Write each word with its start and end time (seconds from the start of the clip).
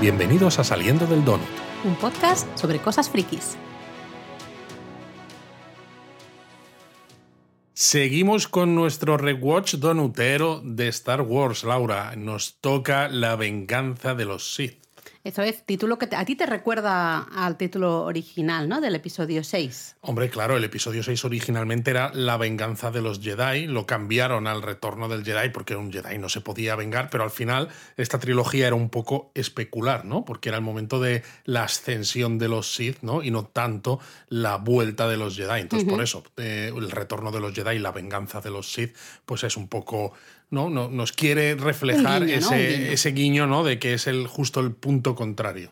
Bienvenidos 0.00 0.58
a 0.58 0.64
Saliendo 0.64 1.06
del 1.06 1.22
Donut. 1.26 1.46
Un 1.84 1.94
podcast 1.94 2.48
sobre 2.56 2.78
cosas 2.78 3.10
frikis. 3.10 3.58
Seguimos 7.74 8.48
con 8.48 8.74
nuestro 8.74 9.18
rewatch 9.18 9.74
donutero 9.74 10.62
de 10.64 10.88
Star 10.88 11.20
Wars, 11.20 11.64
Laura. 11.64 12.16
Nos 12.16 12.62
toca 12.62 13.10
la 13.10 13.36
venganza 13.36 14.14
de 14.14 14.24
los 14.24 14.54
Sith. 14.54 14.89
Eso 15.22 15.42
es, 15.42 15.64
título 15.66 15.98
que 15.98 16.08
a 16.16 16.24
ti 16.24 16.34
te 16.34 16.46
recuerda 16.46 17.18
al 17.18 17.58
título 17.58 18.04
original, 18.04 18.70
¿no? 18.70 18.80
Del 18.80 18.94
episodio 18.94 19.44
6. 19.44 19.96
Hombre, 20.00 20.30
claro, 20.30 20.56
el 20.56 20.64
episodio 20.64 21.02
6 21.02 21.26
originalmente 21.26 21.90
era 21.90 22.10
La 22.14 22.38
venganza 22.38 22.90
de 22.90 23.02
los 23.02 23.20
Jedi, 23.20 23.66
lo 23.66 23.84
cambiaron 23.84 24.46
al 24.46 24.62
retorno 24.62 25.08
del 25.08 25.22
Jedi 25.22 25.50
porque 25.50 25.76
un 25.76 25.92
Jedi 25.92 26.16
no 26.16 26.30
se 26.30 26.40
podía 26.40 26.74
vengar, 26.74 27.10
pero 27.10 27.22
al 27.22 27.30
final 27.30 27.68
esta 27.98 28.18
trilogía 28.18 28.66
era 28.68 28.76
un 28.76 28.88
poco 28.88 29.30
especular, 29.34 30.06
¿no? 30.06 30.24
Porque 30.24 30.48
era 30.48 30.56
el 30.56 30.64
momento 30.64 31.00
de 31.00 31.22
la 31.44 31.64
ascensión 31.64 32.38
de 32.38 32.48
los 32.48 32.74
Sith, 32.74 33.02
¿no? 33.02 33.22
Y 33.22 33.30
no 33.30 33.44
tanto 33.44 34.00
la 34.28 34.56
vuelta 34.56 35.06
de 35.06 35.18
los 35.18 35.36
Jedi. 35.36 35.60
Entonces, 35.60 35.86
por 35.86 36.02
eso, 36.02 36.24
eh, 36.38 36.72
el 36.74 36.90
retorno 36.90 37.30
de 37.30 37.40
los 37.40 37.52
Jedi, 37.52 37.78
la 37.78 37.92
venganza 37.92 38.40
de 38.40 38.50
los 38.50 38.72
Sith, 38.72 38.96
pues 39.26 39.44
es 39.44 39.58
un 39.58 39.68
poco 39.68 40.14
¿no? 40.50 40.68
nos 40.68 41.12
quiere 41.12 41.54
reflejar 41.54 42.24
ese, 42.24 43.10
guiño. 43.12 43.46
¿no? 43.46 43.64
de 43.64 43.78
que 43.78 43.94
es 43.94 44.06
el, 44.06 44.26
justo 44.26 44.60
el 44.60 44.72
punto 44.72 45.14
contrario. 45.14 45.70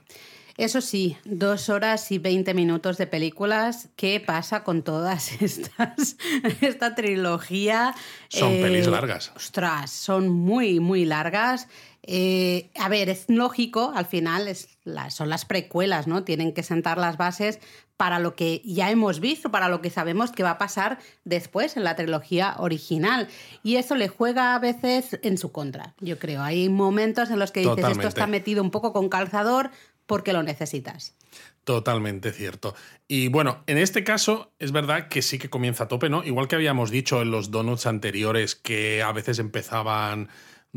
Eso 0.56 0.80
sí, 0.80 1.16
dos 1.24 1.68
horas 1.68 2.10
y 2.10 2.18
veinte 2.18 2.52
minutos 2.52 2.98
de 2.98 3.06
películas. 3.06 3.90
¿Qué 3.94 4.18
pasa 4.18 4.64
con 4.64 4.82
todas 4.82 5.30
estas? 5.40 6.16
Esta 6.60 6.96
trilogía. 6.96 7.94
Son 8.28 8.50
pelis 8.60 8.88
eh, 8.88 8.90
largas. 8.90 9.32
Ostras, 9.36 9.92
son 9.92 10.28
muy, 10.28 10.80
muy 10.80 11.04
largas. 11.04 11.68
Eh, 12.02 12.70
a 12.74 12.88
ver, 12.88 13.08
es 13.08 13.26
lógico, 13.28 13.92
al 13.94 14.06
final 14.06 14.48
es 14.48 14.78
son 15.10 15.28
las 15.28 15.44
precuelas, 15.44 16.06
¿no? 16.06 16.24
Tienen 16.24 16.52
que 16.52 16.62
sentar 16.62 16.98
las 16.98 17.16
bases 17.16 17.60
para 17.98 18.20
lo 18.20 18.36
que 18.36 18.62
ya 18.64 18.90
hemos 18.90 19.18
visto, 19.18 19.50
para 19.50 19.68
lo 19.68 19.82
que 19.82 19.90
sabemos 19.90 20.30
que 20.30 20.44
va 20.44 20.52
a 20.52 20.58
pasar 20.58 20.98
después 21.24 21.76
en 21.76 21.82
la 21.82 21.96
trilogía 21.96 22.54
original. 22.58 23.28
Y 23.64 23.74
eso 23.74 23.96
le 23.96 24.08
juega 24.08 24.54
a 24.54 24.58
veces 24.60 25.18
en 25.22 25.36
su 25.36 25.50
contra, 25.50 25.94
yo 26.00 26.16
creo. 26.18 26.40
Hay 26.40 26.68
momentos 26.68 27.28
en 27.28 27.40
los 27.40 27.50
que 27.50 27.60
dices, 27.60 27.84
esto 27.84 28.06
está 28.06 28.28
metido 28.28 28.62
un 28.62 28.70
poco 28.70 28.92
con 28.92 29.08
calzador 29.08 29.70
porque 30.06 30.32
lo 30.32 30.44
necesitas. 30.44 31.16
Totalmente 31.64 32.32
cierto. 32.32 32.74
Y 33.08 33.28
bueno, 33.28 33.64
en 33.66 33.78
este 33.78 34.04
caso 34.04 34.52
es 34.60 34.70
verdad 34.70 35.08
que 35.08 35.20
sí 35.20 35.38
que 35.38 35.50
comienza 35.50 35.84
a 35.84 35.88
tope, 35.88 36.08
¿no? 36.08 36.24
Igual 36.24 36.46
que 36.46 36.54
habíamos 36.54 36.90
dicho 36.90 37.20
en 37.20 37.32
los 37.32 37.50
donuts 37.50 37.86
anteriores 37.86 38.54
que 38.54 39.02
a 39.02 39.12
veces 39.12 39.40
empezaban 39.40 40.28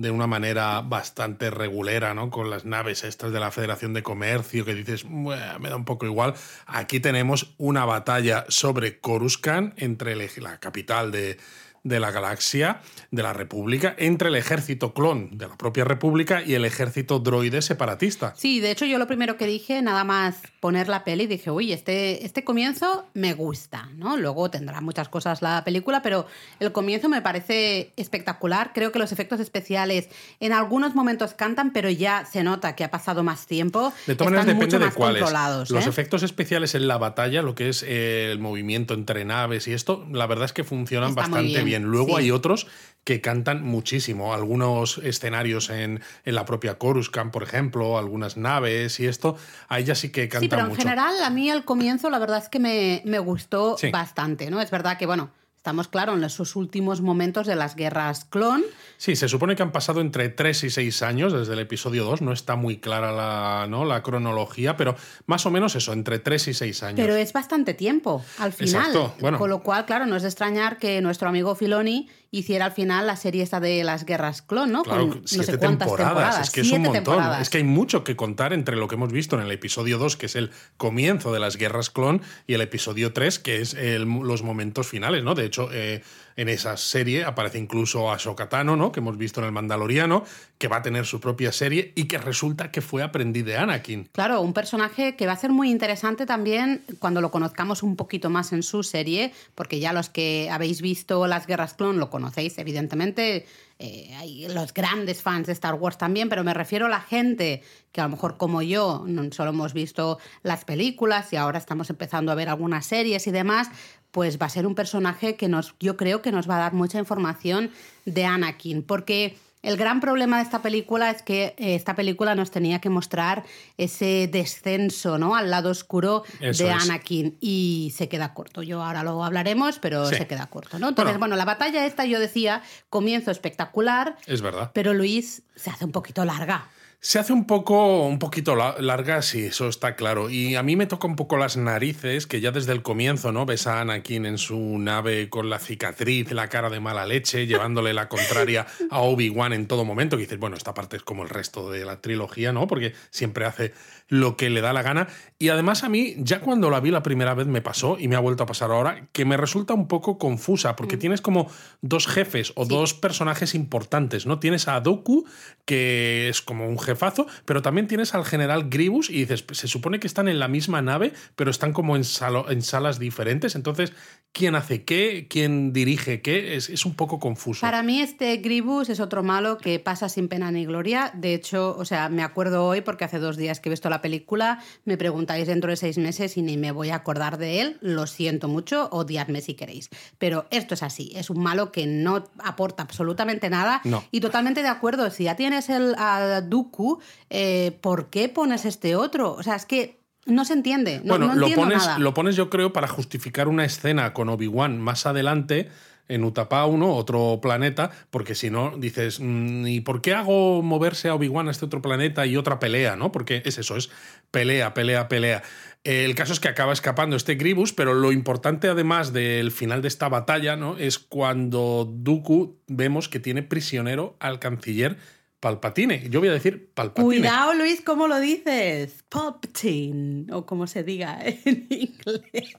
de 0.02 0.12
una 0.12 0.28
manera 0.28 0.82
bastante 0.82 1.50
regulera, 1.50 2.14
¿no? 2.14 2.30
Con 2.30 2.50
las 2.50 2.66
naves 2.66 3.04
estas 3.04 3.32
de 3.32 3.40
la 3.40 3.52
Federación 3.52 3.94
de 3.94 4.04
Comercio, 4.04 4.66
que 4.66 4.76
dices, 4.76 5.06
me 5.06 5.36
da 5.36 5.76
un 5.76 5.86
poco 5.86 6.06
igual. 6.06 6.34
Aquí 6.66 7.00
tenemos 7.00 7.54
una 7.58 7.86
batalla 7.86 8.46
sobre 8.50 9.00
Coruscant, 9.00 9.74
entre 9.78 10.16
la 10.16 10.60
capital 10.60 11.12
de, 11.12 11.38
de 11.84 12.00
la 12.00 12.12
galaxia, 12.12 12.82
de 13.10 13.24
la 13.24 13.34
República, 13.34 13.96
entre 13.98 14.30
el 14.30 14.36
ejército 14.36 14.94
clon 14.94 15.38
de 15.38 15.48
la 15.48 15.58
propia 15.58 15.84
República 15.84 16.44
y 16.44 16.54
el 16.54 16.66
ejército 16.66 17.20
droide 17.20 17.62
separatista. 17.62 18.34
Sí, 18.38 18.60
de 18.60 18.72
hecho 18.72 18.86
yo 18.86 19.00
lo 19.00 19.08
primero 19.08 19.38
que 19.38 19.48
dije, 19.48 19.82
nada 19.82 20.04
más 20.04 20.42
poner 20.60 20.88
la 20.88 21.04
peli, 21.04 21.26
dije, 21.26 21.50
uy, 21.50 21.74
este, 21.74 22.26
este 22.26 22.44
comienzo 22.44 23.08
me 23.14 23.34
gusta, 23.34 23.90
¿no? 23.96 24.18
Luego 24.18 24.52
tendrá 24.52 24.82
muchas 24.82 25.10
cosas 25.10 25.42
la 25.42 25.64
película, 25.64 26.02
pero 26.02 26.28
el 26.60 26.72
comienzo 26.72 27.10
me 27.10 27.22
parece 27.22 27.94
espectacular. 27.98 28.72
Creo 28.74 28.92
que 28.92 29.00
los 29.00 29.12
efectos 29.12 29.40
especiales 29.40 30.10
en 30.40 30.54
algunos 30.54 30.94
momentos 30.94 31.34
cantan, 31.34 31.74
pero 31.74 31.90
ya 31.90 32.26
se 32.26 32.44
nota 32.44 32.76
que 32.76 32.84
ha 32.84 32.92
pasado 32.92 33.24
más 33.24 33.48
tiempo. 33.48 33.92
De 34.06 34.16
todas 34.16 34.34
maneras, 34.34 34.60
depende 34.60 34.80
de 34.80 34.92
cuáles. 34.92 35.22
Los 35.70 35.86
¿eh? 35.86 35.90
efectos 35.90 36.24
especiales 36.24 36.76
en 36.76 36.88
la 36.88 36.98
batalla, 36.98 37.42
lo 37.42 37.56
que 37.56 37.70
es 37.70 37.84
el 37.84 38.40
movimiento 38.40 38.94
entre 38.94 39.26
naves 39.26 39.68
y 39.68 39.74
esto, 39.74 40.06
la 40.12 40.28
verdad 40.28 40.46
es 40.46 40.54
que 40.54 40.64
funcionan 40.64 41.16
bastante 41.16 41.64
bien 41.64 41.71
Luego 41.80 42.18
hay 42.18 42.32
otros 42.32 42.68
que 43.04 43.22
cantan 43.22 43.64
muchísimo. 43.64 44.34
Algunos 44.34 45.00
escenarios 45.00 45.70
en, 45.70 46.02
la 46.26 46.46
propia 46.46 46.78
Coruscant, 46.78 47.32
por 47.32 47.44
ejemplo, 47.44 47.98
algunas 47.98 48.38
naves 48.38 49.00
y 49.00 49.08
esto, 49.08 49.38
ahí 49.68 49.84
ya 49.84 49.96
sí 49.96 50.10
que 50.10 50.30
cantan 50.30 50.70
mucho. 50.70 50.76
Sí, 50.76 50.82
pero 50.82 50.92
en 50.92 50.98
general 50.98 51.24
a 51.24 51.30
mí 51.30 51.50
al 51.50 51.66
comienzo 51.66 52.10
la 52.10 52.20
verdad 52.20 52.38
es 52.38 52.50
que 52.50 52.60
me, 52.60 53.02
me 53.06 53.20
gustó 53.20 53.76
bastante, 53.92 54.52
¿no? 54.52 54.62
Es 54.62 54.70
verdad 54.70 54.98
que, 54.98 55.06
bueno, 55.06 55.32
Estamos, 55.62 55.88
claro, 55.88 56.16
en 56.16 56.24
esos 56.24 56.56
últimos 56.56 57.02
momentos 57.02 57.46
de 57.46 57.56
las 57.56 57.76
guerras 57.76 58.26
clon. 58.26 58.64
Sí, 58.98 59.16
se 59.16 59.30
supone 59.30 59.56
que 59.56 59.62
han 59.62 59.72
pasado 59.72 60.02
entre 60.02 60.30
3 60.30 60.64
y 60.64 60.70
6 60.72 61.04
años 61.04 61.34
desde 61.34 61.54
el 61.54 61.60
episodio 61.60 62.04
2. 62.04 62.24
No 62.24 62.34
está 62.34 62.56
muy 62.56 62.78
clara 62.78 63.12
la, 63.12 63.68
¿no? 63.70 63.86
la 63.86 64.02
cronología, 64.02 64.76
pero 64.76 64.96
más 65.28 65.46
o 65.46 65.52
menos 65.52 65.76
eso, 65.76 65.94
entre 65.94 66.18
3 66.18 66.48
y 66.48 66.54
6 66.56 66.82
años. 66.82 66.96
Pero 67.00 67.16
es 67.16 67.32
bastante 67.32 67.76
tiempo 67.76 68.26
al 68.40 68.54
final. 68.54 68.88
Exacto. 68.88 69.14
Bueno. 69.20 69.38
Con 69.38 69.52
lo 69.52 69.62
cual, 69.62 69.86
claro, 69.86 70.08
no 70.08 70.16
es 70.16 70.24
de 70.24 70.30
extrañar 70.30 70.80
que 70.80 71.00
nuestro 71.00 71.30
amigo 71.30 71.54
Filoni 71.54 72.10
hiciera 72.32 72.66
al 72.66 72.72
final 72.72 73.06
la 73.08 73.18
serie 73.18 73.44
esta 73.44 73.60
de 73.60 73.84
las 73.84 74.06
guerras 74.06 74.42
clon, 74.42 74.72
¿no? 74.72 74.84
Claro, 74.84 75.10
Con 75.10 75.22
no 75.22 75.28
sé 75.28 75.58
cuántas 75.58 75.90
temporadas. 75.90 76.48
Es 76.48 76.50
que 76.50 76.62
es 76.62 76.72
un 76.72 76.84
montón. 76.84 77.42
Es 77.42 77.50
que 77.50 77.58
hay 77.58 77.64
mucho 77.66 78.06
que 78.06 78.16
contar 78.16 78.54
entre 78.54 78.78
lo 78.78 78.88
que 78.88 78.96
hemos 78.96 79.12
visto 79.12 79.36
en 79.36 79.44
el 79.44 79.52
episodio 79.52 79.98
2, 79.98 80.16
que 80.16 80.28
es 80.28 80.36
el 80.38 80.52
comienzo 80.78 81.34
de 81.34 81.40
las 81.40 81.58
guerras 81.58 81.90
clon, 81.90 82.22
y 82.48 82.54
el 82.54 82.62
episodio 82.62 83.12
3, 83.12 83.40
que 83.40 83.58
es 83.58 83.76
los 83.76 84.44
momentos 84.44 84.88
finales, 84.88 85.24
¿no? 85.24 85.36
De 85.36 85.46
hecho, 85.46 85.70
eh, 85.74 86.04
en 86.36 86.50
esa 86.50 86.78
serie 86.78 87.24
aparece 87.24 87.58
incluso 87.58 88.12
a 88.12 88.18
Tano, 88.50 88.76
¿no? 88.76 88.92
Que 88.92 89.00
hemos 89.00 89.18
visto 89.18 89.40
en 89.40 89.48
el 89.48 89.52
Mandaloriano, 89.52 90.24
que 90.58 90.68
va 90.68 90.78
a 90.78 90.82
tener 90.82 91.06
su 91.06 91.20
propia 91.20 91.52
serie 91.52 91.92
y 91.96 92.06
que 92.06 92.18
resulta 92.18 92.72
que 92.72 92.82
fue 92.82 93.04
aprendiz 93.04 93.46
de 93.46 93.58
Anakin. 93.58 94.10
Claro, 94.12 94.42
un 94.42 94.54
personaje 94.54 95.16
que 95.16 95.26
va 95.26 95.34
a 95.34 95.38
ser 95.38 95.52
muy 95.52 95.70
interesante 95.70 96.26
también 96.26 96.84
cuando 97.00 97.22
lo 97.22 97.32
conozcamos 97.32 97.84
un 97.84 97.96
poquito 97.96 98.30
más 98.30 98.54
en 98.54 98.64
su 98.64 98.84
serie, 98.84 99.34
porque 99.56 99.80
ya 99.80 99.94
los 99.94 100.10
que 100.10 100.50
habéis 100.52 100.82
visto 100.82 101.28
las 101.28 101.48
guerras 101.48 101.74
clon 101.74 102.00
lo 102.00 102.10
conocéis, 102.10 102.58
evidentemente. 102.58 103.46
Eh, 103.84 104.14
hay 104.16 104.48
los 104.48 104.76
grandes 104.76 105.24
fans 105.24 105.48
de 105.48 105.54
Star 105.54 105.74
Wars 105.74 105.98
también, 105.98 106.30
pero 106.30 106.44
me 106.44 106.54
refiero 106.54 106.86
a 106.86 106.90
la 106.90 107.02
gente 107.02 107.64
que 107.92 108.00
a 108.00 108.04
lo 108.04 108.12
mejor 108.12 108.38
como 108.38 108.62
yo 108.62 109.04
no 109.08 109.32
solo 109.32 109.50
hemos 109.50 109.74
visto 109.74 110.20
las 110.44 110.66
películas 110.66 111.34
y 111.34 111.36
ahora 111.36 111.58
estamos 111.58 111.90
empezando 111.90 112.32
a 112.32 112.36
ver 112.36 112.48
algunas 112.48 112.86
series 112.86 113.26
y 113.26 113.32
demás, 113.32 113.70
pues 114.12 114.40
va 114.42 114.46
a 114.46 114.50
ser 114.50 114.68
un 114.68 114.76
personaje 114.76 115.36
que 115.36 115.48
nos, 115.48 115.76
yo 115.80 115.98
creo 115.98 116.22
que 116.22 116.32
nos 116.32 116.50
va 116.50 116.58
a 116.58 116.60
dar 116.60 116.74
mucha 116.74 117.00
información 117.00 117.72
de 118.06 118.26
Anakin, 118.26 118.84
porque 118.84 119.38
el 119.64 119.78
gran 119.78 120.00
problema 120.00 120.38
de 120.38 120.44
esta 120.44 120.62
película 120.62 121.12
es 121.12 121.22
que 121.22 121.54
eh, 121.58 121.76
esta 121.76 121.96
película 121.96 122.34
nos 122.34 122.50
tenía 122.50 122.80
que 122.80 122.90
mostrar 122.90 123.44
ese 123.78 124.28
descenso 124.32 125.20
¿no? 125.20 125.36
al 125.36 125.52
lado 125.52 125.70
oscuro 125.70 126.24
de 126.40 126.72
Anakin 126.72 127.38
y 127.40 127.94
se 127.96 128.10
queda 128.10 128.34
corto. 128.34 128.64
Yo 128.64 128.84
ahora 128.84 129.04
lo 129.04 129.24
hablaremos, 129.24 129.78
pero 129.78 130.08
se 130.08 130.26
queda 130.26 130.48
corto. 130.48 130.80
¿no? 130.80 130.90
Entonces, 130.90 131.18
bueno. 131.20 131.36
la 131.36 131.46
batalla 131.46 131.86
esta 131.86 132.06
yo 132.06 132.20
decía, 132.20 132.64
comienzo 132.90 133.30
espectacular. 133.30 134.18
Es 134.26 134.42
verdad. 134.42 134.72
Pero 134.74 134.94
Luis 134.94 135.44
se 135.56 135.70
hace 135.70 135.86
un 135.86 135.92
poquito 135.92 136.26
larga. 136.26 136.68
Se 137.04 137.18
hace 137.18 137.34
un 137.34 137.46
poco, 137.46 138.06
un 138.06 138.20
poquito 138.20 138.56
larga, 138.56 139.24
sí, 139.24 139.46
eso 139.46 139.68
está 139.68 139.96
claro. 139.96 140.30
Y 140.30 140.54
a 140.54 140.62
mí 140.62 140.76
me 140.76 140.86
toca 140.86 141.08
un 141.08 141.16
poco 141.16 141.36
las 141.36 141.58
narices, 141.58 142.28
que 142.28 142.42
ya 142.42 142.52
desde 142.52 142.74
el 142.74 142.84
comienzo, 142.84 143.32
¿no? 143.32 143.48
Ves 143.48 143.66
a 143.66 143.82
Anakin 143.82 144.28
en 144.28 144.38
su 144.38 144.78
nave 144.78 145.28
con 145.28 145.50
la 145.50 145.58
cicatriz, 145.58 146.32
la 146.32 146.48
cara 146.48 146.70
de 146.70 146.80
mala 146.80 147.08
leche, 147.08 147.48
llevándole 147.48 147.96
la 147.96 148.08
contraria 148.08 148.68
a 148.92 149.00
Obi-Wan 149.00 149.52
en 149.52 149.66
todo 149.66 149.84
momento. 149.84 150.16
Que 150.16 150.26
dices, 150.26 150.38
bueno, 150.38 150.56
esta 150.56 150.76
parte 150.76 150.96
es 150.98 151.02
como 151.02 151.24
el 151.24 151.30
resto 151.30 151.72
de 151.72 151.86
la 151.86 152.02
trilogía, 152.02 152.54
¿no? 152.54 152.68
Porque 152.68 152.94
siempre 153.10 153.46
hace 153.46 153.74
lo 154.08 154.38
que 154.38 154.52
le 154.52 154.62
da 154.62 154.72
la 154.72 154.84
gana. 154.84 155.08
Y 155.40 155.50
además 155.50 155.84
a 155.84 155.90
mí, 155.90 156.14
ya 156.20 156.42
cuando 156.42 156.70
la 156.70 156.82
vi 156.82 156.92
la 156.92 157.02
primera 157.02 157.34
vez 157.34 157.48
me 157.48 157.62
pasó, 157.62 157.98
y 157.98 158.10
me 158.10 158.16
ha 158.16 158.20
vuelto 158.20 158.44
a 158.44 158.46
pasar 158.46 158.70
ahora, 158.70 159.08
que 159.12 159.26
me 159.26 159.38
resulta 159.38 159.74
un 159.74 159.88
poco 159.88 160.20
confusa, 160.20 160.76
porque 160.76 160.98
mm. 160.98 161.00
tienes 161.00 161.22
como 161.22 161.50
dos 161.82 162.06
jefes 162.06 162.54
o 162.56 162.66
dos 162.66 162.94
personajes 162.94 163.56
importantes, 163.56 164.28
¿no? 164.28 164.38
Tienes 164.38 164.68
a 164.68 164.80
Doku, 164.82 165.26
que 165.66 166.30
es 166.30 166.44
como 166.44 166.68
un 166.68 166.78
jefazo, 166.92 167.28
pero 167.46 167.62
también 167.62 167.88
tienes 167.88 168.14
al 168.14 168.26
general 168.26 168.70
Gribus, 168.70 169.10
y 169.10 169.26
dices, 169.26 169.46
se 169.52 169.68
supone 169.68 170.00
que 170.00 170.08
están 170.08 170.28
en 170.28 170.40
la 170.40 170.48
misma 170.48 170.82
nave, 170.82 171.14
pero 171.36 171.52
están 171.52 171.74
como 171.74 171.96
en, 171.96 172.04
en 172.50 172.62
salas 172.62 173.00
diferentes, 173.00 173.56
entonces, 173.56 173.94
¿quién 174.32 174.56
hace 174.56 174.84
qué? 174.84 175.28
¿Quién 175.30 175.74
dirige 175.74 176.22
qué? 176.22 176.56
Es, 176.56 176.70
es 176.70 176.86
un 176.86 176.96
poco 176.96 177.20
confuso. 177.20 177.62
Para 177.62 177.84
mí 177.84 178.02
este 178.02 178.38
Gribus 178.38 178.90
es 178.90 179.00
otro 179.00 179.24
malo 179.24 179.58
que 179.58 179.80
pasa 179.80 180.10
sin 180.10 180.28
pena 180.28 180.52
ni 180.52 180.66
gloria. 180.66 181.12
De 181.14 181.34
hecho, 181.34 181.76
o 181.78 181.86
sea, 181.86 182.10
me 182.10 182.24
acuerdo 182.24 182.66
hoy, 182.66 182.82
porque 182.82 183.06
hace 183.06 183.20
dos 183.20 183.38
días 183.38 183.60
que 183.60 183.70
he 183.70 183.72
visto 183.72 183.90
la 183.90 184.02
película, 184.02 184.60
me 184.86 184.98
preguntáis 184.98 185.48
dentro 185.48 185.70
de 185.70 185.78
seis 185.78 185.98
meses 185.98 186.38
y 186.38 186.42
ni 186.42 186.58
me 186.58 186.72
voy 186.72 186.90
a 186.90 186.96
acordar 186.96 187.38
de 187.38 187.62
él, 187.62 187.78
lo 187.82 188.08
siento 188.08 188.48
mucho, 188.48 188.90
odiadme 188.92 189.42
si 189.42 189.54
queréis. 189.54 189.90
Pero 190.18 190.46
esto 190.50 190.74
es 190.74 190.84
así, 190.84 191.12
es 191.16 191.30
un 191.30 191.42
malo 191.42 191.72
que 191.72 191.86
no 191.88 192.24
aporta 192.44 192.84
absolutamente 192.84 193.50
nada 193.50 193.82
y 194.12 194.20
totalmente 194.20 194.62
de 194.62 194.70
acuerdo, 194.70 195.10
si 195.12 195.26
ya 195.26 195.36
tienes 195.36 195.70
el 195.70 195.96
a 195.98 196.42
Dooku, 196.42 196.81
eh, 197.30 197.78
¿por 197.82 198.10
qué 198.10 198.30
pones 198.30 198.66
este 198.66 198.96
otro? 198.96 199.34
O 199.34 199.44
sea, 199.44 199.56
es 199.56 199.66
que 199.66 200.00
No 200.26 200.46
se 200.46 200.54
entiende. 200.54 201.02
No, 201.04 201.18
bueno, 201.18 201.28
no 201.34 201.36
lo, 201.36 201.50
pones, 201.56 201.78
nada. 201.80 201.98
lo 201.98 202.14
pones 202.14 202.36
yo 202.36 202.50
creo 202.50 202.72
para 202.72 202.88
justificar 202.88 203.48
una 203.48 203.66
escena 203.66 204.14
con 204.14 204.30
Obi-Wan 204.30 204.80
más 204.80 205.06
adelante 205.08 205.70
en 206.12 206.24
Utapau, 206.26 206.78
¿no? 206.78 206.94
Otro 206.96 207.40
planeta, 207.42 207.90
porque 208.10 208.36
si 208.36 208.50
no, 208.50 208.74
dices, 208.78 209.20
mm, 209.22 209.66
¿y 209.66 209.80
por 209.80 210.02
qué 210.02 210.14
hago 210.14 210.62
moverse 210.62 211.08
a 211.08 211.16
Obi-Wan 211.16 211.48
a 211.48 211.52
este 211.52 211.66
otro 211.66 211.82
planeta 211.82 212.26
y 212.26 212.36
otra 212.36 212.60
pelea, 212.60 212.98
¿no? 212.98 213.12
Porque 213.14 213.42
es 213.46 213.58
eso, 213.58 213.78
es 213.78 213.90
pelea, 214.30 214.74
pelea, 214.74 215.08
pelea. 215.08 215.42
Eh, 215.86 216.04
El 216.06 216.14
caso 216.16 216.34
es 216.34 216.42
que 216.42 216.50
acaba 216.50 216.74
escapando 216.74 217.16
este 217.16 217.36
Gribus, 217.36 217.72
pero 217.72 217.94
lo 217.94 218.12
importante 218.12 218.68
además 218.68 219.14
del 219.14 219.52
final 219.52 219.82
de 219.82 219.88
esta 219.88 220.10
batalla, 220.10 220.56
¿no? 220.58 220.78
Es 220.78 221.00
cuando 221.00 221.90
Dooku 221.90 222.60
vemos 222.68 223.08
que 223.08 223.20
tiene 223.20 223.42
prisionero 223.42 224.18
al 224.20 224.40
canciller 224.40 224.98
Palpatine. 225.42 226.08
Yo 226.12 226.20
voy 226.20 226.30
a 226.30 226.34
decir 226.34 226.70
Palpatine. 226.72 227.04
Cuidado, 227.04 227.56
Luis, 227.56 227.82
¿cómo 227.82 228.08
lo 228.08 228.20
dices? 228.20 229.04
Palpatine, 229.10 230.32
o 230.32 230.46
como 230.46 230.68
se 230.68 230.84
diga 230.84 231.20
en 231.46 231.66
inglés. 231.68 232.56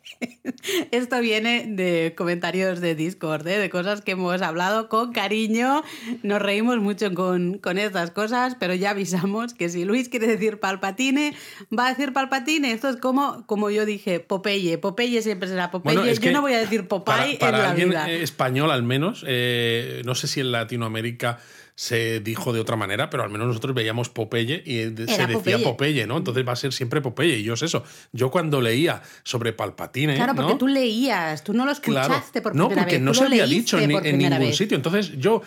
Esto 0.91 1.21
viene 1.21 1.65
de 1.69 2.15
comentarios 2.17 2.81
de 2.81 2.97
Discord, 2.97 3.47
¿eh? 3.47 3.59
de 3.59 3.71
cosas 3.71 4.01
que 4.03 4.13
hemos 4.13 4.43
hablado 4.43 4.89
con 4.89 5.13
cariño. 5.13 5.85
Nos 6.25 6.43
reímos 6.43 6.79
mucho 6.79 7.15
con, 7.15 7.59
con 7.59 7.79
estas 7.79 8.11
cosas, 8.11 8.57
pero 8.59 8.75
ya 8.75 8.91
avisamos 8.91 9.55
que 9.55 9.69
si 9.69 9.85
Luis 9.85 10.09
quiere 10.09 10.27
decir 10.27 10.59
Palpatine, 10.59 11.37
va 11.77 11.87
a 11.87 11.91
decir 11.91 12.13
Palpatine. 12.13 12.73
Esto 12.73 12.89
es 12.89 12.97
como, 12.97 13.47
como 13.47 13.71
yo 13.71 13.87
dije, 13.87 14.19
Popeye. 14.19 14.77
Popeye 14.79 15.23
siempre 15.23 15.49
será 15.49 15.71
Popeye. 15.71 15.99
Bueno, 15.99 16.11
es 16.11 16.19
yo 16.19 16.25
que 16.25 16.33
no 16.33 16.41
voy 16.41 16.55
a 16.55 16.59
decir 16.59 16.89
Popeye 16.89 17.39
para, 17.39 17.53
para 17.53 17.57
en 17.59 17.63
la 17.63 17.71
alguien 17.71 17.89
vida. 17.91 18.11
español 18.11 18.73
al 18.73 18.83
menos, 18.83 19.25
eh, 19.29 20.03
no 20.05 20.17
sé 20.17 20.27
si 20.27 20.41
en 20.41 20.51
Latinoamérica 20.51 21.39
se 21.83 22.21
dijo 22.21 22.53
de 22.53 22.61
otra 22.61 22.77
manera, 22.77 23.11
pero 23.11 23.25
al 23.25 23.31
menos 23.31 23.49
nosotros 23.49 23.75
veíamos 23.75 24.09
Popeye 24.09 24.63
y 24.65 24.77
de- 24.91 25.09
se 25.09 25.27
decía 25.27 25.33
Popeye. 25.33 25.59
Popeye, 25.65 26.07
¿no? 26.07 26.17
Entonces 26.17 26.47
va 26.47 26.53
a 26.53 26.57
ser 26.57 26.73
siempre 26.73 27.01
Popeye. 27.01 27.39
Y 27.39 27.43
yo 27.43 27.55
es 27.55 27.63
eso. 27.63 27.83
Yo 28.13 28.31
cuando 28.31 28.61
leía 28.61 29.03
sobre 29.25 29.53
Palpatine. 29.53 30.15
Claro, 30.15 30.37
porque 30.37 30.53
¿no? 30.53 30.59
tú 30.59 30.69
leías, 30.69 31.43
tú 31.43 31.53
no 31.55 31.65
lo 31.65 31.73
escuchaste 31.73 32.41
por 32.41 32.55
no, 32.55 32.69
primera 32.69 32.83
porque 32.85 32.99
vez. 32.99 33.05
no 33.05 33.15
se 33.15 33.25
había 33.25 33.47
dicho 33.47 33.81
en, 33.81 33.91
por 33.91 34.05
ningún 34.05 34.39
vez. 34.39 34.57
sitio. 34.57 34.77
Entonces 34.77 35.19
yo, 35.19 35.43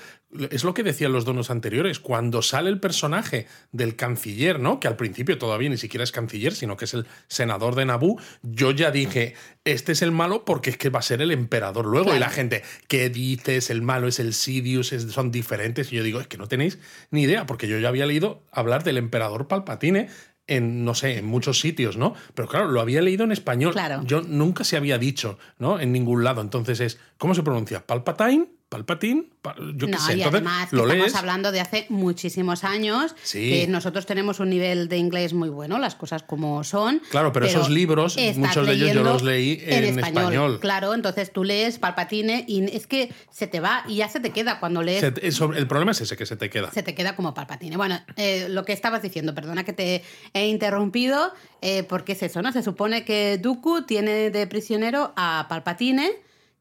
es 0.51 0.63
lo 0.63 0.73
que 0.73 0.83
decían 0.83 1.11
los 1.11 1.25
donos 1.25 1.49
anteriores, 1.49 1.99
cuando 1.99 2.41
sale 2.41 2.69
el 2.69 2.79
personaje 2.79 3.47
del 3.71 3.95
canciller, 3.95 4.59
¿no? 4.59 4.79
Que 4.79 4.87
al 4.87 4.95
principio 4.95 5.37
todavía 5.37 5.69
ni 5.69 5.77
siquiera 5.77 6.03
es 6.03 6.11
canciller, 6.11 6.53
sino 6.53 6.77
que 6.77 6.85
es 6.85 6.93
el 6.93 7.05
senador 7.27 7.75
de 7.75 7.85
Naboo, 7.85 8.19
yo 8.43 8.71
ya 8.71 8.91
dije, 8.91 9.33
este 9.63 9.91
es 9.93 10.01
el 10.01 10.11
malo 10.11 10.45
porque 10.45 10.69
es 10.69 10.77
que 10.77 10.89
va 10.89 10.99
a 10.99 11.03
ser 11.03 11.21
el 11.21 11.31
emperador 11.31 11.85
luego. 11.85 12.05
Claro. 12.05 12.17
Y 12.17 12.19
la 12.19 12.29
gente, 12.29 12.63
¿qué 12.87 13.09
dices? 13.09 13.69
El 13.69 13.81
malo 13.81 14.07
es 14.07 14.19
el 14.19 14.33
Sidious, 14.33 14.93
es- 14.93 15.03
son 15.11 15.31
diferentes. 15.31 15.91
Y 15.91 15.95
yo 15.97 16.03
digo, 16.03 16.19
es 16.19 16.27
que 16.27 16.37
no 16.37 16.47
tenéis 16.47 16.77
ni 17.11 17.23
idea, 17.23 17.45
porque 17.45 17.67
yo 17.67 17.79
ya 17.79 17.87
había 17.89 18.05
leído 18.05 18.43
hablar 18.51 18.83
del 18.83 18.97
emperador 18.97 19.47
Palpatine 19.47 20.09
en, 20.47 20.85
no 20.85 20.93
sé, 20.93 21.17
en 21.17 21.25
muchos 21.25 21.59
sitios, 21.59 21.97
¿no? 21.97 22.13
Pero 22.35 22.47
claro, 22.47 22.67
lo 22.69 22.79
había 22.79 23.01
leído 23.01 23.23
en 23.23 23.31
español. 23.31 23.73
Claro. 23.73 24.01
Yo 24.05 24.21
nunca 24.21 24.63
se 24.63 24.77
había 24.77 24.99
dicho, 24.99 25.39
¿no? 25.57 25.79
En 25.79 25.91
ningún 25.91 26.23
lado. 26.23 26.41
Entonces 26.41 26.79
es, 26.81 26.99
¿cómo 27.17 27.33
se 27.33 27.41
pronuncia? 27.41 27.85
¿Palpatine? 27.87 28.47
¿Palpatine? 28.69 29.29
Pa- 29.44 29.56
Yo 29.75 29.85
qué 29.85 29.91
No, 29.94 30.00
sé. 30.00 30.13
y 30.13 30.23
Entonces 30.23 30.41
además 30.41 30.73
lo 30.73 30.83
estamos 30.83 30.97
lees. 31.06 31.15
hablando 31.15 31.51
de 31.51 31.59
hace 31.62 31.85
muchísimos 31.89 32.63
años, 32.63 33.15
Sí. 33.21 33.50
que 33.51 33.67
nosotros 33.67 34.07
tenemos 34.07 34.39
un 34.39 34.50
nivel 34.50 34.89
de 34.89 34.97
inglés 34.97 35.33
muy 35.33 35.50
bueno, 35.50 35.77
las 35.77 35.94
cosas 35.94 36.23
como 36.23 36.63
son. 36.63 37.00
Claro, 37.12 37.31
pero 37.31 37.45
esos 37.45 37.69
libros, 37.69 38.17
muchos 38.35 38.65
de 38.65 38.73
ellos 38.73 38.91
yo 38.94 39.03
los 39.03 39.21
leí 39.21 39.62
en 39.65 40.00
español. 40.00 40.59
Claro, 40.59 40.94
entonces 40.95 41.31
tú 41.31 41.44
lees 41.44 41.77
Palpatine 41.77 42.44
y 42.47 42.65
es 42.75 42.88
que 42.88 43.13
se 43.29 43.45
te 43.45 43.59
va 43.59 43.83
y 43.88 43.97
ya 43.97 44.09
se 44.09 44.19
te 44.19 44.31
queda 44.31 44.59
cuando 44.59 44.81
lees 44.81 45.13
te- 45.13 45.27
el 45.27 45.68
problema 45.68 45.91
es 45.91 46.01
ese, 46.01 46.18
que 46.18 46.25
se 46.25 46.35
te 46.35 46.50
queda. 46.50 46.71
se 46.71 46.81
te 46.81 46.95
queda 46.95 47.15
como 47.15 47.35
Palpatine. 47.35 47.77
Bueno, 47.77 48.00
eh, 48.18 48.47
lo 48.50 48.65
que 48.65 48.73
estabas 48.73 49.03
diciendo, 49.03 49.35
perdona 49.35 49.63
que 49.63 49.73
te 49.73 50.03
he 50.33 50.47
interrumpido, 50.47 51.31
eh, 51.61 51.83
porque 51.83 52.13
es 52.13 52.23
eso, 52.23 52.41
¿no? 52.41 52.51
Se 52.51 52.63
supone 52.63 53.06
que 53.06 53.38
Dooku 53.38 53.83
tiene 53.83 54.31
de 54.31 54.47
prisionero 54.47 55.13
a 55.15 55.45
Palpatine, 55.50 56.11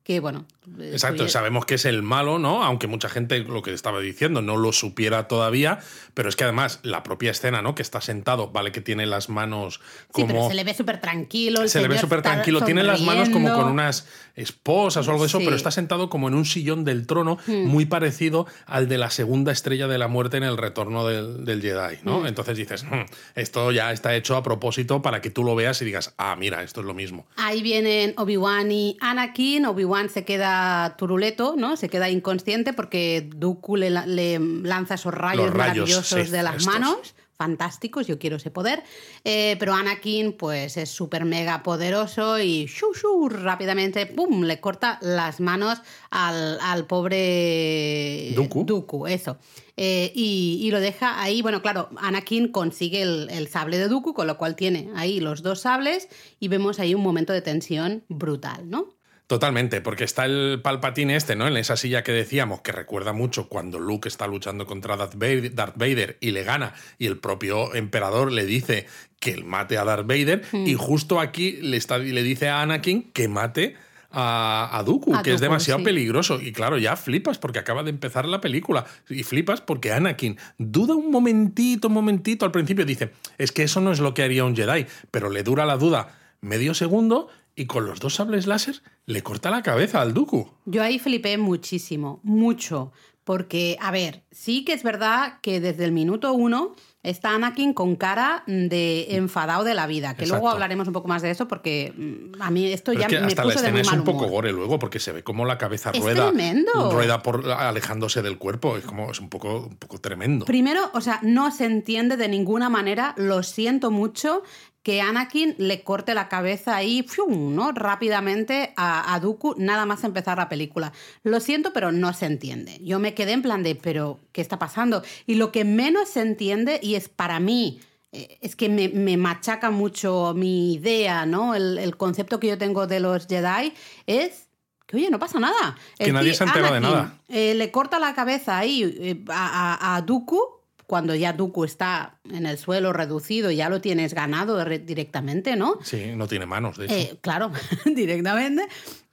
que 0.04 0.20
bueno. 0.20 0.46
Exacto, 0.80 1.28
sabemos 1.28 1.66
que 1.66 1.74
es 1.74 1.84
el 1.84 2.02
malo, 2.02 2.38
¿no? 2.38 2.62
Aunque 2.64 2.86
mucha 2.86 3.08
gente, 3.10 3.38
lo 3.40 3.60
que 3.62 3.72
estaba 3.74 4.00
diciendo, 4.00 4.40
no 4.42 4.56
lo 4.56 4.72
supiera 4.72 5.28
todavía, 5.28 5.78
pero 6.14 6.28
es 6.30 6.36
que 6.36 6.44
además 6.44 6.80
la 6.82 7.02
propia 7.02 7.30
escena, 7.32 7.60
¿no? 7.60 7.74
Que 7.74 7.82
está 7.82 8.00
sentado, 8.00 8.50
vale 8.50 8.70
que 8.72 8.80
tiene 8.80 9.04
las 9.06 9.28
manos 9.28 9.80
Sí, 10.14 10.22
como... 10.22 10.26
pero 10.28 10.48
se 10.48 10.54
le 10.54 10.64
ve 10.64 10.72
súper 10.74 11.00
tranquilo. 11.02 11.60
el 11.62 11.68
se 11.68 11.80
le 11.82 11.88
ve 11.88 11.98
súper 11.98 12.22
tranquilo. 12.22 12.62
Tiene 12.64 12.82
las 12.82 13.00
manos 13.02 13.28
como 13.30 13.52
con 13.52 13.66
unas 13.70 14.06
esposas 14.36 15.06
o 15.06 15.10
algo 15.10 15.22
de 15.24 15.28
eso, 15.28 15.38
Sí. 15.38 15.44
pero 15.44 15.56
está 15.56 15.70
sentado 15.70 16.08
como 16.10 16.28
en 16.28 16.34
un 16.34 16.44
sillón 16.44 16.84
del 16.84 17.06
trono 17.06 17.38
muy 17.46 17.86
parecido 17.86 18.46
al 18.66 18.88
de 18.88 18.98
la 18.98 19.10
segunda 19.10 19.52
estrella 19.52 19.86
de 19.88 19.98
la 19.98 20.08
muerte 20.08 20.36
en 20.38 20.42
el 20.44 20.56
retorno 20.56 21.06
del, 21.06 21.44
del 21.44 21.60
Jedi, 21.62 21.98
¿no? 22.04 22.26
Entonces 22.26 22.56
dices, 22.56 22.84
"Hmm, 22.84 23.04
esto 23.34 23.70
ya 23.72 23.92
está 23.92 24.14
hecho 24.14 24.36
a 24.36 24.42
propósito 24.42 25.00
para 25.02 25.20
que 25.20 25.30
tú 25.30 25.44
lo 25.44 25.54
veas 25.54 25.80
y 25.82 25.84
digas, 25.84 26.14
ah, 26.18 26.36
mira, 26.36 26.62
esto 26.62 26.80
es 26.80 26.86
lo 26.86 26.94
mismo. 26.94 27.26
Ahí 27.36 27.62
vienen 27.62 28.14
Obi-Wan 28.16 28.70
y 28.72 28.96
Anakin. 29.00 29.66
Obi-Wan 29.66 29.93
se 30.08 30.24
queda 30.24 30.94
turuleto, 30.98 31.54
¿no? 31.56 31.76
Se 31.76 31.88
queda 31.88 32.10
inconsciente 32.10 32.72
porque 32.72 33.28
Dooku 33.34 33.76
le, 33.76 33.90
la- 33.90 34.06
le 34.06 34.38
lanza 34.38 34.94
esos 34.94 35.14
rayos, 35.14 35.46
Los 35.46 35.54
rayos, 35.54 35.88
maravillosos 35.88 36.26
sí, 36.26 36.30
de 36.32 36.42
las 36.42 36.56
estos. 36.56 36.66
manos. 36.72 37.14
Fantásticos, 37.36 38.06
yo 38.06 38.16
quiero 38.16 38.36
ese 38.36 38.52
poder. 38.52 38.84
Eh, 39.24 39.56
pero 39.58 39.74
Anakin, 39.74 40.34
pues 40.34 40.76
es 40.76 40.88
súper 40.88 41.24
mega 41.24 41.64
poderoso 41.64 42.38
y 42.38 42.66
shu, 42.66 42.92
shu, 42.94 43.28
rápidamente, 43.28 44.06
¡pum! 44.06 44.44
le 44.44 44.60
corta 44.60 44.98
las 45.02 45.40
manos 45.40 45.80
al, 46.10 46.60
al 46.60 46.86
pobre 46.86 48.32
Dooku. 48.36 48.64
Dooku, 48.64 49.06
eso. 49.08 49.36
Eh, 49.76 50.12
y, 50.14 50.60
y 50.62 50.70
lo 50.70 50.78
deja 50.78 51.20
ahí. 51.20 51.42
Bueno, 51.42 51.60
claro, 51.60 51.90
Anakin 51.96 52.48
consigue 52.52 53.02
el, 53.02 53.28
el 53.30 53.48
sable 53.48 53.78
de 53.78 53.88
Dooku, 53.88 54.14
con 54.14 54.28
lo 54.28 54.38
cual 54.38 54.54
tiene 54.54 54.90
ahí 54.94 55.18
los 55.18 55.42
dos 55.42 55.60
sables 55.62 56.08
y 56.38 56.46
vemos 56.46 56.78
ahí 56.78 56.94
un 56.94 57.02
momento 57.02 57.32
de 57.32 57.42
tensión 57.42 58.04
brutal, 58.08 58.70
¿no? 58.70 58.94
Totalmente, 59.26 59.80
porque 59.80 60.04
está 60.04 60.26
el 60.26 60.60
Palpatine 60.62 61.16
este, 61.16 61.34
¿no? 61.34 61.48
En 61.48 61.56
esa 61.56 61.76
silla 61.76 62.02
que 62.04 62.12
decíamos, 62.12 62.60
que 62.60 62.72
recuerda 62.72 63.14
mucho 63.14 63.48
cuando 63.48 63.78
Luke 63.78 64.06
está 64.06 64.26
luchando 64.26 64.66
contra 64.66 64.96
Darth 64.98 65.14
Vader, 65.14 65.54
Darth 65.54 65.76
Vader 65.78 66.18
y 66.20 66.32
le 66.32 66.42
gana, 66.44 66.74
y 66.98 67.06
el 67.06 67.18
propio 67.18 67.74
emperador 67.74 68.30
le 68.30 68.44
dice 68.44 68.86
que 69.20 69.30
él 69.30 69.44
mate 69.44 69.78
a 69.78 69.84
Darth 69.84 70.06
Vader, 70.06 70.42
Hmm. 70.52 70.66
y 70.66 70.74
justo 70.74 71.20
aquí 71.20 71.52
le, 71.52 71.78
está, 71.78 71.96
le 71.96 72.22
dice 72.22 72.48
a 72.50 72.60
Anakin 72.60 73.10
que 73.12 73.28
mate 73.28 73.76
a, 74.10 74.68
a 74.78 74.82
Dooku, 74.82 75.14
A 75.16 75.22
que 75.22 75.32
es 75.32 75.40
demasiado 75.40 75.78
sí. 75.80 75.84
peligroso. 75.86 76.40
Y 76.40 76.52
claro, 76.52 76.76
ya 76.76 76.94
flipas 76.94 77.38
porque 77.38 77.58
acaba 77.58 77.82
de 77.82 77.90
empezar 77.90 78.26
la 78.26 78.40
película. 78.40 78.84
Y 79.08 79.22
flipas 79.24 79.60
porque 79.62 79.90
Anakin 79.92 80.36
duda 80.58 80.94
un 80.94 81.10
momentito, 81.10 81.88
un 81.88 81.94
momentito 81.94 82.44
al 82.44 82.52
principio. 82.52 82.84
Dice, 82.84 83.10
es 83.38 83.50
que 83.52 83.62
eso 83.64 83.80
no 83.80 83.90
es 83.90 84.00
lo 84.00 84.12
que 84.14 84.22
haría 84.22 84.44
un 84.44 84.54
Jedi, 84.54 84.86
pero 85.10 85.30
le 85.30 85.42
dura 85.42 85.64
la 85.64 85.78
duda 85.78 86.16
medio 86.42 86.74
segundo 86.74 87.28
y 87.56 87.66
con 87.66 87.86
los 87.86 88.00
dos 88.00 88.14
sables 88.14 88.46
láser 88.46 88.82
le 89.06 89.22
corta 89.22 89.50
la 89.50 89.62
cabeza 89.62 90.00
al 90.00 90.14
Dooku. 90.14 90.48
Yo 90.64 90.82
ahí 90.82 90.98
flipé 90.98 91.38
muchísimo, 91.38 92.20
mucho. 92.22 92.92
Porque, 93.24 93.78
a 93.80 93.90
ver, 93.90 94.22
sí 94.32 94.66
que 94.66 94.74
es 94.74 94.82
verdad 94.82 95.38
que 95.40 95.58
desde 95.58 95.86
el 95.86 95.92
minuto 95.92 96.34
uno 96.34 96.74
está 97.02 97.30
Anakin 97.34 97.72
con 97.72 97.96
cara 97.96 98.42
de 98.46 99.16
enfadado 99.16 99.64
de 99.64 99.72
la 99.72 99.86
vida. 99.86 100.14
Que 100.14 100.26
luego 100.26 100.50
hablaremos 100.50 100.86
un 100.88 100.92
poco 100.92 101.08
más 101.08 101.22
de 101.22 101.30
eso 101.30 101.48
porque 101.48 101.94
mm, 101.96 102.42
a 102.42 102.50
mí 102.50 102.66
esto 102.70 102.92
Pero 102.92 103.00
ya 103.00 103.06
es 103.06 103.12
que 103.14 103.20
me 103.20 103.26
hasta 103.28 103.44
la 103.44 103.52
puso 103.54 103.60
de 103.62 103.68
escena 103.68 103.72
muy 103.72 103.80
es 103.80 103.86
mal 103.86 103.98
un 104.00 104.04
poco 104.04 104.18
humor. 104.26 104.30
gore 104.30 104.52
luego, 104.52 104.78
porque 104.78 105.00
se 105.00 105.12
ve 105.12 105.22
como 105.24 105.46
la 105.46 105.56
cabeza 105.56 105.90
Es 105.94 106.02
rueda. 106.02 106.26
tremendo. 106.28 106.90
Rueda 106.92 107.22
por 107.22 107.50
alejándose 107.50 108.20
del 108.20 108.36
cuerpo. 108.36 108.76
Es 108.76 108.84
como 108.84 109.10
es 109.10 109.20
un 109.20 109.30
poco, 109.30 109.68
un 109.68 109.76
poco 109.76 109.98
tremendo. 109.98 110.44
Primero, 110.44 110.90
o 110.92 111.00
sea, 111.00 111.18
no 111.22 111.50
se 111.50 111.64
entiende 111.64 112.18
de 112.18 112.28
ninguna 112.28 112.68
manera, 112.68 113.14
lo 113.16 113.42
siento 113.42 113.90
mucho, 113.90 114.42
que 114.84 115.00
Anakin 115.00 115.56
le 115.58 115.82
corte 115.82 116.14
la 116.14 116.28
cabeza 116.28 116.76
ahí, 116.76 117.02
¡fium! 117.08 117.54
¿no? 117.56 117.72
Rápidamente 117.72 118.72
a, 118.76 119.14
a 119.14 119.18
Dooku, 119.18 119.54
nada 119.56 119.86
más 119.86 120.04
empezar 120.04 120.36
la 120.38 120.48
película. 120.48 120.92
Lo 121.22 121.40
siento, 121.40 121.72
pero 121.72 121.90
no 121.90 122.12
se 122.12 122.26
entiende. 122.26 122.78
Yo 122.82 122.98
me 122.98 123.14
quedé 123.14 123.32
en 123.32 123.42
plan 123.42 123.62
de, 123.62 123.74
pero, 123.76 124.20
¿qué 124.32 124.40
está 124.42 124.58
pasando? 124.58 125.02
Y 125.26 125.36
lo 125.36 125.50
que 125.52 125.64
menos 125.64 126.10
se 126.10 126.20
entiende, 126.20 126.78
y 126.82 126.96
es 126.96 127.08
para 127.08 127.40
mí, 127.40 127.80
eh, 128.12 128.38
es 128.42 128.54
que 128.56 128.68
me, 128.68 128.88
me 128.90 129.16
machaca 129.16 129.70
mucho 129.70 130.34
mi 130.36 130.74
idea, 130.74 131.24
¿no? 131.26 131.54
El, 131.54 131.78
el 131.78 131.96
concepto 131.96 132.38
que 132.38 132.48
yo 132.48 132.58
tengo 132.58 132.86
de 132.86 133.00
los 133.00 133.26
Jedi 133.26 133.72
es 134.06 134.48
que, 134.86 134.98
oye, 134.98 135.08
no 135.10 135.18
pasa 135.18 135.40
nada. 135.40 135.76
Que 135.98 136.12
nadie 136.12 136.34
se 136.34 136.44
entera 136.44 136.70
de 136.70 136.80
nada. 136.80 137.18
eh, 137.28 137.54
le 137.54 137.70
corta 137.70 137.98
la 137.98 138.14
cabeza 138.14 138.58
ahí 138.58 138.82
eh, 139.00 139.24
a, 139.30 139.94
a- 139.94 139.96
a 139.96 140.02
Dooku, 140.02 140.38
cuando 140.86 141.14
ya 141.14 141.32
Dooku 141.32 141.64
está 141.64 142.18
en 142.30 142.46
el 142.46 142.58
suelo 142.58 142.92
reducido, 142.92 143.50
ya 143.50 143.68
lo 143.68 143.80
tienes 143.80 144.14
ganado 144.14 144.62
re- 144.64 144.78
directamente, 144.78 145.56
¿no? 145.56 145.78
Sí, 145.82 146.12
no 146.14 146.26
tiene 146.28 146.46
manos, 146.46 146.76
de 146.78 146.86
hecho. 146.86 146.94
Eh, 146.94 147.18
claro, 147.20 147.50
directamente. 147.86 148.66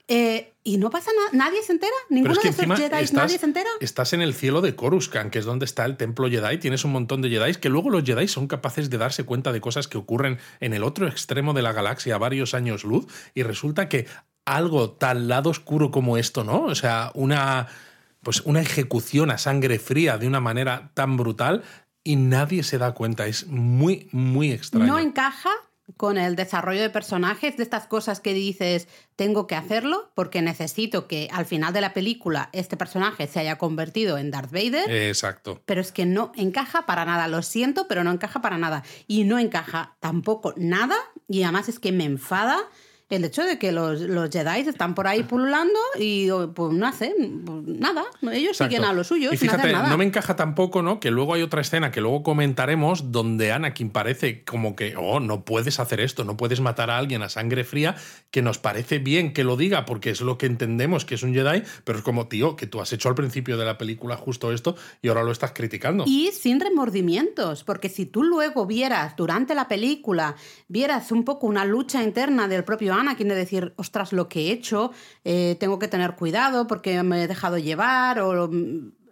Eh, 0.07 0.51
y 0.63 0.77
no 0.77 0.89
pasa 0.89 1.09
nada, 1.15 1.29
nadie 1.45 1.63
se 1.63 1.71
entera, 1.71 1.93
ninguno 2.09 2.33
es 2.33 2.39
que 2.39 2.49
de 2.49 2.63
esos 2.63 2.77
Jedi, 2.77 2.83
estás, 3.03 3.13
nadie 3.13 3.37
se 3.39 3.45
entera. 3.45 3.69
estás 3.79 4.11
en 4.11 4.21
el 4.21 4.33
cielo 4.33 4.59
de 4.59 4.75
Coruscant, 4.75 5.31
que 5.31 5.39
es 5.39 5.45
donde 5.45 5.63
está 5.65 5.85
el 5.85 5.95
templo 5.95 6.29
Jedi. 6.29 6.57
Tienes 6.57 6.83
un 6.83 6.91
montón 6.91 7.21
de 7.21 7.29
Jedi 7.29 7.55
que 7.55 7.69
luego 7.69 7.89
los 7.89 8.03
Jedi 8.03 8.27
son 8.27 8.47
capaces 8.47 8.89
de 8.89 8.97
darse 8.97 9.23
cuenta 9.23 9.53
de 9.53 9.61
cosas 9.61 9.87
que 9.87 9.97
ocurren 9.97 10.37
en 10.59 10.73
el 10.73 10.83
otro 10.83 11.07
extremo 11.07 11.53
de 11.53 11.61
la 11.61 11.71
galaxia 11.71 12.15
a 12.15 12.17
varios 12.17 12.53
años 12.53 12.83
luz. 12.83 13.05
Y 13.33 13.43
resulta 13.43 13.87
que 13.87 14.05
algo 14.43 14.91
tan 14.91 15.29
lado 15.29 15.49
oscuro 15.49 15.91
como 15.91 16.17
esto, 16.17 16.43
¿no? 16.43 16.63
O 16.65 16.75
sea, 16.75 17.11
una, 17.15 17.67
pues 18.23 18.41
una 18.41 18.61
ejecución 18.61 19.31
a 19.31 19.37
sangre 19.37 19.79
fría 19.79 20.17
de 20.17 20.27
una 20.27 20.39
manera 20.39 20.91
tan 20.93 21.17
brutal 21.17 21.63
y 22.03 22.15
nadie 22.15 22.63
se 22.63 22.77
da 22.77 22.93
cuenta. 22.93 23.27
Es 23.27 23.47
muy, 23.47 24.09
muy 24.11 24.51
extraño. 24.51 24.87
No 24.87 24.99
encaja 24.99 25.49
con 25.97 26.17
el 26.17 26.35
desarrollo 26.35 26.81
de 26.81 26.89
personajes, 26.89 27.57
de 27.57 27.63
estas 27.63 27.85
cosas 27.85 28.19
que 28.19 28.33
dices, 28.33 28.87
tengo 29.15 29.45
que 29.47 29.55
hacerlo 29.55 30.11
porque 30.15 30.41
necesito 30.41 31.07
que 31.07 31.27
al 31.31 31.45
final 31.45 31.73
de 31.73 31.81
la 31.81 31.93
película 31.93 32.49
este 32.53 32.77
personaje 32.77 33.27
se 33.27 33.39
haya 33.39 33.57
convertido 33.57 34.17
en 34.17 34.31
Darth 34.31 34.51
Vader. 34.51 34.89
Exacto. 34.89 35.61
Pero 35.65 35.81
es 35.81 35.91
que 35.91 36.05
no 36.05 36.31
encaja 36.35 36.85
para 36.85 37.05
nada, 37.05 37.27
lo 37.27 37.41
siento, 37.41 37.87
pero 37.87 38.03
no 38.03 38.11
encaja 38.11 38.41
para 38.41 38.57
nada. 38.57 38.83
Y 39.07 39.25
no 39.25 39.37
encaja 39.37 39.97
tampoco 39.99 40.53
nada, 40.55 40.95
y 41.27 41.43
además 41.43 41.69
es 41.69 41.79
que 41.79 41.91
me 41.91 42.05
enfada 42.05 42.57
el 43.11 43.25
hecho 43.25 43.43
de 43.43 43.59
que 43.59 43.71
los, 43.71 44.01
los 44.01 44.29
Jedi 44.29 44.61
están 44.67 44.95
por 44.95 45.07
ahí 45.07 45.23
pululando 45.23 45.79
y 45.99 46.29
pues 46.53 46.73
no 46.73 46.87
hacen 46.87 47.43
pues, 47.45 47.63
nada. 47.65 48.05
Ellos 48.31 48.57
siguen 48.57 48.83
a 48.83 48.93
lo 48.93 49.03
suyo. 49.03 49.31
Y 49.33 49.37
fíjate, 49.37 49.73
no 49.73 49.97
me 49.97 50.05
encaja 50.05 50.35
tampoco, 50.35 50.81
¿no? 50.81 50.99
Que 50.99 51.11
luego 51.11 51.33
hay 51.33 51.41
otra 51.41 51.61
escena 51.61 51.91
que 51.91 52.01
luego 52.01 52.23
comentaremos 52.23 53.11
donde 53.11 53.51
Anakin 53.51 53.89
parece 53.89 54.43
como 54.43 54.75
que, 54.75 54.95
oh, 54.97 55.19
no 55.19 55.43
puedes 55.43 55.79
hacer 55.79 55.99
esto, 55.99 56.23
no 56.23 56.37
puedes 56.37 56.61
matar 56.61 56.89
a 56.89 56.97
alguien 56.97 57.21
a 57.21 57.29
sangre 57.29 57.63
fría, 57.63 57.95
que 58.31 58.41
nos 58.41 58.57
parece 58.57 58.99
bien 58.99 59.33
que 59.33 59.43
lo 59.43 59.57
diga 59.57 59.85
porque 59.85 60.11
es 60.11 60.21
lo 60.21 60.37
que 60.37 60.45
entendemos 60.45 61.05
que 61.05 61.15
es 61.15 61.23
un 61.23 61.33
Jedi, 61.33 61.63
pero 61.83 61.99
es 61.99 62.03
como, 62.03 62.27
tío, 62.27 62.55
que 62.55 62.67
tú 62.67 62.81
has 62.81 62.93
hecho 62.93 63.09
al 63.09 63.15
principio 63.15 63.57
de 63.57 63.65
la 63.65 63.77
película 63.77 64.15
justo 64.15 64.51
esto 64.51 64.75
y 65.01 65.09
ahora 65.09 65.23
lo 65.23 65.31
estás 65.31 65.51
criticando. 65.51 66.05
Y 66.07 66.31
sin 66.31 66.59
remordimientos, 66.59 67.63
porque 67.63 67.89
si 67.89 68.05
tú 68.05 68.23
luego 68.23 68.65
vieras 68.65 69.15
durante 69.15 69.55
la 69.55 69.67
película, 69.67 70.35
vieras 70.67 71.11
un 71.11 71.23
poco 71.23 71.47
una 71.47 71.65
lucha 71.65 72.03
interna 72.03 72.47
del 72.47 72.63
propio 72.63 72.93
Anakin 73.01 73.27
de 73.27 73.35
decir, 73.35 73.73
ostras, 73.75 74.13
lo 74.13 74.29
que 74.29 74.47
he 74.47 74.51
hecho, 74.51 74.91
eh, 75.23 75.57
tengo 75.59 75.77
que 75.77 75.87
tener 75.87 76.15
cuidado 76.15 76.67
porque 76.67 77.01
me 77.03 77.23
he 77.23 77.27
dejado 77.27 77.57
llevar 77.57 78.19
o 78.19 78.49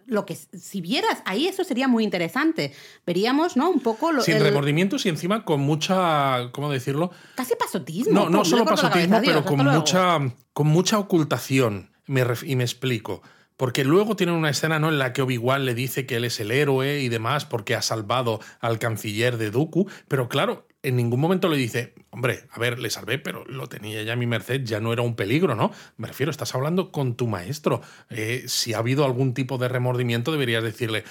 lo 0.06 0.26
que 0.26 0.34
si 0.34 0.80
vieras 0.80 1.22
ahí 1.24 1.46
eso 1.46 1.62
sería 1.62 1.86
muy 1.86 2.02
interesante 2.02 2.74
veríamos 3.06 3.56
no 3.56 3.70
un 3.70 3.78
poco 3.78 4.10
lo, 4.10 4.22
sin 4.22 4.40
remordimientos 4.40 5.06
y 5.06 5.08
encima 5.08 5.44
con 5.44 5.60
mucha 5.60 6.50
cómo 6.50 6.68
decirlo 6.68 7.12
casi 7.36 7.54
pasotismo 7.54 8.12
no 8.12 8.28
no 8.28 8.44
solo 8.44 8.64
pasotismo 8.64 9.20
pero 9.24 9.44
con 9.44 9.64
mucha 9.64 10.18
con 10.52 10.66
mucha 10.66 10.98
ocultación 10.98 11.92
me 12.06 12.24
y 12.44 12.56
me 12.56 12.64
explico 12.64 13.22
porque 13.60 13.84
luego 13.84 14.16
tienen 14.16 14.36
una 14.36 14.48
escena 14.48 14.78
¿no? 14.78 14.88
en 14.88 14.98
la 14.98 15.12
que 15.12 15.20
Obi-Wan 15.20 15.66
le 15.66 15.74
dice 15.74 16.06
que 16.06 16.16
él 16.16 16.24
es 16.24 16.40
el 16.40 16.50
héroe 16.50 17.00
y 17.00 17.10
demás 17.10 17.44
porque 17.44 17.74
ha 17.74 17.82
salvado 17.82 18.40
al 18.58 18.78
canciller 18.78 19.36
de 19.36 19.50
Dooku. 19.50 19.86
Pero 20.08 20.30
claro, 20.30 20.66
en 20.82 20.96
ningún 20.96 21.20
momento 21.20 21.48
le 21.48 21.58
dice, 21.58 21.94
hombre, 22.10 22.44
a 22.50 22.58
ver, 22.58 22.78
le 22.78 22.88
salvé, 22.88 23.18
pero 23.18 23.44
lo 23.44 23.68
tenía 23.68 24.02
ya 24.02 24.14
a 24.14 24.16
mi 24.16 24.26
merced, 24.26 24.62
ya 24.64 24.80
no 24.80 24.92
era 24.92 25.02
un 25.02 25.14
peligro, 25.14 25.54
¿no? 25.54 25.70
Me 25.98 26.08
refiero, 26.08 26.30
estás 26.30 26.54
hablando 26.54 26.90
con 26.90 27.16
tu 27.16 27.26
maestro. 27.26 27.82
Eh, 28.08 28.44
si 28.46 28.72
ha 28.72 28.78
habido 28.78 29.04
algún 29.04 29.34
tipo 29.34 29.58
de 29.58 29.68
remordimiento, 29.68 30.32
deberías 30.32 30.62
decirle, 30.62 31.04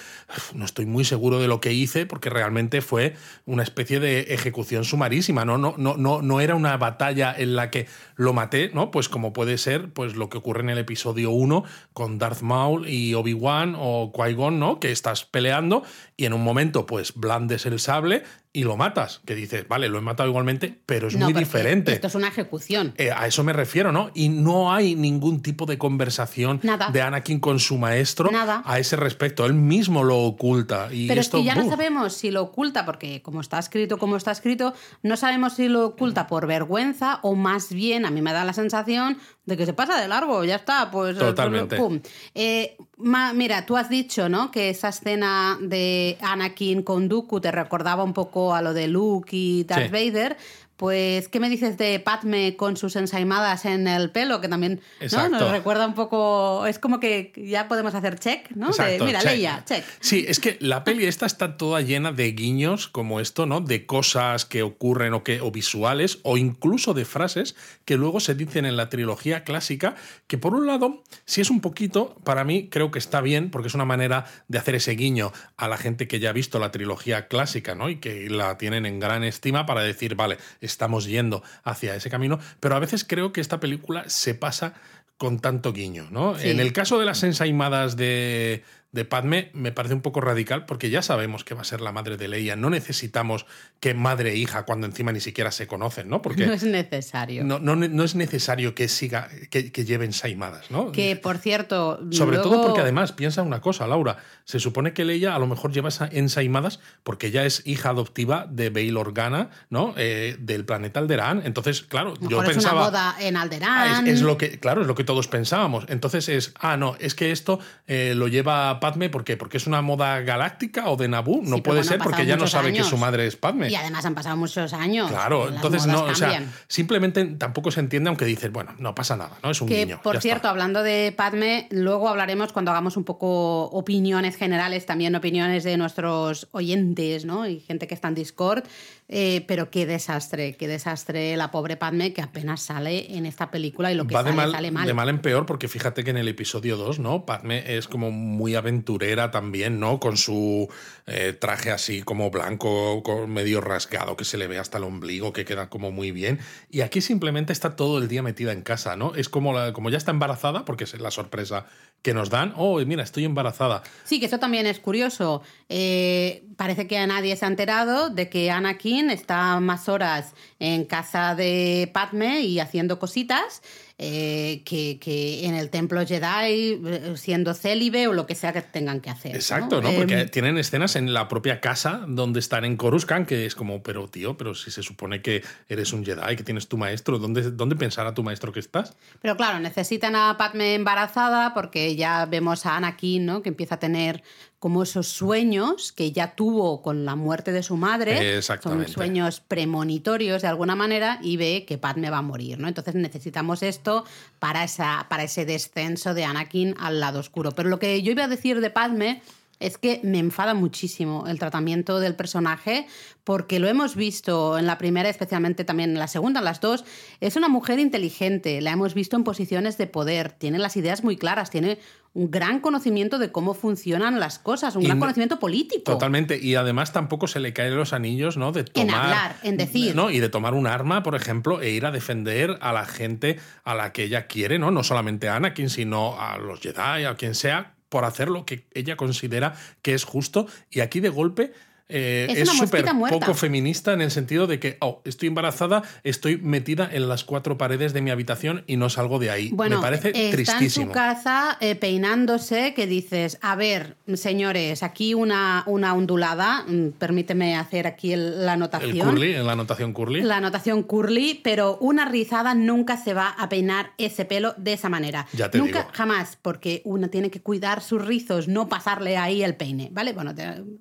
no 0.54 0.64
estoy 0.64 0.86
muy 0.86 1.04
seguro 1.04 1.38
de 1.38 1.46
lo 1.46 1.60
que 1.60 1.72
hice, 1.72 2.04
porque 2.04 2.30
realmente 2.30 2.80
fue 2.80 3.14
una 3.46 3.62
especie 3.62 4.00
de 4.00 4.34
ejecución 4.34 4.84
sumarísima, 4.84 5.44
¿no? 5.44 5.56
No, 5.56 5.74
no, 5.78 5.96
no, 5.96 6.20
no 6.20 6.40
era 6.40 6.56
una 6.56 6.76
batalla 6.76 7.32
en 7.36 7.54
la 7.54 7.70
que 7.70 7.86
lo 8.16 8.32
maté, 8.32 8.70
¿no? 8.74 8.90
Pues 8.90 9.08
como 9.08 9.32
puede 9.32 9.56
ser 9.56 9.92
pues, 9.92 10.16
lo 10.16 10.28
que 10.28 10.38
ocurre 10.38 10.62
en 10.62 10.70
el 10.70 10.78
episodio 10.78 11.30
1 11.30 11.64
con 11.92 12.18
Darth 12.18 12.42
Maul 12.42 12.88
y 12.88 13.14
Obi-Wan 13.14 13.76
o 13.78 14.12
Qui-Gon, 14.12 14.58
¿no? 14.58 14.80
Que 14.80 14.90
estás 14.90 15.24
peleando 15.24 15.84
y 16.16 16.24
en 16.24 16.32
un 16.32 16.42
momento, 16.42 16.86
pues, 16.86 17.14
blandes 17.14 17.66
el 17.66 17.78
sable 17.78 18.24
y 18.52 18.64
lo 18.64 18.76
matas, 18.76 19.20
que 19.24 19.36
dices, 19.36 19.68
vale, 19.68 19.88
lo 19.88 19.98
he 19.98 20.00
matado 20.00 20.28
igualmente, 20.28 20.76
pero 20.84 21.06
es 21.06 21.16
muy 21.16 21.32
diferente. 21.32 21.92
Esto 21.92 22.08
es 22.08 22.16
una 22.16 22.26
ejecución. 22.26 22.94
Eh, 22.96 23.12
a 23.14 23.28
eso 23.28 23.44
me 23.44 23.52
refiero, 23.52 23.92
¿no? 23.92 24.10
Y 24.12 24.28
no 24.28 24.72
hay 24.72 24.96
ningún 24.96 25.40
tipo 25.40 25.66
de 25.66 25.78
conversación 25.78 26.60
de 26.92 27.02
Anakin 27.02 27.38
con 27.38 27.60
su 27.60 27.78
maestro 27.78 28.28
a 28.64 28.78
ese 28.80 28.96
respecto. 28.96 29.46
Él 29.46 29.54
mismo 29.54 30.02
lo 30.02 30.18
oculta. 30.18 30.88
Y 30.90 31.06
pero 31.06 31.20
esto, 31.20 31.38
es 31.38 31.42
que 31.42 31.46
ya 31.46 31.54
no 31.54 31.68
sabemos 31.68 32.12
si 32.14 32.32
lo 32.32 32.42
oculta, 32.42 32.84
porque 32.84 33.22
como 33.22 33.40
está 33.40 33.60
escrito, 33.60 33.98
como 33.98 34.16
está 34.16 34.32
escrito, 34.32 34.74
no 35.02 35.16
sabemos 35.16 35.54
si 35.54 35.68
lo 35.68 35.86
oculta 35.86 36.26
por 36.26 36.48
vergüenza 36.48 37.20
o 37.22 37.36
más 37.36 37.72
bien, 37.72 38.04
a 38.04 38.10
mí 38.10 38.20
me 38.20 38.32
da 38.32 38.44
la 38.44 38.52
sensación 38.52 39.16
de 39.44 39.56
que 39.56 39.64
se 39.64 39.74
pasa 39.74 40.00
de 40.00 40.08
largo, 40.08 40.44
ya 40.44 40.56
está, 40.56 40.90
pues... 40.90 41.16
Eh, 41.16 41.20
Totalmente. 41.20 41.76
Pum. 41.76 42.00
Eh, 42.34 42.76
mira, 43.00 43.66
tú 43.66 43.76
has 43.76 43.88
dicho, 43.88 44.28
¿no? 44.28 44.50
Que 44.50 44.70
esa 44.70 44.88
escena 44.88 45.58
de 45.60 46.18
Anakin 46.20 46.82
con 46.82 47.08
Dooku 47.08 47.40
te 47.40 47.50
recordaba 47.50 48.04
un 48.04 48.12
poco 48.12 48.54
a 48.54 48.62
lo 48.62 48.72
de 48.74 48.88
Luke 48.88 49.30
y 49.32 49.64
Darth 49.64 49.90
Vader, 49.90 50.36
pues, 50.80 51.28
¿qué 51.28 51.40
me 51.40 51.50
dices 51.50 51.76
de 51.76 52.00
Padme 52.00 52.56
con 52.56 52.78
sus 52.78 52.96
ensaimadas 52.96 53.66
en 53.66 53.86
el 53.86 54.08
pelo? 54.08 54.40
Que 54.40 54.48
también 54.48 54.80
¿no? 55.12 55.28
nos 55.28 55.50
recuerda 55.50 55.86
un 55.86 55.92
poco. 55.92 56.64
Es 56.64 56.78
como 56.78 57.00
que 57.00 57.34
ya 57.36 57.68
podemos 57.68 57.94
hacer 57.94 58.18
check, 58.18 58.50
¿no? 58.52 58.70
mira, 59.04 59.22
Leia, 59.22 59.62
check. 59.66 59.84
Sí, 60.00 60.24
es 60.26 60.40
que 60.40 60.56
la 60.58 60.82
peli 60.82 61.04
esta 61.04 61.26
está 61.26 61.58
toda 61.58 61.82
llena 61.82 62.12
de 62.12 62.32
guiños 62.32 62.88
como 62.88 63.20
esto, 63.20 63.44
¿no? 63.44 63.60
De 63.60 63.84
cosas 63.84 64.46
que 64.46 64.62
ocurren 64.62 65.12
o, 65.12 65.22
que, 65.22 65.42
o 65.42 65.50
visuales 65.50 66.20
o 66.22 66.38
incluso 66.38 66.94
de 66.94 67.04
frases 67.04 67.56
que 67.84 67.98
luego 67.98 68.18
se 68.18 68.34
dicen 68.34 68.64
en 68.64 68.78
la 68.78 68.88
trilogía 68.88 69.44
clásica. 69.44 69.96
Que 70.28 70.38
por 70.38 70.54
un 70.54 70.66
lado, 70.66 71.02
si 71.26 71.42
es 71.42 71.50
un 71.50 71.60
poquito, 71.60 72.16
para 72.24 72.42
mí 72.42 72.70
creo 72.70 72.90
que 72.90 72.98
está 72.98 73.20
bien, 73.20 73.50
porque 73.50 73.68
es 73.68 73.74
una 73.74 73.84
manera 73.84 74.24
de 74.48 74.56
hacer 74.56 74.76
ese 74.76 74.92
guiño 74.92 75.30
a 75.58 75.68
la 75.68 75.76
gente 75.76 76.08
que 76.08 76.20
ya 76.20 76.30
ha 76.30 76.32
visto 76.32 76.58
la 76.58 76.70
trilogía 76.70 77.28
clásica, 77.28 77.74
¿no? 77.74 77.90
Y 77.90 77.96
que 77.96 78.30
la 78.30 78.56
tienen 78.56 78.86
en 78.86 78.98
gran 78.98 79.24
estima 79.24 79.66
para 79.66 79.82
decir, 79.82 80.14
vale, 80.14 80.38
estamos 80.70 81.06
yendo 81.06 81.42
hacia 81.64 81.94
ese 81.94 82.10
camino, 82.10 82.38
pero 82.60 82.76
a 82.76 82.78
veces 82.78 83.04
creo 83.04 83.32
que 83.32 83.40
esta 83.40 83.60
película 83.60 84.04
se 84.08 84.34
pasa 84.34 84.74
con 85.18 85.38
tanto 85.38 85.74
guiño, 85.74 86.08
¿no? 86.10 86.38
En 86.38 86.60
el 86.60 86.72
caso 86.72 86.98
de 86.98 87.04
las 87.04 87.22
ensaimadas 87.22 87.96
de, 87.96 88.64
de 88.92 89.04
Padme 89.04 89.50
me 89.54 89.70
parece 89.70 89.94
un 89.94 90.00
poco 90.00 90.20
radical 90.20 90.66
porque 90.66 90.90
ya 90.90 91.02
sabemos 91.02 91.44
que 91.44 91.54
va 91.54 91.60
a 91.60 91.64
ser 91.64 91.80
la 91.80 91.92
madre 91.92 92.16
de 92.16 92.26
Leia. 92.26 92.56
No 92.56 92.70
necesitamos 92.70 93.46
que 93.78 93.94
madre 93.94 94.32
e 94.32 94.36
hija 94.36 94.64
cuando 94.64 94.86
encima 94.86 95.12
ni 95.12 95.20
siquiera 95.20 95.52
se 95.52 95.66
conocen, 95.66 96.08
¿no? 96.08 96.22
Porque 96.22 96.46
no 96.46 96.52
es 96.52 96.64
necesario. 96.64 97.44
No, 97.44 97.58
no, 97.60 98.04
es 98.04 98.14
necesario 98.14 98.74
que 98.74 98.88
siga, 98.88 99.28
que, 99.50 99.70
lleven 99.84 100.12
saimadas, 100.12 100.70
¿no? 100.70 100.90
Que 100.92 101.16
por 101.16 101.38
cierto. 101.38 102.00
Sobre 102.10 102.38
todo 102.38 102.66
porque 102.66 102.80
además, 102.80 103.12
piensa 103.12 103.42
una 103.42 103.60
cosa, 103.60 103.86
Laura. 103.86 104.18
Se 104.44 104.58
supone 104.58 104.92
que 104.92 105.04
Leia 105.04 105.34
a 105.36 105.38
lo 105.38 105.46
mejor 105.46 105.72
lleva 105.72 105.90
ensaimadas 106.10 106.80
porque 107.04 107.28
ella 107.28 107.44
es 107.46 107.62
hija 107.66 107.90
adoptiva 107.90 108.46
de 108.50 108.70
Bail 108.70 108.96
Organa, 108.96 109.50
¿no? 109.68 109.94
Eh, 109.96 110.36
del 110.40 110.64
planeta 110.64 110.98
Alderaan. 110.98 111.42
Entonces, 111.44 111.82
claro, 111.82 112.14
yo 112.20 112.42
pensaba. 112.42 112.50
Es 112.50 112.64
una 112.64 112.72
boda 112.72 113.16
en 113.20 113.36
Alderaan. 113.36 114.08
Es, 114.08 114.22
lo 114.22 114.36
que, 114.36 114.58
claro, 114.58 114.80
es 114.82 114.88
lo 114.88 114.96
que 114.96 115.04
todos 115.04 115.28
pensábamos. 115.28 115.84
Entonces 115.88 116.28
es, 116.28 116.52
ah, 116.58 116.76
no, 116.76 116.96
es 116.98 117.14
que 117.14 117.30
esto 117.30 117.60
eh, 117.86 118.14
lo 118.16 118.26
lleva 118.26 118.79
Padme, 118.80 119.10
¿por 119.10 119.24
qué? 119.24 119.36
¿Porque 119.36 119.58
es 119.58 119.66
una 119.66 119.82
moda 119.82 120.20
galáctica 120.20 120.88
o 120.88 120.96
de 120.96 121.08
Naboo? 121.08 121.42
No 121.42 121.62
puede 121.62 121.84
ser 121.84 121.98
porque 121.98 122.26
ya 122.26 122.36
no 122.36 122.46
sabe 122.46 122.72
que 122.72 122.82
su 122.82 122.96
madre 122.96 123.26
es 123.26 123.36
Padme. 123.36 123.70
Y 123.70 123.74
además 123.74 124.04
han 124.04 124.14
pasado 124.14 124.36
muchos 124.36 124.72
años. 124.72 125.10
Claro, 125.10 125.48
entonces 125.48 125.86
no, 125.86 126.04
o 126.04 126.14
sea, 126.14 126.42
simplemente 126.66 127.24
tampoco 127.38 127.70
se 127.70 127.80
entiende, 127.80 128.08
aunque 128.08 128.24
dices, 128.24 128.50
bueno, 128.50 128.74
no 128.78 128.94
pasa 128.94 129.16
nada, 129.16 129.38
¿no? 129.42 129.50
Es 129.50 129.60
un 129.60 129.68
que, 129.68 129.86
niño. 129.86 130.00
Por 130.02 130.20
cierto, 130.20 130.48
hablando 130.48 130.82
de 130.82 131.12
Padme, 131.16 131.68
luego 131.70 132.08
hablaremos 132.08 132.52
cuando 132.52 132.70
hagamos 132.70 132.96
un 132.96 133.04
poco 133.04 133.64
opiniones 133.64 134.36
generales, 134.36 134.86
también 134.86 135.14
opiniones 135.14 135.64
de 135.64 135.76
nuestros 135.76 136.48
oyentes, 136.52 137.24
¿no? 137.24 137.46
Y 137.46 137.60
gente 137.60 137.86
que 137.86 137.94
está 137.94 138.08
en 138.08 138.14
Discord. 138.14 138.64
Eh, 139.12 139.44
pero 139.48 139.72
qué 139.72 139.86
desastre, 139.86 140.54
qué 140.54 140.68
desastre 140.68 141.36
la 141.36 141.50
pobre 141.50 141.76
Padme 141.76 142.12
que 142.12 142.22
apenas 142.22 142.62
sale 142.62 143.16
en 143.16 143.26
esta 143.26 143.50
película 143.50 143.90
y 143.90 143.96
lo 143.96 144.06
que 144.06 144.14
sale, 144.14 144.30
de 144.30 144.36
mal, 144.36 144.52
sale 144.52 144.70
mal. 144.70 144.86
De 144.86 144.94
mal 144.94 145.08
en 145.08 145.18
peor, 145.18 145.46
porque 145.46 145.66
fíjate 145.66 146.04
que 146.04 146.10
en 146.10 146.16
el 146.16 146.28
episodio 146.28 146.76
2, 146.76 147.00
¿no? 147.00 147.26
Padme 147.26 147.76
es 147.76 147.88
como 147.88 148.12
muy 148.12 148.54
aventurera 148.54 149.32
también, 149.32 149.80
¿no? 149.80 149.98
Con 149.98 150.16
su 150.16 150.68
eh, 151.08 151.32
traje 151.32 151.72
así 151.72 152.02
como 152.02 152.30
blanco, 152.30 153.02
medio 153.26 153.60
rasgado, 153.60 154.16
que 154.16 154.24
se 154.24 154.38
le 154.38 154.46
ve 154.46 154.58
hasta 154.58 154.78
el 154.78 154.84
ombligo, 154.84 155.32
que 155.32 155.44
queda 155.44 155.68
como 155.68 155.90
muy 155.90 156.12
bien. 156.12 156.38
Y 156.70 156.82
aquí 156.82 157.00
simplemente 157.00 157.52
está 157.52 157.74
todo 157.74 157.98
el 157.98 158.06
día 158.06 158.22
metida 158.22 158.52
en 158.52 158.62
casa, 158.62 158.94
¿no? 158.94 159.16
Es 159.16 159.28
como, 159.28 159.52
la, 159.52 159.72
como 159.72 159.90
ya 159.90 159.98
está 159.98 160.12
embarazada, 160.12 160.64
porque 160.64 160.84
es 160.84 161.00
la 161.00 161.10
sorpresa 161.10 161.66
que 162.02 162.14
nos 162.14 162.30
dan. 162.30 162.54
Oh, 162.56 162.78
mira, 162.80 163.02
estoy 163.02 163.24
embarazada. 163.24 163.82
Sí, 164.04 164.20
que 164.20 164.26
eso 164.26 164.38
también 164.38 164.66
es 164.66 164.80
curioso. 164.80 165.42
Eh, 165.68 166.44
parece 166.56 166.86
que 166.86 166.98
a 166.98 167.06
nadie 167.06 167.36
se 167.36 167.44
ha 167.44 167.48
enterado 167.48 168.10
de 168.10 168.28
que 168.28 168.50
Anakin 168.50 169.10
está 169.10 169.60
más 169.60 169.88
horas 169.88 170.34
en 170.58 170.84
casa 170.84 171.34
de 171.34 171.90
Padme 171.92 172.40
y 172.40 172.58
haciendo 172.58 172.98
cositas 172.98 173.62
eh, 174.02 174.62
que, 174.64 175.44
en 175.44 175.54
el 175.54 175.68
templo 175.68 176.06
Jedi 176.06 176.80
eh, 176.82 177.12
siendo 177.16 177.52
célibe 177.52 178.08
o 178.08 178.14
lo 178.14 178.26
que 178.26 178.34
sea 178.34 178.50
que 178.50 178.62
tengan 178.62 179.02
que 179.02 179.10
hacer. 179.10 179.36
Exacto, 179.36 179.82
¿no? 179.82 179.90
Porque 179.92 180.20
em, 180.20 180.28
tienen 180.30 180.56
escenas 180.56 180.96
en 180.96 181.12
la 181.12 181.28
propia 181.28 181.60
casa 181.60 182.06
donde 182.08 182.40
están 182.40 182.64
en 182.64 182.78
Coruscant 182.78 183.28
que 183.28 183.44
es 183.44 183.54
como, 183.54 183.82
pero 183.82 184.08
tío, 184.08 184.38
pero 184.38 184.54
si 184.54 184.70
se 184.70 184.82
supone 184.82 185.20
que 185.20 185.44
eres 185.68 185.92
un 185.92 186.02
Jedi, 186.02 186.34
que 186.34 186.42
tienes 186.42 186.66
tu 186.66 186.78
maestro, 186.78 187.18
¿dónde, 187.18 187.50
dónde 187.50 187.76
pensará 187.76 188.14
tu 188.14 188.22
maestro 188.22 188.52
que 188.52 188.60
estás? 188.60 188.96
Pero 189.20 189.36
claro, 189.36 189.60
necesitan 189.60 190.16
a 190.16 190.38
Padme 190.38 190.76
embarazada 190.76 191.52
porque 191.52 191.94
ya 191.94 192.24
vemos 192.24 192.64
a 192.64 192.78
Anakin, 192.78 193.26
¿no? 193.26 193.42
Que 193.42 193.50
empieza 193.50 193.74
a 193.74 193.78
tener 193.78 194.22
como 194.60 194.82
esos 194.82 195.08
sueños 195.08 195.90
que 195.90 196.12
ya 196.12 196.36
tuvo 196.36 196.82
con 196.82 197.06
la 197.06 197.16
muerte 197.16 197.50
de 197.50 197.62
su 197.62 197.78
madre, 197.78 198.42
son 198.42 198.86
sueños 198.88 199.40
premonitorios 199.40 200.42
de 200.42 200.48
alguna 200.48 200.76
manera 200.76 201.18
y 201.22 201.38
ve 201.38 201.64
que 201.66 201.78
Padme 201.78 202.10
va 202.10 202.18
a 202.18 202.22
morir, 202.22 202.58
¿no? 202.58 202.68
Entonces 202.68 202.94
necesitamos 202.94 203.62
esto 203.62 204.04
para, 204.38 204.62
esa, 204.62 205.06
para 205.08 205.22
ese 205.22 205.46
descenso 205.46 206.12
de 206.12 206.24
Anakin 206.24 206.74
al 206.78 207.00
lado 207.00 207.20
oscuro. 207.20 207.52
Pero 207.52 207.70
lo 207.70 207.78
que 207.78 208.02
yo 208.02 208.12
iba 208.12 208.24
a 208.24 208.28
decir 208.28 208.60
de 208.60 208.68
Padme 208.68 209.22
es 209.60 209.78
que 209.78 210.00
me 210.02 210.18
enfada 210.18 210.54
muchísimo 210.54 211.26
el 211.26 211.38
tratamiento 211.38 212.00
del 212.00 212.14
personaje 212.14 212.86
porque 213.24 213.60
lo 213.60 213.68
hemos 213.68 213.94
visto 213.94 214.58
en 214.58 214.66
la 214.66 214.78
primera, 214.78 215.08
especialmente 215.08 215.64
también 215.64 215.90
en 215.90 215.98
la 215.98 216.08
segunda, 216.08 216.40
en 216.40 216.46
las 216.46 216.60
dos. 216.60 216.84
Es 217.20 217.36
una 217.36 217.48
mujer 217.48 217.78
inteligente, 217.78 218.60
la 218.62 218.72
hemos 218.72 218.94
visto 218.94 219.16
en 219.16 219.24
posiciones 219.24 219.78
de 219.78 219.86
poder, 219.86 220.32
tiene 220.32 220.58
las 220.58 220.76
ideas 220.76 221.04
muy 221.04 221.16
claras, 221.16 221.50
tiene 221.50 221.78
un 222.12 222.30
gran 222.30 222.60
conocimiento 222.60 223.18
de 223.18 223.30
cómo 223.30 223.54
funcionan 223.54 224.18
las 224.18 224.38
cosas, 224.38 224.74
un 224.74 224.82
gran 224.82 224.98
conocimiento 224.98 225.38
político. 225.38 225.92
Totalmente, 225.92 226.38
y 226.42 226.56
además 226.56 226.92
tampoco 226.92 227.28
se 227.28 227.38
le 227.38 227.52
caen 227.52 227.76
los 227.76 227.92
anillos, 227.92 228.36
¿no? 228.36 228.50
De 228.50 228.64
tomar, 228.64 228.88
en 228.88 228.94
hablar, 228.94 229.36
en 229.44 229.56
decir. 229.56 229.94
¿no? 229.94 230.10
Y 230.10 230.18
de 230.18 230.28
tomar 230.28 230.54
un 230.54 230.66
arma, 230.66 231.02
por 231.04 231.14
ejemplo, 231.14 231.60
e 231.60 231.70
ir 231.70 231.86
a 231.86 231.92
defender 231.92 232.58
a 232.60 232.72
la 232.72 232.84
gente 232.84 233.38
a 233.62 233.74
la 233.74 233.92
que 233.92 234.04
ella 234.04 234.26
quiere, 234.26 234.58
¿no? 234.58 234.72
No 234.72 234.82
solamente 234.82 235.28
a 235.28 235.36
Anakin, 235.36 235.70
sino 235.70 236.20
a 236.20 236.38
los 236.38 236.60
Jedi, 236.60 237.04
a 237.04 237.14
quien 237.14 237.36
sea, 237.36 237.74
por 237.88 238.04
hacer 238.04 238.28
lo 238.28 238.44
que 238.44 238.66
ella 238.72 238.96
considera 238.96 239.54
que 239.82 239.94
es 239.94 240.04
justo. 240.04 240.46
Y 240.68 240.80
aquí 240.80 240.98
de 241.00 241.10
golpe 241.10 241.52
eh, 241.90 242.26
es 242.30 242.48
súper 242.48 242.84
poco 243.08 243.34
feminista 243.34 243.92
en 243.92 244.00
el 244.00 244.10
sentido 244.10 244.46
de 244.46 244.58
que, 244.58 244.76
oh, 244.80 245.02
estoy 245.04 245.28
embarazada, 245.28 245.82
estoy 246.04 246.36
metida 246.36 246.88
en 246.90 247.08
las 247.08 247.24
cuatro 247.24 247.58
paredes 247.58 247.92
de 247.92 248.00
mi 248.00 248.10
habitación 248.10 248.64
y 248.66 248.76
no 248.76 248.88
salgo 248.88 249.18
de 249.18 249.30
ahí. 249.30 249.52
Me 249.52 249.78
parece 249.78 250.08
está 250.08 250.36
tristísimo. 250.36 250.84
en 250.84 250.88
su 250.88 250.92
casa 250.92 251.56
eh, 251.60 251.74
peinándose 251.74 252.74
que 252.74 252.86
dices, 252.86 253.38
a 253.42 253.56
ver, 253.56 253.96
señores, 254.14 254.82
aquí 254.82 255.14
una, 255.14 255.64
una 255.66 255.94
ondulada, 255.94 256.64
mm, 256.66 256.90
permíteme 256.98 257.56
hacer 257.56 257.86
aquí 257.86 258.14
la 258.16 258.52
anotación. 258.52 258.90
El 258.96 259.04
curly, 259.04 259.32
la 259.34 259.52
anotación 259.52 259.92
curly. 259.92 260.22
La 260.22 260.36
anotación 260.36 260.82
curly, 260.82 261.40
pero 261.42 261.78
una 261.80 262.04
rizada 262.04 262.54
nunca 262.54 262.96
se 262.96 263.14
va 263.14 263.28
a 263.28 263.48
peinar 263.48 263.92
ese 263.98 264.24
pelo 264.24 264.54
de 264.56 264.72
esa 264.74 264.88
manera. 264.88 265.26
Ya 265.32 265.50
te 265.50 265.58
nunca, 265.58 265.80
digo. 265.80 265.90
jamás, 265.92 266.38
porque 266.40 266.82
una 266.84 267.08
tiene 267.08 267.30
que 267.30 267.40
cuidar 267.40 267.82
sus 267.82 268.04
rizos, 268.04 268.48
no 268.48 268.68
pasarle 268.68 269.16
ahí 269.16 269.42
el 269.42 269.56
peine, 269.56 269.88
¿vale? 269.92 270.12
Bueno, 270.12 270.34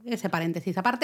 ese 0.05 0.29
paréntesis 0.29 0.77
aparte. 0.77 0.98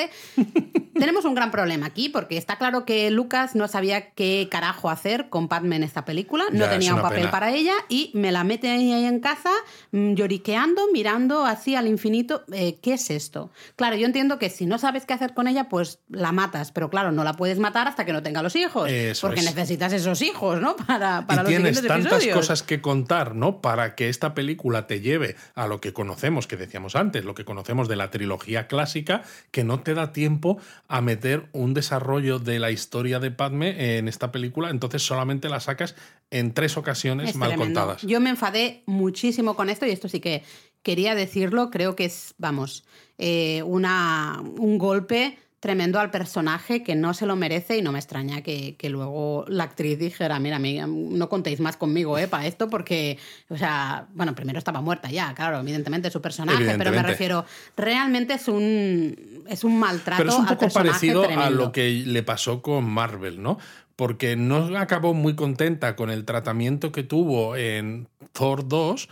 Tenemos 0.94 1.26
un 1.26 1.36
gran 1.36 1.52
problema 1.52 1.88
aquí, 1.88 2.10
porque 2.10 2.38
está 2.38 2.58
claro 2.58 2.86
que 2.86 3.12
Lucas 3.12 3.56
no 3.56 3.68
sabía 3.68 4.12
qué 4.12 4.48
carajo 4.50 4.90
hacer 4.90 5.30
con 5.30 5.48
Padme 5.48 5.76
en 5.76 5.84
esta 5.84 6.06
película, 6.06 6.46
no 6.52 6.68
tenía 6.68 6.96
un 6.96 7.02
papel 7.02 7.30
para 7.30 7.52
ella 7.52 7.74
y 7.90 8.12
me 8.14 8.32
la 8.32 8.44
mete 8.44 8.70
ahí 8.70 8.92
en 9.06 9.20
casa 9.20 9.52
mm, 9.92 10.14
lloriqueando, 10.14 10.84
mirando 10.92 11.46
así 11.46 11.76
al 11.76 11.88
infinito. 11.88 12.44
Eh, 12.52 12.78
¿Qué 12.82 12.94
es 12.94 13.10
esto? 13.10 13.52
Claro, 13.76 13.96
yo 13.96 14.06
entiendo 14.06 14.40
que 14.40 14.50
si 14.50 14.66
no 14.66 14.78
sabes 14.78 15.06
qué 15.06 15.14
hacer 15.14 15.34
con 15.34 15.48
ella, 15.48 15.70
pues 15.70 16.00
la 16.10 16.32
matas, 16.32 16.72
pero 16.72 16.90
claro, 16.90 17.12
no 17.12 17.24
la 17.24 17.34
puedes 17.34 17.60
matar 17.60 17.88
hasta 17.88 18.06
que 18.06 18.14
no 18.14 18.24
tenga 18.24 18.42
los 18.42 18.56
hijos, 18.56 18.90
porque 19.22 19.42
necesitas 19.42 19.94
esos 19.94 20.22
hijos, 20.22 20.62
¿no? 20.62 20.76
Para, 20.76 21.26
para 21.28 21.44
y 21.44 21.46
tienes 21.48 21.86
tantas 21.86 22.26
cosas 22.28 22.64
que 22.64 22.82
contar, 22.82 23.36
¿no? 23.36 23.62
Para 23.62 23.96
que 23.96 24.10
esta 24.10 24.34
película 24.34 24.88
te 24.88 25.02
lleve 25.02 25.36
a 25.56 25.68
lo 25.68 25.82
que 25.82 25.94
conocemos, 25.94 26.48
que 26.48 26.58
decíamos 26.58 26.96
antes, 26.96 27.26
lo 27.26 27.36
que 27.36 27.46
conocemos 27.46 27.88
de 27.88 27.96
la 27.96 28.10
trilogía 28.12 28.68
clásica, 28.68 29.24
que 29.52 29.64
no 29.64 29.82
te 29.86 29.94
da 29.94 30.12
tiempo 30.12 30.58
a 30.90 31.00
meter 31.00 31.48
un 31.54 31.74
desarrollo 31.74 32.40
de 32.40 32.60
la 32.60 32.72
historia 32.72 33.20
de 33.20 33.32
Padme 33.32 33.98
en 33.98 34.10
esta 34.10 34.34
película, 34.34 34.70
entonces 34.70 35.02
solamente 35.02 35.48
la 35.48 35.62
sacas 35.62 35.96
en 36.30 36.54
tres 36.54 36.76
ocasiones 36.76 37.38
mal 37.38 37.56
contadas. 37.56 38.02
Yo 38.02 38.20
me 38.20 38.30
enfadé 38.30 38.84
muchísimo 38.86 39.56
con 39.56 39.70
esto 39.70 39.86
y 39.86 39.92
esto 39.92 40.10
sí 40.10 40.20
que 40.20 40.44
quería 40.84 41.16
decirlo, 41.16 41.72
creo 41.72 41.96
que 41.96 42.06
es, 42.06 42.36
vamos, 42.38 42.86
eh, 43.18 43.64
una, 43.64 44.42
un 44.42 44.78
golpe 44.78 45.40
tremendo 45.66 46.00
al 46.00 46.12
personaje 46.12 46.84
que 46.84 46.94
no 46.94 47.16
se 47.16 47.26
lo 47.26 47.36
merece 47.36 47.76
y 47.76 47.82
no 47.82 47.92
me 47.92 47.98
extraña 47.98 48.44
que, 48.44 48.78
luego 48.88 49.46
la 49.48 49.64
actriz 49.64 49.98
dijera, 49.98 50.38
mira, 50.38 50.60
no 50.60 51.28
contéis 51.28 51.60
más 51.60 51.76
conmigo 51.76 52.20
eh, 52.20 52.28
para 52.28 52.46
esto 52.46 52.70
porque, 52.70 53.18
o 53.50 53.58
sea, 53.58 54.06
bueno, 54.14 54.36
primero 54.36 54.60
estaba 54.60 54.82
muerta 54.82 55.10
ya, 55.10 55.34
claro, 55.34 55.60
evidentemente 55.62 56.12
su 56.12 56.22
personaje, 56.22 56.76
pero 56.78 56.92
me 56.92 57.02
refiero, 57.02 57.46
realmente 57.76 58.36
es 58.36 58.48
un, 58.48 59.44
es 59.48 59.64
un 59.64 59.80
maltrato. 59.80 60.22
Pero 60.22 60.34
es 60.34 60.38
un 60.38 60.46
poco 60.46 60.70
parecido 60.70 61.28
a 61.28 61.50
lo 61.50 61.72
que 61.72 62.04
le 62.06 62.22
pasó 62.22 62.62
con 62.62 62.86
Marvel, 62.86 63.42
¿no? 63.42 63.58
Porque 63.96 64.36
no 64.36 64.78
acabó 64.78 65.16
muy 65.16 65.34
contenta 65.34 65.96
con 65.96 66.12
el 66.12 66.26
tratamiento 66.26 66.92
que 66.92 67.02
tuvo 67.02 67.56
en 67.56 68.08
Thor 68.34 68.68
2 68.68 69.10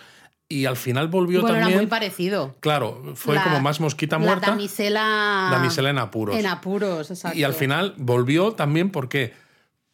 y 0.53 0.65
al 0.65 0.77
final 0.77 1.07
volvió 1.07 1.41
bueno, 1.41 1.55
también. 1.55 1.71
Era 1.71 1.81
muy 1.81 1.87
parecido. 1.87 2.55
Claro, 2.59 3.01
fue 3.15 3.41
como 3.41 3.59
más 3.59 3.79
mosquita 3.79 4.19
muerta. 4.19 4.47
La 4.47 4.53
damisela. 4.53 5.47
Damisela 5.51 5.89
en 5.89 5.97
apuros. 5.97 6.37
En 6.37 6.45
apuros, 6.45 7.09
exacto. 7.09 7.37
Y 7.37 7.43
al 7.43 7.53
final 7.53 7.95
volvió 7.97 8.51
también 8.51 8.91
porque 8.91 9.33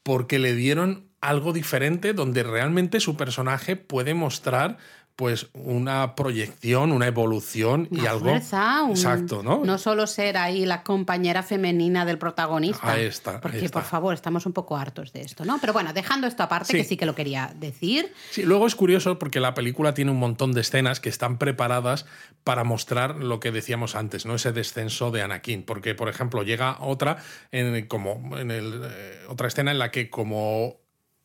porque 0.03 0.39
le 0.39 0.55
dieron 0.55 1.05
algo 1.21 1.53
diferente 1.53 2.13
donde 2.13 2.43
realmente 2.43 2.99
su 2.99 3.15
personaje 3.15 3.75
puede 3.75 4.13
mostrar 4.13 4.77
pues 5.19 5.47
una 5.51 6.15
proyección, 6.15 6.93
una 6.93 7.05
evolución 7.05 7.89
y 7.91 8.05
algo. 8.05 8.29
Fuerza, 8.29 8.85
Exacto, 8.89 9.43
¿no? 9.43 9.65
No 9.65 9.77
solo 9.77 10.07
ser 10.07 10.37
ahí 10.37 10.65
la 10.65 10.81
compañera 10.81 11.43
femenina 11.43 12.05
del 12.05 12.17
protagonista. 12.17 12.93
Ahí 12.93 13.03
está. 13.03 13.41
Porque, 13.41 13.67
por 13.67 13.83
favor, 13.83 14.13
estamos 14.13 14.45
un 14.45 14.53
poco 14.53 14.77
hartos 14.77 15.11
de 15.11 15.19
esto, 15.19 15.43
¿no? 15.43 15.57
Pero 15.59 15.73
bueno, 15.73 15.91
dejando 15.91 16.25
esto 16.25 16.43
aparte, 16.43 16.71
que 16.71 16.85
sí 16.85 16.95
que 16.95 17.05
lo 17.05 17.15
quería 17.15 17.53
decir. 17.53 18.13
Sí, 18.31 18.43
luego 18.43 18.65
es 18.65 18.75
curioso 18.75 19.19
porque 19.19 19.41
la 19.41 19.53
película 19.55 19.93
tiene 19.93 20.11
un 20.11 20.19
montón 20.19 20.53
de 20.53 20.61
escenas 20.61 21.01
que 21.01 21.09
están 21.09 21.37
preparadas 21.37 22.05
para 22.45 22.63
mostrar 22.63 23.17
lo 23.17 23.41
que 23.41 23.51
decíamos 23.51 23.95
antes, 23.95 24.25
¿no? 24.25 24.35
Ese 24.35 24.53
descenso 24.53 25.11
de 25.11 25.21
Anakin. 25.21 25.63
Porque, 25.63 25.95
por 25.95 26.07
ejemplo, 26.07 26.43
llega 26.43 26.77
otra, 26.79 27.17
en, 27.51 27.87
como 27.87 28.37
en 28.37 28.51
el, 28.51 28.83
eh, 28.85 29.25
otra 29.27 29.49
escena 29.49 29.71
en 29.71 29.79
la 29.79 29.91
que, 29.91 30.09
como 30.09 30.77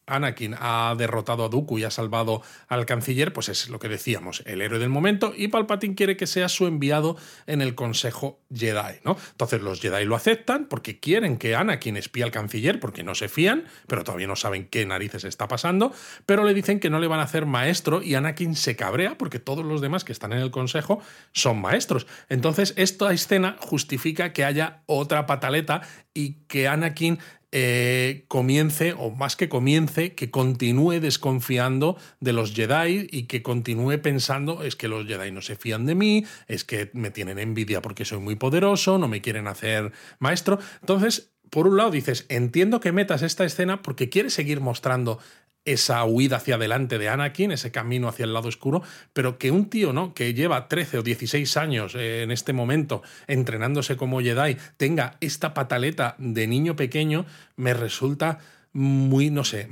Anakin 0.07 0.55
ha 0.59 0.95
derrotado 0.97 1.45
a 1.45 1.49
Dooku 1.49 1.79
y 1.79 1.85
ha 1.85 1.91
salvado 1.91 2.43
al 2.69 2.87
canciller, 2.87 3.33
pues 3.33 3.49
es 3.49 3.69
lo 3.69 3.79
que 3.79 3.89
decíamos, 3.89 4.43
el 4.47 4.61
héroe 4.61 4.79
del 4.79 4.89
momento, 4.89 5.33
y 5.37 5.49
Palpatine 5.49 5.95
quiere 5.95 6.17
que 6.17 6.27
sea 6.27 6.49
su 6.49 6.67
enviado 6.67 7.17
en 7.47 7.61
el 7.61 7.75
Consejo 7.75 8.41
Jedi, 8.55 9.01
¿no? 9.05 9.17
Entonces 9.31 9.63
los 9.63 9.81
Jedi 9.81 10.05
lo 10.05 10.17
aceptan 10.17 10.67
porque 10.67 11.01
quieren 11.01 11.39
que 11.39 11.55
Anakin 11.55 11.97
espíe 11.97 12.25
al 12.25 12.31
canciller, 12.31 12.81
porque 12.81 13.03
no 13.03 13.15
se 13.15 13.29
fían, 13.29 13.65
pero 13.87 14.05
todavía 14.05 14.27
no 14.27 14.37
saben 14.37 14.69
qué 14.69 14.87
narices 14.87 15.25
está 15.25 15.49
pasando, 15.49 15.93
pero 16.27 16.45
le 16.45 16.55
dicen 16.55 16.81
que 16.81 16.91
no 16.91 16.99
le 16.99 17.07
van 17.07 17.21
a 17.21 17.25
hacer 17.25 17.47
maestro 17.47 18.03
y 18.03 18.15
Anakin 18.15 18.57
se 18.57 18.77
cabrea 18.77 19.17
porque 19.19 19.39
todos 19.39 19.65
los 19.65 19.81
demás 19.81 20.05
que 20.05 20.13
están 20.13 20.33
en 20.33 20.41
el 20.41 20.51
Consejo 20.51 21.01
son 21.33 21.61
maestros. 21.61 22.07
Entonces 22.29 22.75
esta 22.77 23.13
escena 23.13 23.57
justifica 23.61 24.33
que 24.33 24.45
haya 24.45 24.83
otra 24.87 25.27
pataleta 25.27 25.83
y 26.13 26.45
que 26.47 26.69
Anakin 26.69 27.19
eh, 27.57 28.25
comience, 28.27 28.95
o 28.99 29.11
más 29.11 29.37
que 29.37 29.49
comience, 29.49 30.17
que 30.17 30.29
continúe 30.29 30.99
desconfiando 30.99 31.97
de 32.19 32.33
los 32.33 32.53
Jedi 32.53 33.07
y 33.09 33.23
que 33.29 33.45
continúe 33.45 34.03
pensando, 34.03 34.65
es 34.65 34.75
que 34.75 34.89
los 34.89 35.07
Jedi 35.07 35.31
no 35.31 35.41
se 35.41 35.55
fían 35.55 35.87
de 35.87 35.95
mí, 35.95 36.27
es 36.49 36.65
que 36.65 36.91
me 36.95 37.13
tienen 37.13 37.39
envidia 37.39 37.81
porque 37.81 38.05
soy 38.05 38.19
muy 38.19 38.35
poderoso, 38.35 38.99
no 38.99 39.07
me 39.07 39.21
quieren 39.21 39.47
hacer 39.47 39.93
maestro. 40.19 40.59
Entonces, 40.81 41.31
por 41.49 41.69
un 41.69 41.77
lado 41.77 41.93
dices, 41.93 42.27
entiendo 42.29 42.81
que 42.81 42.91
metas 42.91 43.23
esta 43.23 43.45
escena 43.45 43.83
porque 43.83 44.09
quieres 44.09 44.35
seguir 44.35 44.61
mostrando 44.61 45.21
esa 45.65 46.05
huida 46.05 46.37
hacia 46.37 46.57
adelante 46.57 46.99
de 46.99 47.09
Anakin, 47.09 47.53
ese 47.53 47.71
camino 47.71 48.09
hacia 48.09 48.25
el 48.25 48.35
lado 48.35 48.49
oscuro, 48.49 48.83
pero 49.13 49.39
que 49.39 49.51
un 49.51 49.71
tío, 49.71 49.93
¿no? 49.93 50.15
Que 50.15 50.35
lleva 50.35 50.69
13 50.69 50.99
o 50.99 51.03
16 51.03 51.57
años 51.57 51.95
eh, 51.95 52.23
en 52.23 52.31
este 52.31 52.53
momento 52.53 53.03
entrenándose 53.27 53.97
como 53.97 54.21
Jedi, 54.21 54.57
tenga 54.77 55.17
esta 55.21 55.55
pataleta 55.55 56.17
de 56.19 56.47
niño 56.47 56.77
pequeño, 56.77 57.27
me 57.57 57.75
resulta 57.75 58.41
muy, 58.75 59.31
no 59.31 59.45
sé, 59.45 59.69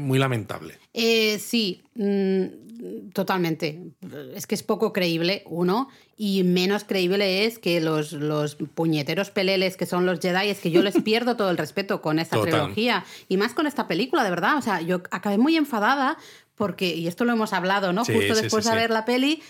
muy 0.00 0.18
lamentable. 0.18 0.78
Eh, 0.92 1.38
sí, 1.38 1.80
mm, 1.94 3.10
totalmente. 3.12 3.80
Es 4.34 4.48
que 4.48 4.56
es 4.56 4.64
poco 4.64 4.92
creíble, 4.92 5.44
uno, 5.46 5.88
y 6.16 6.42
menos 6.42 6.82
creíble 6.82 7.46
es 7.46 7.60
que 7.60 7.80
los, 7.80 8.12
los 8.12 8.56
puñeteros 8.56 9.30
peleles 9.30 9.76
que 9.76 9.86
son 9.86 10.06
los 10.06 10.18
Jedi, 10.18 10.50
es 10.50 10.58
que 10.58 10.72
yo 10.72 10.82
les 10.82 10.94
pierdo 11.04 11.36
todo 11.36 11.50
el 11.50 11.56
respeto 11.56 12.02
con 12.02 12.18
esta 12.18 12.40
trilogía, 12.40 13.04
y 13.28 13.36
más 13.36 13.54
con 13.54 13.68
esta 13.68 13.86
película, 13.86 14.24
de 14.24 14.30
verdad. 14.30 14.58
O 14.58 14.62
sea, 14.62 14.80
yo 14.80 15.02
acabé 15.12 15.38
muy 15.38 15.56
enfadada 15.56 16.18
porque, 16.56 16.94
y 16.94 17.06
esto 17.06 17.24
lo 17.24 17.32
hemos 17.32 17.52
hablado, 17.52 17.92
¿no? 17.92 18.04
Justo 18.04 18.34
después 18.34 18.64
de 18.64 18.74
ver 18.74 18.90
la 18.90 19.04
peli, 19.04 19.40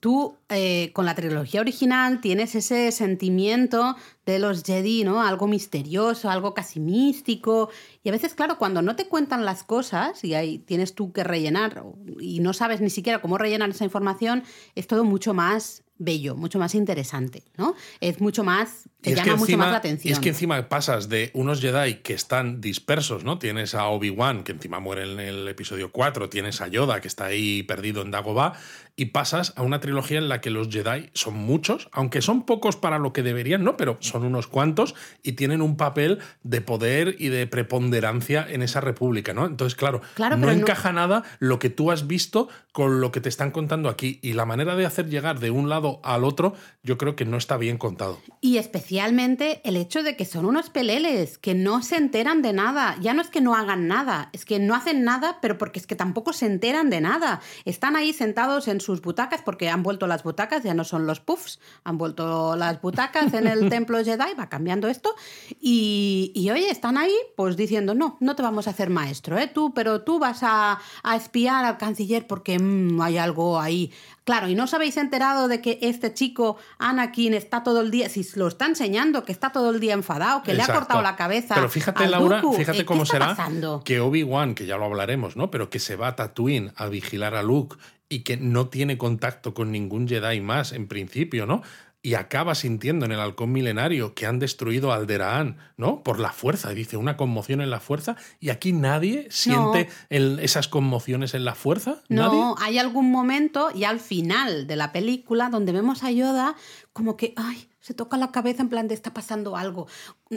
tú 0.00 0.36
eh, 0.48 0.90
con 0.92 1.06
la 1.06 1.14
trilogía 1.14 1.60
original 1.60 2.20
tienes 2.20 2.54
ese 2.54 2.92
sentimiento 2.92 3.96
de 4.26 4.38
los 4.38 4.62
Jedi, 4.62 5.04
¿no? 5.04 5.22
Algo 5.22 5.46
misterioso, 5.46 6.30
algo 6.30 6.54
casi 6.54 6.80
místico. 6.80 7.70
Y 8.02 8.08
a 8.08 8.12
veces, 8.12 8.34
claro, 8.34 8.58
cuando 8.58 8.82
no 8.82 8.96
te 8.96 9.06
cuentan 9.06 9.44
las 9.44 9.62
cosas 9.62 10.24
y 10.24 10.34
ahí 10.34 10.58
tienes 10.58 10.94
tú 10.94 11.12
que 11.12 11.24
rellenar 11.24 11.84
y 12.20 12.40
no 12.40 12.52
sabes 12.52 12.80
ni 12.80 12.90
siquiera 12.90 13.20
cómo 13.20 13.38
rellenar 13.38 13.70
esa 13.70 13.84
información, 13.84 14.42
es 14.74 14.86
todo 14.86 15.04
mucho 15.04 15.34
más 15.34 15.84
bello, 15.96 16.36
mucho 16.36 16.58
más 16.58 16.74
interesante, 16.74 17.44
¿no? 17.56 17.74
Es 18.00 18.20
mucho 18.20 18.44
más 18.44 18.88
te 19.04 19.10
es 19.10 19.16
llama 19.16 19.24
que 19.24 19.30
mucho 19.32 19.42
encima, 19.44 19.64
más 19.64 19.72
la 19.72 19.78
atención. 19.78 20.10
y 20.10 20.12
es 20.12 20.18
que 20.20 20.28
encima 20.30 20.68
pasas 20.68 21.08
de 21.08 21.30
unos 21.34 21.60
Jedi 21.60 21.94
que 21.96 22.14
están 22.14 22.60
dispersos, 22.60 23.24
¿no? 23.24 23.38
Tienes 23.38 23.74
a 23.74 23.86
Obi-Wan, 23.86 24.42
que 24.44 24.52
encima 24.52 24.80
muere 24.80 25.04
en 25.10 25.20
el 25.20 25.46
episodio 25.48 25.92
4, 25.92 26.28
tienes 26.28 26.60
a 26.60 26.68
Yoda, 26.68 27.00
que 27.00 27.08
está 27.08 27.26
ahí 27.26 27.62
perdido 27.62 28.02
en 28.02 28.10
Dagobah, 28.10 28.54
y 28.96 29.06
pasas 29.06 29.52
a 29.56 29.62
una 29.62 29.80
trilogía 29.80 30.18
en 30.18 30.28
la 30.28 30.40
que 30.40 30.50
los 30.50 30.68
Jedi 30.68 31.10
son 31.14 31.34
muchos, 31.34 31.88
aunque 31.92 32.22
son 32.22 32.46
pocos 32.46 32.76
para 32.76 32.98
lo 32.98 33.12
que 33.12 33.22
deberían, 33.24 33.64
¿no? 33.64 33.76
Pero 33.76 33.96
son 34.00 34.24
unos 34.24 34.46
cuantos 34.46 34.94
y 35.22 35.32
tienen 35.32 35.62
un 35.62 35.76
papel 35.76 36.20
de 36.44 36.60
poder 36.60 37.16
y 37.18 37.28
de 37.28 37.46
preponderancia 37.48 38.46
en 38.48 38.62
esa 38.62 38.80
república, 38.80 39.34
¿no? 39.34 39.46
Entonces, 39.46 39.74
claro, 39.74 40.00
Claro, 40.14 40.36
no 40.36 40.42
pero 40.46 40.54
no- 40.54 40.60
encaja 40.62 40.92
nada 40.92 41.24
lo 41.40 41.58
que 41.58 41.70
tú 41.70 41.90
has 41.90 42.06
visto 42.06 42.48
con 42.72 43.00
lo 43.00 43.10
que 43.12 43.20
te 43.20 43.28
están 43.28 43.50
contando 43.50 43.88
aquí. 43.88 44.18
Y 44.22 44.32
la 44.34 44.46
manera 44.46 44.76
de 44.76 44.86
hacer 44.86 45.08
llegar 45.08 45.40
de 45.40 45.50
un 45.50 45.68
lado 45.68 46.00
al 46.04 46.24
otro, 46.24 46.54
yo 46.82 46.96
creo 46.98 47.16
que 47.16 47.24
no 47.24 47.36
está 47.36 47.56
bien 47.56 47.78
contado. 47.78 48.20
Y 48.40 48.58
especialmente 48.58 48.93
el 49.00 49.76
hecho 49.76 50.02
de 50.02 50.16
que 50.16 50.24
son 50.24 50.44
unos 50.44 50.70
peleles, 50.70 51.38
que 51.38 51.54
no 51.54 51.82
se 51.82 51.96
enteran 51.96 52.42
de 52.42 52.52
nada. 52.52 52.96
Ya 53.00 53.14
no 53.14 53.22
es 53.22 53.28
que 53.28 53.40
no 53.40 53.54
hagan 53.54 53.88
nada, 53.88 54.30
es 54.32 54.44
que 54.44 54.58
no 54.58 54.74
hacen 54.74 55.04
nada, 55.04 55.38
pero 55.40 55.58
porque 55.58 55.78
es 55.78 55.86
que 55.86 55.96
tampoco 55.96 56.32
se 56.32 56.46
enteran 56.46 56.90
de 56.90 57.00
nada. 57.00 57.40
Están 57.64 57.96
ahí 57.96 58.12
sentados 58.12 58.68
en 58.68 58.80
sus 58.80 59.00
butacas, 59.00 59.42
porque 59.42 59.68
han 59.68 59.82
vuelto 59.82 60.06
las 60.06 60.22
butacas, 60.22 60.62
ya 60.62 60.74
no 60.74 60.84
son 60.84 61.06
los 61.06 61.20
puffs, 61.20 61.60
han 61.84 61.98
vuelto 61.98 62.56
las 62.56 62.80
butacas 62.80 63.32
en 63.34 63.46
el 63.46 63.68
templo 63.70 64.02
Jedi, 64.04 64.34
va 64.38 64.48
cambiando 64.48 64.88
esto. 64.88 65.14
Y, 65.60 66.32
y, 66.34 66.50
oye, 66.50 66.70
están 66.70 66.96
ahí 66.96 67.14
pues 67.36 67.56
diciendo, 67.56 67.94
no, 67.94 68.16
no 68.20 68.36
te 68.36 68.42
vamos 68.42 68.66
a 68.66 68.70
hacer 68.70 68.90
maestro, 68.90 69.38
¿eh? 69.38 69.48
Tú, 69.52 69.72
pero 69.74 70.02
tú 70.02 70.18
vas 70.18 70.42
a, 70.42 70.78
a 71.02 71.16
espiar 71.16 71.64
al 71.64 71.78
canciller 71.78 72.26
porque 72.26 72.58
mm, 72.58 73.00
hay 73.00 73.18
algo 73.18 73.60
ahí. 73.60 73.92
Claro, 74.24 74.48
y 74.48 74.54
no 74.54 74.64
os 74.64 74.72
habéis 74.72 74.96
enterado 74.96 75.48
de 75.48 75.60
que 75.60 75.78
este 75.82 76.14
chico, 76.14 76.56
Anakin, 76.78 77.34
está 77.34 77.62
todo 77.62 77.82
el 77.82 77.90
día, 77.90 78.08
si 78.08 78.26
lo 78.36 78.48
está 78.48 78.64
enseñando, 78.66 79.22
que 79.24 79.32
está 79.32 79.52
todo 79.52 79.70
el 79.70 79.80
día 79.80 79.92
enfadado, 79.92 80.42
que 80.42 80.54
le 80.54 80.62
ha 80.62 80.66
cortado 80.66 81.02
la 81.02 81.14
cabeza. 81.14 81.54
Pero 81.54 81.68
fíjate, 81.68 82.08
Laura, 82.08 82.40
Dooku. 82.40 82.56
fíjate 82.56 82.80
¿Eh, 82.80 82.84
cómo 82.86 83.00
¿qué 83.00 83.04
está 83.04 83.14
será 83.16 83.26
pasando? 83.36 83.82
que 83.84 84.00
Obi-Wan, 84.00 84.54
que 84.54 84.64
ya 84.64 84.78
lo 84.78 84.86
hablaremos, 84.86 85.36
¿no? 85.36 85.50
Pero 85.50 85.68
que 85.68 85.78
se 85.78 85.96
va 85.96 86.08
a 86.08 86.16
Tatooine 86.16 86.72
a 86.76 86.86
vigilar 86.86 87.34
a 87.34 87.42
Luke 87.42 87.76
y 88.08 88.20
que 88.20 88.38
no 88.38 88.68
tiene 88.68 88.96
contacto 88.96 89.52
con 89.52 89.70
ningún 89.70 90.08
Jedi 90.08 90.40
más, 90.40 90.72
en 90.72 90.88
principio, 90.88 91.44
¿no? 91.44 91.62
Y 92.04 92.14
acaba 92.16 92.54
sintiendo 92.54 93.06
en 93.06 93.12
el 93.12 93.18
halcón 93.20 93.50
milenario 93.50 94.14
que 94.14 94.26
han 94.26 94.38
destruido 94.38 94.92
a 94.92 94.96
Alderaan, 94.96 95.56
¿no? 95.78 96.02
Por 96.02 96.20
la 96.20 96.32
fuerza. 96.32 96.70
Y 96.70 96.74
dice, 96.74 96.98
una 96.98 97.16
conmoción 97.16 97.62
en 97.62 97.70
la 97.70 97.80
fuerza. 97.80 98.14
Y 98.40 98.50
aquí 98.50 98.72
nadie 98.72 99.26
siente 99.30 99.88
el- 100.10 100.38
esas 100.40 100.68
conmociones 100.68 101.32
en 101.32 101.46
la 101.46 101.54
fuerza. 101.54 102.02
¿Nadie? 102.10 102.38
No, 102.38 102.56
hay 102.60 102.76
algún 102.78 103.10
momento 103.10 103.70
y 103.74 103.84
al 103.84 104.00
final 104.00 104.66
de 104.66 104.76
la 104.76 104.92
película 104.92 105.48
donde 105.48 105.72
vemos 105.72 106.04
a 106.04 106.10
Yoda 106.10 106.56
como 106.92 107.16
que, 107.16 107.32
ay, 107.36 107.68
se 107.84 107.92
toca 107.92 108.16
la 108.16 108.32
cabeza 108.32 108.62
en 108.62 108.70
plan 108.70 108.88
de 108.88 108.94
está 108.94 109.12
pasando 109.12 109.58
algo. 109.58 109.86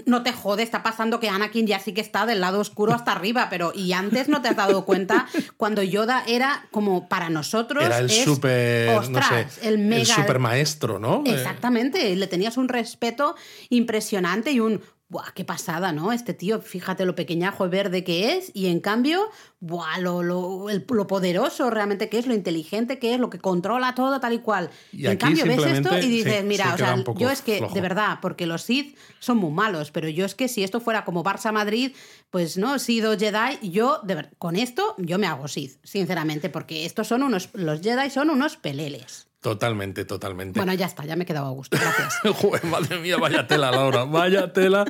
No 0.06 0.22
te 0.22 0.34
jode, 0.34 0.64
está 0.64 0.84
pasando 0.84 1.22
que 1.22 1.30
Anakin 1.30 1.66
ya 1.66 1.80
sí 1.80 1.94
que 1.94 2.02
está 2.02 2.26
del 2.26 2.42
lado 2.42 2.60
oscuro 2.60 2.94
hasta 2.94 3.14
arriba, 3.14 3.48
pero 3.50 3.72
y 3.74 3.94
antes 3.94 4.28
no 4.28 4.42
te 4.42 4.50
has 4.50 4.58
dado 4.58 4.84
cuenta 4.84 5.28
cuando 5.56 5.82
Yoda 5.82 6.26
era 6.28 6.68
como 6.72 7.08
para 7.08 7.30
nosotros 7.30 7.86
Era 7.86 8.00
el 8.00 8.08
es, 8.08 8.26
súper, 8.26 9.10
no 9.10 9.22
sé, 9.24 9.48
el 9.62 9.78
mega 9.78 10.14
super 10.14 10.40
maestro, 10.40 11.00
¿no? 11.00 11.24
Eh, 11.26 11.36
Exactamente, 11.36 12.14
le 12.18 12.28
tenías 12.28 12.58
un 12.58 12.68
respeto 12.68 13.38
impresionante 13.70 14.52
y 14.52 14.60
un, 14.60 14.82
¡buah, 15.10 15.32
qué 15.34 15.46
pasada, 15.46 15.94
¿no? 15.94 16.12
Este 16.12 16.34
tío, 16.34 16.60
fíjate 16.62 17.06
lo 17.06 17.16
pequeñajo 17.16 17.66
y 17.66 17.70
verde 17.70 18.04
que 18.04 18.36
es 18.36 18.52
y 18.54 18.68
en 18.68 18.82
cambio, 18.82 19.30
¡buah, 19.62 20.00
lo, 20.00 20.22
lo, 20.22 20.70
el- 20.70 20.86
lo 20.90 21.08
poderoso 21.08 21.70
realmente 21.70 22.10
que 22.10 22.18
es, 22.20 22.28
lo 22.28 22.34
inteligente 22.34 23.00
que 23.00 23.14
es, 23.14 23.20
lo 23.20 23.30
que 23.30 23.40
controla 23.40 23.96
todo 23.96 24.20
tal 24.20 24.34
y 24.34 24.40
cual. 24.40 24.70
Y 24.92 25.06
en 25.08 25.18
cambio 25.18 25.46
ves 25.46 25.58
esto 25.78 25.90
y 26.06 26.10
dices, 26.10 26.44
mira, 26.44 26.66
se 26.66 26.74
o 26.74 26.78
sea, 26.78 26.96
yo 27.20 27.30
es 27.30 27.42
que, 27.42 27.58
flojo. 27.60 27.74
de 27.74 27.82
verdad, 27.82 28.20
porque 28.22 28.46
los 28.46 28.64
Sith 28.64 28.98
son 29.20 29.38
muy 29.38 29.52
malos, 29.52 29.92
pero 29.92 30.10
yo 30.10 30.26
es 30.26 30.36
que 30.36 30.50
si 30.50 30.64
esto 30.64 30.82
fuera 30.82 31.06
como 31.06 31.24
Barça-Madrid, 31.24 31.94
pues 32.30 32.58
no, 32.58 32.76
he 32.76 32.80
sido 32.80 33.18
Jedi, 33.18 33.70
yo, 33.70 34.02
de 34.04 34.16
ver- 34.16 34.30
con 34.38 34.58
esto, 34.58 34.94
yo 34.98 35.18
me 35.18 35.28
hago 35.28 35.48
Sith, 35.48 35.78
sinceramente, 35.84 36.50
porque 36.50 36.86
estos 36.86 37.08
son 37.08 37.24
unos, 37.24 37.50
los 37.54 37.82
Jedi 37.82 38.10
son 38.10 38.30
unos 38.30 38.58
peleles. 38.58 39.27
Totalmente, 39.42 40.04
totalmente. 40.04 40.60
Bueno, 40.60 40.74
ya 40.74 40.88
está, 40.88 41.06
ya 41.06 41.16
me 41.16 41.24
he 41.24 41.26
quedado 41.26 41.48
a 41.48 41.52
gusto, 41.52 41.78
gracias. 41.80 42.20
Joder, 42.42 42.66
madre 42.66 43.00
mía, 43.00 43.18
vaya 43.18 43.46
tela, 43.46 43.70
Laura, 43.70 44.04
vaya 44.04 44.52
tela 44.52 44.84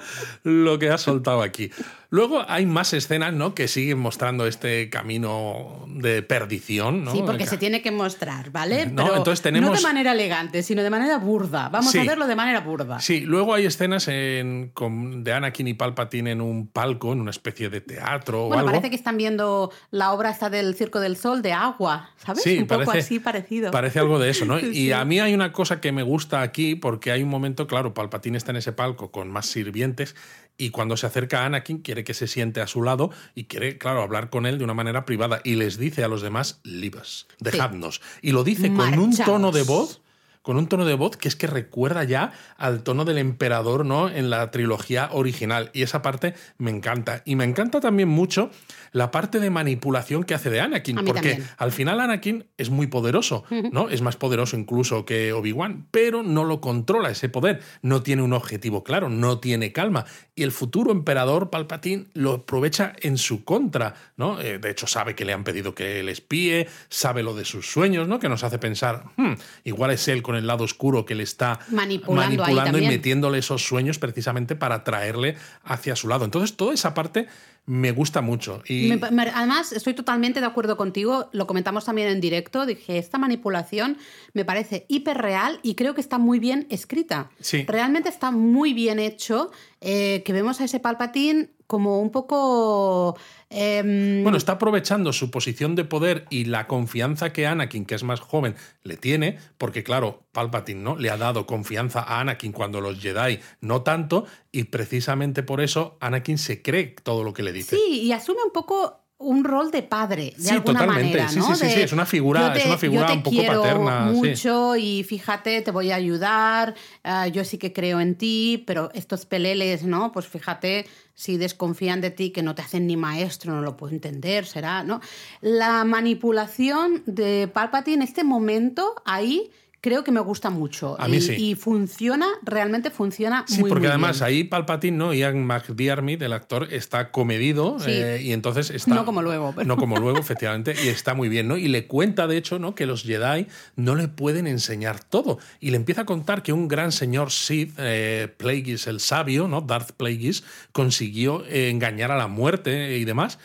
lo 0.44 0.80
que 0.80 0.90
has 0.90 1.02
soltado 1.02 1.42
aquí. 1.42 1.70
Luego 2.10 2.46
hay 2.48 2.66
más 2.66 2.94
escenas, 2.94 3.34
¿no? 3.34 3.54
Que 3.54 3.68
siguen 3.68 4.00
mostrando 4.00 4.48
este 4.48 4.90
camino 4.90 5.84
de 5.88 6.22
perdición, 6.24 7.04
¿no? 7.04 7.12
Sí, 7.12 7.22
porque 7.26 7.46
se 7.46 7.58
tiene 7.58 7.82
que 7.82 7.92
mostrar, 7.92 8.50
¿vale? 8.52 8.86
No, 8.86 9.04
Pero 9.04 9.18
entonces 9.18 9.42
tenemos- 9.42 9.70
no 9.72 9.76
de 9.76 9.82
manera 9.82 10.14
elegante, 10.14 10.64
sino 10.64 10.84
de 10.84 10.90
manera 10.90 11.18
burda. 11.18 11.68
Vamos 11.70 11.92
Sí. 11.92 12.00
a 12.00 12.04
verlo 12.06 12.28
de 12.28 12.36
manera 12.36 12.62
burda. 12.62 13.00
Sí, 13.02 13.22
luego 13.22 13.54
hay 13.54 13.66
escenas 13.66 14.08
en- 14.08 14.70
con- 14.74 15.24
de 15.26 15.34
Anakin 15.34 15.68
y 15.68 15.74
Palpatine 15.74 16.32
en 16.32 16.42
un 16.42 16.68
palco, 16.68 17.12
en 17.12 17.20
una 17.20 17.32
especie 17.32 17.70
de 17.70 17.82
teatro 17.82 18.46
o 18.46 18.48
Bueno, 18.48 18.60
algo. 18.62 18.72
parece 18.72 18.90
que 18.90 18.96
están 18.96 19.18
viendo 19.18 19.72
la 19.92 20.14
obra 20.14 20.30
esta 20.30 20.50
del 20.50 20.76
Circo 20.76 21.02
del 21.02 21.18
Sol 21.18 21.42
de 21.42 21.52
agua, 21.52 22.12
¿sabes? 22.24 22.42
Sí, 22.44 22.60
un 22.60 22.68
poco 22.68 22.92
así 22.92 23.20
parecido. 23.20 23.72
Parece 23.72 24.00
algo 24.00 24.18
de 24.18 24.30
eso, 24.30 24.46
¿no? 24.46 24.58
Sí. 24.60 24.68
Y 24.72 24.92
a 24.94 25.04
mí 25.04 25.20
hay 25.20 25.34
una 25.34 25.52
cosa 25.52 25.82
que 25.82 25.92
me 25.92 26.04
gusta 26.04 26.42
aquí, 26.42 26.76
porque 26.76 27.12
hay 27.12 27.22
un 27.24 27.30
momento, 27.30 27.68
claro, 27.68 27.94
Palpatine 27.94 28.38
está 28.38 28.52
en 28.52 28.58
ese 28.58 28.72
palco 28.72 29.12
con 29.12 29.30
más 29.30 29.46
sirvientes 29.48 30.16
y 30.58 30.72
cuando 30.72 30.98
se 30.98 31.06
acerca 31.06 31.42
a 31.42 31.46
Anakin 31.46 31.80
quiere 31.80 32.04
que 32.04 32.14
se 32.14 32.28
siente 32.28 32.62
a 32.62 32.68
su 32.68 32.82
lado 32.82 33.12
y 33.36 33.46
quiere, 33.46 33.78
claro, 33.78 34.02
hablar 34.02 34.30
con 34.30 34.46
él 34.46 34.58
de 34.58 34.64
una 34.64 34.74
manera 34.74 35.06
privada 35.06 35.42
y 35.44 35.56
les 35.56 35.78
dice 35.78 36.04
a 36.04 36.08
los 36.08 36.22
demás, 36.22 36.62
us, 36.66 37.28
dejadnos. 37.40 38.02
Y 38.22 38.32
lo 38.32 38.44
dice 38.44 38.74
con 38.74 38.98
un 38.98 39.16
tono 39.16 39.52
de 39.52 39.64
voz 39.64 40.02
con 40.48 40.56
un 40.56 40.68
tono 40.68 40.86
de 40.86 40.94
voz 40.94 41.18
que 41.18 41.28
es 41.28 41.36
que 41.36 41.46
recuerda 41.46 42.06
ya 42.06 42.32
al 42.56 42.82
tono 42.82 43.04
del 43.04 43.18
emperador, 43.18 43.86
¿no? 43.86 44.08
En 44.08 44.30
la 44.30 44.50
trilogía 44.50 45.10
original. 45.12 45.70
Y 45.74 45.82
esa 45.82 46.02
parte 46.02 46.36
me 46.58 46.72
encanta. 46.72 47.22
Y 47.26 47.36
me 47.36 47.44
encanta 47.44 47.82
también 47.82 48.08
mucho 48.08 48.50
la 48.92 49.12
parte 49.12 49.40
de 49.40 49.50
manipulación 49.50 50.24
que 50.24 50.34
hace 50.34 50.50
de 50.50 50.62
Anakin. 50.62 50.96
Porque 50.98 51.30
también. 51.32 51.48
al 51.58 51.72
final 51.72 52.00
Anakin 52.00 52.46
es 52.58 52.70
muy 52.70 52.88
poderoso, 52.88 53.44
¿no? 53.72 53.90
Es 53.90 54.02
más 54.02 54.16
poderoso 54.16 54.58
incluso 54.58 55.06
que 55.06 55.34
Obi-Wan, 55.34 55.88
pero 55.92 56.24
no 56.24 56.44
lo 56.44 56.62
controla 56.62 57.10
ese 57.10 57.30
poder. 57.30 57.62
No 57.82 58.04
tiene 58.04 58.22
un 58.22 58.34
objetivo 58.34 58.84
claro, 58.84 59.10
no 59.10 59.40
tiene 59.40 59.72
calma. 59.72 60.06
Y 60.36 60.44
el 60.44 60.52
futuro 60.52 60.92
emperador 60.92 61.50
Palpatine 61.50 62.08
lo 62.14 62.34
aprovecha 62.34 62.94
en 63.02 63.18
su 63.18 63.44
contra, 63.44 63.94
¿no? 64.16 64.40
Eh, 64.40 64.60
de 64.60 64.70
hecho, 64.70 64.88
sabe 64.88 65.16
que 65.16 65.26
le 65.26 65.34
han 65.34 65.44
pedido 65.44 65.74
que 65.74 66.00
él 66.00 66.10
espíe, 66.10 66.68
sabe 66.90 67.24
lo 67.24 67.34
de 67.36 67.46
sus 67.46 67.70
sueños, 67.72 68.08
¿no? 68.08 68.20
Que 68.20 68.30
nos 68.30 68.44
hace 68.44 68.60
pensar, 68.60 69.06
"Hmm, 69.16 69.34
igual 69.64 69.92
es 69.92 70.08
él 70.08 70.22
con 70.22 70.36
el 70.36 70.48
lado 70.48 70.64
oscuro 70.64 71.06
que 71.06 71.16
le 71.16 71.24
está 71.24 71.60
Manipulando 71.70 72.78
y 72.78 72.88
metiéndole 72.88 73.40
esos 73.40 73.64
sueños 73.66 74.00
precisamente 74.00 74.56
para 74.56 74.84
traerle 74.84 75.36
hacia 75.64 75.96
su 75.96 76.08
lado. 76.08 76.26
Entonces, 76.26 76.56
toda 76.56 76.74
esa 76.74 76.94
parte 76.94 77.28
me 77.68 77.92
gusta 77.92 78.22
mucho. 78.22 78.64
Y 78.68 78.88
Me- 78.88 79.12
me- 79.12 79.30
además, 79.30 79.74
estoy 79.74 79.94
totalmente 79.94 80.40
de 80.40 80.46
acuerdo 80.46 80.78
contigo. 80.78 81.30
Lo 81.34 81.46
comentamos 81.48 81.84
también 81.86 82.08
en 82.08 82.22
directo. 82.22 82.66
Dije, 82.66 82.98
esta 82.98 83.18
manipulación 83.18 83.98
me 84.34 84.46
parece 84.46 84.86
hiperreal 84.88 85.60
y 85.64 85.76
creo 85.76 85.94
que 85.94 86.00
está 86.02 86.18
muy 86.18 86.40
bien 86.40 86.66
escrita. 86.70 87.30
Sí. 87.42 87.66
Realmente 87.68 88.08
está 88.10 88.32
muy 88.32 88.74
bien 88.74 89.00
hecho. 89.00 89.52
eh, 89.80 90.24
que 90.26 90.34
vemos 90.34 90.60
a 90.60 90.64
ese 90.64 90.80
Palpatín 90.80 91.52
como 91.68 92.02
un 92.02 92.10
poco. 92.12 93.18
em, 93.50 94.24
Bueno, 94.24 94.38
está 94.38 94.54
aprovechando 94.54 95.14
su 95.14 95.30
posición 95.32 95.76
de 95.76 95.86
poder 95.86 96.26
y 96.30 96.46
la 96.46 96.68
confianza 96.68 97.32
que 97.32 97.46
Anakin, 97.48 97.86
que 97.86 97.96
es 97.96 98.04
más 98.04 98.20
joven, 98.20 98.56
le 98.84 98.98
tiene, 98.98 99.38
porque 99.58 99.84
claro, 99.84 100.24
Palpatine 100.32 100.82
¿no? 100.82 100.98
le 100.98 101.10
ha 101.10 101.18
dado 101.18 101.46
confianza 101.46 102.02
a 102.02 102.20
Anakin 102.22 102.52
cuando 102.52 102.82
los 102.82 103.00
Jedi 103.00 103.40
no 103.62 103.84
tanto, 103.84 104.26
y 104.52 104.66
precisamente 104.66 105.44
por 105.44 105.62
eso 105.62 105.98
Anakin 106.02 106.38
se 106.38 106.62
cree 106.62 106.96
todo 107.04 107.24
lo 107.24 107.34
que 107.34 107.44
le 107.44 107.54
dice. 107.54 107.76
Sí, 107.78 108.02
y 108.04 108.12
asume 108.12 108.40
un 108.46 108.52
poco 108.52 109.02
un 109.20 109.44
rol 109.44 109.72
de 109.72 109.82
padre, 109.82 110.34
de 110.38 110.44
Sí, 110.44 110.50
alguna 110.52 110.82
totalmente. 110.82 111.18
manera, 111.18 111.28
Sí, 111.30 111.40
¿no? 111.40 111.48
sí, 111.48 111.56
sí, 111.56 111.66
De, 111.66 111.74
sí, 111.74 111.80
es 111.82 111.92
una 111.92 112.06
figura- 112.06 112.54
te- 112.54 112.60
es 112.60 112.66
una 112.68 112.78
figura 112.78 113.02
yo 113.02 113.08
te 113.08 113.14
un 113.14 113.24
poco 113.24 113.36
quiero 113.38 113.62
paterna, 113.64 114.14
sí. 114.14 114.28
mucho 114.30 114.76
y 114.76 115.04
fíjate, 115.04 115.62
te 115.64 115.72
voy 115.72 115.90
a 115.92 115.96
ayudar, 115.96 116.76
ah, 117.04 117.28
yo 117.28 117.44
sí 117.44 117.58
que 117.58 117.74
creo 117.74 118.00
en 118.00 118.14
ti, 118.16 118.64
pero 118.68 118.92
estos 118.94 119.26
peleles, 119.26 119.84
¿no? 119.84 120.12
Pues 120.12 120.28
fíjate, 120.28 120.86
si 121.18 121.38
desconfían 121.38 122.00
de 122.00 122.12
ti, 122.12 122.30
que 122.30 122.44
no 122.44 122.54
te 122.54 122.62
hacen 122.62 122.86
ni 122.86 122.96
maestro, 122.96 123.52
no 123.52 123.62
lo 123.62 123.76
puedo 123.76 123.92
entender, 123.92 124.46
será, 124.46 124.84
¿no? 124.84 125.02
La 125.42 125.84
manipulación 125.84 127.02
de 127.08 127.50
Palpatine, 127.52 128.06
este 128.06 128.24
momento 128.24 128.96
ahí... 129.04 129.52
Creo 129.80 130.04
que 130.04 130.12
me 130.12 130.20
gusta 130.20 130.50
mucho. 130.50 131.00
A 131.00 131.08
mí 131.08 131.18
y, 131.18 131.22
sí. 131.22 131.34
y 131.36 131.56
funciona, 131.56 132.26
realmente 132.42 132.90
funciona 132.90 133.46
Sí, 133.48 133.60
muy 133.62 133.70
porque 133.70 133.82
muy 133.86 133.90
además 133.90 134.18
bien. 134.18 134.26
ahí 134.28 134.44
Palpatine, 134.44 134.98
¿no? 134.98 135.14
Ian 135.14 135.46
McDiarmid, 135.46 136.22
el 136.24 136.34
actor, 136.34 136.68
está 136.74 137.12
comedido 137.12 137.80
Sí. 137.80 137.92
eh, 137.92 138.20
y 138.24 138.34
entonces 138.34 138.72
está... 138.72 138.96
No 138.96 139.06
como 139.06 139.22
luego, 139.22 139.54
pero- 139.56 139.68
No 139.68 139.78
como 139.78 139.98
luego, 140.00 140.18
efectivamente, 140.18 140.76
y 140.84 140.88
está 140.88 141.14
muy 141.14 141.30
bien, 141.30 141.48
¿no? 141.48 141.58
Y 141.58 141.68
le 141.68 141.86
cuenta, 141.86 142.26
de 142.28 142.38
hecho, 142.38 142.58
¿no? 142.58 142.74
Que 142.74 142.88
los 142.88 143.04
Jedi 143.04 143.46
no 143.76 143.94
le 143.96 144.08
pueden 144.08 144.48
enseñar 144.48 145.04
todo. 145.04 145.38
Y 145.60 145.70
le 145.70 145.78
empieza 145.78 146.02
a 146.02 146.06
contar 146.06 146.42
que 146.42 146.54
un 146.54 146.68
gran 146.68 146.92
señor 146.92 147.32
Sith, 147.32 147.74
eh, 147.78 148.34
Plagueis 148.36 148.88
el 148.88 149.00
sabio, 149.00 149.48
¿no? 149.48 149.62
Darth 149.62 149.92
Plagueis, 149.92 150.44
consiguió 150.72 151.46
eh, 151.46 151.70
engañar 151.70 152.12
a 152.12 152.18
la 152.18 152.28
muerte 152.28 152.98
y 152.98 153.06
demás. 153.06 153.38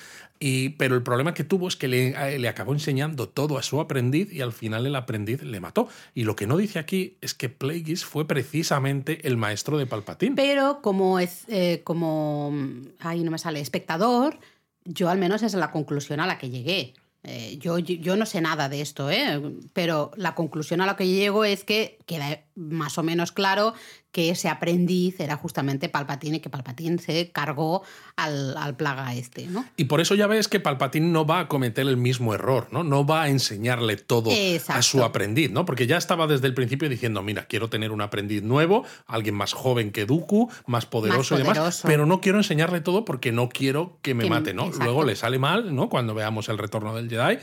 Y, 0.45 0.71
pero 0.71 0.97
el 0.97 1.05
problema 1.05 1.35
que 1.35 1.45
tuvo 1.45 1.69
es 1.69 1.77
que 1.77 1.87
le, 1.87 2.49
acabó 2.49 2.73
enseñando 2.73 3.29
todo 3.29 3.59
a 3.59 3.63
su 3.63 3.81
aprendiz 3.81 4.33
y 4.33 4.41
al 4.41 4.53
final 4.53 4.85
el 4.87 4.97
aprendiz 4.97 5.41
le 5.45 5.61
mató. 5.61 5.89
Y 6.17 6.25
lo 6.25 6.35
que 6.35 6.49
no 6.49 6.57
dice 6.57 6.81
aquí 6.81 7.17
es 7.21 7.33
que 7.33 7.49
Plagueis 7.49 8.05
fue 8.05 8.27
precisamente 8.27 9.25
el 9.29 9.37
maestro 9.37 9.79
de 9.79 9.87
Palpatine. 9.87 10.35
Pero 10.35 10.83
como 10.83 11.21
eh, 11.21 11.83
como 11.85 12.53
ahí 12.99 13.23
no 13.23 13.31
me 13.31 13.39
sale 13.39 13.61
espectador, 13.61 14.41
yo 14.85 15.11
al 15.11 15.19
menos 15.19 15.45
es 15.45 15.55
la 15.55 15.71
conclusión 15.71 16.19
a 16.19 16.27
la 16.27 16.39
que 16.39 16.51
llegué. 16.51 16.95
Eh, 17.23 17.57
yo, 17.59 17.79
yo, 17.79 18.17
no 18.17 18.27
sé 18.27 18.41
nada 18.41 18.69
de 18.69 18.81
esto, 18.81 19.09
¿eh? 19.09 19.41
pero 19.73 20.11
la 20.17 20.35
conclusión 20.35 20.81
a 20.81 20.87
la 20.87 20.97
que 20.97 21.07
llego 21.07 21.45
es 21.45 21.63
que 21.63 21.99
queda 22.05 22.43
más 22.57 22.99
o 22.99 23.05
menos 23.05 23.31
claro 23.31 23.75
que 24.13 24.29
ese 24.29 24.49
aprendiz 24.49 25.19
era 25.21 25.37
justamente 25.37 25.89
Palpatine 25.89 26.37
y 26.37 26.41
que 26.41 26.51
Palpatine 26.51 26.99
se 26.99 27.31
cargó 27.33 27.83
al, 28.17 28.77
plaga 28.77 29.15
este, 29.15 29.47
¿no? 29.47 29.65
Y 29.77 29.85
por 29.85 30.03
eso 30.03 30.15
ya 30.15 30.27
ves 30.27 30.49
que 30.49 30.61
Palpatine 30.61 31.09
no 31.09 31.27
va 31.27 31.41
a 31.41 31.49
cometer 31.49 31.89
el 31.89 31.97
mismo 31.97 32.35
error, 32.35 32.69
¿no? 32.71 32.85
No 32.85 33.07
va 33.07 33.23
a 33.23 33.29
enseñarle 33.29 33.97
todo 33.97 34.31
a 34.69 34.83
su 34.83 35.03
aprendiz, 35.03 35.51
¿no? 35.51 35.65
Porque 35.65 35.87
ya 35.87 35.97
estaba 35.97 36.27
desde 36.27 36.47
el 36.47 36.55
principio 36.55 36.91
diciendo, 36.91 37.23
mira, 37.23 37.47
quiero 37.47 37.71
tener 37.71 37.91
un 37.91 38.03
aprendiz 38.03 38.43
nuevo, 38.43 38.85
alguien 39.07 39.35
más 39.35 39.55
joven 39.55 39.91
que 39.91 40.05
Dooku, 40.05 40.51
más 40.67 40.85
poderoso, 40.85 41.35
y 41.35 41.39
demás, 41.39 41.83
pero 41.85 42.05
no 42.05 42.21
quiero 42.21 42.39
enseñarle 42.39 42.83
todo 42.83 43.07
porque 43.07 43.33
no 43.33 43.49
quiero 43.49 43.99
que 44.03 44.15
me 44.15 44.29
mate, 44.29 44.53
¿no? 44.53 44.71
Luego 44.79 45.05
le 45.05 45.17
sale 45.17 45.39
mal, 45.39 45.75
¿no? 45.75 45.89
Cuando 45.89 46.15
veamos 46.15 46.51
el 46.51 46.59
retorno 46.59 46.95
del 46.95 47.09
Jedi 47.09 47.39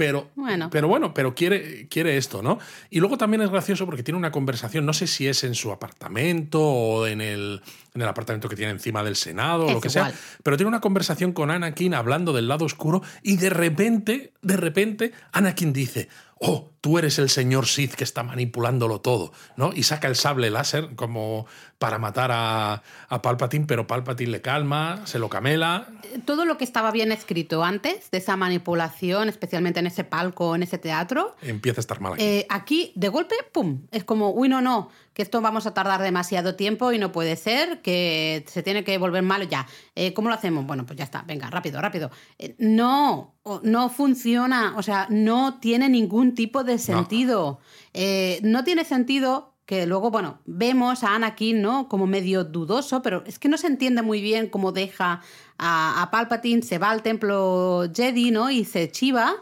pero 0.00 0.30
bueno, 0.34 0.70
pero, 0.70 0.88
bueno, 0.88 1.12
pero 1.12 1.34
quiere, 1.34 1.86
quiere 1.88 2.16
esto, 2.16 2.40
¿no? 2.40 2.58
Y 2.88 3.00
luego 3.00 3.18
también 3.18 3.42
es 3.42 3.50
gracioso 3.50 3.84
porque 3.84 4.02
tiene 4.02 4.16
una 4.16 4.32
conversación, 4.32 4.86
no 4.86 4.94
sé 4.94 5.06
si 5.06 5.28
es 5.28 5.44
en 5.44 5.54
su 5.54 5.72
apartamento 5.72 6.58
o 6.58 7.06
en 7.06 7.20
el, 7.20 7.60
en 7.94 8.00
el 8.00 8.08
apartamento 8.08 8.48
que 8.48 8.56
tiene 8.56 8.72
encima 8.72 9.04
del 9.04 9.14
Senado 9.14 9.66
o 9.66 9.72
lo 9.72 9.80
que 9.82 9.90
sea, 9.90 10.10
pero 10.42 10.56
tiene 10.56 10.68
una 10.68 10.80
conversación 10.80 11.34
con 11.34 11.50
Anakin 11.50 11.92
hablando 11.92 12.32
del 12.32 12.48
lado 12.48 12.64
oscuro 12.64 13.02
y 13.22 13.36
de 13.36 13.50
repente, 13.50 14.32
de 14.40 14.56
repente, 14.56 15.12
Anakin 15.32 15.74
dice, 15.74 16.08
oh, 16.40 16.70
tú 16.80 16.98
eres 16.98 17.18
el 17.18 17.28
señor 17.28 17.66
Sith 17.66 17.94
que 17.94 18.04
está 18.04 18.22
manipulándolo 18.22 19.00
todo, 19.00 19.32
¿no? 19.56 19.72
Y 19.74 19.82
saca 19.82 20.08
el 20.08 20.16
sable 20.16 20.50
láser 20.50 20.94
como 20.96 21.46
para 21.78 21.98
matar 21.98 22.30
a, 22.32 22.82
a, 23.08 23.22
Palpatine, 23.22 23.66
pero 23.66 23.86
Palpatine 23.86 24.30
le 24.30 24.40
calma, 24.40 25.06
se 25.06 25.18
lo 25.18 25.28
camela. 25.28 25.88
Todo 26.24 26.46
lo 26.46 26.56
que 26.56 26.64
estaba 26.64 26.90
bien 26.90 27.12
escrito 27.12 27.62
antes 27.62 28.10
de 28.10 28.18
esa 28.18 28.36
manipulación, 28.36 29.28
especialmente 29.28 29.80
en 29.80 29.86
ese 29.86 30.02
palco, 30.02 30.54
en 30.54 30.62
ese 30.62 30.78
teatro... 30.78 31.36
Empieza 31.42 31.80
a 31.80 31.82
estar 31.82 32.00
mal 32.00 32.14
aquí. 32.14 32.24
Eh, 32.24 32.46
aquí, 32.48 32.92
de 32.96 33.08
golpe, 33.08 33.34
¡pum! 33.52 33.82
Es 33.92 34.04
como, 34.04 34.30
uy, 34.30 34.48
no, 34.48 34.62
no, 34.62 34.90
que 35.20 35.24
esto 35.24 35.42
vamos 35.42 35.66
a 35.66 35.74
tardar 35.74 36.00
demasiado 36.00 36.54
tiempo 36.54 36.92
y 36.92 36.98
no 36.98 37.12
puede 37.12 37.36
ser, 37.36 37.82
que 37.82 38.42
se 38.48 38.62
tiene 38.62 38.84
que 38.84 38.96
volver 38.96 39.22
malo 39.22 39.44
ya. 39.44 39.66
Eh, 39.94 40.14
¿Cómo 40.14 40.30
lo 40.30 40.34
hacemos? 40.34 40.66
Bueno, 40.66 40.86
pues 40.86 40.98
ya 40.98 41.04
está, 41.04 41.24
venga, 41.26 41.50
rápido, 41.50 41.78
rápido. 41.78 42.10
Eh, 42.38 42.54
no, 42.58 43.34
no 43.62 43.90
funciona, 43.90 44.72
o 44.78 44.82
sea, 44.82 45.08
no 45.10 45.58
tiene 45.60 45.90
ningún 45.90 46.34
tipo 46.34 46.64
de 46.64 46.78
sentido. 46.78 47.60
Eh, 47.92 48.40
no, 48.42 48.64
tiene 48.64 48.86
sentido 48.86 49.52
que 49.66 49.84
luego, 49.84 50.10
bueno, 50.10 50.40
vemos 50.46 51.04
a 51.04 51.14
Anakin, 51.14 51.60
¿no? 51.60 51.86
Como 51.86 52.06
medio 52.06 52.44
dudoso, 52.44 53.02
pero 53.02 53.22
es 53.26 53.38
que 53.38 53.50
no 53.50 53.58
se 53.58 53.66
entiende 53.66 54.00
muy 54.00 54.22
bien 54.22 54.48
cómo 54.48 54.72
deja 54.72 55.20
a, 55.58 56.02
a 56.02 56.10
Palpatine, 56.10 56.62
se 56.62 56.78
va 56.78 56.92
al 56.92 57.02
templo 57.02 57.90
Jedi, 57.94 58.30
¿no? 58.30 58.50
Y 58.50 58.64
se 58.64 58.90
chiva. 58.90 59.34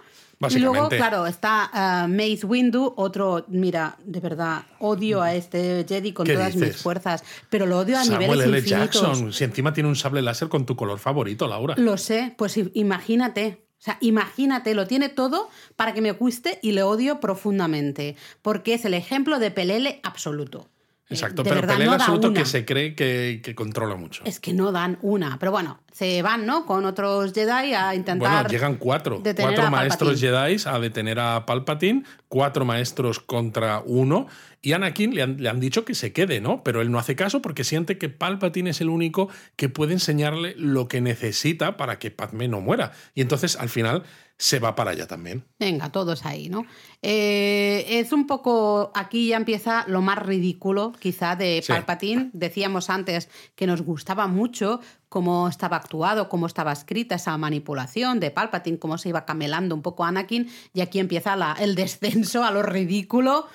Y 0.50 0.58
luego, 0.60 0.88
claro, 0.88 1.26
está 1.26 1.70
uh, 1.72 2.08
Mace 2.08 2.46
Windu, 2.46 2.94
otro, 2.96 3.44
mira, 3.48 3.96
de 4.04 4.20
verdad, 4.20 4.62
odio 4.78 5.20
a 5.20 5.34
este 5.34 5.84
Jedi 5.88 6.12
con 6.12 6.26
todas 6.26 6.54
mis 6.54 6.76
fuerzas, 6.76 7.24
pero 7.50 7.66
lo 7.66 7.78
odio 7.78 7.98
a 7.98 8.04
Samuel 8.04 8.30
niveles 8.30 8.46
L. 8.46 8.62
Jackson, 8.62 9.32
si 9.32 9.44
encima 9.44 9.72
tiene 9.72 9.88
un 9.88 9.96
sable 9.96 10.22
láser 10.22 10.48
con 10.48 10.64
tu 10.64 10.76
color 10.76 11.00
favorito, 11.00 11.48
Laura. 11.48 11.74
Lo 11.76 11.96
sé, 11.96 12.34
pues 12.36 12.58
imagínate. 12.74 13.64
O 13.78 13.80
sea, 13.80 13.96
imagínate, 14.00 14.74
lo 14.74 14.88
tiene 14.88 15.08
todo 15.08 15.48
para 15.76 15.94
que 15.94 16.00
me 16.00 16.10
guste 16.10 16.58
y 16.62 16.72
le 16.72 16.82
odio 16.82 17.20
profundamente, 17.20 18.16
porque 18.42 18.74
es 18.74 18.84
el 18.84 18.94
ejemplo 18.94 19.38
de 19.38 19.52
pelele 19.52 20.00
absoluto. 20.02 20.68
Exacto, 21.10 21.42
pero 21.42 21.66
pelele 21.66 21.90
absoluto 21.90 22.32
que 22.32 22.44
se 22.44 22.64
cree 22.64 22.94
que, 22.94 23.40
que, 23.42 23.54
controla 23.54 23.96
mucho. 23.96 24.22
Es 24.26 24.40
que 24.40 24.52
no 24.52 24.72
dan 24.72 24.98
una, 25.00 25.38
pero 25.38 25.52
bueno, 25.52 25.80
se 25.90 26.20
van, 26.20 26.44
¿no? 26.44 26.66
Con 26.66 26.84
otros 26.84 27.32
Jedi 27.32 27.72
a 27.72 27.94
intentar. 27.94 28.44
Bueno, 28.44 28.48
llegan 28.48 28.76
cuatro. 28.76 29.22
Cuatro 29.22 29.70
maestros 29.70 30.20
Jedi 30.20 30.56
a 30.66 30.78
detener 30.78 31.18
a 31.18 31.46
Palpatine, 31.46 32.04
cuatro 32.28 32.64
maestros 32.64 33.20
contra 33.20 33.82
uno. 33.84 34.26
Y 34.60 34.72
Anakin 34.72 35.14
le 35.14 35.22
han, 35.22 35.42
le 35.42 35.48
han, 35.48 35.60
dicho 35.60 35.84
que 35.84 35.94
se 35.94 36.12
quede, 36.12 36.40
¿no? 36.40 36.62
Pero 36.62 36.82
él 36.82 36.90
no 36.90 36.98
hace 36.98 37.16
caso 37.16 37.40
porque 37.40 37.64
siente 37.64 37.96
que 37.96 38.08
Palpatine 38.08 38.70
es 38.70 38.80
el 38.80 38.90
único 38.90 39.28
que 39.56 39.68
puede 39.68 39.94
enseñarle 39.94 40.54
lo 40.56 40.88
que 40.88 41.00
necesita 41.00 41.76
para 41.76 41.98
que 41.98 42.10
Padme 42.10 42.48
no 42.48 42.60
muera. 42.60 42.92
Y 43.14 43.22
entonces, 43.22 43.56
al 43.56 43.68
final, 43.68 44.02
se 44.38 44.60
va 44.60 44.76
para 44.76 44.92
allá 44.92 45.06
también. 45.06 45.44
Venga, 45.58 45.90
todos 45.90 46.24
ahí, 46.24 46.48
¿no? 46.48 46.64
Eh, 47.02 47.84
es 48.00 48.12
un 48.12 48.26
poco, 48.26 48.90
aquí 48.94 49.28
ya 49.28 49.36
empieza 49.36 49.84
lo 49.86 50.00
más 50.00 50.18
ridículo 50.18 50.92
quizá 50.98 51.36
de 51.36 51.62
Palpatine. 51.66 52.30
Decíamos 52.32 52.90
antes 52.90 53.28
que 53.54 53.66
nos 53.66 53.82
gustaba 53.82 54.26
mucho 54.26 54.80
cómo 55.08 55.48
estaba 55.48 55.78
actuado, 55.78 56.28
cómo 56.28 56.46
estaba 56.46 56.72
escrita 56.72 57.14
esa 57.14 57.36
manipulación 57.38 58.20
de 58.20 58.30
Palpatine, 58.30 58.78
cómo 58.78 58.98
se 58.98 59.08
iba 59.08 59.24
camelando 59.24 59.74
un 59.74 59.82
poco 59.82 60.04
Anakin, 60.04 60.50
y 60.74 60.80
aquí 60.80 60.98
empieza 60.98 61.34
la, 61.34 61.56
el 61.58 61.74
descenso 61.74 62.44
a 62.44 62.50
lo 62.50 62.62
ridículo 62.62 63.46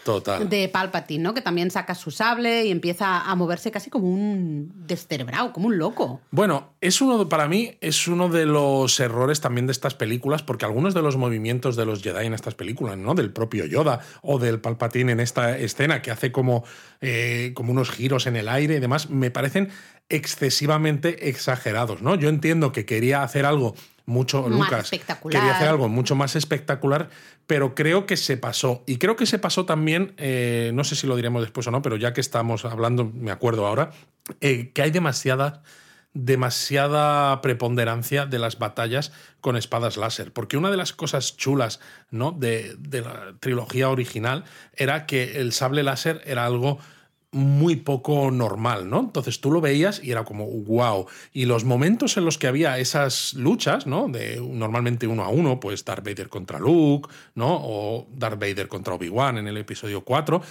de 0.50 0.70
Palpatine, 0.70 1.24
¿no? 1.24 1.34
Que 1.34 1.42
también 1.42 1.70
saca 1.70 1.96
su 1.96 2.12
sable 2.12 2.66
y 2.66 2.72
empieza 2.72 3.22
a 3.22 3.36
moverse 3.36 3.72
casi 3.72 3.90
como 3.90 4.10
un 4.10 4.72
descerebrado, 4.88 5.54
como 5.54 5.68
un 5.68 5.78
loco. 5.78 6.22
Bueno, 6.32 6.70
es 6.82 7.02
uno, 7.02 7.30
para 7.30 7.48
mí, 7.48 7.78
es 7.82 8.08
uno 8.08 8.30
de 8.30 8.46
los 8.46 9.00
errores 9.00 9.42
también 9.42 9.68
de 9.68 9.74
estas 9.74 9.94
películas, 9.94 10.42
porque 10.42 10.66
algunos 10.66 10.94
de 10.94 11.02
los 11.02 11.18
movimientos 11.18 11.76
de 11.76 11.86
los 11.86 12.02
Jedi 12.02 12.26
en 12.26 12.34
estas 12.34 12.56
películas, 12.56 12.98
¿no? 12.98 13.14
Del 13.14 13.32
propio 13.34 13.66
Yoda 13.66 14.00
o 14.22 14.40
del 14.40 14.60
Palpatine 14.60 15.12
en 15.12 15.20
esta 15.20 15.58
escena, 15.58 16.02
que 16.02 16.12
hace 16.12 16.32
como, 16.32 16.64
eh, 17.02 17.52
como 17.56 17.72
unos 17.72 17.90
giros 17.90 18.28
en 18.28 18.36
el 18.36 18.48
aire 18.48 18.76
y 18.76 18.80
demás, 18.80 19.10
me 19.10 19.32
parecen 19.32 19.70
excesivamente 20.10 21.30
exagerados, 21.30 22.02
¿no? 22.02 22.16
Yo 22.16 22.30
entiendo 22.30 22.72
que 22.72 22.86
quería 22.86 23.24
hacer 23.24 23.46
algo 23.46 23.76
mucho, 24.06 24.50
Lucas, 24.50 24.90
quería 24.90 25.56
hacer 25.56 25.70
algo 25.70 25.88
mucho 25.88 26.16
más 26.16 26.36
espectacular, 26.36 27.10
pero 27.48 27.74
creo 27.74 28.06
que 28.06 28.18
se 28.18 28.36
pasó. 28.38 28.84
Y 28.86 28.98
creo 28.98 29.16
que 29.16 29.26
se 29.26 29.40
pasó 29.40 29.66
también, 29.66 30.14
eh, 30.18 30.72
no 30.74 30.84
sé 30.84 30.96
si 30.96 31.08
lo 31.08 31.16
diremos 31.16 31.42
después 31.42 31.68
o 31.68 31.72
no, 31.72 31.82
pero 31.82 31.96
ya 31.96 32.14
que 32.14 32.22
estamos 32.22 32.66
hablando, 32.66 33.12
me 33.14 33.32
acuerdo 33.32 33.66
ahora, 33.66 33.92
eh, 34.42 34.72
que 34.74 34.82
hay 34.82 34.92
demasiada, 34.92 35.64
demasiada 36.14 37.42
preponderancia 37.42 38.26
de 38.26 38.40
las 38.40 38.60
batallas 38.60 39.12
con 39.42 39.58
espadas 39.58 39.98
láser. 39.98 40.32
Porque 40.32 40.58
una 40.58 40.72
de 40.72 40.78
las 40.78 40.94
cosas 40.94 41.36
chulas 41.38 41.80
¿no? 42.12 42.32
de, 42.32 42.76
de 42.78 43.02
la 43.02 43.36
trilogía 43.40 43.90
original 43.90 44.44
era 44.76 45.06
que 45.06 45.40
el 45.42 45.54
sable 45.54 45.84
láser 45.84 46.22
era 46.26 46.46
algo 46.46 46.80
muy 47.34 47.78
poco 47.78 48.30
normal, 48.30 48.90
¿no? 48.90 49.00
Entonces 49.00 49.42
tú 49.42 49.52
lo 49.52 49.60
veías 49.60 50.02
y 50.04 50.12
era 50.12 50.24
como, 50.24 50.46
wow. 50.46 51.08
Y 51.34 51.46
los 51.46 51.66
momentos 51.66 52.16
en 52.16 52.26
los 52.26 52.38
que 52.38 52.46
había 52.46 52.78
esas 52.78 53.34
luchas, 53.34 53.88
¿no? 53.88 54.08
De 54.08 54.40
normalmente 54.40 55.08
uno 55.08 55.24
a 55.24 55.30
uno, 55.30 55.60
pues 55.60 55.84
Darth 55.84 56.06
Vader 56.06 56.30
contra 56.30 56.60
Luke, 56.60 57.10
¿no? 57.34 57.60
O 57.60 58.08
Darth 58.14 58.40
Vader 58.40 58.68
contra 58.68 58.94
Obi-Wan 58.94 59.40
en 59.40 59.48
el 59.48 59.58
episodio 59.58 60.02
4, 60.02 60.42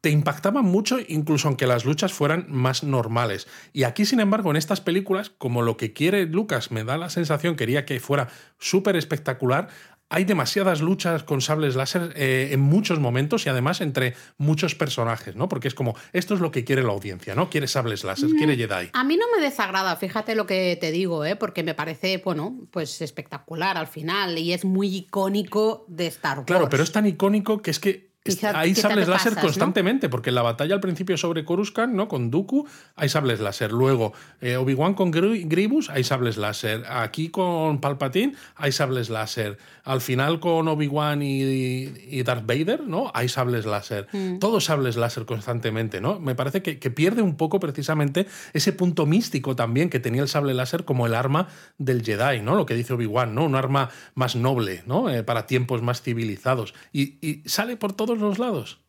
te 0.00 0.10
impactaban 0.10 0.64
mucho 0.64 0.98
incluso 1.08 1.48
aunque 1.48 1.66
las 1.66 1.84
luchas 1.84 2.12
fueran 2.12 2.46
más 2.48 2.84
normales. 2.84 3.48
Y 3.72 3.82
aquí, 3.82 4.04
sin 4.04 4.20
embargo, 4.20 4.50
en 4.50 4.56
estas 4.56 4.80
películas, 4.80 5.30
como 5.30 5.62
lo 5.62 5.76
que 5.76 5.92
quiere 5.92 6.26
Lucas 6.26 6.70
me 6.70 6.84
da 6.84 6.98
la 6.98 7.10
sensación, 7.10 7.56
quería 7.56 7.84
que 7.84 7.98
fuera 8.00 8.28
súper 8.58 8.96
espectacular, 8.96 9.68
hay 10.10 10.24
demasiadas 10.24 10.80
luchas 10.80 11.22
con 11.22 11.40
sables 11.40 11.76
láser 11.76 12.12
eh, 12.16 12.48
en 12.52 12.60
muchos 12.60 12.98
momentos 12.98 13.44
y 13.44 13.50
además 13.50 13.80
entre 13.80 14.14
muchos 14.38 14.74
personajes, 14.74 15.36
¿no? 15.36 15.48
Porque 15.48 15.68
es 15.68 15.74
como, 15.74 15.96
esto 16.12 16.34
es 16.34 16.40
lo 16.40 16.50
que 16.50 16.64
quiere 16.64 16.82
la 16.82 16.92
audiencia, 16.92 17.34
¿no? 17.34 17.50
Quiere 17.50 17.68
sables 17.68 18.04
láser, 18.04 18.30
quiere 18.30 18.54
mm, 18.54 18.58
Jedi. 18.58 18.90
A 18.94 19.04
mí 19.04 19.16
no 19.16 19.26
me 19.34 19.42
desagrada, 19.42 19.96
fíjate 19.96 20.34
lo 20.34 20.46
que 20.46 20.78
te 20.80 20.90
digo, 20.92 21.24
¿eh? 21.24 21.36
Porque 21.36 21.62
me 21.62 21.74
parece, 21.74 22.22
bueno, 22.24 22.58
pues 22.70 23.02
espectacular 23.02 23.76
al 23.76 23.86
final 23.86 24.38
y 24.38 24.52
es 24.52 24.64
muy 24.64 24.96
icónico 24.96 25.84
de 25.88 26.06
Star 26.06 26.38
Wars. 26.38 26.46
Claro, 26.46 26.68
pero 26.70 26.82
es 26.82 26.92
tan 26.92 27.06
icónico 27.06 27.60
que 27.60 27.70
es 27.70 27.78
que 27.78 28.07
hay 28.54 28.74
sables 28.74 29.08
láser 29.08 29.34
constantemente, 29.34 30.08
porque 30.08 30.30
en 30.30 30.34
la 30.34 30.42
batalla 30.42 30.74
al 30.74 30.80
principio 30.80 31.16
sobre 31.16 31.44
Coruscant, 31.44 31.94
¿no? 31.94 32.08
Con 32.08 32.30
Dooku, 32.30 32.66
hay 32.96 33.08
sables 33.08 33.40
láser. 33.40 33.72
Luego, 33.72 34.12
eh, 34.40 34.56
Obi-Wan 34.56 34.94
con 34.94 35.10
Grievous, 35.10 35.90
hay 35.90 36.04
sables 36.04 36.36
láser. 36.36 36.84
Aquí 36.88 37.28
con 37.28 37.80
Palpatine, 37.80 38.34
hay 38.56 38.72
sables 38.72 39.10
láser. 39.10 39.58
Al 39.84 40.00
final 40.00 40.40
con 40.40 40.68
Obi-Wan 40.68 41.22
y, 41.22 42.22
Darth 42.22 42.46
Vader, 42.46 42.86
¿no? 42.86 43.10
Hay 43.14 43.28
sables 43.28 43.64
láser. 43.64 44.06
Mm. 44.12 44.38
Todos 44.38 44.64
sables 44.64 44.96
láser 44.96 45.24
constantemente, 45.24 46.00
¿no? 46.00 46.20
Me 46.20 46.34
parece 46.34 46.62
que, 46.62 46.88
pierde 46.90 47.22
un 47.22 47.36
poco 47.36 47.60
precisamente 47.60 48.26
ese 48.52 48.72
punto 48.72 49.06
místico 49.06 49.54
también 49.54 49.90
que 49.90 50.00
tenía 50.00 50.22
el 50.22 50.28
sable 50.28 50.54
láser 50.54 50.84
como 50.84 51.06
el 51.06 51.14
arma 51.14 51.48
del 51.78 52.02
Jedi, 52.02 52.40
¿no? 52.40 52.54
Lo 52.54 52.66
que 52.66 52.74
dice 52.74 52.94
Obi-Wan, 52.94 53.34
¿no? 53.34 53.44
Un 53.44 53.54
arma 53.54 53.90
más 54.14 54.36
noble, 54.36 54.82
¿no? 54.86 55.10
Eh, 55.10 55.22
para 55.22 55.46
tiempos 55.46 55.82
más 55.82 56.02
civilizados. 56.02 56.74
Y, 56.92 57.18
y 57.26 57.42
sale 57.46 57.76
por 57.76 57.92
todos 57.92 58.17
los 58.20 58.38
lados? 58.38 58.80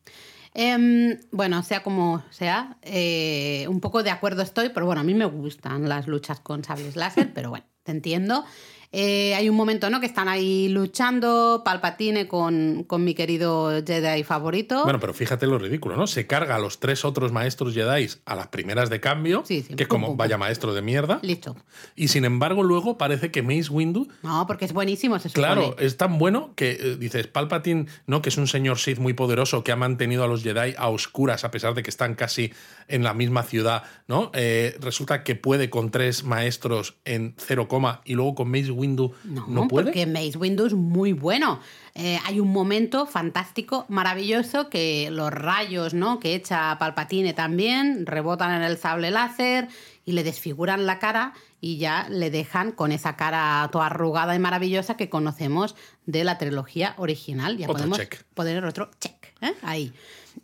Em, 0.54 1.20
bueno, 1.32 1.62
sea 1.64 1.84
como 1.84 2.24
sea, 2.32 2.78
eh, 2.82 3.66
un 3.70 3.80
poco 3.80 4.04
de 4.04 4.10
acuerdo 4.10 4.42
estoy, 4.42 4.70
pero 4.70 4.86
bueno, 4.86 5.02
a 5.02 5.04
mí 5.04 5.14
me 5.14 5.26
gustan 5.26 5.88
las 5.88 6.08
luchas 6.08 6.40
con 6.40 6.64
sables 6.64 6.96
láser, 6.96 7.32
pero 7.34 7.50
bueno, 7.50 7.66
te 7.84 7.92
entiendo. 7.92 8.44
Eh, 8.92 9.36
hay 9.36 9.48
un 9.50 9.56
momento, 9.56 9.90
¿no? 9.92 10.00
Que 10.00 10.08
están 10.08 10.28
ahí 10.28 10.68
luchando, 10.70 11.62
Palpatine 11.64 12.28
con, 12.28 12.84
con 12.88 13.04
mi 13.04 13.14
querido 13.14 13.70
Jedi 13.86 14.24
favorito. 14.24 14.84
Bueno, 14.84 15.00
pero 15.00 15.14
fíjate 15.14 15.46
lo 15.46 15.60
ridículo, 15.60 15.96
¿no? 15.96 16.08
Se 16.08 16.26
carga 16.26 16.56
a 16.56 16.60
los 16.60 16.80
tres 16.80 17.06
otros 17.06 17.32
maestros 17.32 17.76
Jedi 17.76 18.08
a 18.26 18.36
las 18.36 18.48
primeras 18.48 18.90
de 18.90 19.00
cambio, 19.00 19.44
Sí, 19.46 19.62
sí. 19.62 19.76
que 19.76 19.86
Pum, 19.86 19.90
como 19.96 20.08
pum, 20.08 20.18
vaya 20.18 20.36
pum. 20.38 20.40
maestro 20.40 20.74
de 20.74 20.82
mierda. 20.82 21.20
Listo. 21.22 21.56
Y 21.96 22.08
sin 22.08 22.26
embargo, 22.26 22.64
luego 22.64 22.98
parece 22.98 23.30
que 23.30 23.44
Mace 23.44 23.70
Windu 23.70 24.08
No, 24.24 24.46
porque 24.48 24.66
es 24.66 24.74
buenísimo, 24.74 25.20
se 25.20 25.30
supone. 25.30 25.46
Claro, 25.46 25.76
es 25.78 25.96
tan 25.98 26.18
bueno 26.18 26.54
que 26.56 26.72
eh, 26.72 26.96
dices, 26.98 27.28
Palpatine, 27.28 27.86
¿no? 28.08 28.24
Que 28.24 28.30
es 28.30 28.38
un 28.38 28.48
señor 28.48 28.80
Sith 28.80 28.98
muy 28.98 29.14
poderoso 29.14 29.64
que 29.64 29.72
ha 29.72 29.76
mantenido 29.76 30.24
a 30.24 30.28
los 30.28 30.42
Jedi 30.42 30.74
a 30.78 30.90
oscuras 30.90 31.44
a 31.44 31.52
pesar 31.52 31.76
de 31.76 31.84
que 31.84 31.92
están 31.92 32.16
casi 32.16 32.52
en 32.88 33.04
la 33.04 33.14
misma 33.14 33.44
ciudad, 33.44 33.84
¿no? 34.08 34.32
Eh, 34.34 34.76
resulta 34.82 35.24
que 35.24 35.36
puede 35.36 35.70
con 35.70 35.92
tres 35.92 36.24
maestros 36.24 36.96
en 37.06 37.36
cero 37.38 37.68
coma 37.68 38.02
y 38.04 38.16
luego 38.16 38.34
con 38.34 38.50
Mace 38.50 38.72
Windu 38.72 38.79
no, 38.88 39.46
No, 39.48 39.68
puede. 39.68 39.86
porque 39.86 40.06
Mace 40.06 40.38
Windu 40.38 40.66
es 40.66 40.74
muy 40.74 41.14
bueno. 41.14 41.60
Eh, 41.96 42.20
hay 42.26 42.40
un 42.40 42.52
momento 42.52 43.06
fantástico, 43.06 43.86
maravilloso, 43.90 44.70
que 44.70 45.10
los 45.12 45.32
rayos 45.32 45.94
¿no? 45.94 46.20
que 46.20 46.36
echa 46.36 46.78
Palpatine 46.80 47.34
también 47.34 48.06
rebotan 48.06 48.54
en 48.54 48.64
el 48.64 48.78
sable 48.78 49.12
láser 49.12 49.68
y 50.06 50.14
le 50.14 50.24
desfiguran 50.24 50.86
la 50.86 50.98
cara 51.00 51.34
y 51.62 51.78
ya 51.78 52.08
le 52.10 52.30
dejan 52.32 52.72
con 52.72 52.92
esa 52.92 53.16
cara 53.16 53.68
toda 53.72 53.88
arrugada 53.88 54.34
y 54.36 54.40
maravillosa 54.40 54.96
que 54.96 55.10
conocemos 55.10 55.76
de 56.06 56.24
la 56.24 56.38
trilogía 56.38 56.94
original. 56.98 57.58
Ya 57.58 57.66
Otro 57.66 57.76
podemos 57.76 57.98
check. 57.98 58.24
poner 58.34 58.64
otro 58.66 58.90
check. 59.00 59.34
¿eh? 59.42 59.54
Ahí. 59.62 59.94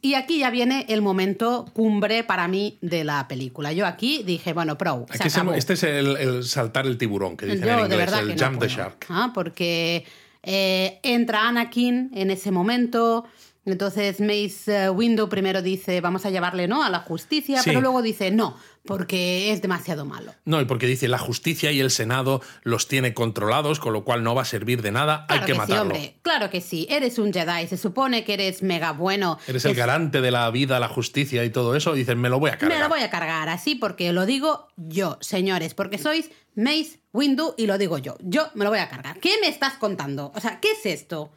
Y 0.01 0.13
aquí 0.15 0.39
ya 0.39 0.49
viene 0.49 0.85
el 0.89 1.01
momento 1.01 1.65
cumbre 1.73 2.23
para 2.23 2.47
mí 2.47 2.77
de 2.81 3.03
la 3.03 3.27
película. 3.27 3.71
Yo 3.73 3.85
aquí 3.87 4.23
dije, 4.23 4.53
bueno, 4.53 4.77
pro, 4.77 5.05
se 5.09 5.17
Aquí 5.17 5.29
se- 5.29 5.39
acabó. 5.39 5.53
este 5.55 5.73
es 5.73 5.83
el, 5.83 6.17
el 6.17 6.43
saltar 6.43 6.85
el 6.85 6.97
tiburón, 6.97 7.37
que 7.37 7.45
dicen 7.47 7.61
Yo, 7.67 7.85
en 7.85 7.91
inglés, 7.91 8.11
el 8.13 8.35
no 8.35 8.45
jump 8.47 8.59
the 8.59 8.67
shark. 8.67 9.05
Ah, 9.09 9.31
porque 9.33 10.05
eh, 10.43 10.99
entra 11.03 11.47
Anakin 11.47 12.11
en 12.13 12.29
ese 12.31 12.51
momento. 12.51 13.25
Entonces 13.65 14.19
Mace 14.19 14.85
eh, 14.85 14.89
Windu 14.91 15.27
primero 15.27 15.61
dice, 15.63 15.99
vamos 16.01 16.23
a 16.25 16.29
llevarle 16.29 16.67
¿no? 16.67 16.83
a 16.83 16.89
la 16.91 16.99
justicia, 16.99 17.61
Sí. 17.63 17.69
pero 17.69 17.81
luego 17.81 18.03
dice, 18.03 18.29
no, 18.29 18.55
porque 18.85 19.51
es 19.51 19.61
demasiado 19.61 20.05
malo. 20.05 20.33
No, 20.45 20.61
y 20.61 20.65
porque 20.65 20.87
dice 20.87 21.07
la 21.07 21.17
justicia 21.17 21.71
y 21.71 21.79
el 21.79 21.91
Senado 21.91 22.41
los 22.63 22.87
tiene 22.87 23.13
controlados, 23.13 23.79
con 23.79 23.93
lo 23.93 24.03
cual 24.03 24.23
no 24.23 24.35
va 24.35 24.43
a 24.43 24.45
servir 24.45 24.81
de 24.81 24.91
nada, 24.91 25.25
Claro 25.27 25.41
hay 25.41 25.45
que, 25.47 25.53
matarlo. 25.55 25.81
hombre, 25.81 26.15
claro 26.21 26.49
que 26.49 26.61
sí. 26.61 26.87
Eres 26.89 27.17
un 27.19 27.33
Jedi, 27.33 27.67
se 27.67 27.77
supone 27.77 28.23
que 28.23 28.33
eres 28.35 28.61
mega 28.63 28.91
bueno. 28.91 29.39
Eres 29.47 29.65
el 29.65 29.75
garante 29.75 30.21
de 30.21 30.31
la 30.31 30.49
vida, 30.51 30.79
la 30.79 30.87
justicia 30.87 31.43
y 31.43 31.49
todo 31.49 31.75
eso, 31.75 31.95
y 31.95 31.99
dices, 31.99 32.15
me 32.15 32.29
lo 32.29 32.39
voy 32.39 32.51
a 32.51 32.57
cargar. 32.57 32.77
Me 32.77 32.83
lo 32.83 32.89
voy 32.89 33.01
a 33.01 33.09
cargar 33.09 33.49
así 33.49 33.75
porque 33.75 34.11
lo 34.13 34.25
digo 34.25 34.67
yo, 34.77 35.17
señores, 35.21 35.73
porque 35.73 35.97
sois 35.97 36.29
Mace 36.55 36.99
Windu 37.11 37.53
y 37.57 37.65
lo 37.67 37.77
digo 37.77 37.97
yo. 37.97 38.15
Yo 38.21 38.47
me 38.53 38.63
lo 38.63 38.69
voy 38.69 38.79
a 38.79 38.89
cargar. 38.89 39.19
¿Qué 39.19 39.35
me 39.41 39.47
estás 39.47 39.73
contando? 39.73 40.31
O 40.35 40.39
sea, 40.39 40.59
¿qué 40.59 40.71
es 40.71 40.85
esto? 40.85 41.31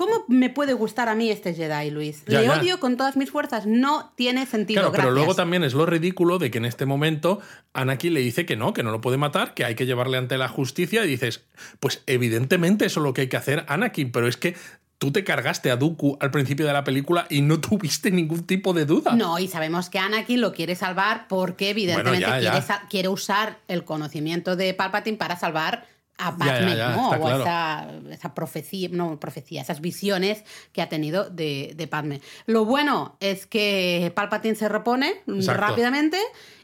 ¿Cómo 0.00 0.24
me 0.28 0.48
puede 0.48 0.72
gustar 0.72 1.10
a 1.10 1.14
mí 1.14 1.30
este 1.30 1.52
Jedi, 1.52 1.90
Luis? 1.90 2.24
Ya, 2.26 2.40
Le 2.40 2.46
ya. 2.46 2.58
odio 2.58 2.80
con 2.80 2.96
todas 2.96 3.18
mis 3.18 3.30
fuerzas. 3.30 3.66
No 3.66 4.14
tiene 4.16 4.46
sentido. 4.46 4.80
Claro, 4.80 4.92
pero 4.96 5.10
luego 5.10 5.34
también 5.34 5.62
es 5.62 5.74
lo 5.74 5.84
ridículo 5.84 6.38
de 6.38 6.50
que 6.50 6.56
en 6.56 6.64
este 6.64 6.86
momento 6.86 7.40
Anakin 7.74 8.14
le 8.14 8.20
dice 8.20 8.46
que 8.46 8.56
no, 8.56 8.72
que 8.72 8.82
no 8.82 8.92
lo 8.92 9.02
puede 9.02 9.18
matar, 9.18 9.52
que 9.52 9.66
hay 9.66 9.74
que 9.74 9.84
llevarle 9.84 10.16
ante 10.16 10.38
la 10.38 10.48
justicia 10.48 11.04
y 11.04 11.08
dices, 11.08 11.44
pues 11.80 12.02
evidentemente 12.06 12.86
eso 12.86 13.00
es 13.00 13.04
lo 13.04 13.12
que 13.12 13.20
hay 13.20 13.28
que 13.28 13.36
hacer 13.36 13.66
Anakin, 13.68 14.10
pero 14.10 14.26
es 14.26 14.38
que 14.38 14.56
tú 14.96 15.12
te 15.12 15.22
cargaste 15.22 15.70
a 15.70 15.76
Dooku 15.76 16.16
al 16.20 16.30
principio 16.30 16.66
de 16.66 16.72
la 16.72 16.82
película 16.84 17.26
y 17.28 17.42
no 17.42 17.60
tuviste 17.60 18.10
ningún 18.10 18.46
tipo 18.46 18.72
de 18.72 18.86
duda. 18.86 19.14
No, 19.16 19.38
y 19.38 19.48
sabemos 19.48 19.90
que 19.90 19.98
Anakin 19.98 20.40
lo 20.40 20.54
quiere 20.54 20.76
salvar 20.76 21.26
porque 21.28 21.68
evidentemente 21.70 22.20
Bueno, 22.26 22.38
ya, 22.38 22.40
ya. 22.42 22.50
Quiere, 22.52 22.66
sa- 22.66 22.86
quiere 22.88 23.08
usar 23.08 23.58
el 23.68 23.84
conocimiento 23.84 24.56
de 24.56 24.72
Palpatine 24.72 25.18
para 25.18 25.36
salvar 25.38 25.86
a 26.20 26.30
Ya, 26.30 26.36
Padme, 26.36 26.70
ya, 26.70 26.76
ya, 26.76 26.90
¿no? 26.90 27.10
O 27.10 27.20
claro. 27.20 27.40
esa, 27.40 27.88
esa 28.10 28.34
profecía, 28.34 28.88
no, 28.92 29.18
profecía, 29.18 29.62
esas 29.62 29.80
visiones 29.80 30.44
que 30.72 30.82
ha 30.82 30.88
tenido 30.88 31.28
de, 31.30 31.72
de 31.74 31.86
Padme. 31.86 32.20
Lo 32.46 32.64
bueno 32.64 33.16
es 33.20 33.46
que 33.46 34.12
Palpatine 34.14 34.54
se 34.54 34.68
repone 34.68 35.22
Exacto. 35.26 35.60
rápidamente 35.60 36.18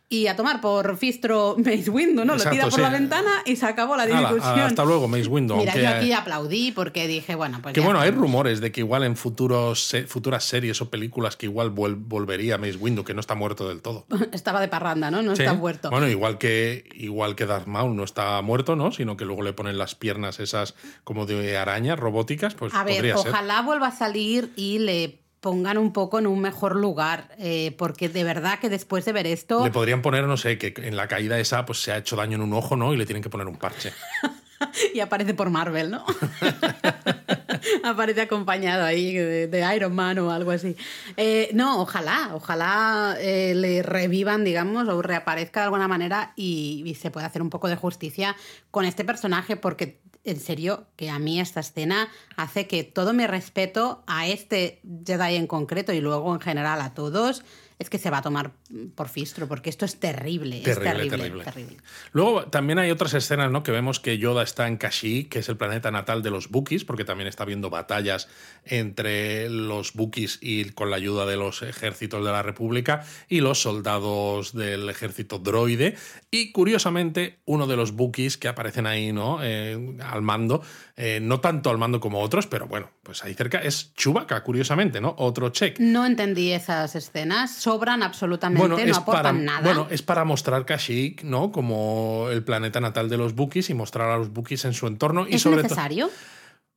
y 0.09 0.29
a 0.29 0.37
tomar 0.37 0.61
por 0.61 0.97
fistro 0.99 1.57
Mace 1.59 1.91
Windu, 1.91 2.25
¿no? 2.25 2.35
Exacto, 2.35 2.49
lo 2.51 2.53
tira 2.53 2.65
por 2.67 2.75
sí. 2.75 2.81
la 2.81 2.91
ventana 2.91 3.31
y 3.45 3.57
se 3.57 3.67
acabó 3.67 3.97
la 3.97 4.07
discusión. 4.07 4.61
hasta 4.61 4.85
luego, 4.85 5.09
Mace 5.09 5.27
Windu. 5.27 5.57
Mira, 5.57 5.73
aunque- 5.73 5.83
yo 5.85 5.89
aquí 5.97 6.13
aplaudí 6.13 6.71
porque 6.73 7.09
dije, 7.09 7.35
bueno, 7.35 7.59
pues 7.61 7.75
Que 7.75 7.81
ya 7.81 7.87
bueno, 7.87 7.99
hay 8.01 8.11
rumores 8.13 8.61
de 8.61 8.71
que 8.71 8.81
igual 8.83 9.03
en 9.03 9.17
futuros, 9.17 9.95
futuras 10.07 10.45
series 10.45 10.81
o 10.81 10.91
películas 10.91 11.37
que 11.37 11.47
igual 11.47 11.71
volvería 11.71 12.57
Mace 12.57 12.77
Windu, 12.77 13.03
que 13.05 13.15
no 13.15 13.21
está 13.21 13.35
muerto 13.35 13.69
del 13.69 13.83
todo. 13.83 14.07
Estaba 14.33 14.61
de 14.61 14.69
parranda, 14.69 15.11
¿no? 15.11 15.23
No 15.23 15.35
Sí. 15.35 15.43
está 15.43 15.55
muerto. 15.55 15.91
Bueno, 15.91 16.09
igual 16.09 16.39
que, 16.39 16.89
igual 16.95 17.35
que 17.35 17.47
Darth 17.47 17.67
Maul 17.67 17.97
no 17.97 18.05
está 18.05 18.41
muerto, 18.43 18.77
¿no? 18.77 18.93
Sino 18.93 19.17
que 19.17 19.25
luego 19.25 19.43
le 19.43 19.53
ponen 19.55 19.77
las 19.77 19.95
piernas 19.97 20.39
esas 20.41 20.75
como 21.05 21.27
de 21.27 21.57
araña 21.57 21.97
robóticas, 21.97 22.55
pues 22.55 22.73
A 22.75 22.85
ver, 22.85 22.97
podría 22.97 23.17
ser. 23.17 23.31
ojalá 23.33 23.63
vuelva 23.63 23.89
a 23.89 23.93
salir 23.93 24.53
y 24.57 24.79
le 24.79 25.19
pongan 25.41 25.79
un 25.79 25.93
poco 25.93 26.19
en 26.19 26.27
un 26.27 26.41
mejor 26.41 26.77
lugar, 26.77 27.29
eh, 27.39 27.75
porque 27.79 28.09
de 28.09 28.25
verdad 28.25 28.59
que 28.59 28.69
después 28.69 29.05
de 29.05 29.13
ver 29.13 29.27
esto, 29.27 29.65
Le 29.65 29.71
podrían 29.71 30.03
poner, 30.03 30.25
no 30.25 30.37
sé, 30.37 30.59
que 30.59 30.75
en 30.77 30.97
la 30.97 31.09
caída 31.09 31.39
esa 31.39 31.67
pues 31.67 31.81
se 31.83 31.93
ha 31.93 31.99
hecho 31.99 32.17
daño 32.17 32.37
en 32.37 32.43
un 32.43 32.53
ojo, 32.53 32.77
¿no? 32.77 32.93
Y 32.93 32.97
le 32.97 33.07
tienen 33.07 33.23
que 33.23 33.31
poner 33.31 33.47
un 33.47 33.57
parche. 33.57 33.93
y 34.95 35.01
aparece 35.01 35.35
por 35.35 35.51
Marvel, 35.51 35.91
¿no? 35.91 36.05
aparece 37.85 38.23
acompañado 38.23 38.85
ahí 38.85 39.15
de, 39.15 39.49
de 39.49 39.77
Iron 39.77 39.95
Man 39.95 40.19
o 40.19 40.31
algo 40.31 40.51
así. 40.51 40.77
Eh, 41.17 41.51
no, 41.53 41.81
ojalá, 41.81 42.31
ojalá 42.35 43.17
eh, 43.21 43.55
le 43.55 43.83
revivan, 43.83 44.45
digamos, 44.45 44.89
o 44.89 45.03
reaparezca 45.03 45.61
de 45.61 45.65
alguna 45.65 45.89
manera 45.89 46.33
y, 46.37 46.83
y 46.87 46.95
se 46.95 47.11
pueda 47.11 47.27
hacer 47.27 47.43
un 47.43 47.51
poco 47.51 47.69
de 47.69 47.77
justicia 47.77 48.37
con 48.71 48.85
este 48.85 49.05
personaje, 49.05 49.57
porque 49.57 50.01
en 50.27 50.41
serio 50.41 50.87
que 50.97 51.09
a 51.09 51.19
mí 51.19 51.41
esta 51.41 51.61
escena 51.61 52.09
hace 52.37 52.67
que 52.67 52.85
todo 52.85 53.13
mi 53.13 53.27
respeto 53.27 54.03
a 54.07 54.27
este 54.27 54.81
Jedi 55.07 55.37
en 55.37 55.47
concreto 55.47 55.93
y 55.93 56.01
luego 56.01 56.35
en 56.35 56.41
general 56.41 56.81
a 56.81 56.95
todos 56.95 57.45
es 57.79 57.91
que 57.91 57.99
se 57.99 58.11
va 58.11 58.19
a 58.19 58.23
tomar 58.23 58.53
por 58.95 59.09
fistro, 59.09 59.47
porque 59.49 59.69
esto 59.71 59.85
es 59.85 60.01
terrible, 60.01 60.61
Terrible, 60.61 60.71
es 60.71 60.95
terrible, 60.95 61.17
terrible. 61.19 61.45
terrible. 61.45 61.77
Luego 62.13 62.45
también 62.47 62.79
hay 62.79 62.91
otras 62.91 63.13
escenas, 63.15 63.51
¿no? 63.51 63.63
Que 63.63 63.71
vemos 63.71 64.01
que 64.01 64.17
Yoda 64.19 64.43
está 64.43 64.67
en 64.67 64.77
Kashyyyk, 64.79 65.29
que 65.29 65.41
es 65.41 65.49
el 65.49 65.57
planeta 65.57 65.91
natal 65.91 66.23
de 66.23 66.31
los 66.31 66.49
Bookies, 66.51 66.85
porque 66.85 67.05
también 67.05 67.29
está 67.29 67.43
habiendo 67.43 67.69
batallas 67.69 68.29
entre 68.65 69.51
los 69.51 69.93
Bookies 69.93 70.39
y 70.41 70.71
con 70.71 70.91
la 70.91 70.97
ayuda 70.97 71.27
de 71.27 71.37
los 71.37 71.63
ejércitos 71.63 72.25
de 72.25 72.33
la 72.33 72.43
República 72.43 73.05
y 73.29 73.41
los 73.41 73.61
soldados 73.61 74.55
del 74.55 74.89
ejército 74.89 75.39
droide. 75.39 75.97
Y 76.31 76.53
curiosamente, 76.53 77.41
uno 77.45 77.67
de 77.67 77.77
los 77.77 77.93
Bookies 77.93 78.37
que 78.39 78.49
aparecen 78.49 78.87
ahí, 78.87 79.13
¿no? 79.13 79.41
Eh, 79.43 79.97
al 80.03 80.23
mando, 80.23 80.63
eh, 80.97 81.21
no 81.23 81.41
tanto 81.41 81.71
al 81.71 81.79
mando 81.79 82.01
como 82.01 82.21
otros, 82.21 82.47
pero 82.47 82.67
bueno, 82.67 82.91
pues 83.03 83.23
ahí 83.25 83.35
cerca 83.35 83.59
es 83.59 83.93
Chewbacca, 83.95 84.43
curiosamente, 84.43 85.01
¿no? 85.01 85.15
Otro 85.19 85.51
check. 85.51 85.79
No 85.79 86.07
entendí 86.07 86.53
esas 86.53 86.97
escenas, 86.97 87.55
sobran 87.67 88.05
absolutamente, 88.05 88.87
no 88.87 88.97
aportan 88.97 89.23
para, 89.23 89.33
nada. 89.33 89.61
Bueno, 89.63 89.89
es 89.91 90.01
para 90.01 90.25
mostrar 90.25 90.65
Kashyyyk, 90.65 91.25
¿no? 91.25 91.51
Como 91.51 92.29
el 92.31 92.45
planeta 92.45 92.81
natal 92.81 93.09
de 93.09 93.17
los 93.17 93.35
Bookies 93.35 93.71
y 93.71 93.75
mostrar 93.75 94.09
a 94.11 94.19
los 94.19 94.33
Bookies 94.33 94.65
en 94.67 94.73
su 94.73 94.87
entorno. 94.87 95.27
Y 95.29 95.35
¿Es 95.35 95.43
sobre 95.43 95.65
necesario? 95.65 96.09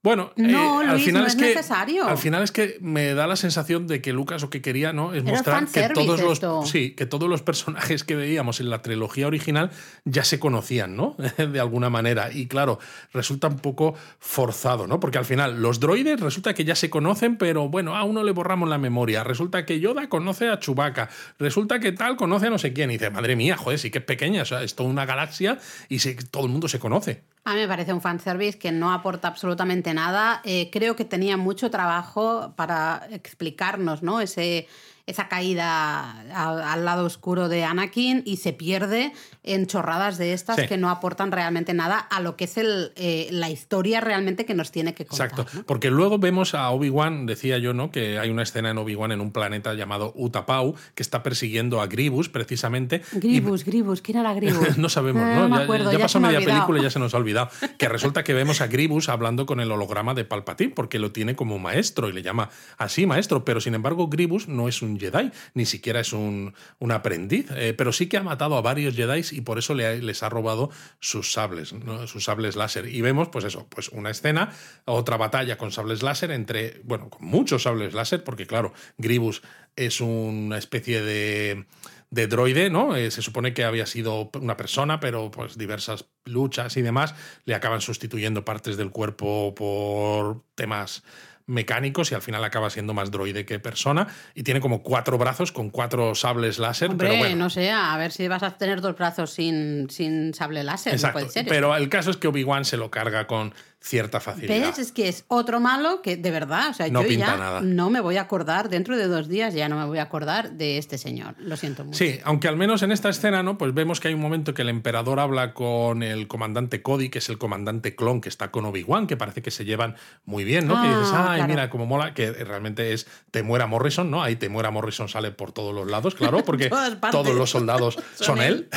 Bueno, 0.01 0.31
No, 0.37 0.81
eh, 0.81 0.85
al 0.85 0.91
Luis, 0.93 1.03
final 1.05 1.23
no 1.23 1.27
es 1.27 1.33
es 1.35 1.39
que 1.41 1.47
necesario. 1.47 2.07
al 2.07 2.17
final 2.17 2.41
es 2.41 2.53
que 2.53 2.77
me 2.79 3.13
da 3.13 3.27
la 3.27 3.35
sensación 3.35 3.85
de 3.85 4.01
que 4.01 4.13
Lucas 4.13 4.41
lo 4.41 4.49
que 4.49 4.61
quería, 4.61 4.93
¿no? 4.93 5.13
Es 5.13 5.23
Era 5.23 5.31
mostrar 5.33 5.67
que 5.67 5.89
todos 5.89 6.21
los 6.21 6.69
sí, 6.69 6.91
que 6.91 7.05
todos 7.05 7.27
los 7.29 7.41
personajes 7.41 8.05
que 8.05 8.15
veíamos 8.15 8.61
en 8.61 8.69
la 8.69 8.81
trilogía 8.81 9.27
original 9.27 9.71
ya 10.05 10.23
se 10.23 10.39
conocían, 10.39 10.95
¿no? 10.95 11.17
de 11.37 11.59
alguna 11.59 11.89
manera 11.89 12.31
y 12.31 12.47
claro, 12.47 12.79
resulta 13.11 13.49
un 13.49 13.59
poco 13.59 13.93
forzado, 14.19 14.87
¿no? 14.87 15.01
Porque 15.01 15.17
al 15.17 15.25
final 15.25 15.61
los 15.61 15.81
droides 15.81 16.17
resulta 16.21 16.53
que 16.53 16.63
ya 16.63 16.75
se 16.75 16.89
conocen, 16.89 17.35
pero 17.37 17.67
bueno, 17.67 17.97
a 17.97 18.05
uno 18.05 18.23
le 18.23 18.31
borramos 18.31 18.69
la 18.69 18.77
memoria. 18.77 19.25
Resulta 19.25 19.65
que 19.65 19.81
Yoda 19.81 20.07
conoce 20.07 20.47
a 20.47 20.59
Chewbacca, 20.59 21.09
resulta 21.39 21.81
que 21.81 21.91
tal 21.91 22.15
conoce 22.15 22.47
a 22.47 22.49
no 22.51 22.57
sé 22.57 22.71
quién 22.71 22.89
y 22.89 22.93
dice, 22.93 23.09
"Madre 23.09 23.35
mía, 23.35 23.57
joder, 23.57 23.77
sí 23.77 23.91
que 23.91 23.97
es 23.97 24.05
pequeña, 24.05 24.43
o 24.43 24.45
sea, 24.45 24.63
es 24.63 24.75
toda 24.75 24.89
una 24.89 25.05
galaxia 25.05 25.57
y 25.89 25.99
sí, 25.99 26.15
todo 26.31 26.45
el 26.45 26.51
mundo 26.51 26.69
se 26.69 26.79
conoce." 26.79 27.21
A 27.49 27.53
mí 27.55 27.61
me 27.61 27.67
parece 27.67 27.91
un 27.93 27.99
fanservice 27.99 28.59
que 28.59 28.71
no 28.71 28.93
aporta 28.93 29.27
absolutamente 29.27 29.91
nada. 29.95 30.39
Eh, 30.45 30.69
creo 30.71 30.95
que 30.95 31.03
tenía 31.03 31.35
mucho 31.35 31.71
trabajo 31.71 32.53
para 32.55 33.07
explicarnos 33.09 34.03
¿no? 34.03 34.21
Ese, 34.21 34.67
esa 35.09 35.27
caída 35.27 36.21
a- 36.33 36.73
al 36.73 36.85
lado 36.85 37.05
oscuro 37.05 37.49
de 37.49 37.63
Anakin 37.63 38.23
y 38.25 38.37
se 38.37 38.53
pierde 38.53 39.11
en 39.43 39.65
chorradas 39.67 40.17
de 40.17 40.33
estas 40.33 40.55
Sí. 40.57 40.67
que 40.67 40.77
no 40.77 40.89
aportan 40.89 41.31
realmente 41.31 41.73
nada 41.73 41.97
a 41.97 42.19
lo 42.21 42.35
que 42.35 42.45
es 42.45 42.57
el, 42.57 42.91
eh, 42.95 43.27
la 43.31 43.49
historia 43.49 44.01
realmente 44.01 44.45
que 44.45 44.53
nos 44.53 44.71
tiene 44.71 44.93
que 44.93 45.05
contar. 45.05 45.27
Exacto, 45.29 45.57
¿no? 45.57 45.63
porque 45.63 45.89
luego 45.89 46.19
vemos 46.19 46.53
a 46.53 46.69
Obi-Wan, 46.69 47.25
decía 47.25 47.57
yo, 47.57 47.73
¿no? 47.73 47.91
Que 47.91 48.19
hay 48.19 48.29
una 48.29 48.43
escena 48.43 48.69
en 48.69 48.77
Obi-Wan 48.77 49.11
en 49.11 49.21
un 49.21 49.31
planeta 49.31 49.73
llamado 49.73 50.13
Utapau 50.15 50.75
que 50.95 51.03
está 51.03 51.23
persiguiendo 51.23 51.81
a 51.81 51.87
Gribus 51.87 52.29
precisamente. 52.29 53.01
y- 53.13 53.19
Gribus, 53.19 53.65
Gribus, 53.65 54.01
¿quién 54.01 54.17
era 54.19 54.33
Gribus? 54.33 54.59
no 54.77 54.89
sabemos, 54.89 55.23
Eh, 55.23 55.35
¿no? 55.35 55.49
me 55.49 55.57
Ya- 55.57 55.63
acuerdo, 55.63 55.91
ya, 55.91 55.97
ya 55.97 56.03
pasó 56.03 56.13
se 56.13 56.19
me 56.19 56.27
ha 56.27 56.29
media 56.29 56.39
olvidado. 56.39 56.59
película 56.59 56.79
y 56.79 56.83
ya 56.83 56.89
se 56.89 56.99
nos 56.99 57.13
ha 57.13 57.17
olvidado. 57.17 57.49
Que 57.77 57.89
resulta 57.89 58.23
que 58.23 58.33
vemos 58.33 58.61
a 58.61 58.67
Gribus 58.67 59.09
hablando 59.09 59.45
con 59.45 59.59
el 59.59 59.71
holograma 59.71 60.13
de 60.13 60.25
Palpatine, 60.25 60.73
porque 60.75 60.99
lo 60.99 61.11
tiene 61.11 61.35
como 61.35 61.57
maestro 61.59 62.09
y 62.09 62.13
le 62.13 62.21
llama 62.21 62.49
así 62.77 63.05
maestro, 63.05 63.43
pero 63.45 63.61
sin 63.61 63.73
embargo 63.73 64.07
Gribus 64.07 64.47
no 64.47 64.67
es 64.67 64.81
un 64.81 64.98
Jedi, 64.99 65.31
ni 65.53 65.65
siquiera 65.65 65.99
es 65.99 66.13
un, 66.13 66.53
un 66.79 66.91
aprendiz, 66.91 67.47
eh, 67.51 67.73
pero 67.77 67.91
sí 67.91 68.07
que 68.07 68.17
ha 68.17 68.23
matado 68.23 68.57
a 68.57 68.61
varios 68.61 68.95
Jedi 68.95 69.21
y 69.31 69.41
por 69.41 69.57
eso 69.57 69.73
les 69.73 70.23
ha 70.23 70.29
robado 70.29 70.69
sus 70.99 71.31
sables, 71.31 71.73
sus 72.05 72.23
sables 72.23 72.55
láser. 72.55 72.87
Y 72.87 73.01
vemos, 73.01 73.29
pues 73.29 73.45
eso, 73.45 73.67
pues 73.69 73.89
una 73.89 74.09
escena, 74.09 74.51
otra 74.85 75.17
batalla 75.17 75.57
con 75.57 75.71
sables 75.71 76.03
láser 76.03 76.31
entre, 76.31 76.81
bueno, 76.83 77.09
con 77.09 77.25
muchos 77.25 77.63
sables 77.63 77.93
láser, 77.93 78.23
porque 78.23 78.45
claro, 78.45 78.73
Gribus 78.97 79.41
es 79.75 80.01
una 80.01 80.57
especie 80.57 81.01
de 81.01 81.65
de 82.11 82.27
droide, 82.27 82.69
¿no? 82.69 82.95
Eh, 82.95 83.11
se 83.11 83.21
supone 83.21 83.53
que 83.53 83.63
había 83.63 83.85
sido 83.85 84.31
una 84.39 84.57
persona, 84.57 84.99
pero 84.99 85.29
pues 85.29 85.57
diversas 85.57 86.05
luchas 86.25 86.75
y 86.77 86.81
demás 86.81 87.13
le 87.45 87.55
acaban 87.55 87.81
sustituyendo 87.81 88.45
partes 88.45 88.77
del 88.77 88.91
cuerpo 88.91 89.53
por 89.55 90.43
temas 90.55 91.03
mecánicos 91.49 92.11
y 92.11 92.15
al 92.15 92.21
final 92.21 92.43
acaba 92.43 92.69
siendo 92.69 92.93
más 92.93 93.11
droide 93.11 93.45
que 93.45 93.59
persona 93.59 94.07
y 94.35 94.43
tiene 94.43 94.61
como 94.61 94.83
cuatro 94.83 95.17
brazos 95.17 95.51
con 95.51 95.69
cuatro 95.69 96.15
sables 96.15 96.59
láser. 96.59 96.91
Hombre, 96.91 97.09
pero 97.09 97.19
bueno. 97.19 97.35
no 97.35 97.49
sé, 97.49 97.71
a 97.71 97.97
ver 97.97 98.11
si 98.11 98.27
vas 98.27 98.43
a 98.43 98.51
tener 98.57 98.81
dos 98.81 98.95
brazos 98.95 99.31
sin, 99.31 99.89
sin 99.89 100.33
sable 100.33 100.63
láser. 100.63 100.93
Exacto, 100.93 101.19
puede 101.19 101.29
ser 101.29 101.45
pero 101.47 101.75
el 101.75 101.89
caso 101.89 102.11
es 102.11 102.17
que 102.17 102.27
Obi-Wan 102.27 102.65
se 102.65 102.77
lo 102.77 102.91
carga 102.91 103.27
con 103.27 103.53
cierta 103.81 104.19
facilidad. 104.19 104.67
¿Ves? 104.67 104.79
Es 104.79 104.91
que 104.91 105.07
es 105.07 105.23
otro 105.29 105.59
malo 105.59 106.01
que 106.01 106.17
de 106.17 106.31
verdad, 106.31 106.69
o 106.69 106.73
sea, 106.73 106.87
no 106.89 107.01
yo 107.01 107.07
pinta 107.07 107.25
ya 107.27 107.37
nada. 107.37 107.61
no 107.61 107.89
me 107.89 108.01
voy 108.01 108.17
a 108.17 108.21
acordar, 108.21 108.69
dentro 108.69 108.97
de 108.97 109.07
dos 109.07 109.27
días 109.29 109.53
ya 109.53 109.69
no 109.69 109.77
me 109.77 109.85
voy 109.85 109.99
a 109.99 110.03
acordar 110.03 110.51
de 110.51 110.77
este 110.77 110.97
señor. 110.97 111.35
Lo 111.39 111.55
siento 111.55 111.85
mucho. 111.85 111.97
Sí, 111.97 112.19
aunque 112.25 112.47
al 112.49 112.57
menos 112.57 112.83
en 112.83 112.91
esta 112.91 113.09
escena, 113.09 113.41
¿no? 113.41 113.57
Pues 113.57 113.73
vemos 113.73 113.99
que 113.99 114.09
hay 114.09 114.13
un 114.13 114.19
momento 114.21 114.53
que 114.53 114.63
el 114.63 114.69
emperador 114.69 115.19
habla 115.19 115.53
con 115.53 116.03
el 116.03 116.27
comandante 116.27 116.81
Cody, 116.81 117.09
que 117.09 117.19
es 117.19 117.29
el 117.29 117.37
comandante 117.37 117.95
clon 117.95 118.19
que 118.21 118.27
está 118.29 118.51
con 118.51 118.65
Obi-Wan, 118.65 119.07
que 119.07 119.15
parece 119.17 119.41
que 119.41 119.51
se 119.51 119.63
llevan 119.65 119.95
muy 120.25 120.43
bien, 120.43 120.67
¿no? 120.67 120.73
que 120.81 120.87
Ah, 120.87 120.99
dices, 120.99 121.13
ay, 121.15 121.37
claro. 121.37 121.47
mira, 121.47 121.69
como 121.69 121.85
mola, 121.85 122.13
que 122.13 122.31
realmente 122.31 122.93
es 122.93 123.07
Temuera 123.31 123.65
Morrison, 123.65 124.11
¿no? 124.11 124.21
Ahí 124.23 124.35
Temuera 124.35 124.71
Morrison 124.71 125.07
sale 125.07 125.31
por 125.31 125.51
todos 125.53 125.73
los 125.73 125.89
lados, 125.89 126.15
claro, 126.15 126.43
porque 126.45 126.69
todos 127.11 127.33
los 127.33 127.49
soldados 127.49 127.95
Son 128.15 128.25
son, 128.37 128.41
él. 128.41 128.67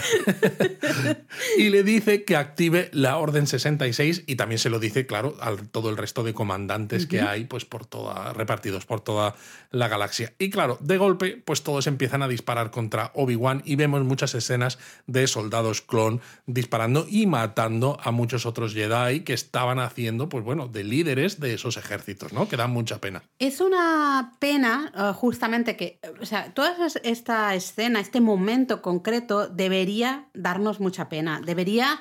él. 0.61 1.17
y 1.59 1.71
le 1.71 1.83
dice 1.83 2.25
que 2.25 2.37
active 2.37 2.89
la 2.93 3.17
Orden 3.17 3.47
66 3.47 4.25
y 4.27 4.37
también 4.37 4.59
se 4.59 4.71
lo 4.71 4.79
dice, 4.79 4.92
claro, 5.07 5.35
a 5.41 5.55
todo 5.57 5.91
el 5.91 5.97
resto 5.97 6.23
de 6.23 6.35
comandantes 6.35 7.07
que 7.07 7.21
hay, 7.21 7.45
pues 7.45 7.65
por 7.65 7.87
toda, 7.87 8.33
repartidos 8.33 8.87
por 8.87 9.01
toda 9.01 9.35
la 9.71 9.89
galaxia. 9.89 10.33
Y 10.39 10.51
claro, 10.51 10.79
de 10.81 10.99
golpe, 10.99 11.43
pues 11.45 11.63
todos 11.63 11.87
empiezan 11.87 12.23
a 12.23 12.29
disparar 12.29 12.71
contra 12.71 13.11
Obi-Wan 13.15 13.63
y 13.65 13.77
vemos 13.77 14.05
muchas 14.05 14.35
escenas 14.35 14.79
de 15.07 15.27
soldados 15.27 15.81
clon 15.83 16.21
disparando 16.47 17.07
y 17.09 17.27
matando 17.27 17.99
a 18.03 18.11
muchos 18.11 18.47
otros 18.47 18.75
Jedi 18.75 19.21
que 19.21 19.33
estaban 19.33 19.79
haciendo, 19.79 20.29
pues 20.29 20.45
bueno, 20.45 20.69
de 20.69 20.85
líderes 20.85 21.41
de 21.41 21.55
esos 21.55 21.77
ejércitos, 21.77 22.33
¿no? 22.33 22.49
Que 22.49 22.57
dan 22.57 22.71
mucha 22.71 23.01
pena. 23.01 23.23
Es 23.39 23.61
una 23.61 24.35
pena, 24.39 24.93
eh, 24.97 25.13
justamente, 25.15 25.77
que, 25.77 25.99
o 26.21 26.27
sea, 26.27 26.53
toda 26.55 26.87
es- 26.87 27.01
esta 27.03 27.55
escena, 27.55 28.01
este 28.01 28.21
momento 28.21 28.83
concreto, 28.83 29.49
debería 29.49 30.27
darnos 30.35 30.81
mucha 30.81 31.09
pena. 31.09 31.41
Debería 31.45 32.01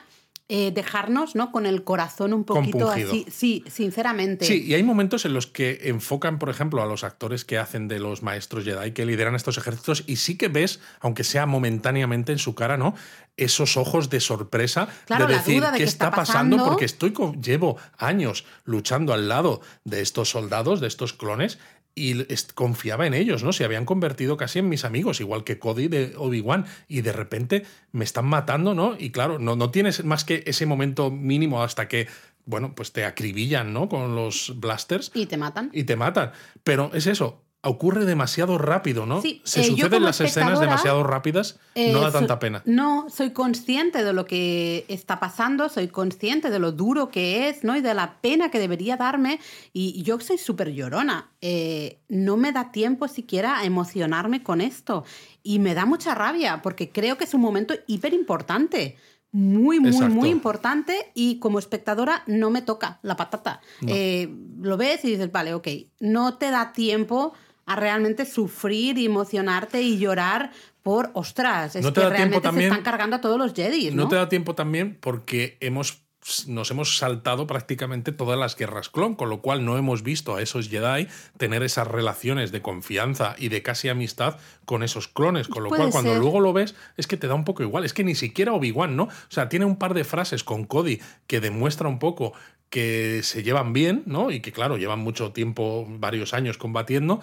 eh, 0.53 0.71
dejarnos, 0.71 1.33
¿no? 1.33 1.49
Con 1.53 1.65
el 1.65 1.85
corazón 1.85 2.33
un 2.33 2.43
poquito 2.43 2.79
Compungido. 2.79 3.09
así. 3.11 3.25
Sí, 3.31 3.63
sinceramente. 3.71 4.43
Sí, 4.43 4.61
y 4.65 4.73
hay 4.73 4.83
momentos 4.83 5.23
en 5.23 5.33
los 5.33 5.47
que 5.47 5.79
enfocan, 5.83 6.39
por 6.39 6.49
ejemplo, 6.49 6.81
a 6.81 6.85
los 6.85 7.05
actores 7.05 7.45
que 7.45 7.57
hacen 7.57 7.87
de 7.87 7.99
los 7.99 8.21
maestros 8.21 8.65
Jedi, 8.65 8.91
que 8.91 9.05
lideran 9.05 9.33
estos 9.35 9.57
ejércitos, 9.57 10.03
y 10.07 10.17
sí 10.17 10.37
que 10.37 10.49
ves, 10.49 10.81
aunque 10.99 11.23
sea 11.23 11.45
momentáneamente 11.45 12.33
en 12.33 12.37
su 12.37 12.53
cara, 12.53 12.75
¿no? 12.75 12.93
Esos 13.37 13.77
ojos 13.77 14.09
de 14.09 14.19
sorpresa 14.19 14.89
Claro, 15.05 15.25
de 15.27 15.35
decir 15.35 15.61
de 15.63 15.71
qué 15.71 15.77
qué 15.77 15.83
está 15.85 16.07
está 16.07 16.11
pasando, 16.17 16.57
pasando. 16.57 16.65
porque 16.69 16.83
estoy 16.85 17.13
con- 17.13 17.41
llevo 17.41 17.77
años 17.97 18.43
luchando 18.65 19.13
al 19.13 19.29
lado 19.29 19.61
de 19.85 20.01
estos 20.01 20.29
soldados, 20.31 20.81
de 20.81 20.87
estos 20.87 21.13
clones. 21.13 21.59
Y 21.93 22.25
confiaba 22.53 23.05
en 23.05 23.13
ellos, 23.13 23.43
¿no? 23.43 23.51
Se 23.51 23.65
habían 23.65 23.85
convertido 23.85 24.37
casi 24.37 24.59
en 24.59 24.69
mis 24.69 24.85
amigos, 24.85 25.19
igual 25.19 25.43
que 25.43 25.59
Cody 25.59 25.87
de 25.87 26.13
Obi-Wan. 26.17 26.65
Y 26.87 27.01
de 27.01 27.11
repente 27.11 27.63
me 27.91 28.05
están 28.05 28.25
matando, 28.25 28.73
¿no? 28.73 28.95
Y 28.97 29.11
claro, 29.11 29.39
no, 29.39 29.55
no 29.55 29.71
tienes 29.71 30.03
más 30.05 30.23
que 30.23 30.43
ese 30.45 30.65
momento 30.65 31.11
mínimo 31.11 31.63
hasta 31.63 31.87
que, 31.87 32.07
bueno, 32.45 32.73
pues 32.75 32.93
te 32.93 33.03
acribillan, 33.03 33.73
¿no? 33.73 33.89
Con 33.89 34.15
los 34.15 34.53
blasters 34.59 35.11
Y 35.13 35.25
te 35.25 35.37
matan. 35.37 35.69
y 35.73 35.83
te 35.83 35.95
matan. 35.97 36.31
Pero 36.63 36.91
es 36.93 37.07
eso, 37.07 37.43
ocurre 37.63 38.05
demasiado 38.05 38.57
rápido, 38.57 39.05
¿no? 39.05 39.21
Sí, 39.21 39.39
Se 39.43 39.61
eh, 39.61 39.63
suceden 39.65 40.03
las 40.03 40.19
escenas 40.19 40.59
demasiado 40.59 41.03
rápidas, 41.03 41.59
Eh, 41.75 41.91
no 41.93 42.01
da 42.01 42.11
so- 42.11 42.17
tanta 42.17 42.39
pena. 42.39 42.63
No, 42.65 43.07
soy 43.09 43.31
consciente 43.31 44.03
de 44.03 44.13
lo 44.13 44.25
que 44.25 44.83
está 44.87 45.19
pasando, 45.19 45.69
soy 45.69 45.87
consciente 45.87 46.49
de 46.49 46.57
lo 46.57 46.71
duro 46.71 47.09
que 47.09 47.49
es, 47.49 47.63
¿no? 47.63 47.77
Y 47.77 47.81
de 47.81 47.93
la 47.93 48.15
pena 48.19 48.49
que 48.49 48.57
debería 48.59 48.97
darme. 48.97 49.39
Y 49.73 50.01
yo 50.01 50.19
soy 50.19 50.39
súper 50.39 50.71
llorona. 50.73 51.29
Eh, 51.41 51.99
no 52.09 52.35
me 52.35 52.51
da 52.51 52.71
tiempo 52.71 53.07
siquiera 53.07 53.59
a 53.59 53.65
emocionarme 53.65 54.41
con 54.41 54.59
esto. 54.59 55.03
Y 55.43 55.59
me 55.59 55.75
da 55.75 55.85
mucha 55.85 56.15
rabia, 56.15 56.61
porque 56.63 56.89
creo 56.89 57.17
que 57.17 57.25
es 57.25 57.33
un 57.35 57.41
momento 57.41 57.75
hiper 57.85 58.13
importante. 58.13 58.97
Muy, 59.33 59.79
muy, 59.79 59.91
Exacto. 59.91 60.13
muy 60.15 60.29
importante 60.29 61.11
y 61.13 61.39
como 61.39 61.57
espectadora 61.59 62.23
no 62.27 62.49
me 62.49 62.61
toca 62.61 62.99
la 63.01 63.15
patata. 63.15 63.61
Eh, 63.87 64.27
lo 64.59 64.75
ves 64.75 65.05
y 65.05 65.11
dices, 65.11 65.31
vale, 65.31 65.53
ok, 65.53 65.67
no 66.01 66.37
te 66.37 66.49
da 66.51 66.73
tiempo 66.73 67.31
a 67.65 67.75
realmente 67.75 68.25
sufrir 68.25 68.97
y 68.97 69.05
emocionarte 69.05 69.81
y 69.81 69.97
llorar 69.97 70.51
por, 70.83 71.11
ostras, 71.13 71.75
es 71.75 71.83
No 71.83 71.93
te 71.93 72.01
que 72.01 72.05
da 72.05 72.09
realmente 72.09 72.41
también- 72.41 72.69
se 72.69 72.75
están 72.77 72.83
cargando 72.83 73.15
a 73.17 73.21
todos 73.21 73.37
los 73.37 73.53
Jedi, 73.53 73.91
¿no? 73.91 74.03
No 74.03 74.07
te 74.09 74.15
da 74.15 74.29
tiempo 74.29 74.55
también 74.55 74.97
porque 74.99 75.57
hemos 75.59 76.01
nos 76.45 76.69
hemos 76.69 76.99
saltado 76.99 77.47
prácticamente 77.47 78.11
todas 78.11 78.37
las 78.37 78.55
guerras 78.55 78.89
clon, 78.89 79.15
con 79.15 79.31
lo 79.31 79.41
cual 79.41 79.65
no 79.65 79.75
hemos 79.79 80.03
visto 80.03 80.35
a 80.35 80.41
esos 80.43 80.69
Jedi 80.69 81.07
tener 81.37 81.63
esas 81.63 81.87
relaciones 81.87 82.51
de 82.51 82.61
confianza 82.61 83.33
y 83.39 83.49
de 83.49 83.63
casi 83.63 83.89
amistad 83.89 84.37
con 84.65 84.83
esos 84.83 85.07
clones, 85.07 85.47
con 85.47 85.63
lo 85.63 85.69
Puede 85.69 85.81
cual 85.81 85.91
cuando 85.91 86.11
ser. 86.11 86.19
luego 86.19 86.39
lo 86.39 86.53
ves 86.53 86.75
es 86.95 87.07
que 87.07 87.17
te 87.17 87.25
da 87.27 87.33
un 87.33 87.43
poco 87.43 87.63
igual, 87.63 87.85
es 87.85 87.93
que 87.95 88.03
ni 88.03 88.13
siquiera 88.13 88.53
Obi-Wan, 88.53 88.95
¿no? 88.95 89.05
O 89.05 89.09
sea, 89.29 89.49
tiene 89.49 89.65
un 89.65 89.77
par 89.77 89.95
de 89.95 90.03
frases 90.03 90.43
con 90.43 90.65
Cody 90.65 90.99
que 91.25 91.39
demuestra 91.39 91.87
un 91.89 91.97
poco 91.97 92.33
que 92.69 93.21
se 93.23 93.41
llevan 93.41 93.73
bien, 93.73 94.03
¿no? 94.05 94.29
Y 94.29 94.41
que 94.41 94.51
claro, 94.51 94.77
llevan 94.77 94.99
mucho 94.99 95.31
tiempo, 95.31 95.87
varios 95.89 96.35
años 96.35 96.59
combatiendo, 96.59 97.19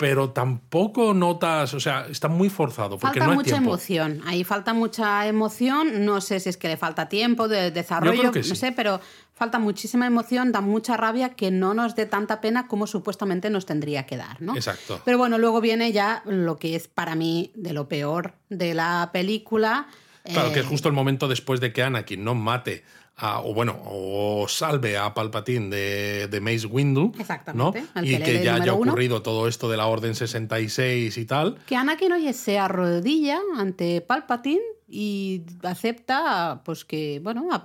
pero 0.00 0.30
tampoco 0.30 1.12
notas, 1.12 1.74
o 1.74 1.78
sea, 1.78 2.06
está 2.08 2.26
muy 2.26 2.48
forzado 2.48 2.98
porque 2.98 3.20
Falta 3.20 3.26
no 3.26 3.32
hay 3.32 3.36
mucha 3.36 3.50
tiempo. 3.50 3.68
emoción, 3.68 4.22
ahí 4.24 4.44
falta 4.44 4.72
mucha 4.72 5.26
emoción, 5.26 6.06
no 6.06 6.22
sé 6.22 6.40
si 6.40 6.48
es 6.48 6.56
que 6.56 6.68
le 6.68 6.78
falta 6.78 7.10
tiempo 7.10 7.48
de 7.48 7.70
desarrollo, 7.70 8.14
Yo 8.14 8.30
creo 8.30 8.42
que 8.42 8.48
no 8.48 8.54
sé, 8.54 8.72
pero 8.72 8.98
falta 9.34 9.58
muchísima 9.58 10.06
emoción, 10.06 10.52
da 10.52 10.62
mucha 10.62 10.96
rabia 10.96 11.34
que 11.34 11.50
no 11.50 11.74
nos 11.74 11.96
dé 11.96 12.06
tanta 12.06 12.40
pena 12.40 12.66
como 12.66 12.86
supuestamente 12.86 13.50
nos 13.50 13.66
tendría 13.66 14.06
que 14.06 14.16
dar, 14.16 14.40
¿no? 14.40 14.56
Exacto. 14.56 15.02
Pero 15.04 15.18
bueno, 15.18 15.36
luego 15.36 15.60
viene 15.60 15.92
ya 15.92 16.22
lo 16.24 16.56
que 16.56 16.76
es 16.76 16.88
para 16.88 17.14
mí 17.14 17.52
de 17.54 17.74
lo 17.74 17.86
peor 17.86 18.32
de 18.48 18.72
la 18.72 19.10
película. 19.12 19.86
Claro, 20.24 20.48
eh, 20.48 20.52
que 20.54 20.60
es 20.60 20.66
justo 20.66 20.88
el 20.88 20.94
momento 20.94 21.28
después 21.28 21.60
de 21.60 21.74
que 21.74 21.82
Anakin 21.82 22.24
no 22.24 22.34
mate 22.34 22.84
a, 23.20 23.40
o 23.42 23.52
bueno, 23.54 23.78
o 23.84 24.46
salve 24.48 24.96
a 24.96 25.12
Palpatine 25.14 25.68
de, 25.68 26.28
de 26.28 26.40
Mace 26.40 26.66
Windu, 26.66 27.12
Exactamente, 27.18 27.82
¿no? 27.94 28.02
Y 28.02 28.12
pelele 28.16 28.24
que 28.24 28.44
ya 28.44 28.54
haya 28.54 28.72
uno. 28.72 28.92
ocurrido 28.92 29.22
todo 29.22 29.46
esto 29.46 29.68
de 29.70 29.76
la 29.76 29.86
Orden 29.86 30.14
66 30.14 31.16
y 31.18 31.24
tal. 31.26 31.58
Que 31.66 31.76
Anakin, 31.76 32.12
oye, 32.12 32.32
se 32.32 32.58
arrodilla 32.58 33.38
ante 33.56 34.00
Palpatine 34.00 34.62
y 34.90 35.42
acepta, 35.62 36.62
pues 36.64 36.84
que, 36.84 37.20
bueno, 37.22 37.48
a- 37.52 37.64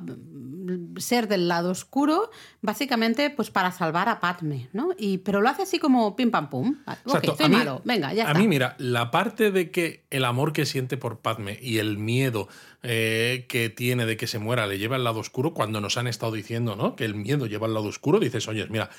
ser 0.97 1.27
del 1.27 1.47
lado 1.47 1.69
oscuro, 1.71 2.29
básicamente, 2.61 3.29
pues 3.29 3.51
para 3.51 3.71
salvar 3.71 4.09
a 4.09 4.19
Padme, 4.19 4.69
¿no? 4.73 4.89
Y, 4.97 5.19
pero 5.19 5.41
lo 5.41 5.49
hace 5.49 5.61
así 5.63 5.77
como 5.79 6.15
pim 6.15 6.31
pam 6.31 6.49
pum. 6.49 6.75
Ok, 6.87 6.97
Exacto. 7.05 7.35
soy 7.37 7.45
A 7.45 7.49
mí- 7.49 7.55
malo, 7.57 7.81
venga, 7.85 8.13
ya 8.13 8.23
a 8.23 8.27
está. 8.29 8.39
mí, 8.39 8.47
mira, 8.47 8.75
la 8.79 9.11
parte 9.11 9.51
de 9.51 9.69
que 9.69 10.05
el 10.09 10.25
amor 10.25 10.53
que 10.53 10.65
siente 10.65 10.97
por 10.97 11.19
Padme 11.19 11.59
y 11.61 11.77
el 11.77 11.97
miedo 11.97 12.47
eh, 12.83 13.45
que 13.49 13.69
tiene 13.69 14.05
de 14.05 14.15
que 14.17 14.27
se 14.27 14.37
muera 14.39 14.65
le 14.67 14.77
lleva 14.77 14.95
al 14.95 15.03
lado 15.03 15.19
oscuro, 15.19 15.53
cuando 15.53 15.81
nos 15.81 15.97
han 15.97 16.07
estado 16.07 16.31
diciendo, 16.31 16.75
¿no? 16.75 16.95
Que 16.95 17.05
el 17.05 17.15
miedo 17.15 17.45
lleva 17.47 17.67
al 17.67 17.73
lado 17.73 17.87
oscuro, 17.87 18.19
dices, 18.19 18.47
oye, 18.47 18.65
mira. 18.69 18.89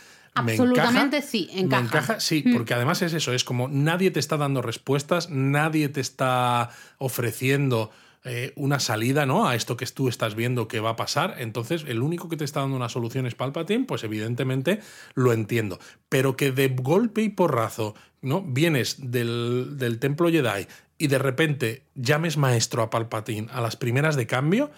me 0.44 0.52
Absolutamente 0.52 1.16
encaja, 1.18 1.30
sí, 1.30 1.48
encaja. 1.52 1.82
Mm. 1.82 1.86
encaja, 1.86 2.20
sí, 2.20 2.44
porque 2.52 2.74
además 2.74 3.00
es 3.02 3.12
eso, 3.14 3.32
es 3.32 3.42
como 3.44 3.68
nadie 3.68 4.10
te 4.10 4.20
está 4.20 4.36
dando 4.36 4.60
respuestas, 4.60 5.30
nadie 5.30 5.88
te 5.88 6.00
está 6.00 6.70
ofreciendo 6.98 7.90
eh, 8.26 8.52
una 8.56 8.80
salida 8.80 9.24
¿no? 9.24 9.46
a 9.46 9.54
esto 9.54 9.76
que 9.76 9.86
tú 9.86 10.08
estás 10.08 10.34
viendo 10.34 10.68
que 10.68 10.80
va 10.80 10.90
a 10.90 10.96
pasar. 10.96 11.36
Entonces, 11.38 11.84
el 11.86 12.02
único 12.02 12.28
que 12.28 12.36
te 12.36 12.44
está 12.44 12.60
dando 12.60 12.76
una 12.76 12.88
solución 12.88 13.24
es 13.26 13.34
Palpatine, 13.34 13.84
pues 13.84 14.04
evidentemente 14.04 14.80
lo 15.14 15.32
entiendo. 15.32 15.78
Pero 16.08 16.36
que 16.36 16.50
de 16.50 16.68
golpe 16.68 17.22
y 17.22 17.28
porrazo 17.28 17.94
¿no? 18.22 18.42
vienes 18.42 19.10
del, 19.10 19.76
del 19.78 19.98
templo 19.98 20.28
Jedi 20.28 20.66
y 20.98 21.06
de 21.06 21.18
repente 21.18 21.84
llames 21.94 22.36
maestro 22.36 22.82
a 22.82 22.90
Palpatine 22.90 23.48
a 23.52 23.60
las 23.60 23.76
primeras 23.76 24.16
de 24.16 24.26
cambio, 24.26 24.70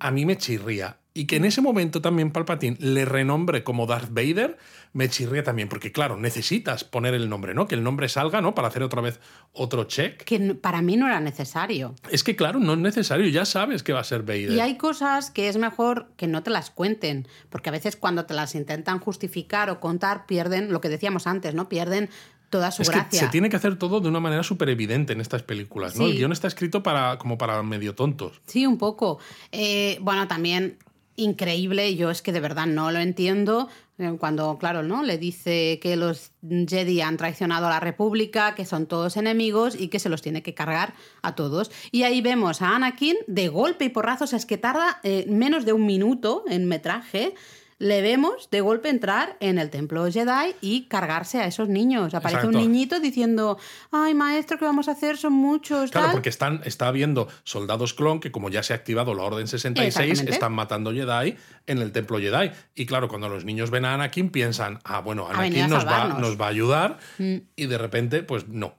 a 0.00 0.10
mí 0.10 0.24
me 0.24 0.36
chirría. 0.36 0.98
Y 1.16 1.26
que 1.26 1.36
en 1.36 1.44
ese 1.44 1.60
momento 1.60 2.02
también 2.02 2.32
Palpatine 2.32 2.76
le 2.80 3.04
renombre 3.04 3.62
como 3.62 3.86
Darth 3.86 4.10
Vader, 4.10 4.58
me 4.92 5.08
chirría 5.08 5.44
también, 5.44 5.68
porque 5.68 5.92
claro, 5.92 6.16
necesitas 6.16 6.82
poner 6.82 7.14
el 7.14 7.28
nombre, 7.28 7.54
¿no? 7.54 7.68
Que 7.68 7.76
el 7.76 7.84
nombre 7.84 8.08
salga, 8.08 8.40
¿no? 8.40 8.56
Para 8.56 8.66
hacer 8.66 8.82
otra 8.82 9.00
vez 9.00 9.20
otro 9.52 9.84
check. 9.84 10.24
Que 10.24 10.54
para 10.54 10.82
mí 10.82 10.96
no 10.96 11.06
era 11.06 11.20
necesario. 11.20 11.94
Es 12.10 12.24
que 12.24 12.34
claro, 12.34 12.58
no 12.58 12.72
es 12.72 12.80
necesario, 12.80 13.28
ya 13.28 13.44
sabes 13.44 13.84
que 13.84 13.92
va 13.92 14.00
a 14.00 14.04
ser 14.04 14.22
Vader. 14.22 14.50
Y 14.50 14.58
hay 14.58 14.76
cosas 14.76 15.30
que 15.30 15.48
es 15.48 15.56
mejor 15.56 16.08
que 16.16 16.26
no 16.26 16.42
te 16.42 16.50
las 16.50 16.70
cuenten, 16.70 17.28
porque 17.48 17.68
a 17.68 17.72
veces 17.72 17.94
cuando 17.94 18.26
te 18.26 18.34
las 18.34 18.56
intentan 18.56 18.98
justificar 18.98 19.70
o 19.70 19.78
contar 19.78 20.26
pierden 20.26 20.72
lo 20.72 20.80
que 20.80 20.88
decíamos 20.88 21.28
antes, 21.28 21.54
¿no? 21.54 21.68
Pierden 21.68 22.10
toda 22.50 22.72
su 22.72 22.82
es 22.82 22.90
gracia. 22.90 23.08
que 23.08 23.16
se 23.18 23.28
tiene 23.28 23.50
que 23.50 23.56
hacer 23.56 23.76
todo 23.76 24.00
de 24.00 24.08
una 24.08 24.20
manera 24.20 24.42
súper 24.42 24.68
evidente 24.68 25.12
en 25.12 25.20
estas 25.20 25.44
películas, 25.44 25.96
¿no? 25.96 26.06
Sí. 26.06 26.10
El 26.10 26.16
guion 26.16 26.32
está 26.32 26.48
escrito 26.48 26.82
para, 26.82 27.18
como 27.18 27.38
para 27.38 27.62
medio 27.62 27.94
tontos. 27.94 28.40
Sí, 28.46 28.66
un 28.66 28.78
poco. 28.78 29.18
Eh, 29.52 29.98
bueno, 30.00 30.28
también 30.28 30.78
increíble, 31.16 31.94
yo 31.96 32.10
es 32.10 32.22
que 32.22 32.32
de 32.32 32.40
verdad 32.40 32.66
no 32.66 32.90
lo 32.90 32.98
entiendo. 32.98 33.68
eh, 33.98 34.16
Cuando, 34.18 34.58
claro, 34.58 34.82
¿no? 34.82 35.02
Le 35.02 35.18
dice 35.18 35.78
que 35.80 35.96
los 35.96 36.32
Jedi 36.42 37.00
han 37.00 37.16
traicionado 37.16 37.66
a 37.66 37.70
la 37.70 37.80
República, 37.80 38.54
que 38.54 38.64
son 38.64 38.86
todos 38.86 39.16
enemigos 39.16 39.74
y 39.78 39.88
que 39.88 39.98
se 39.98 40.08
los 40.08 40.22
tiene 40.22 40.42
que 40.42 40.54
cargar 40.54 40.94
a 41.22 41.34
todos. 41.34 41.70
Y 41.92 42.02
ahí 42.02 42.20
vemos 42.20 42.62
a 42.62 42.74
Anakin 42.74 43.16
de 43.26 43.48
golpe 43.48 43.84
y 43.84 43.88
porrazo, 43.90 44.24
o 44.24 44.26
sea, 44.26 44.38
es 44.38 44.46
que 44.46 44.58
tarda 44.58 45.00
eh, 45.02 45.26
menos 45.28 45.64
de 45.64 45.72
un 45.72 45.86
minuto 45.86 46.44
en 46.48 46.66
metraje. 46.66 47.34
Le 47.84 48.00
vemos 48.00 48.48
de 48.50 48.62
golpe 48.62 48.88
entrar 48.88 49.36
en 49.40 49.58
el 49.58 49.68
templo 49.68 50.10
Jedi 50.10 50.54
y 50.62 50.84
cargarse 50.84 51.42
a 51.42 51.46
esos 51.46 51.68
niños. 51.68 52.14
Aparece 52.14 52.46
Exacto. 52.46 52.56
un 52.56 52.64
niñito 52.64 52.98
diciendo, 52.98 53.58
ay 53.90 54.14
maestro, 54.14 54.56
¿qué 54.58 54.64
vamos 54.64 54.88
a 54.88 54.92
hacer? 54.92 55.18
Son 55.18 55.34
muchos. 55.34 55.90
Claro, 55.90 56.06
tal". 56.06 56.12
porque 56.14 56.30
están, 56.30 56.62
está 56.64 56.88
habiendo 56.88 57.28
soldados 57.42 57.92
clon 57.92 58.20
que 58.20 58.32
como 58.32 58.48
ya 58.48 58.62
se 58.62 58.72
ha 58.72 58.76
activado 58.76 59.12
la 59.12 59.24
Orden 59.24 59.46
66, 59.46 59.86
Exactamente. 59.86 60.32
están 60.32 60.54
matando 60.54 60.92
Jedi 60.92 61.36
en 61.66 61.78
el 61.78 61.92
templo 61.92 62.18
Jedi. 62.18 62.52
Y 62.74 62.86
claro, 62.86 63.06
cuando 63.08 63.28
los 63.28 63.44
niños 63.44 63.70
ven 63.70 63.84
a 63.84 63.92
Anakin 63.92 64.30
piensan, 64.30 64.78
ah, 64.84 65.00
bueno, 65.00 65.28
Anakin 65.28 65.68
nos 65.68 65.86
va. 65.86 66.06
Mm. 66.06 66.20
nos 66.22 66.40
va 66.40 66.46
a 66.46 66.48
ayudar. 66.48 66.98
Y 67.18 67.66
de 67.66 67.76
repente, 67.76 68.22
pues 68.22 68.48
no. 68.48 68.76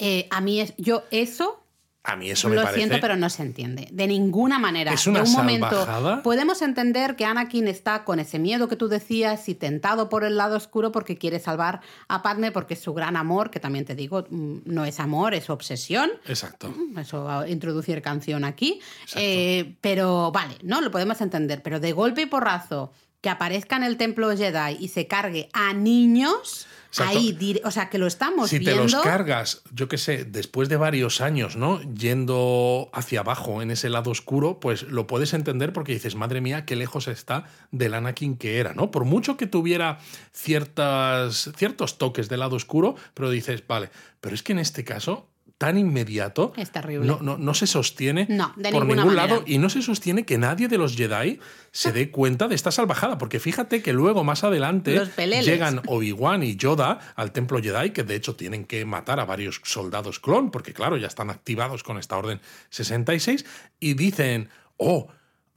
Eh, 0.00 0.26
a 0.32 0.40
mí 0.40 0.60
es, 0.60 0.74
yo 0.78 1.04
eso 1.12 1.62
A 2.08 2.16
mí 2.16 2.30
eso 2.30 2.48
me 2.48 2.56
Lo 2.56 2.62
parece... 2.62 2.80
siento, 2.80 2.96
pero 3.02 3.16
no 3.16 3.28
se 3.28 3.42
entiende. 3.42 3.86
De 3.92 4.06
ninguna 4.06 4.58
manera. 4.58 4.94
Es 4.94 5.06
una 5.06 5.20
de 5.22 5.28
un 5.28 5.36
momento. 5.36 5.86
Podemos 6.24 6.62
entender 6.62 7.16
que 7.16 7.26
Anakin 7.26 7.68
está 7.68 8.04
con 8.04 8.18
ese 8.18 8.38
miedo 8.38 8.66
que 8.66 8.76
tú 8.76 8.88
decías 8.88 9.46
y 9.50 9.54
tentado 9.54 10.08
por 10.08 10.24
el 10.24 10.38
lado 10.38 10.56
oscuro 10.56 10.90
porque 10.90 11.18
quiere 11.18 11.38
salvar 11.38 11.80
a 12.08 12.22
Padme 12.22 12.50
porque 12.50 12.72
es 12.74 12.80
su 12.80 12.94
gran 12.94 13.14
amor, 13.14 13.50
que 13.50 13.60
también 13.60 13.84
te 13.84 13.94
digo, 13.94 14.26
mm, 14.30 14.60
no 14.64 14.86
es 14.86 15.00
amor, 15.00 15.34
es 15.34 15.50
obsesión. 15.50 16.10
Exacto. 16.26 16.74
Eso 16.96 17.24
va 17.24 17.42
a 17.42 17.48
introducir 17.48 18.00
canción 18.00 18.44
aquí. 18.44 18.80
Eh, 19.14 19.74
pero 19.82 20.32
vale, 20.32 20.54
no 20.62 20.80
lo 20.80 20.90
podemos 20.90 21.20
entender. 21.20 21.62
Pero 21.62 21.78
de 21.78 21.92
golpe 21.92 22.22
y 22.22 22.26
porrazo 22.26 22.90
que 23.20 23.28
aparezca 23.28 23.76
en 23.76 23.82
el 23.82 23.98
templo 23.98 24.34
Jedi 24.34 24.78
y 24.80 24.88
se 24.88 25.06
cargue 25.06 25.50
a 25.52 25.74
niños, 25.74 26.66
Ahí, 26.96 27.60
o 27.64 27.70
sea, 27.70 27.90
que 27.90 27.98
lo 27.98 28.06
estamos 28.06 28.48
Si 28.50 28.56
te 28.58 28.72
viendo. 28.72 28.82
los 28.82 28.94
cargas, 28.96 29.62
yo 29.72 29.88
qué 29.88 29.98
sé, 29.98 30.24
después 30.24 30.68
de 30.68 30.76
varios 30.76 31.20
años, 31.20 31.56
¿no? 31.56 31.80
Yendo 31.94 32.88
hacia 32.92 33.20
abajo 33.20 33.60
en 33.62 33.70
ese 33.70 33.88
lado 33.90 34.10
oscuro, 34.10 34.58
pues 34.58 34.84
lo 34.84 35.06
puedes 35.06 35.34
entender 35.34 35.72
porque 35.72 35.92
dices, 35.92 36.14
madre 36.14 36.40
mía, 36.40 36.64
qué 36.64 36.76
lejos 36.76 37.06
está 37.08 37.44
del 37.70 37.94
Anakin 37.94 38.36
que 38.36 38.58
era, 38.58 38.72
¿no? 38.72 38.90
Por 38.90 39.04
mucho 39.04 39.36
que 39.36 39.46
tuviera 39.46 39.98
ciertas, 40.32 41.50
ciertos 41.56 41.98
toques 41.98 42.28
del 42.28 42.40
lado 42.40 42.56
oscuro, 42.56 42.96
pero 43.14 43.30
dices, 43.30 43.62
vale, 43.66 43.90
pero 44.20 44.34
es 44.34 44.42
que 44.42 44.52
en 44.52 44.58
este 44.58 44.84
caso 44.84 45.28
tan 45.58 45.76
inmediato 45.76 46.52
Es 46.56 46.70
terrible. 46.70 47.04
no, 47.06 47.18
no, 47.20 47.36
no 47.36 47.52
se 47.52 47.66
sostiene 47.66 48.26
No, 48.30 48.54
por 48.54 48.86
ningún 48.86 48.96
manera. 48.96 49.14
lado 49.26 49.42
y 49.44 49.58
no 49.58 49.68
se 49.68 49.82
sostiene 49.82 50.24
que 50.24 50.38
nadie 50.38 50.68
de 50.68 50.78
los 50.78 50.96
Jedi 50.96 51.40
se 51.72 51.90
dé 51.90 52.10
cuenta 52.12 52.46
de 52.46 52.54
esta 52.54 52.70
salvajada, 52.70 53.18
porque 53.18 53.40
fíjate 53.40 53.82
que 53.82 53.92
luego 53.92 54.22
más 54.22 54.44
adelante 54.44 55.00
llegan 55.42 55.82
Obi-Wan 55.86 56.44
y 56.44 56.54
Yoda 56.56 57.00
al 57.16 57.32
templo 57.32 57.60
Jedi, 57.60 57.90
que 57.90 58.04
de 58.04 58.14
hecho 58.14 58.36
tienen 58.36 58.64
que 58.64 58.84
matar 58.84 59.18
a 59.18 59.24
varios 59.24 59.60
soldados 59.64 60.20
clon, 60.20 60.50
porque 60.52 60.72
claro, 60.72 60.96
ya 60.96 61.08
están 61.08 61.28
activados 61.28 61.82
con 61.82 61.98
esta 61.98 62.16
orden 62.16 62.40
66, 62.70 63.44
y 63.80 63.94
dicen, 63.94 64.48
oh, 64.76 65.08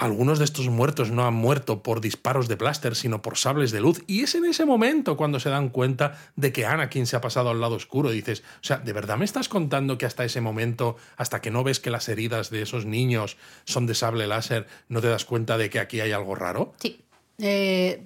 algunos 0.01 0.39
de 0.39 0.45
estos 0.45 0.67
muertos 0.67 1.11
no 1.11 1.27
han 1.27 1.35
muerto 1.35 1.83
por 1.83 2.01
disparos 2.01 2.47
de 2.47 2.55
blaster, 2.55 2.95
sino 2.95 3.21
por 3.21 3.37
sables 3.37 3.69
de 3.69 3.81
luz. 3.81 4.01
Y 4.07 4.21
es 4.21 4.33
en 4.33 4.45
ese 4.45 4.65
momento 4.65 5.15
cuando 5.15 5.39
se 5.39 5.51
dan 5.51 5.69
cuenta 5.69 6.17
de 6.35 6.51
que 6.51 6.65
Anakin 6.65 7.05
se 7.05 7.15
ha 7.15 7.21
pasado 7.21 7.51
al 7.51 7.61
lado 7.61 7.75
oscuro. 7.75 8.11
Y 8.11 8.15
dices, 8.15 8.41
o 8.61 8.63
sea, 8.63 8.79
¿de 8.79 8.93
verdad 8.93 9.17
me 9.17 9.25
estás 9.25 9.47
contando 9.47 9.99
que 9.99 10.07
hasta 10.07 10.25
ese 10.25 10.41
momento, 10.41 10.97
hasta 11.17 11.39
que 11.39 11.51
no 11.51 11.63
ves 11.63 11.79
que 11.79 11.91
las 11.91 12.09
heridas 12.09 12.49
de 12.49 12.63
esos 12.63 12.87
niños 12.87 13.37
son 13.65 13.85
de 13.85 13.93
sable 13.93 14.25
láser, 14.25 14.65
no 14.89 15.01
te 15.01 15.07
das 15.07 15.23
cuenta 15.23 15.59
de 15.59 15.69
que 15.69 15.77
aquí 15.77 15.99
hay 15.99 16.13
algo 16.13 16.33
raro? 16.33 16.73
Sí. 16.79 17.01
Eh, 17.37 18.03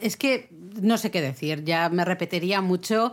es 0.00 0.16
que 0.16 0.48
no 0.50 0.98
sé 0.98 1.12
qué 1.12 1.20
decir, 1.20 1.62
ya 1.62 1.88
me 1.90 2.04
repetiría 2.04 2.60
mucho. 2.60 3.12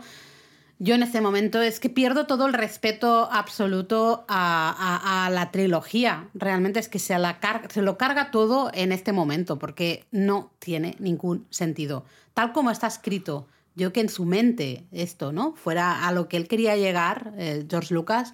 Yo 0.83 0.95
en 0.95 1.03
este 1.03 1.21
momento 1.21 1.61
es 1.61 1.79
que 1.79 1.89
pierdo 1.89 2.25
todo 2.27 2.45
el 2.45 2.51
respeto 2.51 3.29
absoluto 3.31 4.25
a, 4.27 5.29
la 5.31 5.49
trilogía. 5.49 6.27
Realmente 6.33 6.81
es 6.81 6.89
que 6.89 6.99
se, 6.99 7.17
la 7.17 7.39
lo 7.77 7.97
carga 7.97 8.31
todo 8.31 8.69
en 8.73 8.91
este 8.91 9.13
momento 9.13 9.57
porque 9.57 10.03
no 10.11 10.51
tiene 10.59 10.97
ningún 10.99 11.47
sentido. 11.51 12.03
Tal 12.33 12.51
como 12.51 12.69
está 12.69 12.87
escrito, 12.87 13.47
yo 13.75 13.93
que 13.93 14.01
en 14.01 14.09
su 14.09 14.25
mente 14.25 14.83
esto, 14.91 15.31
¿no? 15.31 15.55
Fuera 15.55 16.05
a 16.05 16.11
lo 16.11 16.27
que 16.27 16.35
él 16.35 16.49
quería 16.49 16.75
llegar, 16.75 17.31
eh, 17.37 17.65
George 17.69 17.93
Lucas, 17.93 18.33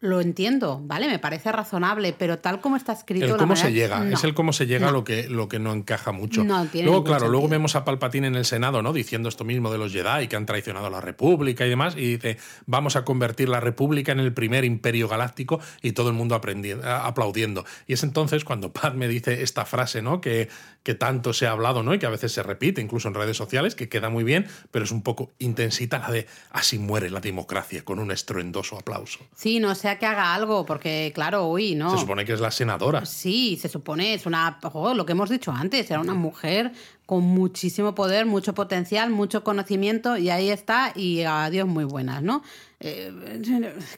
lo 0.00 0.20
entiendo, 0.20 0.80
¿vale? 0.84 1.08
Me 1.08 1.18
parece 1.18 1.50
razonable, 1.50 2.14
pero 2.16 2.38
tal 2.38 2.60
como 2.60 2.76
está 2.76 2.92
escrito... 2.92 3.26
El 3.26 3.36
cómo 3.36 3.56
se 3.56 3.72
llega, 3.72 3.98
no. 4.04 4.14
es 4.14 4.22
el 4.22 4.32
cómo 4.32 4.52
se 4.52 4.66
llega 4.66 4.86
No. 4.86 4.92
lo, 4.92 5.02
que, 5.02 5.28
lo 5.28 5.48
que 5.48 5.58
no 5.58 5.72
encaja 5.72 6.12
mucho. 6.12 6.44
No 6.44 6.66
tiene 6.66 6.86
luego, 6.88 7.02
claro, 7.02 7.28
luego 7.28 7.48
vemos 7.48 7.74
a 7.74 7.84
Palpatine 7.84 8.28
en 8.28 8.36
el 8.36 8.44
Senado, 8.44 8.80
¿no? 8.80 8.92
Diciendo 8.92 9.28
esto 9.28 9.42
mismo 9.44 9.72
de 9.72 9.78
los 9.78 9.92
Jedi, 9.92 10.28
que 10.28 10.36
han 10.36 10.46
traicionado 10.46 10.86
a 10.86 10.90
la 10.90 11.00
República 11.00 11.66
y 11.66 11.70
demás, 11.70 11.96
y 11.96 12.16
dice, 12.16 12.38
vamos 12.66 12.94
a 12.94 13.04
convertir 13.04 13.48
la 13.48 13.58
República 13.58 14.12
en 14.12 14.20
el 14.20 14.32
primer 14.32 14.64
imperio 14.64 15.08
galáctico 15.08 15.58
y 15.82 15.92
todo 15.92 16.10
el 16.10 16.14
mundo 16.14 16.36
aplaudiendo. 16.36 17.64
Y 17.88 17.94
es 17.94 18.02
entonces 18.04 18.44
cuando 18.44 18.72
Padme 18.78 19.08
dice 19.08 19.42
esta 19.42 19.64
frase, 19.64 20.00
¿no? 20.00 20.20
Que, 20.20 20.48
que 20.84 20.94
tanto 20.94 21.32
se 21.32 21.48
ha 21.48 21.50
hablado, 21.50 21.82
¿no? 21.82 21.92
Y 21.92 21.98
que 21.98 22.06
a 22.06 22.10
veces 22.10 22.30
se 22.30 22.44
repite, 22.44 22.80
incluso 22.80 23.08
en 23.08 23.14
redes 23.14 23.36
sociales, 23.36 23.74
que 23.74 23.88
queda 23.88 24.10
muy 24.10 24.22
bien, 24.22 24.46
pero 24.70 24.84
es 24.84 24.92
un 24.92 25.02
poco 25.02 25.32
intensita 25.40 25.98
la 25.98 26.10
de, 26.10 26.26
así 26.50 26.78
muere 26.78 27.10
la 27.10 27.20
democracia, 27.20 27.84
con 27.84 27.98
un 27.98 28.12
estruendoso 28.12 28.78
aplauso. 28.78 29.26
Sí, 29.34 29.58
no 29.58 29.74
sea 29.88 29.98
que 29.98 30.06
haga 30.06 30.34
algo, 30.34 30.66
porque 30.66 31.12
claro, 31.14 31.46
uy, 31.46 31.74
no. 31.74 31.92
Se 31.92 31.98
supone 31.98 32.24
que 32.24 32.34
es 32.34 32.40
la 32.40 32.50
senadora. 32.50 33.06
Sí, 33.06 33.58
se 33.60 33.68
supone, 33.68 34.12
es 34.14 34.26
una, 34.26 34.58
oh, 34.72 34.92
lo 34.92 35.06
que 35.06 35.12
hemos 35.12 35.30
dicho 35.30 35.50
antes, 35.50 35.90
era 35.90 36.00
una 36.00 36.14
mujer 36.14 36.72
con 37.06 37.22
muchísimo 37.22 37.94
poder, 37.94 38.26
mucho 38.26 38.54
potencial, 38.54 39.08
mucho 39.08 39.42
conocimiento, 39.42 40.18
y 40.18 40.28
ahí 40.28 40.50
está, 40.50 40.92
y 40.94 41.22
adiós, 41.22 41.66
muy 41.66 41.84
buenas, 41.84 42.22
¿no? 42.22 42.42
Eh, 42.80 43.12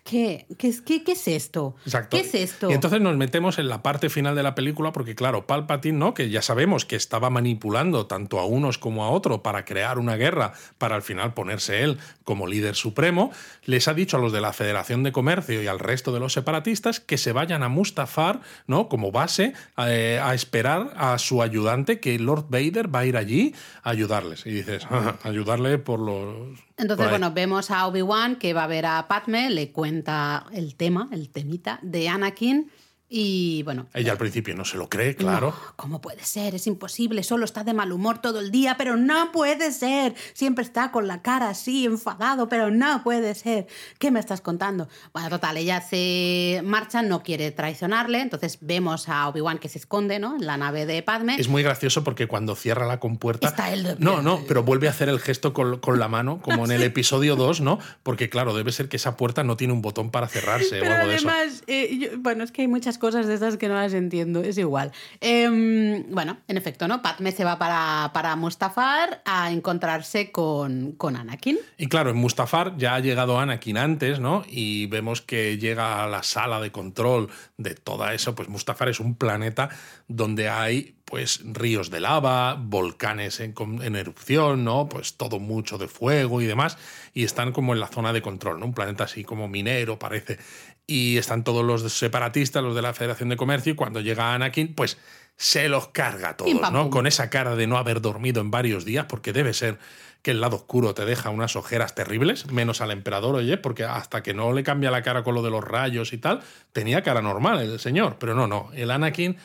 ¿qué, 0.05 0.47
qué, 0.57 0.68
es- 0.68 0.81
qué, 0.81 1.05
qué 1.05 1.12
es 1.12 1.28
esto? 1.28 1.74
Exacto. 1.85 2.16
¿Qué 2.16 2.22
es 2.22 2.35
esto? 2.35 2.70
Y 2.70 2.74
entonces 2.74 3.01
nos 3.01 3.16
metemos 3.16 3.59
en 3.59 3.68
la 3.68 3.83
parte 3.83 4.09
final 4.09 4.35
de 4.35 4.43
la 4.43 4.55
película 4.55 4.93
porque, 4.93 5.14
claro, 5.14 5.47
Palpatine, 5.47 5.99
¿no? 5.99 6.14
Que 6.14 6.31
ya 6.31 6.41
sabemos 6.43 6.85
que 6.87 6.97
estaba 6.97 7.28
manipulando 7.31 8.07
tanto 8.07 8.39
a 8.39 8.47
unos 8.47 8.78
como 8.78 9.05
a 9.05 9.11
otros 9.11 9.41
para 9.41 9.64
crear 9.64 9.99
una 9.99 10.16
guerra, 10.16 10.53
para 10.78 10.97
al 10.97 11.03
final 11.03 11.35
ponerse 11.35 11.83
él 11.83 11.99
como 12.24 12.47
líder 12.47 12.74
supremo, 12.74 13.33
les 13.64 13.87
ha 13.89 13.95
dicho 13.95 14.16
a 14.16 14.20
los 14.20 14.33
de 14.33 14.41
la 14.41 14.53
Federación 14.53 15.03
de 15.03 15.12
Comercio 15.12 15.62
y 15.62 15.66
al 15.66 15.78
resto 15.78 16.12
de 16.12 16.20
los 16.20 16.33
separatistas 16.33 17.01
que 17.01 17.18
se 17.18 17.33
vayan 17.33 17.62
a 17.62 17.68
Mustafar, 17.68 18.41
¿no? 18.66 18.89
Como 18.89 19.12
base 19.12 19.53
eh, 19.78 20.18
a 20.22 20.33
esperar 20.35 20.93
a 20.97 21.18
su 21.18 21.43
ayudante, 21.43 22.01
que 22.01 22.18
Lord 22.18 22.47
Vader 22.49 22.93
va 22.95 23.01
a 23.01 23.05
ir 23.05 23.16
allí 23.16 23.55
a 23.83 23.91
ayudarles. 23.91 24.47
Y 24.47 24.51
dices, 24.53 24.87
"Ah, 24.91 25.16
ayudarle 25.22 25.78
por 25.78 26.01
los... 26.01 26.59
Entonces, 26.81 26.97
por 26.97 27.07
ahí". 27.07 27.11
bueno, 27.11 27.33
vemos 27.33 27.70
a 27.70 27.87
Obi-Wan 27.87 28.37
que 28.37 28.53
va 28.53 28.64
a 28.64 28.66
ver 28.66 28.87
a 28.87 29.07
Padme, 29.09 29.51
le 29.51 29.70
cuenta 29.70 30.47
el 30.53 30.74
tema, 30.74 31.09
el 31.12 31.28
temita 31.28 31.78
de 31.83 32.09
Anakin, 32.09 32.70
y 33.13 33.65
bueno. 33.65 33.89
Ella 33.93 34.13
al 34.13 34.19
principio 34.19 34.55
no 34.55 34.65
se 34.65 34.77
lo 34.79 34.89
cree, 34.89 35.17
claro. 35.17 35.49
No, 35.51 35.73
¿Cómo 35.75 36.01
puede 36.01 36.23
ser? 36.25 36.55
Es 36.55 36.69
imposible. 36.69 37.25
Solo 37.25 37.45
está 37.45 37.65
de 37.65 37.75
mal 37.75 37.91
humor 37.91 38.19
todo 38.19 38.39
el 38.39 38.53
día, 38.53 38.77
pero 38.79 38.97
no 38.97 39.33
puede 39.33 39.73
ser. 39.73 40.15
Siempre 40.33 40.63
está 40.65 40.93
con 40.93 41.09
la 41.09 41.21
cara 41.21 41.49
así, 41.51 41.87
enfadado, 41.87 42.49
pero 42.49 42.71
no 42.71 43.03
puede 43.03 43.35
ser. 43.35 43.67
¿Qué 43.99 44.13
me 44.13 44.21
estás 44.21 44.41
contando? 44.41 44.89
Bueno, 45.13 45.29
total, 45.29 45.57
ella 45.57 45.81
se 45.81 46.61
marcha, 46.65 47.03
no 47.03 47.25
quiere 47.25 47.51
traicionarle. 47.51 48.21
Entonces 48.21 48.59
vemos 48.61 49.09
a 49.09 49.27
Obi-Wan 49.29 49.59
que 49.59 49.69
se 49.69 49.79
esconde, 49.79 50.21
¿no? 50.21 50.37
En 50.37 50.47
la 50.47 50.57
nave 50.57 50.87
de 50.87 51.03
Padme. 51.03 51.35
Es 51.37 51.49
muy 51.49 51.65
gracioso 51.65 52.05
porque 52.05 52.29
cuando 52.29 52.55
cierra 52.55 52.87
la 52.87 53.01
compuerta. 53.01 53.49
Está 53.49 53.73
él 53.73 53.83
de. 53.83 53.97
No, 53.99 54.23
no, 54.23 54.41
pero 54.47 54.63
vuelve 54.63 54.87
a 54.87 54.91
hacer 54.91 55.09
el 55.09 55.19
gesto 55.19 55.53
con, 55.53 55.81
con 55.81 55.99
la 55.99 56.07
mano, 56.07 56.41
como 56.41 56.65
en 56.65 56.71
el 56.71 56.83
episodio 56.85 57.35
2, 57.35 57.61
¿no? 57.61 57.81
Porque, 58.05 58.31
claro, 58.31 58.55
debe 58.55 58.71
ser 58.71 58.89
que 58.89 58.99
esa 58.99 59.17
puerta 59.17 59.43
no 59.43 59.57
tiene 59.57 59.73
un 59.73 59.83
botón 59.83 60.13
para 60.13 60.29
cerrarse 60.29 60.79
Pero 60.79 60.93
o 60.93 60.95
algo 60.95 61.09
de 61.09 61.17
eso. 61.17 61.29
además, 61.29 61.65
eh, 61.67 61.99
yo- 61.99 62.19
bueno, 62.21 62.45
es 62.45 62.53
que 62.53 62.63
hay 62.63 62.69
muchas 62.69 62.99
cosas 63.01 63.26
de 63.26 63.34
estas 63.34 63.57
que 63.57 63.66
no 63.66 63.74
las 63.74 63.92
entiendo, 63.92 64.42
es 64.42 64.57
igual. 64.57 64.92
Em, 65.20 66.05
bueno, 66.11 66.38
en 66.46 66.57
efecto, 66.57 66.86
¿no? 66.86 67.03
Padme 67.03 67.32
se 67.32 67.42
va 67.42 67.59
para, 67.59 68.12
para 68.14 68.36
Mustafar 68.36 69.22
a 69.24 69.51
encontrarse 69.51 70.30
con, 70.30 70.92
con 70.92 71.16
Anakin. 71.16 71.59
Y 71.76 71.88
claro, 71.88 72.11
en 72.11 72.16
Mustafar 72.16 72.76
ya 72.76 72.94
ha 72.94 73.01
llegado 73.01 73.40
Anakin 73.40 73.76
antes, 73.76 74.20
¿no? 74.20 74.44
Y 74.48 74.86
vemos 74.86 75.20
que 75.20 75.59
llega 75.59 76.05
a 76.05 76.07
la 76.07 76.22
sala 76.22 76.61
de 76.61 76.70
control 76.70 77.28
de 77.57 77.74
todo 77.74 78.09
eso. 78.11 78.36
Pues 78.36 78.48
Mustafar 78.48 78.88
es 78.88 79.01
un 79.01 79.16
planeta 79.16 79.70
donde 80.07 80.48
hay 80.48 80.94
pues 81.11 81.41
ríos 81.45 81.91
de 81.91 82.01
lava, 82.01 82.55
volcanes 82.55 83.41
en, 83.41 83.53
erupción, 83.97 84.65
¿no? 84.65 84.89
Pues 84.89 85.15
todo 85.17 85.41
mucho 85.41 85.77
de 85.77 85.89
fuego 85.89 86.41
y 86.41 86.47
demás. 86.47 86.79
Y 87.13 87.25
están 87.25 87.53
como 87.53 87.75
en 87.75 87.81
la 87.81 87.89
zona 87.89 88.13
de 88.13 88.23
control, 88.23 88.61
¿no? 88.61 88.67
Un 88.67 88.75
planeta 88.75 89.05
así 89.05 89.25
como 89.25 89.49
minero, 89.49 89.99
parece. 89.99 90.39
Y 90.87 91.19
están 91.19 91.43
todos 91.43 91.65
los 91.65 91.93
separatistas, 91.93 92.63
los 92.63 92.77
de 92.77 92.83
la 92.83 92.95
Federación 92.95 93.29
de 93.29 93.37
Comercio, 93.37 93.73
y 93.73 93.77
cuando 93.77 94.01
llega 94.01 94.35
Anakin, 94.35 94.75
pues 94.75 94.99
se 95.37 95.69
los 95.69 95.89
carga 95.89 96.31
a 96.31 96.37
todos, 96.37 96.73
¿no? 96.73 96.91
Con 96.91 97.07
esa 97.07 97.29
cara 97.29 97.57
de 97.57 97.67
no 97.67 97.77
haber 97.77 98.01
dormido 98.01 98.41
en 98.41 98.51
varios 98.51 98.85
días, 98.85 99.07
porque 99.07 99.33
debe 99.33 99.53
ser 99.53 99.79
que 100.23 100.33
el 100.33 100.41
lado 100.41 100.57
oscuro 100.57 100.95
te 100.95 101.05
deja 101.05 101.31
unas 101.31 101.57
ojeras 101.57 101.95
terribles, 101.95 102.51
menos 102.53 102.81
al 102.81 102.91
emperador, 102.91 103.37
oye, 103.37 103.57
porque 103.57 103.85
hasta 103.85 104.23
que 104.23 104.35
no 104.35 104.53
le 104.53 104.63
cambia 104.63 104.91
la 104.91 105.03
cara 105.03 105.23
con 105.23 105.35
lo 105.35 105.43
de 105.43 105.51
los 105.51 105.65
rayos 105.65 106.13
y 106.13 106.19
tal, 106.19 106.43
tenía 106.73 107.03
cara 107.03 107.23
normal 107.23 107.61
el 107.61 107.81
señor, 107.81 108.17
pero 108.19 108.35
no, 108.35 108.47
no, 108.47 108.71
el 108.75 108.91
Anakin, 108.91 109.39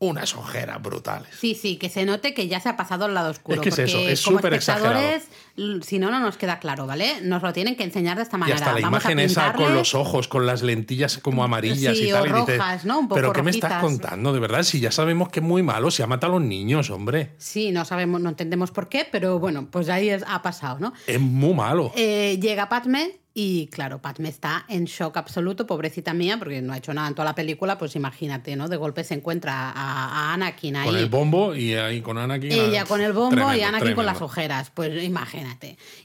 unas 0.00 0.34
ojeras 0.34 0.82
brutales. 0.82 1.28
Sí, 1.38 1.54
sí, 1.54 1.76
que 1.76 1.88
se 1.90 2.04
note 2.06 2.32
que 2.34 2.48
ya 2.48 2.58
se 2.58 2.70
ha 2.70 2.76
pasado 2.76 3.04
al 3.04 3.12
lado 3.14 3.30
oscuro. 3.30 3.56
Es 3.56 3.62
que 3.62 3.68
es 3.68 3.74
porque 3.76 3.90
eso, 3.90 3.98
es 4.08 4.22
como 4.22 4.38
súper 4.38 4.54
l- 5.00 5.14
si 5.82 5.98
no, 5.98 6.10
no 6.10 6.20
nos 6.20 6.36
queda 6.36 6.58
claro, 6.58 6.86
¿vale? 6.86 7.20
Nos 7.22 7.42
lo 7.42 7.52
tienen 7.52 7.76
que 7.76 7.84
enseñar 7.84 8.16
de 8.16 8.22
esta 8.24 8.36
Y 8.36 8.40
manera. 8.40 8.56
hasta 8.58 8.72
la 8.72 8.80
Vamos 8.80 9.02
imagen 9.02 9.18
esa 9.20 9.52
con 9.52 9.74
los 9.74 9.94
ojos, 9.94 10.28
con 10.28 10.46
las 10.46 10.62
lentillas 10.62 11.18
como 11.18 11.44
amarillas 11.44 11.96
Sí, 11.96 12.08
y 12.08 12.10
tal. 12.10 12.22
o 12.22 12.26
y 12.26 12.40
dices, 12.40 12.58
rojas, 12.58 12.84
¿no? 12.84 12.98
Un 13.00 13.08
poco 13.08 13.16
Pero 13.20 13.32
¿qué 13.32 13.42
me 13.42 13.50
estás 13.50 13.70
rojitas". 13.82 13.90
contando? 14.00 14.32
De 14.32 14.40
verdad, 14.40 14.62
si 14.62 14.80
ya 14.80 14.90
sabemos 14.92 15.28
que 15.28 15.40
es 15.40 15.46
muy 15.46 15.62
malo, 15.62 15.90
si 15.90 16.02
ha 16.02 16.06
matado 16.06 16.36
a 16.36 16.38
los 16.40 16.48
niños, 16.48 16.90
hombre. 16.90 17.32
Sí, 17.38 17.70
no 17.72 17.84
sabemos, 17.84 18.20
no 18.20 18.28
entendemos 18.30 18.70
por 18.70 18.88
qué, 18.88 19.06
pero 19.10 19.38
bueno, 19.38 19.68
pues 19.70 19.88
ahí 19.88 20.08
es- 20.10 20.24
ha 20.26 20.42
pasado, 20.42 20.78
¿no? 20.78 20.92
Es 21.06 21.20
muy 21.20 21.54
malo. 21.54 21.92
Eh, 21.96 22.38
llega 22.40 22.68
Padme 22.68 23.16
y 23.32 23.68
claro, 23.68 24.02
Padme 24.02 24.28
está 24.28 24.64
en 24.68 24.86
shock 24.86 25.16
absoluto, 25.16 25.64
pobrecita 25.66 26.12
mía, 26.12 26.36
porque 26.38 26.60
no 26.62 26.72
ha 26.72 26.78
hecho 26.78 26.92
nada 26.92 27.06
en 27.08 27.14
toda 27.14 27.26
la 27.26 27.34
película, 27.36 27.78
pues 27.78 27.94
imagínate, 27.94 28.56
¿no? 28.56 28.68
De 28.68 28.76
golpe 28.76 29.04
se 29.04 29.14
encuentra 29.14 29.70
a, 29.70 30.30
a 30.30 30.34
Anakin 30.34 30.74
ahí. 30.76 30.86
Con 30.86 30.96
el 30.96 31.06
bombo 31.08 31.54
y 31.54 31.74
ahí 31.74 32.00
con 32.00 32.18
Anakin. 32.18 32.50
Ella 32.50 32.84
con 32.86 33.00
el 33.00 33.12
bombo 33.12 33.34
y 33.34 33.36
Tremendo, 33.36 33.52
Anakin 33.68 33.72
con 33.72 33.80
tremendo. 33.80 34.02
las 34.12 34.20
ojeras, 34.22 34.70
pues 34.74 35.02
imagínate. 35.04 35.49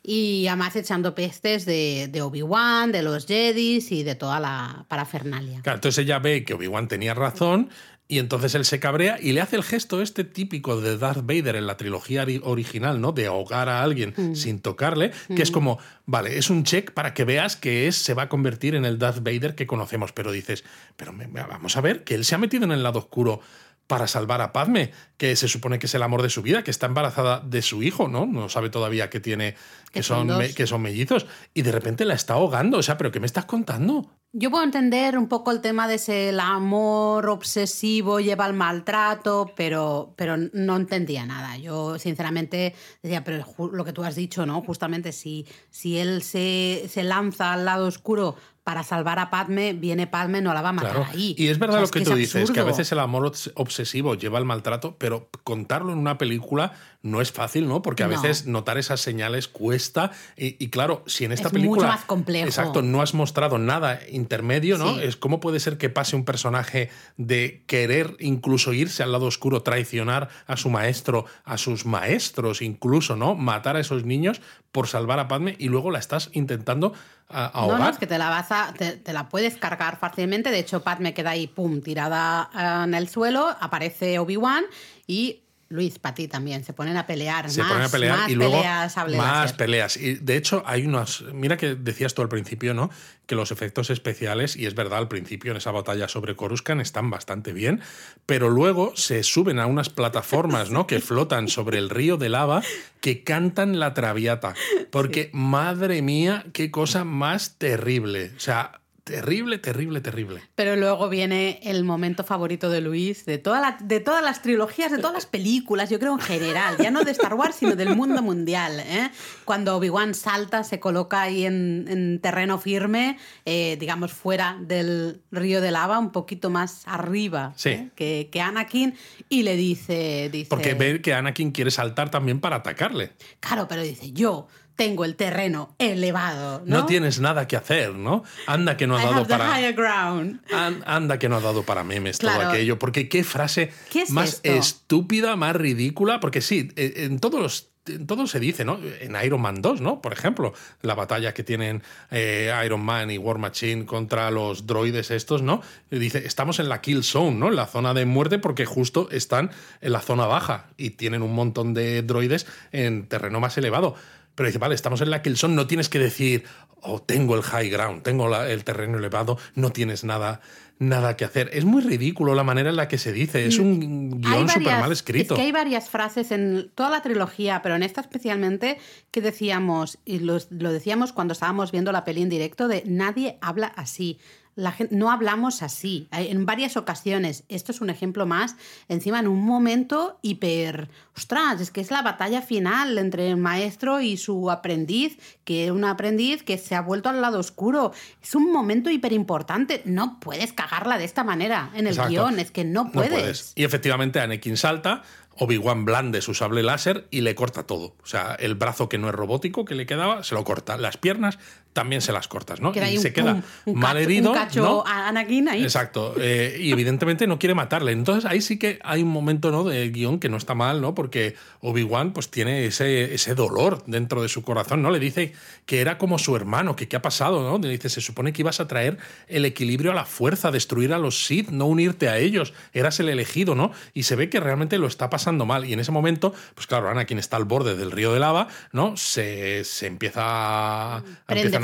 Y 0.03 0.47
además 0.47 0.75
echando 0.75 1.13
pestes 1.15 1.65
de, 1.65 2.07
de 2.11 2.21
Obi-Wan, 2.21 2.91
de 2.91 3.01
los 3.03 3.25
Jedis 3.25 3.91
y 3.91 4.03
de 4.03 4.15
toda 4.15 4.39
la 4.39 4.85
parafernalia. 4.87 5.61
Claro, 5.61 5.77
entonces 5.77 6.03
ella 6.03 6.19
ve 6.19 6.43
que 6.43 6.53
Obi-Wan 6.53 6.87
tenía 6.87 7.13
razón 7.13 7.69
y 8.07 8.19
entonces 8.19 8.53
él 8.53 8.65
se 8.65 8.79
cabrea 8.79 9.17
y 9.19 9.31
le 9.31 9.41
hace 9.41 9.55
el 9.55 9.63
gesto 9.63 9.99
este 9.99 10.23
típico 10.23 10.79
de 10.79 10.95
Darth 10.95 11.25
Vader 11.25 11.55
en 11.55 11.65
la 11.65 11.75
trilogía 11.75 12.23
ori- 12.23 12.39
original, 12.43 13.01
¿no? 13.01 13.13
De 13.13 13.25
ahogar 13.25 13.67
a 13.67 13.81
alguien 13.81 14.13
Mm. 14.15 14.35
sin 14.35 14.59
tocarle, 14.59 15.11
que 15.35 15.41
es 15.41 15.49
como, 15.49 15.79
vale, 16.05 16.37
es 16.37 16.51
un 16.51 16.63
check 16.63 16.91
para 16.91 17.15
que 17.15 17.25
veas 17.25 17.55
que 17.55 17.87
es, 17.87 17.95
se 17.95 18.13
va 18.13 18.23
a 18.23 18.29
convertir 18.29 18.75
en 18.75 18.85
el 18.85 18.99
Darth 18.99 19.23
Vader 19.23 19.55
que 19.55 19.65
conocemos, 19.65 20.11
pero 20.11 20.31
dices, 20.31 20.63
pero 20.95 21.13
me- 21.13 21.25
vamos 21.25 21.77
a 21.77 21.81
ver, 21.81 22.03
que 22.03 22.13
él 22.13 22.25
se 22.25 22.35
ha 22.35 22.37
metido 22.37 22.63
en 22.65 22.73
el 22.73 22.83
lado 22.83 22.99
oscuro 22.99 23.41
para 23.87 24.07
salvar 24.07 24.41
a 24.41 24.51
Padme, 24.51 24.91
que 25.17 25.35
se 25.35 25.47
supone 25.47 25.77
que 25.79 25.85
es 25.85 25.93
el 25.95 26.01
amor 26.03 26.21
de 26.23 26.29
su 26.29 26.41
vida, 26.41 26.63
que 26.63 26.71
está 26.71 26.87
embarazada 26.87 27.39
de 27.39 27.61
su 27.61 27.83
hijo, 27.83 28.07
¿no? 28.07 28.25
No 28.25 28.49
sabe 28.49 28.69
todavía 28.69 29.09
que 29.09 29.19
tiene 29.19 29.53
que, 29.91 29.99
Que 29.99 30.03
son, 30.03 30.27
me- 30.37 30.53
que 30.53 30.65
son 30.67 30.81
mellizos 30.81 31.25
y 31.53 31.61
de 31.61 31.71
repente 31.71 32.03
la 32.05 32.15
está 32.15 32.33
ahogando, 32.33 32.79
o 32.79 32.83
sea, 32.83 32.97
pero 32.97 33.11
¿qué 33.11 33.19
me 33.19 33.27
estás 33.27 33.45
contando? 33.45 34.09
Yo 34.33 34.51
puedo 34.51 34.63
entender 34.65 35.17
un 35.17 35.27
poco 35.29 35.51
el 35.51 35.61
tema 35.61 35.87
de 35.87 35.95
ese 35.95 36.29
el 36.29 36.39
amor 36.41 37.29
obsesivo 37.29 38.19
lleva 38.19 38.43
al 38.45 38.53
maltrato, 38.53 39.53
pero, 39.55 40.13
pero 40.17 40.35
no 40.51 40.75
entendía 40.75 41.25
nada. 41.25 41.57
Yo, 41.57 41.97
sinceramente, 41.99 42.75
decía, 43.01 43.23
pero 43.23 43.45
lo 43.71 43.85
que 43.85 43.93
tú 43.93 44.03
has 44.03 44.15
dicho, 44.15 44.45
¿no? 44.45 44.61
Justamente 44.61 45.11
si, 45.13 45.45
si 45.69 45.97
él 45.99 46.21
se, 46.21 46.85
se 46.89 47.03
lanza 47.03 47.53
al 47.53 47.63
lado 47.63 47.87
oscuro 47.87 48.35
para 48.65 48.83
salvar 48.83 49.19
a 49.19 49.29
Padme, 49.29 49.73
viene 49.73 50.07
Padme, 50.07 50.41
no 50.41 50.51
la 50.53 50.61
va 50.63 50.69
a 50.69 50.73
matar 50.73 50.91
Claro. 50.91 51.07
ahí. 51.13 51.35
Y 51.37 51.47
es 51.49 51.59
verdad 51.59 51.83
O 51.83 51.85
sea, 51.85 51.85
lo 51.85 51.91
que, 51.91 52.01
tú 52.01 52.11
es 52.13 52.17
dices, 52.17 52.49
que 52.51 52.59
a 52.59 52.63
veces 52.63 52.91
el 52.91 52.97
amor 52.99 53.31
obs- 53.31 53.51
obsesivo 53.55 54.15
lleva 54.15 54.39
al 54.39 54.45
maltrato, 54.45 54.97
pero 54.97 55.29
contarlo 55.43 55.93
en 55.93 55.99
una 55.99 56.17
película 56.17 56.73
no 57.03 57.21
es 57.21 57.31
fácil, 57.31 57.67
¿no? 57.67 57.83
Porque 57.83 58.01
a 58.03 58.07
No. 58.07 58.19
veces 58.19 58.47
notar 58.47 58.79
esas 58.79 58.99
señales 59.01 59.47
cuesta. 59.47 60.09
Y, 60.35 60.55
y 60.57 60.69
claro, 60.69 61.03
si 61.05 61.23
en 61.25 61.31
esta 61.33 61.49
Es 61.49 61.53
película. 61.53 61.83
mucho 61.83 61.95
más 61.95 62.05
complejo. 62.05 62.47
Exacto, 62.47 62.81
no 62.81 63.03
has 63.03 63.13
mostrado 63.13 63.59
nada 63.59 63.99
intermedio, 64.11 64.79
¿no? 64.79 64.95
Sí. 64.95 65.03
Es 65.03 65.15
cómo 65.15 65.39
puede 65.39 65.59
ser 65.59 65.77
que 65.77 65.91
pase 65.91 66.15
un 66.15 66.25
personaje 66.25 66.89
de 67.17 67.63
querer 67.67 68.17
incluso 68.19 68.73
irse 68.73 69.03
al 69.03 69.11
lado 69.11 69.27
oscuro, 69.27 69.61
traicionar 69.61 70.29
a 70.47 70.57
su 70.57 70.71
maestro, 70.71 71.25
a 71.43 71.59
sus 71.59 71.85
maestros, 71.85 72.63
incluso, 72.63 73.15
¿no? 73.15 73.35
Matar 73.35 73.75
a 73.75 73.81
esos 73.81 74.03
niños 74.05 74.41
por 74.75 74.89
salvar 74.89 75.19
a 75.19 75.29
Padme 75.29 75.55
y 75.57 75.69
luego 75.69 75.89
la 75.89 75.99
estás 75.99 76.29
intentando 76.33 76.91
a- 77.29 77.45
ahogar. 77.45 77.79
No, 77.79 77.85
no, 77.85 77.89
es 77.91 77.97
que 77.97 78.07
te 78.07 78.17
la 78.17 78.29
vas 78.29 78.51
a, 78.51 78.73
te, 78.77 78.97
te 78.97 79.13
la 79.13 79.29
puedes 79.29 79.55
cargar 79.55 79.97
fácilmente. 79.97 80.51
De 80.51 80.59
hecho, 80.59 80.83
Padme 80.83 81.13
queda 81.13 81.29
ahí, 81.29 81.47
pum, 81.47 81.79
tirada 81.81 82.49
eh, 82.53 82.83
en 82.83 82.93
el 82.93 83.07
suelo. 83.07 83.55
Aparece 83.61 84.19
Obi-Wan 84.19 84.65
y 85.07 85.39
Luis, 85.69 85.97
para 85.97 86.13
ti 86.13 86.27
también. 86.27 86.63
Se 86.63 86.73
ponen 86.73 86.95
a 86.95 87.07
pelear. 87.07 87.49
se 87.49 87.61
más, 87.61 87.71
ponen 87.71 87.85
a 87.85 87.89
pelear 87.89 88.17
más 88.19 88.29
y 88.29 88.35
luego 88.35 88.57
peleas, 88.57 88.97
más 89.17 89.53
peleas. 89.53 89.97
Y 89.97 90.15
de 90.15 90.37
hecho 90.37 90.63
hay 90.65 90.85
unas, 90.85 91.23
mira 91.33 91.57
que 91.57 91.75
decías 91.75 92.13
tú 92.13 92.21
al 92.21 92.29
principio, 92.29 92.73
¿no? 92.73 92.91
Que 93.25 93.35
los 93.35 93.51
efectos 93.51 93.89
especiales, 93.89 94.55
y 94.55 94.67
es 94.67 94.75
verdad, 94.75 94.99
al 94.99 95.07
principio 95.07 95.51
en 95.51 95.57
esa 95.57 95.71
batalla 95.71 96.07
sobre 96.07 96.35
Coruscant 96.35 96.81
están 96.81 97.09
bastante 97.09 97.51
bien, 97.51 97.81
pero 98.27 98.49
luego 98.49 98.95
se 98.95 99.23
suben 99.23 99.59
a 99.59 99.65
unas 99.65 99.89
plataformas, 99.89 100.69
¿no? 100.69 100.85
Que 100.85 100.99
flotan 100.99 101.47
sobre 101.47 101.79
el 101.79 101.89
río 101.89 102.17
de 102.17 102.29
lava 102.29 102.61
que 103.01 103.23
cantan 103.23 103.79
la 103.79 103.93
traviata. 103.93 104.53
Porque, 104.91 105.29
madre 105.33 106.01
mía, 106.03 106.45
qué 106.53 106.69
cosa 106.69 107.03
más 107.03 107.57
terrible. 107.57 108.31
O 108.37 108.39
sea, 108.39 108.81
terrible, 109.05 109.59
terrible, 109.59 110.01
terrible. 110.01 110.41
Pero 110.55 110.75
luego 110.75 111.07
viene 111.09 111.59
el 111.63 111.83
momento 111.83 112.23
favorito 112.23 112.69
de 112.71 112.81
Luis, 112.81 113.23
de, 113.25 113.37
toda 113.37 113.61
la- 113.61 113.77
de 113.79 113.99
todas 113.99 114.23
las 114.23 114.41
trilogías, 114.41 114.91
de 114.91 114.97
todas 114.97 115.13
las 115.13 115.27
películas, 115.27 115.91
yo 115.91 115.99
creo 115.99 116.11
en 116.13 116.19
general, 116.19 116.75
ya 116.79 116.89
no 116.89 117.03
de 117.03 117.11
Star 117.11 117.35
Wars, 117.35 117.55
sino 117.55 117.75
del 117.75 117.95
mundo 117.95 118.23
mundial. 118.23 118.79
¿eh? 118.79 119.11
Cuando 119.45 119.77
Obi-Wan 119.77 120.15
salta, 120.15 120.63
se 120.63 120.79
coloca 120.79 121.21
ahí 121.21 121.45
en, 121.45 121.85
en 121.87 122.19
terreno 122.19 122.57
firme, 122.57 123.17
eh, 123.45 123.77
digamos 123.79 124.11
fuera 124.11 124.57
del 124.59 125.21
río 125.31 125.61
de 125.61 125.69
lava, 125.71 125.99
un 125.99 126.11
poquito 126.11 126.49
más 126.49 126.81
arriba 126.87 127.53
Sí. 127.55 127.69
¿eh? 127.69 127.89
que, 127.95 128.29
que 128.31 128.41
Anakin, 128.41 128.95
y 129.29 129.43
le 129.43 129.55
dice, 129.55 130.29
dice... 130.31 130.49
Porque 130.49 130.73
ve 130.73 131.01
que 131.01 131.13
Anakin 131.13 131.51
quiere 131.51 131.69
saltar 131.69 132.09
también 132.09 132.39
para 132.39 132.55
atacarle. 132.57 133.11
Claro, 133.39 133.67
pero 133.67 133.83
dice, 133.83 134.11
yo 134.13 134.47
tengo 134.75 135.05
el 135.05 135.15
terreno 135.15 135.75
elevado. 135.79 136.61
No, 136.65 136.79
No, 136.79 136.85
tienes 136.85 137.19
nada 137.19 137.47
que 137.47 137.55
hacer, 137.55 137.93
¿no? 137.93 138.23
Anda 138.47 138.77
que 138.77 138.87
no 138.87 138.97
ha 138.97 139.03
I 139.03 139.05
dado 139.05 139.27
para... 139.27 139.59
higher 139.59 139.73
ground. 139.73 140.41
An- 140.53 140.83
Anda 140.85 141.17
que 141.19 141.29
no 141.29 141.37
ha 141.37 141.41
dado 141.41 141.63
para 141.63 141.83
memes 141.83 142.17
todo 142.17 142.31
aquello, 142.31 142.77
porque 142.79 143.07
qué 143.09 143.23
frase 143.23 143.71
¿Qué 143.89 144.01
es 144.03 144.09
más 144.11 144.41
esto? 144.43 144.49
estúpida, 144.59 145.35
más 145.35 145.55
ridícula, 145.55 146.19
porque 146.19 146.41
sí, 146.41 146.71
eh, 146.75 146.93
en 146.97 147.19
todos 147.19 147.39
los 147.41 147.69
en 147.87 148.07
todo 148.07 148.25
se 148.25 148.39
dice, 148.39 148.65
¿no? 148.65 148.79
En 148.99 149.15
Iron 149.23 149.39
Man 149.41 149.61
2, 149.61 149.79
¿no? 149.79 150.01
Por 150.01 150.11
ejemplo, 150.11 150.53
la 150.81 150.95
batalla 150.95 151.35
que 151.35 151.43
tienen 151.43 151.83
eh, 152.09 152.51
Iron 152.65 152.83
Man 152.83 153.11
y 153.11 153.19
War 153.19 153.37
Machine 153.37 153.85
contra 153.85 154.31
los 154.31 154.65
droides 154.65 155.11
estos, 155.11 155.43
¿no? 155.43 155.61
Y 155.91 155.99
dice, 155.99 156.25
estamos 156.25 156.57
en 156.57 156.67
la 156.67 156.81
kill 156.81 157.03
zone, 157.03 157.37
¿no? 157.37 157.49
En 157.49 157.55
la 157.55 157.67
zona 157.67 157.93
de 157.93 158.05
muerte 158.07 158.39
porque 158.39 158.65
justo 158.65 159.07
están 159.11 159.51
en 159.81 159.91
la 159.91 160.01
zona 160.01 160.25
baja 160.25 160.65
y 160.77 160.89
tienen 160.91 161.21
un 161.21 161.35
montón 161.35 161.75
de 161.75 162.01
droides 162.01 162.47
en 162.71 163.05
terreno 163.07 163.39
más 163.39 163.55
elevado. 163.59 163.93
Pero 164.35 164.47
dice, 164.47 164.59
vale, 164.59 164.75
estamos 164.75 165.01
en 165.01 165.09
la 165.09 165.21
kill 165.21 165.37
zone, 165.37 165.55
no 165.55 165.65
tienes 165.67 165.89
que 165.89 165.97
decir, 165.99 166.43
oh, 166.81 167.01
tengo 167.01 167.35
el 167.35 167.41
high 167.41 167.69
ground, 167.69 168.03
tengo 168.03 168.27
la- 168.27 168.49
el 168.51 168.63
terreno 168.63 168.97
elevado, 168.97 169.37
no 169.55 169.71
tienes 169.71 170.03
nada, 170.03 170.41
nada 170.77 171.15
que 171.15 171.23
hacer. 171.25 171.49
Es 171.53 171.63
muy 171.65 171.81
ridículo 171.81 172.35
la 172.35 172.43
manera 172.43 172.69
en 172.69 172.75
la 172.75 172.87
que 172.89 172.97
se 172.97 173.13
dice, 173.13 173.45
es 173.47 173.57
un 173.59 174.21
guion 174.21 174.47
súper 174.49 174.73
mal 174.81 174.91
escrito. 174.91 175.33
Es 175.33 175.39
que 175.39 175.45
hay 175.45 175.51
varias 175.53 175.89
frases 175.89 176.31
en 176.31 176.69
toda 176.75 176.89
la 176.89 177.01
trilogía, 177.01 177.61
pero 177.63 177.75
en 177.75 177.83
esta 177.83 178.01
especialmente, 178.01 178.77
que 179.09 179.21
decíamos, 179.21 179.99
y 180.05 180.19
los- 180.19 180.51
lo 180.51 180.71
decíamos 180.73 181.13
cuando 181.13 181.31
estábamos 181.31 181.71
viendo 181.71 181.91
la 181.93 182.03
peli 182.03 182.21
en 182.21 182.29
directo, 182.29 182.67
de 182.67 182.83
nadie 182.85 183.37
habla 183.41 183.67
así. 183.67 184.19
La 184.55 184.71
gente, 184.71 184.95
no 184.95 185.11
hablamos 185.11 185.61
así. 185.61 186.07
En 186.11 186.45
varias 186.45 186.77
ocasiones, 186.77 187.43
esto 187.49 187.73
es 187.73 187.81
un 187.81 187.89
ejemplo 187.89 188.25
más, 188.25 188.55
encima 188.87 189.19
en 189.19 189.27
un 189.27 189.43
momento 189.43 190.17
hiper... 190.21 190.89
Ostras, 191.17 191.61
es 191.61 191.71
que 191.71 191.79
es 191.81 191.91
la 191.91 192.01
batalla 192.01 192.41
final 192.41 192.97
entre 192.97 193.29
el 193.29 193.37
maestro 193.37 194.01
y 194.01 194.17
su 194.17 194.51
aprendiz, 194.51 195.17
que 195.45 195.65
es 195.65 195.71
un 195.71 195.85
aprendiz 195.85 196.43
que 196.43 196.57
se 196.57 196.75
ha 196.75 196.81
vuelto 196.81 197.07
al 197.09 197.21
lado 197.21 197.39
oscuro. 197.39 197.93
Es 198.21 198.35
un 198.35 198.51
momento 198.51 198.89
hiper 198.89 199.13
importante. 199.13 199.81
No 199.85 200.19
puedes 200.19 200.51
cagarla 200.51 200.97
de 200.97 201.05
esta 201.05 201.23
manera 201.23 201.71
en 201.73 201.87
el 201.87 201.93
Exacto. 201.93 202.09
guion, 202.09 202.39
es 202.39 202.51
que 202.51 202.65
no 202.65 202.91
puedes. 202.91 203.53
Y 203.55 203.63
efectivamente 203.63 204.19
Anakin 204.19 204.57
salta, 204.57 205.03
Obi-Wan 205.37 205.85
blande 205.85 206.21
su 206.21 206.33
sable 206.33 206.63
láser 206.63 207.07
y 207.11 207.21
le 207.21 207.35
corta 207.35 207.63
todo. 207.63 207.95
O 208.03 208.05
sea, 208.05 208.35
el 208.39 208.55
brazo 208.55 208.89
que 208.89 208.97
no 208.97 209.09
es 209.09 209.15
robótico 209.15 209.65
que 209.65 209.75
le 209.75 209.85
quedaba, 209.85 210.23
se 210.23 210.35
lo 210.35 210.43
corta. 210.43 210.77
Las 210.77 210.97
piernas 210.97 211.39
también 211.75 212.01
se 212.01 212.13
las 212.13 212.29
cortas, 212.29 212.61
¿no? 212.61 212.71
Queda 212.71 212.89
y 212.89 212.95
un 212.95 213.03
se 213.03 213.11
queda 213.11 213.43
un 213.65 213.77
mal 213.77 213.97
herido. 213.97 214.31
Un 214.31 214.37
cacho 214.37 214.63
¿no? 214.63 214.83
a 214.87 215.09
Anakin 215.09 215.49
ahí. 215.49 215.61
Exacto. 215.61 216.15
eh, 216.17 216.57
y 216.57 216.71
evidentemente 216.71 217.27
no 217.27 217.37
quiere 217.37 217.53
matarle. 217.53 217.91
Entonces 217.91 218.23
ahí 218.23 218.39
sí 218.39 218.57
que 218.57 218.79
hay 218.81 219.03
un 219.03 219.09
momento 219.09 219.51
¿no? 219.51 219.65
de 219.65 219.89
guion 219.89 220.19
que 220.19 220.29
no 220.29 220.37
está 220.37 220.55
mal, 220.55 220.79
¿no? 220.79 220.95
Porque 220.95 221.35
Obi-Wan 221.59 222.13
pues 222.13 222.31
tiene 222.31 222.65
ese, 222.65 223.13
ese 223.13 223.35
dolor 223.35 223.83
dentro 223.87 224.21
de 224.21 224.29
su 224.29 224.41
corazón, 224.41 224.83
¿no? 224.83 224.89
Le 224.89 224.99
dice 224.99 225.33
que 225.65 225.81
era 225.81 225.97
como 225.97 226.17
su 226.17 226.37
hermano, 226.37 226.77
que 226.77 226.87
qué 226.87 226.95
ha 226.95 227.01
pasado, 227.01 227.43
¿no? 227.43 227.57
Le 227.57 227.73
dice, 227.73 227.89
se 227.89 227.99
supone 227.99 228.31
que 228.31 228.41
ibas 228.41 228.61
a 228.61 228.69
traer 228.69 228.97
el 229.27 229.43
equilibrio 229.43 229.91
a 229.91 229.95
la 229.95 230.05
fuerza, 230.05 230.51
destruir 230.51 230.93
a 230.93 230.97
los 230.97 231.25
Sith, 231.25 231.49
no 231.49 231.65
unirte 231.65 232.07
a 232.07 232.17
ellos. 232.17 232.53
Eras 232.71 233.01
el 233.01 233.09
elegido, 233.09 233.53
¿no? 233.53 233.73
Y 233.93 234.03
se 234.03 234.15
ve 234.15 234.29
que 234.29 234.39
realmente 234.39 234.77
lo 234.77 234.87
está 234.87 235.09
pasando 235.09 235.45
mal. 235.45 235.65
Y 235.65 235.73
en 235.73 235.81
ese 235.81 235.91
momento, 235.91 236.33
pues 236.53 236.67
claro, 236.67 236.89
Anakin 236.89 237.19
está 237.19 237.35
al 237.35 237.43
borde 237.43 237.75
del 237.75 237.91
río 237.91 238.13
de 238.13 238.21
lava, 238.21 238.47
¿no? 238.71 238.95
Se, 238.95 239.65
se 239.65 239.87
empieza 239.87 240.21
a, 240.23 241.03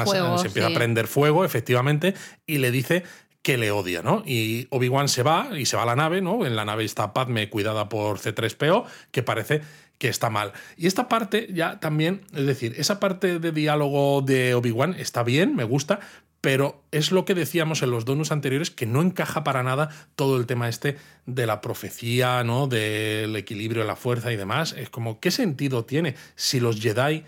A- 0.03 0.37
se 0.37 0.47
empieza 0.47 0.67
sí. 0.69 0.73
a 0.73 0.77
prender 0.77 1.07
fuego, 1.07 1.45
efectivamente, 1.45 2.13
y 2.45 2.57
le 2.57 2.71
dice 2.71 3.03
que 3.41 3.57
le 3.57 3.71
odia, 3.71 4.01
¿no? 4.03 4.23
Y 4.25 4.67
Obi-Wan 4.69 5.07
se 5.07 5.23
va 5.23 5.49
y 5.57 5.65
se 5.65 5.75
va 5.75 5.83
a 5.83 5.87
la 5.87 5.95
nave, 5.95 6.21
¿no? 6.21 6.45
En 6.45 6.55
la 6.55 6.65
nave 6.65 6.83
está 6.83 7.13
Padme 7.13 7.49
cuidada 7.49 7.89
por 7.89 8.19
C3PO, 8.19 8.85
que 9.11 9.23
parece 9.23 9.61
que 9.97 10.09
está 10.09 10.29
mal. 10.29 10.51
Y 10.77 10.87
esta 10.87 11.07
parte 11.07 11.47
ya 11.51 11.79
también, 11.79 12.21
es 12.35 12.45
decir, 12.45 12.75
esa 12.77 12.99
parte 12.99 13.39
de 13.39 13.51
diálogo 13.51 14.21
de 14.21 14.53
Obi-Wan 14.55 14.95
está 14.97 15.23
bien, 15.23 15.55
me 15.55 15.63
gusta, 15.63 15.99
pero 16.39 16.83
es 16.91 17.11
lo 17.11 17.23
que 17.23 17.35
decíamos 17.35 17.83
en 17.83 17.91
los 17.91 18.03
donos 18.03 18.31
anteriores, 18.31 18.71
que 18.71 18.87
no 18.87 19.01
encaja 19.01 19.43
para 19.43 19.61
nada 19.61 19.89
todo 20.15 20.37
el 20.37 20.47
tema 20.47 20.69
este 20.69 20.97
de 21.27 21.45
la 21.45 21.61
profecía, 21.61 22.43
¿no? 22.43 22.65
Del 22.65 23.35
equilibrio 23.35 23.83
de 23.83 23.87
la 23.87 23.95
fuerza 23.95 24.31
y 24.31 24.37
demás. 24.37 24.73
Es 24.75 24.89
como, 24.89 25.19
¿qué 25.19 25.29
sentido 25.29 25.85
tiene 25.85 26.15
si 26.35 26.59
los 26.59 26.79
Jedi 26.81 27.23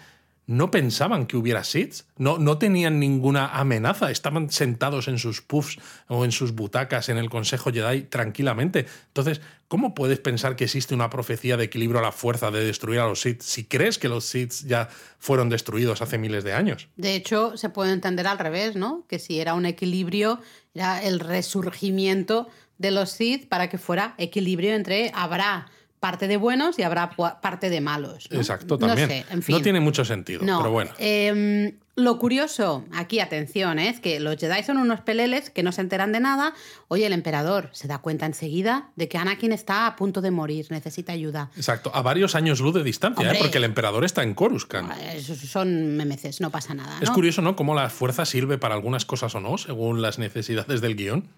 no 0.45 0.71
pensaban 0.71 1.25
que 1.25 1.37
hubiera 1.37 1.63
Sith, 1.63 2.01
no, 2.17 2.37
no 2.37 2.57
tenían 2.57 2.99
ninguna 2.99 3.47
amenaza, 3.47 4.11
estaban 4.11 4.49
sentados 4.49 5.07
en 5.07 5.17
sus 5.17 5.41
puffs 5.41 5.77
o 6.07 6.25
en 6.25 6.31
sus 6.31 6.53
butacas 6.53 7.09
en 7.09 7.17
el 7.17 7.29
Consejo 7.29 7.71
Jedi 7.71 8.01
tranquilamente. 8.03 8.85
Entonces, 9.07 9.41
¿cómo 9.67 9.95
puedes 9.95 10.19
pensar 10.19 10.55
que 10.55 10.65
existe 10.65 10.93
una 10.93 11.09
profecía 11.09 11.55
de 11.55 11.65
equilibrio 11.65 11.99
a 11.99 12.03
la 12.03 12.11
fuerza 12.11 12.51
de 12.51 12.65
destruir 12.65 12.99
a 12.99 13.07
los 13.07 13.21
Sith 13.21 13.41
si 13.41 13.63
crees 13.63 13.97
que 13.97 14.09
los 14.09 14.25
Sith 14.25 14.65
ya 14.65 14.89
fueron 15.17 15.49
destruidos 15.49 16.01
hace 16.01 16.17
miles 16.17 16.43
de 16.43 16.53
años? 16.53 16.89
De 16.97 17.15
hecho, 17.15 17.55
se 17.55 17.69
puede 17.69 17.93
entender 17.93 18.27
al 18.27 18.39
revés, 18.39 18.75
¿no? 18.75 19.05
Que 19.07 19.19
si 19.19 19.39
era 19.39 19.53
un 19.53 19.65
equilibrio, 19.65 20.41
era 20.73 21.01
el 21.01 21.19
resurgimiento 21.19 22.49
de 22.77 22.91
los 22.91 23.11
Sith 23.11 23.47
para 23.47 23.69
que 23.69 23.77
fuera 23.77 24.13
equilibrio 24.17 24.73
entre 24.73 25.11
habrá 25.15 25.67
parte 26.03 26.27
de 26.27 26.35
buenos 26.35 26.77
y 26.79 26.83
habrá 26.83 27.11
parte 27.11 27.69
de 27.69 27.79
malos. 27.79 28.27
Exacto, 28.29 28.77
también. 28.77 29.07
No, 29.07 29.15
sé, 29.15 29.25
en 29.29 29.41
fin. 29.41 29.55
no 29.55 29.61
tiene 29.61 29.79
mucho 29.79 30.03
sentido, 30.03 30.41
pero 30.41 30.69
bueno. 30.69 30.91
Em, 30.97 31.77
lo 31.95 32.19
curioso, 32.19 32.83
aquí 32.91 33.21
atención, 33.21 33.79
¿eh? 33.79 33.87
es 33.87 34.01
que 34.01 34.19
los 34.19 34.35
Jedi 34.35 34.63
son 34.63 34.75
unos 34.75 34.99
peleles 34.99 35.49
que 35.49 35.63
no 35.63 35.71
se 35.71 35.79
enteran 35.79 36.11
de 36.11 36.19
nada. 36.19 36.55
Oye, 36.89 37.05
el 37.05 37.13
emperador 37.13 37.69
se 37.71 37.87
da 37.87 37.99
cuenta 37.99 38.25
enseguida 38.25 38.89
de 38.97 39.07
que 39.07 39.17
Anakin 39.17 39.53
está 39.53 39.87
a 39.87 39.95
punto 39.95 40.19
de 40.19 40.31
morir, 40.31 40.67
necesita 40.71 41.13
ayuda. 41.13 41.51
Exacto, 41.55 41.89
a 41.93 42.01
varios 42.01 42.35
años 42.35 42.59
luz 42.59 42.73
de 42.73 42.83
distancia, 42.83 43.31
¿eh? 43.31 43.37
porque 43.39 43.59
el 43.59 43.63
emperador 43.63 44.03
está 44.03 44.23
en 44.23 44.33
Coruscant. 44.33 44.91
Esos 45.13 45.37
son 45.37 45.95
memeces, 45.95 46.41
no 46.41 46.49
pasa 46.49 46.73
nada. 46.73 46.97
Es 46.99 47.11
curioso, 47.11 47.41
¿no? 47.41 47.55
Cómo 47.55 47.75
la 47.75 47.89
fuerza 47.89 48.25
sirve 48.25 48.57
para 48.57 48.75
algunas 48.75 49.05
cosas 49.05 49.33
o 49.35 49.39
no, 49.39 49.57
según 49.57 50.01
las 50.01 50.19
necesidades 50.19 50.81
del 50.81 50.97
guion. 50.97 51.29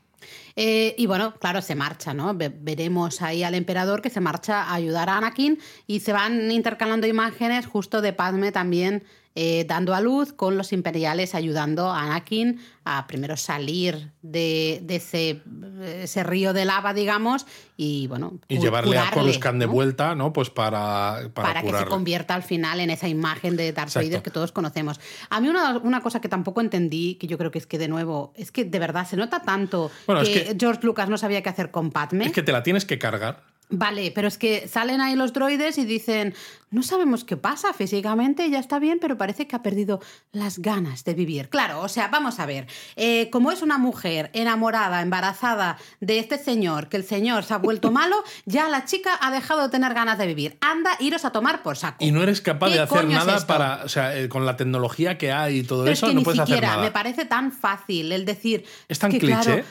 Eh, 0.55 0.95
y 0.97 1.05
bueno, 1.05 1.33
claro, 1.39 1.61
se 1.61 1.75
marcha, 1.75 2.13
¿no? 2.13 2.33
veremos 2.35 3.21
ahí 3.21 3.43
al 3.43 3.55
emperador 3.55 4.01
que 4.01 4.09
se 4.09 4.21
marcha 4.21 4.63
a 4.63 4.73
ayudar 4.73 5.09
a 5.09 5.17
Anakin 5.17 5.59
y 5.87 5.99
se 5.99 6.13
van 6.13 6.51
intercalando 6.51 7.07
imágenes 7.07 7.65
justo 7.65 8.01
de 8.01 8.13
Padme 8.13 8.51
también 8.51 9.03
eh, 9.37 9.65
dando 9.67 9.93
a 9.93 9.99
luz, 9.99 10.31
con 10.31 10.57
los 10.57 10.71
imperiales 10.71 11.35
ayudando 11.35 11.89
a 11.89 12.03
Anakin 12.03 12.61
a 12.85 13.05
primero 13.05 13.35
salir 13.35 14.11
de, 14.21 14.81
ese, 14.87 15.41
ese, 15.83 16.23
río 16.23 16.53
de 16.53 16.63
lava, 16.63 16.93
digamos, 16.93 17.45
y 17.75 18.07
bueno. 18.07 18.39
Y 18.47 18.59
llevarle 18.59 18.97
a 18.97 19.11
Coruscant 19.11 19.59
de 19.59 19.65
vuelta, 19.65 20.15
¿no? 20.15 20.31
Pues 20.31 20.49
para. 20.49 21.29
Para, 21.33 21.61
que 21.61 21.73
se 21.73 21.85
convierta 21.85 22.33
al 22.33 22.43
final 22.43 22.79
en 22.79 22.91
esa 22.91 23.09
imagen 23.09 23.57
de 23.57 23.73
Darth 23.73 23.93
Vader 23.95 24.21
que 24.21 24.31
todos 24.31 24.53
conocemos. 24.53 25.01
A 25.29 25.41
mí, 25.41 25.49
una, 25.49 25.79
una, 25.79 25.99
cosa 25.99 26.21
que 26.21 26.29
tampoco 26.29 26.61
entendí, 26.61 27.15
que 27.15 27.27
yo 27.27 27.37
creo 27.37 27.51
que 27.51 27.57
es 27.57 27.67
que 27.67 27.77
de 27.77 27.89
nuevo, 27.89 28.31
es 28.35 28.51
que 28.51 28.63
de 28.63 28.79
verdad 28.79 29.05
se 29.05 29.17
nota 29.17 29.41
tanto 29.41 29.91
que, 30.23 30.55
George 30.57 30.81
Lucas 30.83 31.09
no 31.09 31.17
sabía 31.17 31.41
qué 31.43 31.49
hacer 31.49 31.71
con 31.71 31.91
Padme. 31.91 32.27
Es 32.27 32.31
que 32.31 32.43
te 32.43 32.53
la 32.53 32.63
tienes 32.63 32.85
que 32.85 32.97
cargar. 32.99 33.43
Vale, 33.69 34.11
pero 34.11 34.27
es 34.27 34.37
que 34.37 34.67
salen 34.67 35.01
ahí 35.01 35.15
los 35.15 35.33
droides 35.33 35.79
y 35.79 35.85
dicen, 35.85 36.35
no 36.69 36.83
sabemos 36.83 37.23
qué 37.23 37.35
pasa 37.35 37.73
físicamente, 37.73 38.47
ya 38.49 38.59
está 38.59 38.77
bien, 38.77 38.99
pero 39.01 39.17
parece 39.17 39.47
que 39.47 39.55
ha 39.55 39.63
perdido 39.63 40.01
las 40.31 40.59
ganas 40.59 41.03
de 41.03 41.15
vivir. 41.15 41.49
Claro, 41.49 41.81
o 41.81 41.87
sea, 41.87 42.09
vamos 42.09 42.39
a 42.39 42.45
ver, 42.45 42.67
eh, 42.95 43.29
como 43.31 43.51
es 43.51 43.63
una 43.63 43.79
mujer 43.79 44.29
enamorada, 44.33 45.01
embarazada 45.01 45.77
de 45.99 46.19
este 46.19 46.37
señor, 46.37 46.89
que 46.89 46.97
el 46.97 47.03
señor 47.03 47.43
se 47.43 47.55
ha 47.55 47.57
vuelto 47.57 47.91
malo, 47.91 48.23
ya 48.45 48.69
la 48.69 48.85
chica 48.85 49.17
ha 49.19 49.31
dejado 49.31 49.63
de 49.63 49.69
tener 49.69 49.95
ganas 49.95 50.19
de 50.19 50.27
vivir. 50.27 50.57
Anda, 50.61 50.91
iros 50.99 51.25
a 51.25 51.31
tomar 51.31 51.63
por 51.63 51.75
saco. 51.75 52.03
Y 52.05 52.11
no 52.11 52.21
eres 52.21 52.41
capaz 52.41 52.69
de 52.69 52.81
hacer 52.81 53.07
nada 53.07 53.45
para, 53.47 53.83
o 53.83 53.89
sea, 53.89 54.15
eh, 54.15 54.29
con 54.29 54.45
la 54.45 54.57
tecnología 54.57 55.17
que 55.17 55.31
hay 55.31 55.59
y 55.59 55.63
todo 55.63 55.87
eso, 55.87 56.13
no 56.13 56.21
puedes 56.21 56.39
hacer 56.39 56.61
nada. 56.61 56.83
Me 56.83 56.91
parece 56.91 57.25
tan 57.25 57.51
fácil 57.51 58.11
el 58.11 58.25
decir... 58.25 58.63
Es 58.87 58.99
tan 58.99 59.11
cliché. 59.11 59.63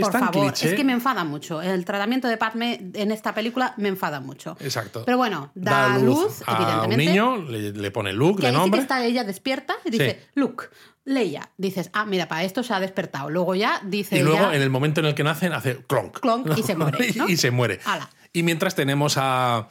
Por 0.00 0.12
favor, 0.12 0.52
es 0.52 0.74
que 0.74 0.84
me 0.84 0.92
enfada 0.92 1.24
mucho. 1.24 1.62
El 1.62 1.84
tratamiento 1.84 2.28
de 2.28 2.36
Padme 2.36 2.90
en 2.94 3.10
esta 3.10 3.34
película 3.34 3.74
me 3.76 3.88
enfada 3.88 4.20
mucho. 4.20 4.56
Exacto. 4.60 5.02
Pero 5.04 5.16
bueno, 5.16 5.50
da, 5.54 5.98
luz, 5.98 6.42
a 6.46 6.86
Un 6.86 6.96
niño, 6.96 7.36
le, 7.36 7.90
pone 7.90 8.12
Luke 8.12 8.42
de 8.44 8.52
nombre. 8.52 8.78
Que 8.78 8.82
está 8.82 9.04
ella 9.04 9.24
despierta 9.24 9.76
y 9.84 9.90
dice, 9.90 10.26
Luke. 10.34 10.66
Leia, 11.06 11.50
dices, 11.56 11.88
ah, 11.92 12.04
mira, 12.04 12.26
para 12.26 12.42
esto 12.42 12.64
se 12.64 12.74
ha 12.74 12.80
despertado. 12.80 13.30
Luego 13.30 13.54
ya 13.54 13.80
dice. 13.84 14.18
Y 14.18 14.22
luego, 14.22 14.50
en 14.50 14.60
el 14.60 14.70
momento 14.70 14.98
en 14.98 15.06
el 15.06 15.14
que 15.14 15.22
nacen, 15.22 15.52
hace 15.52 15.76
clonk. 15.86 16.18
Clonk 16.18 16.58
y 16.58 16.64
se 16.64 16.74
muere. 16.76 17.06
y, 17.28 17.36
se 17.36 17.52
muere. 17.52 17.78
Y 18.32 18.42
mientras 18.42 18.74
tenemos 18.74 19.14
a, 19.16 19.68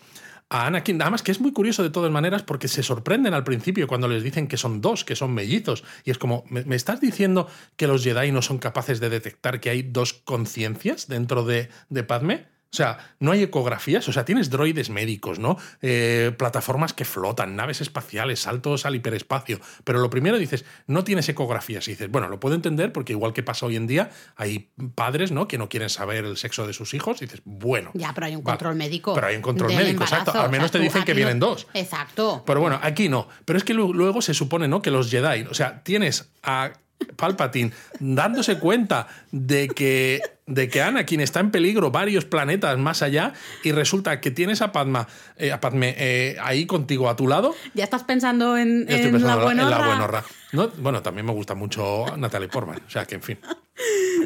a 0.49 0.67
Anakin. 0.67 1.01
Además, 1.01 1.23
que 1.23 1.31
es 1.31 1.41
muy 1.41 1.51
curioso 1.51 1.83
de 1.83 1.89
todas 1.89 2.11
maneras 2.11 2.43
porque 2.43 2.67
se 2.67 2.83
sorprenden 2.83 3.33
al 3.33 3.43
principio 3.43 3.87
cuando 3.87 4.07
les 4.07 4.23
dicen 4.23 4.47
que 4.47 4.57
son 4.57 4.81
dos, 4.81 5.03
que 5.03 5.15
son 5.15 5.33
mellizos. 5.33 5.83
Y 6.03 6.11
es 6.11 6.17
como, 6.17 6.43
¿me, 6.49 6.75
estás 6.75 7.01
diciendo 7.01 7.47
que 7.75 7.87
los 7.87 8.03
Jedi 8.03 8.31
no 8.31 8.41
son 8.41 8.57
capaces 8.57 8.99
de 8.99 9.09
detectar 9.09 9.59
que 9.59 9.69
hay 9.69 9.81
dos 9.81 10.13
conciencias 10.13 11.07
dentro 11.07 11.43
de, 11.43 11.69
de 11.89 12.03
Padme? 12.03 12.54
O 12.75 12.77
sea, 12.77 12.97
no 13.19 13.31
hay 13.31 13.41
ecografías, 13.41 14.05
o 14.09 14.11
sea, 14.11 14.25
tienes 14.25 14.49
droides 14.49 14.89
médicos, 14.89 15.39
¿no? 15.39 15.57
Eh, 15.81 16.33
plataformas 16.37 16.91
que 16.91 17.05
flotan, 17.05 17.55
naves 17.55 17.79
espaciales, 17.79 18.41
saltos 18.41 18.85
al 18.85 18.95
hiperespacio. 18.95 19.61
Pero 19.85 19.99
lo 19.99 20.09
primero 20.09 20.37
dices, 20.37 20.65
no 20.85 21.05
tienes 21.05 21.29
ecografías. 21.29 21.87
Y 21.87 21.91
dices, 21.91 22.11
bueno, 22.11 22.27
lo 22.27 22.37
puedo 22.41 22.53
entender 22.53 22.91
porque 22.91 23.13
igual 23.13 23.31
que 23.31 23.43
pasa 23.43 23.65
hoy 23.65 23.77
en 23.77 23.87
día, 23.87 24.09
hay 24.35 24.71
padres, 24.93 25.31
¿no? 25.31 25.47
Que 25.47 25.57
no 25.57 25.69
quieren 25.69 25.89
saber 25.89 26.25
el 26.25 26.35
sexo 26.35 26.67
de 26.67 26.73
sus 26.73 26.93
hijos. 26.93 27.21
Y 27.21 27.27
dices, 27.27 27.41
bueno. 27.45 27.91
Ya, 27.93 28.11
pero 28.13 28.27
hay 28.27 28.35
un 28.35 28.41
control 28.41 28.75
médico. 28.75 29.13
Pero 29.13 29.27
hay 29.27 29.37
un 29.37 29.41
control 29.41 29.73
médico, 29.73 30.03
exacto. 30.03 30.37
Al 30.37 30.51
menos 30.51 30.69
te 30.69 30.79
dicen 30.79 31.05
que 31.05 31.13
vienen 31.13 31.39
dos. 31.39 31.67
Exacto. 31.73 32.43
Pero 32.45 32.59
bueno, 32.59 32.77
aquí 32.83 33.07
no. 33.07 33.29
Pero 33.45 33.57
es 33.57 33.63
que 33.63 33.73
luego 33.73 34.21
se 34.21 34.33
supone, 34.33 34.67
¿no? 34.67 34.81
Que 34.81 34.91
los 34.91 35.09
Jedi, 35.09 35.43
o 35.49 35.53
sea, 35.53 35.81
tienes 35.81 36.29
a 36.43 36.73
Palpatine 37.15 37.71
dándose 37.99 38.59
cuenta 38.59 39.07
de 39.31 39.67
que, 39.67 40.21
de 40.45 40.69
que 40.69 40.81
Anakin 40.81 41.21
está 41.21 41.39
en 41.39 41.51
peligro 41.51 41.91
varios 41.91 42.25
planetas 42.25 42.77
más 42.77 43.01
allá 43.01 43.33
y 43.63 43.71
resulta 43.71 44.21
que 44.21 44.31
tienes 44.31 44.61
a 44.61 44.71
Padma, 44.71 45.07
eh, 45.37 45.51
a 45.51 45.59
Padme 45.59 45.95
eh, 45.97 46.37
ahí 46.41 46.65
contigo 46.65 47.09
a 47.09 47.15
tu 47.15 47.27
lado. 47.27 47.55
Ya 47.73 47.83
estás 47.83 48.03
pensando 48.03 48.57
en, 48.57 48.85
la 48.87 49.35
buenorra. 49.37 50.23
¿No? 50.51 50.69
Bueno, 50.77 51.01
también 51.01 51.25
me 51.25 51.33
gusta 51.33 51.55
mucho 51.55 52.05
Natalie 52.17 52.47
Portman, 52.47 52.81
o 52.85 52.89
sea 52.89 53.05
que 53.05 53.15
en 53.15 53.21
fin. 53.21 53.39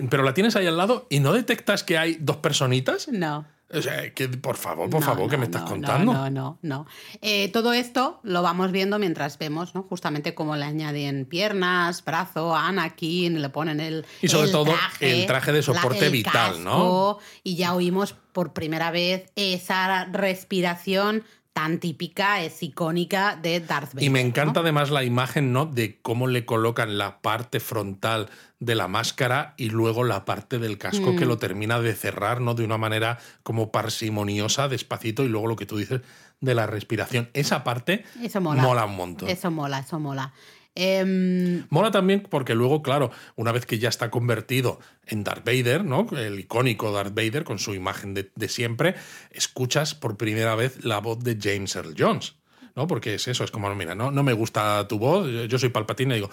Pero 0.10 0.24
la 0.24 0.34
tienes 0.34 0.56
ahí 0.56 0.68
al 0.68 0.78
lado 0.78 1.08
y 1.10 1.20
no 1.20 1.34
detectas 1.34 1.84
que 1.84 1.98
hay 1.98 2.18
dos 2.20 2.38
personitas. 2.38 3.08
No. 3.08 3.46
O 3.72 3.82
sea, 3.82 4.12
que 4.14 4.28
por 4.28 4.58
favor, 4.58 4.90
por 4.90 5.04
favor, 5.04 5.30
¿qué 5.30 5.38
me 5.38 5.46
estás 5.46 5.62
contando? 5.62 6.12
No, 6.12 6.30
no, 6.30 6.58
no. 6.64 6.88
Eh, 7.22 7.52
todo 7.52 7.74
esto 7.74 8.20
lo 8.24 8.42
vamos 8.42 8.72
viendo 8.72 8.98
mientras 8.98 9.38
vemos, 9.38 9.76
¿no? 9.76 9.84
Justamente 9.84 10.34
cómo 10.34 10.56
le 10.56 10.66
añaden 10.66 11.26
piernas, 11.26 12.04
brazo 12.04 12.56
a 12.56 12.68
Anakin, 12.68 13.42
le 13.42 13.50
ponen 13.50 13.80
el. 13.80 14.06
Y 14.22 14.28
sobre 14.28 14.50
todo 14.50 14.74
el 15.00 15.26
traje 15.28 15.52
de 15.52 15.62
soporte 15.62 16.10
vital, 16.10 16.64
¿no? 16.64 17.20
Y 17.44 17.58
ya 17.58 17.76
oímos 17.76 18.16
por 18.34 18.54
primera 18.54 18.90
vez 18.90 19.32
esa 19.36 20.06
respiración 20.06 21.24
tan 21.54 21.80
típica, 21.80 22.42
es 22.42 22.64
icónica 22.64 23.36
de 23.36 23.60
Darth 23.60 23.94
Vader. 23.94 24.04
Y 24.04 24.10
me 24.10 24.22
encanta 24.22 24.62
además 24.62 24.92
la 24.92 25.04
imagen, 25.04 25.52
¿no? 25.52 25.66
De 25.66 26.00
cómo 26.02 26.28
le 26.28 26.46
colocan 26.46 26.98
la 26.98 27.22
parte 27.22 27.60
frontal 27.60 28.30
de 28.60 28.76
la 28.76 28.88
máscara 28.88 29.54
y 29.58 29.70
luego 29.70 30.04
la 30.04 30.26
parte 30.26 30.60
del 30.60 30.78
casco 30.78 31.16
que 31.16 31.26
mm. 31.26 31.28
lo 31.28 31.38
termina 31.38 31.80
de 31.80 31.96
cerrar, 31.96 32.42
¿no? 32.42 32.56
De 32.56 32.66
una 32.66 32.78
manera 32.78 33.18
como 33.44 33.72
parsimoniosa, 33.72 34.68
despacito, 34.68 35.24
y 35.24 35.30
luego 35.30 35.48
lo 35.48 35.56
que 35.56 35.66
tú 35.66 35.78
dices 35.78 36.02
de 36.42 36.56
la 36.56 36.68
respiración. 36.68 37.30
Esa 37.34 37.64
parte 37.64 38.04
mola. 38.42 38.86
un 38.86 38.96
montón. 38.96 39.30
Eso 39.30 39.50
mola, 39.50 39.80
eso 39.80 40.00
mola. 40.00 40.34
Em, 40.76 41.66
mola 41.70 41.92
también 41.92 42.22
porque 42.30 42.54
luego, 42.54 42.82
claro, 42.82 43.12
una 43.36 43.52
vez 43.52 43.66
que 43.66 43.80
ya 43.80 43.90
está 43.90 44.12
convertido 44.12 44.80
en 45.08 45.24
Darth 45.24 45.46
Vader, 45.46 45.84
¿no? 45.84 46.08
El 46.16 46.40
icónico 46.40 46.92
Darth 46.92 47.14
Vader 47.14 47.44
con 47.44 47.60
su 47.60 47.74
imagen 47.74 48.14
de, 48.14 48.32
de 48.36 48.50
siempre, 48.50 48.96
escuchas 49.32 49.96
por 49.96 50.18
primera 50.18 50.56
vez 50.56 50.84
la 50.84 51.00
voz 51.00 51.20
de 51.20 51.38
James 51.42 51.76
Earl 51.76 51.96
Jones. 51.98 52.39
¿No? 52.76 52.88
Porque 52.88 53.16
es 53.16 53.28
eso, 53.28 53.44
es 53.44 53.52
como, 53.52 53.74
mira, 53.76 53.96
no, 53.96 54.12
no 54.12 54.24
me 54.24 54.34
gusta 54.34 54.88
tu 54.88 55.00
voz, 55.00 55.28
yo 55.48 55.60
soy 55.60 55.70
Palpatine 55.70 56.14
y 56.14 56.16
digo, 56.16 56.30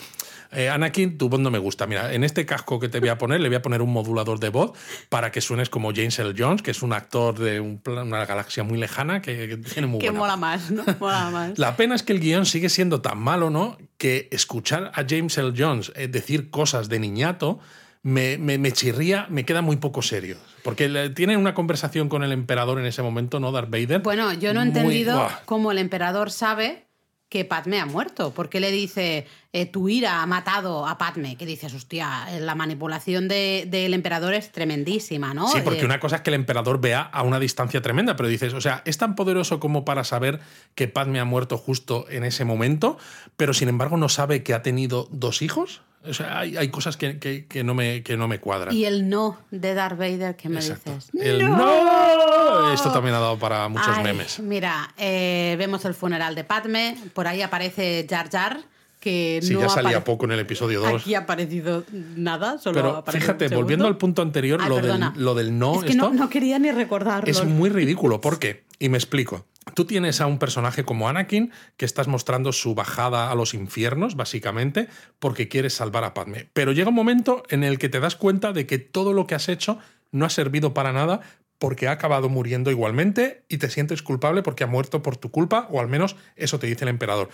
eh, 0.53 0.69
Anakin, 0.69 1.19
tu 1.19 1.29
voz 1.29 1.41
no 1.41 1.51
me 1.51 1.59
gusta. 1.59 1.87
Mira, 1.87 2.13
en 2.13 2.25
este 2.25 2.47
casco 2.47 2.79
que 2.79 2.89
te 2.89 3.01
voy 3.01 3.09
a 3.09 3.19
poner, 3.19 3.41
le 3.41 3.49
voy 3.49 3.57
a 3.57 3.63
poner 3.63 3.83
un 3.83 3.93
modulador 3.93 4.39
de 4.41 4.49
voz 4.49 4.73
para 5.09 5.31
que 5.31 5.41
suenes 5.41 5.69
como 5.69 5.93
James 5.95 6.19
L. 6.19 6.35
Jones, 6.37 6.63
que 6.63 6.71
es 6.71 6.83
un 6.83 6.93
actor 6.93 7.39
de 7.39 7.61
una 7.61 8.25
galaxia 8.25 8.63
muy 8.63 8.79
lejana 8.79 9.21
que, 9.23 9.57
tiene 9.73 9.89
muy 9.89 10.01
Que 10.01 10.13
mola 10.13 10.37
más, 10.37 10.71
¿no? 10.71 10.85
Mola 11.01 11.31
más. 11.31 11.59
La 11.59 11.77
pena 11.77 11.95
es 11.95 12.03
que 12.03 12.13
el 12.13 12.21
guion 12.21 12.47
sigue 12.47 12.69
siendo 12.69 13.01
tan 13.01 13.19
malo, 13.19 13.51
¿no? 13.51 13.79
Que 13.99 14.29
escuchar 14.31 14.93
a 14.95 15.05
James 15.09 15.37
L. 15.39 15.53
Jones 15.57 15.93
eh, 15.97 16.09
decir 16.09 16.51
cosas 16.51 16.89
de 16.89 17.01
niñato 17.01 17.61
me, 18.07 18.39
me, 18.39 18.71
chirría, 18.71 19.27
me 19.31 19.45
queda 19.45 19.63
muy 19.63 19.79
poco 19.79 20.01
serio. 20.01 20.37
Porque 20.63 21.11
tiene 21.11 21.37
una 21.37 21.55
conversación 21.55 22.09
con 22.09 22.23
el 22.23 22.31
emperador 22.31 22.79
en 22.79 22.87
ese 22.87 23.03
momento, 23.03 23.41
¿no? 23.41 23.51
Darth 23.51 23.69
Vader. 23.69 24.01
Bueno, 24.01 24.33
yo 24.33 24.55
no 24.55 24.61
he 24.61 24.63
entendido 24.63 25.29
cómo 25.45 25.73
el 25.73 25.79
emperador 25.79 26.31
sabe 26.31 26.87
que 27.29 27.45
Padme 27.45 27.81
ha 27.81 27.87
muerto. 27.87 28.33
Porque 28.33 28.61
le 28.61 28.71
dice, 28.71 29.27
eh, 29.53 29.67
tu 29.67 29.89
ira 29.89 30.23
ha 30.23 30.27
matado 30.27 30.87
a 30.87 30.99
Padme. 30.99 31.35
Que 31.37 31.47
dices, 31.47 31.75
hostia, 31.75 32.29
la 32.39 32.55
manipulación 32.55 33.27
del 33.27 33.93
emperador 33.93 34.35
es 34.35 34.53
tremendísima, 34.53 35.35
¿no? 35.35 35.49
Sí, 35.49 35.59
porque 35.65 35.81
Eh, 35.81 35.85
una 35.85 35.99
cosa 35.99 36.17
es 36.17 36.23
que 36.23 36.31
el 36.31 36.35
emperador 36.35 36.81
vea 36.81 37.01
a 37.01 37.25
una 37.25 37.41
distancia 37.41 37.83
tremenda, 37.83 38.15
pero 38.15 38.29
dices, 38.29 38.55
o 38.55 38.61
sea, 38.61 38.83
es 38.85 38.99
tan 38.99 39.17
poderoso 39.17 39.59
como 39.59 39.85
para 39.85 40.05
saber 40.05 40.39
que 40.77 40.87
Padme 40.87 41.19
ha 41.19 41.25
muerto 41.25 41.59
justo 41.59 42.07
en 42.09 42.23
ese 42.23 42.45
momento, 42.45 42.99
pero 43.37 43.53
sin 43.53 43.69
embargo 43.69 43.97
no 43.97 44.09
sabe 44.09 44.45
que 44.45 44.55
ha 44.55 44.63
tenido 44.63 45.09
dos 45.11 45.43
hijos. 45.43 45.83
O 46.09 46.15
sea, 46.15 46.39
hay, 46.41 46.57
hay 46.57 46.69
cosas 46.69 46.97
que, 46.97 47.19
que- 47.19 47.47
que 47.47 47.65
no 47.65 47.75
me, 47.75 48.03
que 48.03 48.17
no 48.17 48.29
me 48.29 48.39
cuadran. 48.41 48.75
Y 48.75 48.85
el 48.85 49.09
no 49.09 49.39
de 49.51 49.75
Darth 49.75 49.99
Vader, 49.99 50.37
¿qué 50.37 50.49
me 50.49 50.57
Exacto. 50.61 50.95
dices? 50.95 51.11
El 51.21 51.45
no. 51.51 52.73
Esto 52.73 52.91
también 52.93 53.15
ha 53.15 53.21
dado 53.21 53.39
para 53.39 53.69
muchos 53.69 53.89
Ay, 53.89 54.05
memes. 54.05 54.39
Mira, 54.41 54.93
eh, 54.97 55.57
vemos 55.59 55.85
el 55.85 55.95
funeral 55.95 56.35
de 56.35 56.45
Padme, 56.45 56.97
por 57.15 57.27
ahí 57.27 57.43
aparece 57.43 58.07
Jar 58.09 58.31
Jar, 58.31 58.61
que 59.01 59.41
Sí, 59.43 59.55
no 59.55 59.61
ya 59.61 59.67
ha 59.67 59.69
salía 59.69 60.03
poco 60.05 60.25
en 60.25 60.33
el 60.33 60.41
episodio 60.41 60.81
2. 60.81 61.01
Aquí 61.03 61.15
ha 61.15 61.21
aparecido 61.21 61.85
nada, 61.93 62.59
solo 62.59 62.81
ha 62.81 62.83
Pero 62.83 62.97
aparecido 62.97 63.35
fíjate, 63.35 63.55
volviendo 63.55 63.87
al 63.87 63.97
punto 63.97 64.23
anterior, 64.23 64.61
Ay, 64.63 64.69
lo, 64.69 64.77
del, 64.81 65.01
lo 65.17 65.35
del 65.35 65.59
no, 65.59 65.77
es 65.77 65.85
que 65.85 65.91
esto 65.93 66.09
no, 66.13 66.15
no 66.15 66.29
quería 66.31 66.59
ni 66.59 66.73
recordarlo. 66.73 67.31
es 67.31 67.45
muy 67.45 67.71
ridículo. 67.71 68.21
¿Por 68.21 68.39
qué? 68.39 68.65
Y 68.79 68.89
me 68.89 68.97
explico. 68.99 69.47
Tú 69.75 69.85
tienes 69.85 70.21
a 70.21 70.27
un 70.27 70.39
personaje 70.39 70.85
como 70.85 71.09
Anakin 71.09 71.53
que 71.77 71.85
estás 71.85 72.09
mostrando 72.09 72.53
su 72.53 72.75
bajada 72.75 73.31
a 73.31 73.35
los 73.35 73.53
infiernos, 73.53 74.15
básicamente, 74.15 74.89
porque 75.19 75.49
quieres 75.49 75.75
salvar 75.75 76.05
a 76.05 76.15
Padme. 76.15 76.49
Pero 76.53 76.73
llega 76.73 76.89
un 76.89 76.95
momento 76.95 77.43
en 77.51 77.65
el 77.65 77.79
que 77.79 77.89
te 77.89 78.01
das 78.01 78.17
cuenta 78.17 78.53
de 78.53 78.67
que 78.67 78.79
todo 78.79 79.13
lo 79.13 79.27
que 79.27 79.35
has 79.35 79.49
hecho 79.49 79.79
no 80.13 80.25
ha 80.25 80.31
servido 80.31 80.73
para 80.73 80.93
nada 80.93 81.21
porque 81.59 81.89
ha 81.89 81.93
acabado 81.93 82.29
muriendo 82.29 82.71
igualmente 82.71 83.45
y 83.49 83.59
te 83.59 83.71
sientes 83.71 84.03
culpable 84.03 84.43
porque 84.43 84.65
ha 84.65 84.69
muerto 84.69 85.03
por 85.03 85.17
tu 85.17 85.31
culpa, 85.31 85.69
o 85.71 85.81
al 85.81 85.89
menos 85.89 86.17
eso 86.37 86.59
te 86.59 86.67
dice 86.67 86.85
el 86.85 86.91
emperador. 86.91 87.31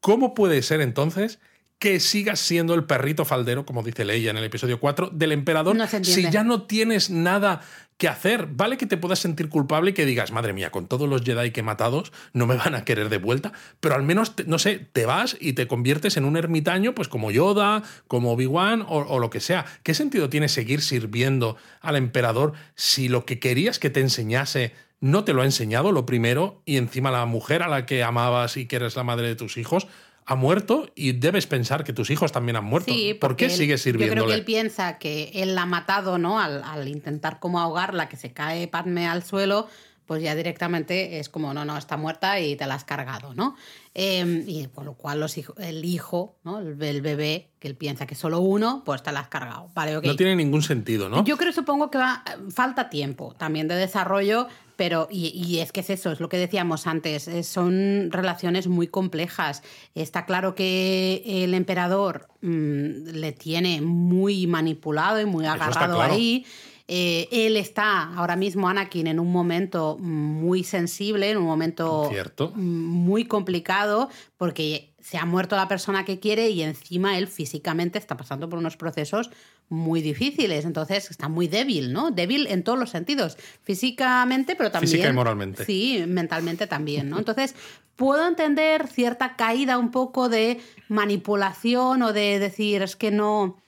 ¿Cómo 0.00 0.34
puede 0.34 0.62
ser 0.62 0.80
entonces 0.80 1.40
que 1.78 2.00
sigas 2.00 2.40
siendo 2.40 2.74
el 2.74 2.84
perrito 2.84 3.24
faldero, 3.24 3.66
como 3.66 3.82
dice 3.82 4.04
Leia 4.04 4.30
en 4.30 4.38
el 4.38 4.44
episodio 4.44 4.80
4, 4.80 5.10
del 5.12 5.32
emperador 5.32 5.76
No 5.76 5.86
si 5.86 6.30
ya 6.30 6.42
no 6.42 6.62
tienes 6.62 7.10
nada 7.10 7.60
que 7.98 8.08
hacer? 8.08 8.46
Vale 8.46 8.76
que 8.76 8.86
te 8.86 8.96
puedas 8.96 9.18
sentir 9.18 9.48
culpable 9.48 9.90
y 9.90 9.94
que 9.94 10.06
digas, 10.06 10.32
madre 10.32 10.52
mía, 10.52 10.70
con 10.70 10.86
todos 10.86 11.08
los 11.08 11.22
Jedi 11.22 11.50
que 11.50 11.60
he 11.60 11.62
matado 11.62 12.04
no 12.32 12.46
me 12.46 12.56
van 12.56 12.74
a 12.74 12.84
querer 12.84 13.08
de 13.08 13.18
vuelta, 13.18 13.52
pero 13.80 13.94
al 13.94 14.02
menos, 14.02 14.34
no 14.46 14.58
sé, 14.58 14.86
te 14.92 15.06
vas 15.06 15.36
y 15.40 15.52
te 15.52 15.66
conviertes 15.66 16.16
en 16.16 16.24
un 16.24 16.36
ermitaño, 16.36 16.94
pues 16.94 17.08
como 17.08 17.30
Yoda, 17.30 17.82
como 18.06 18.32
Obi-Wan 18.32 18.82
o, 18.82 18.98
o 18.98 19.18
lo 19.18 19.30
que 19.30 19.40
sea. 19.40 19.66
¿Qué 19.82 19.94
sentido 19.94 20.28
tiene 20.28 20.48
seguir 20.48 20.82
sirviendo 20.82 21.56
al 21.80 21.96
emperador 21.96 22.52
si 22.74 23.08
lo 23.08 23.24
que 23.24 23.38
querías 23.38 23.78
que 23.78 23.90
te 23.90 24.00
enseñase 24.00 24.72
no 25.00 25.24
te 25.24 25.34
lo 25.34 25.42
ha 25.42 25.44
enseñado, 25.44 25.92
lo 25.92 26.06
primero, 26.06 26.62
y 26.64 26.78
encima 26.78 27.10
la 27.10 27.26
mujer 27.26 27.62
a 27.62 27.68
la 27.68 27.84
que 27.84 28.02
amabas 28.02 28.56
y 28.56 28.66
que 28.66 28.76
eres 28.76 28.96
la 28.96 29.04
madre 29.04 29.28
de 29.28 29.36
tus 29.36 29.56
hijos? 29.58 29.86
Ha 30.28 30.34
muerto 30.34 30.90
y 30.96 31.12
debes 31.12 31.46
pensar 31.46 31.84
que 31.84 31.92
tus 31.92 32.10
hijos 32.10 32.32
también 32.32 32.56
han 32.56 32.64
muerto. 32.64 32.92
Sí, 32.92 33.14
¿Por 33.14 33.36
qué 33.36 33.44
él- 33.46 33.50
sigues 33.52 33.84
Yo 33.84 33.92
creo 33.92 33.98
que 34.00 34.06
sirviéndole? 34.08 34.34
él 34.34 34.44
piensa 34.44 34.98
que 34.98 35.30
él 35.34 35.54
la 35.54 35.62
ha 35.62 35.66
matado, 35.66 36.18
¿no? 36.18 36.40
Al, 36.40 36.62
al 36.64 36.88
intentar 36.88 37.38
como 37.38 37.60
ahogarla, 37.60 38.08
que 38.08 38.16
se 38.16 38.32
cae 38.32 38.66
Padme 38.66 39.06
al 39.06 39.22
suelo, 39.22 39.68
pues 40.04 40.22
ya 40.22 40.34
directamente 40.36 41.18
es 41.20 41.28
como, 41.28 41.52
no, 41.54 41.64
no, 41.64 41.76
está 41.78 41.96
muerta 41.96 42.38
y 42.40 42.56
te 42.56 42.66
la 42.66 42.74
has 42.74 42.84
cargado, 42.84 43.34
¿no? 43.34 43.56
Eh, 43.94 44.44
y 44.46 44.66
con 44.66 44.84
lo 44.84 44.94
cual 44.94 45.20
los 45.20 45.36
hijo- 45.38 45.54
el 45.58 45.84
hijo, 45.84 46.36
¿no? 46.44 46.58
El, 46.58 46.80
el 46.82 47.00
bebé, 47.02 47.50
que 47.60 47.68
él 47.68 47.76
piensa 47.76 48.06
que 48.06 48.14
solo 48.14 48.40
uno, 48.40 48.82
pues 48.84 49.02
te 49.02 49.10
la 49.12 49.20
has 49.20 49.28
cargado. 49.28 49.68
Vale. 49.74 49.94
No 50.02 50.16
tiene 50.16 50.34
ningún 50.36 50.62
sentido, 50.62 51.08
¿no? 51.08 51.24
Yo 51.24 51.36
creo, 51.36 51.52
supongo 51.52 51.90
que 51.90 51.98
va, 51.98 52.22
falta 52.54 52.88
tiempo 52.90 53.34
también 53.38 53.68
de 53.68 53.74
desarrollo, 53.76 54.48
pero, 54.76 55.08
y, 55.10 55.28
y 55.28 55.60
es 55.60 55.72
que 55.72 55.80
es 55.80 55.90
eso, 55.90 56.12
es 56.12 56.20
lo 56.20 56.28
que 56.28 56.36
decíamos 56.36 56.86
antes, 56.86 57.28
eh, 57.28 57.42
son 57.42 58.10
relaciones 58.10 58.68
muy 58.68 58.86
complejas. 58.86 59.62
Está 59.94 60.26
claro 60.26 60.54
que 60.54 61.22
el 61.26 61.54
emperador 61.54 62.28
mm, 62.42 63.08
le 63.12 63.32
tiene 63.32 63.80
muy 63.80 64.46
manipulado 64.46 65.20
y 65.20 65.24
muy 65.24 65.46
agarrado 65.46 65.96
claro. 65.96 66.12
ahí. 66.12 66.44
Eh, 66.88 67.26
él 67.32 67.56
está 67.56 68.14
ahora 68.14 68.36
mismo, 68.36 68.68
Anakin, 68.68 69.08
en 69.08 69.18
un 69.18 69.32
momento 69.32 69.96
muy 69.98 70.62
sensible, 70.62 71.30
en 71.30 71.38
un 71.38 71.44
momento 71.44 72.08
Cierto. 72.10 72.52
muy 72.54 73.24
complicado, 73.24 74.08
porque 74.36 74.94
se 75.06 75.18
ha 75.18 75.24
muerto 75.24 75.54
la 75.54 75.68
persona 75.68 76.04
que 76.04 76.18
quiere 76.18 76.50
y 76.50 76.62
encima 76.62 77.16
él 77.16 77.28
físicamente 77.28 77.96
está 77.96 78.16
pasando 78.16 78.48
por 78.48 78.58
unos 78.58 78.76
procesos 78.76 79.30
muy 79.68 80.02
difíciles. 80.02 80.64
Entonces 80.64 81.08
está 81.12 81.28
muy 81.28 81.46
débil, 81.46 81.92
¿no? 81.92 82.10
Débil 82.10 82.48
en 82.48 82.64
todos 82.64 82.76
los 82.76 82.90
sentidos. 82.90 83.38
Físicamente, 83.62 84.56
pero 84.56 84.72
también. 84.72 84.90
Física 84.90 85.08
y 85.08 85.12
moralmente. 85.12 85.64
Sí, 85.64 86.02
mentalmente 86.08 86.66
también, 86.66 87.08
¿no? 87.08 87.20
Entonces, 87.20 87.54
puedo 87.94 88.26
entender 88.26 88.88
cierta 88.88 89.36
caída 89.36 89.78
un 89.78 89.92
poco 89.92 90.28
de 90.28 90.60
manipulación 90.88 92.02
o 92.02 92.12
de 92.12 92.40
decir, 92.40 92.82
es 92.82 92.96
que 92.96 93.12
no. 93.12 93.62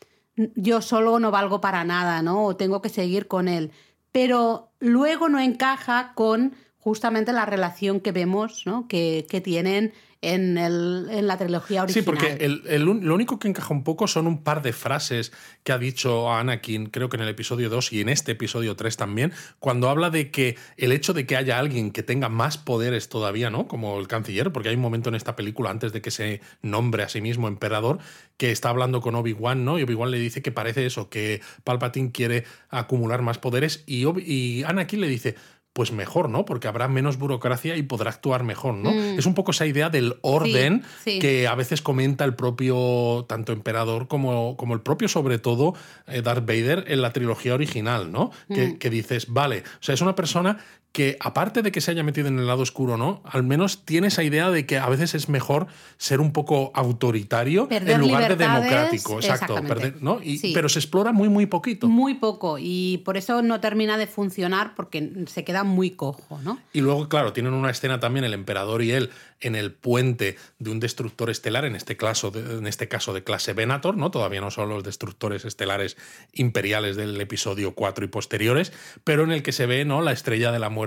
Yo 0.57 0.83
solo 0.83 1.21
no 1.21 1.31
valgo 1.31 1.61
para 1.61 1.85
nada, 1.85 2.21
¿no? 2.21 2.47
O 2.47 2.57
tengo 2.57 2.83
que 2.83 2.89
seguir 2.89 3.29
con 3.29 3.47
él. 3.47 3.71
Pero 4.11 4.73
luego 4.81 5.29
no 5.29 5.39
encaja 5.39 6.15
con 6.17 6.57
justamente 6.79 7.33
la 7.33 7.47
relación 7.47 8.01
que 8.01 8.11
vemos, 8.11 8.65
¿no? 8.67 8.89
Que, 8.89 9.25
que 9.31 9.41
tienen 9.41 9.93
en, 10.21 10.59
el, 10.59 11.07
en 11.11 11.27
la 11.29 11.37
trilogía 11.39 11.81
Sí, 11.87 12.01
original. 12.01 12.05
porque 12.05 12.45
el- 12.45 12.63
el 12.67 12.83
lo 12.83 13.15
único 13.15 13.39
que 13.39 13.47
encaja 13.49 13.73
un 13.73 13.85
poco 13.85 14.09
son 14.09 14.27
un 14.27 14.43
par 14.43 14.63
de 14.63 14.73
frases 14.73 15.33
que 15.63 15.71
ha 15.73 15.79
dicho 15.79 16.33
Anakin, 16.33 16.87
creo 16.87 17.09
que 17.09 17.17
en 17.17 17.23
el 17.23 17.29
episodio 17.29 17.69
2 17.71 17.93
y 17.93 18.01
en 18.01 18.09
este 18.09 18.33
episodio 18.33 18.75
3 18.75 18.97
también, 18.97 19.33
cuando 19.61 19.89
habla 19.89 20.11
de 20.11 20.31
que 20.31 20.57
el 20.77 20.91
hecho 20.93 21.13
de 21.15 21.25
que 21.27 21.37
haya 21.37 21.59
alguien 21.59 21.93
que 21.93 22.03
tenga 22.03 22.29
más 22.29 22.59
poderes 22.59 23.09
todavía, 23.09 23.51
¿no? 23.51 23.69
Como 23.69 23.99
el 24.01 24.09
canciller, 24.09 24.51
porque 24.53 24.71
hay 24.71 24.75
un 24.75 24.81
momento 24.83 25.09
en 25.09 25.15
esta 25.15 25.37
película, 25.37 25.71
antes 25.71 25.93
de 25.93 26.03
que 26.03 26.11
se 26.11 26.41
nombre 26.63 27.05
a 27.05 27.09
sí 27.09 27.21
mismo 27.21 27.47
emperador, 27.47 27.99
que 28.37 28.51
está 28.51 28.71
hablando 28.71 29.01
con 29.01 29.15
Obi-Wan, 29.15 29.65
¿no? 29.65 29.79
Y 29.79 29.83
Obi-Wan 29.85 30.11
le 30.11 30.19
dice 30.19 30.43
que 30.43 30.51
parece 30.53 30.85
eso, 30.87 31.09
que 31.11 31.41
Palpatine 31.65 32.11
quiere 32.13 32.45
acumular 32.71 33.23
más 33.23 33.39
poderes 33.39 33.85
y, 33.87 34.05
Obi- 34.05 34.25
y 34.27 34.65
Anakin 34.65 35.01
le 35.01 35.09
dice 35.09 35.37
pues 35.79 35.93
mejor, 35.93 36.29
¿no? 36.29 36.45
Porque 36.45 36.67
habrá 36.67 36.89
menos 36.89 37.19
burocracia 37.19 37.77
y 37.77 37.83
podrá 37.85 38.11
actuar 38.11 38.43
mejor, 38.43 38.75
¿no? 38.75 38.91
Es 38.91 39.27
un 39.27 39.35
poco 39.35 39.53
esa 39.53 39.65
idea 39.65 39.91
del 39.91 40.17
orden 40.23 40.79
Mm. 40.79 40.83
sí. 41.05 41.19
que 41.21 41.47
a 41.47 41.55
veces 41.55 41.83
comenta 41.83 42.25
el 42.25 42.35
propio, 42.35 43.25
tanto 43.29 43.53
emperador 43.53 44.09
como, 44.09 44.57
como 44.57 44.75
el 44.75 44.81
propio, 44.81 45.07
sobre 45.07 45.39
todo, 45.39 45.75
eh, 46.09 46.21
Darth 46.21 46.45
Vader 46.45 46.85
en 46.89 47.01
la 47.01 47.13
trilogía 47.13 47.55
original, 47.55 48.11
¿no? 48.11 48.33
Que, 48.53 48.71
Mm. 48.71 48.79
que 48.79 48.91
dices, 48.91 49.27
vale, 49.33 49.59
o 49.61 49.83
sea, 49.83 49.95
es 49.95 50.01
una 50.01 50.17
persona 50.17 50.59
que 50.93 51.17
aparte 51.21 51.63
de 51.63 51.71
que 51.71 51.81
se 51.81 51.91
haya 51.91 52.03
metido 52.03 52.29
en 52.29 52.39
el 52.39 52.47
lado 52.47 52.63
oscuro, 52.63 52.97
¿no? 52.97 53.23
Al 53.25 53.43
menos 53.43 53.85
tiene 53.85 54.09
esa 54.09 54.23
idea 54.25 54.51
de 54.51 54.67
que 54.67 54.79
a 54.79 54.89
veces 54.89 55.15
es 55.15 55.29
mejor 55.29 55.67
ser 55.99 56.21
un 56.21 56.33
poco 56.33 56.73
autoritario 56.75 57.69
Perder 57.69 57.97
en 57.97 58.01
lugar 58.01 58.29
de 58.29 58.37
democrático, 58.37 59.17
exacto, 59.21 59.55
exactamente. 59.59 59.75
perder- 59.93 60.01
¿no? 60.03 60.21
Y- 60.23 60.39
Sí. 60.39 60.53
Pero 60.55 60.69
se 60.69 60.79
explora 60.79 61.13
muy, 61.13 61.29
muy 61.29 61.47
poquito. 61.47 61.89
Muy 61.89 62.15
poco. 62.15 62.57
Y 62.59 62.99
por 63.05 63.17
eso 63.17 63.43
no 63.43 63.61
termina 63.61 63.99
de 63.99 64.07
funcionar 64.07 64.75
porque 64.75 65.25
se 65.27 65.45
queda 65.45 65.63
muy 65.63 65.91
cojo, 65.91 66.41
¿no? 66.43 66.59
Y 66.73 66.81
luego, 66.81 67.09
claro, 67.09 67.33
tienen 67.33 67.53
una 67.53 67.71
escena 67.71 68.01
también 68.01 68.25
el 68.25 68.33
emperador 68.35 68.83
y 68.83 68.93
él 68.93 69.11
en 69.41 69.55
el 69.55 69.73
puente 69.73 70.37
de 70.59 70.71
un 70.71 70.81
destructor 70.81 71.31
estelar, 71.31 71.65
en 71.65 71.77
este 71.77 71.97
caso 71.97 72.31
de, 72.33 72.59
en 72.59 72.67
este 72.67 72.89
caso 72.89 73.13
de 73.15 73.23
clase 73.23 73.53
Venator, 73.53 73.97
¿no? 73.97 74.11
Todavía 74.11 74.41
no 74.41 74.51
son 74.51 74.69
los 74.69 74.83
destructores 74.83 75.45
estelares 75.45 75.97
imperiales 76.33 76.97
del 76.97 77.21
episodio 77.21 77.75
4 77.75 78.05
y 78.05 78.09
posteriores, 78.09 78.73
pero 79.05 79.23
en 79.23 79.31
el 79.31 79.43
que 79.45 79.53
se 79.53 79.67
ve, 79.67 79.85
¿no? 79.85 80.03
La 80.03 80.11
estrella 80.13 80.51
de 80.51 80.59
la 80.59 80.71
muerte 80.71 80.78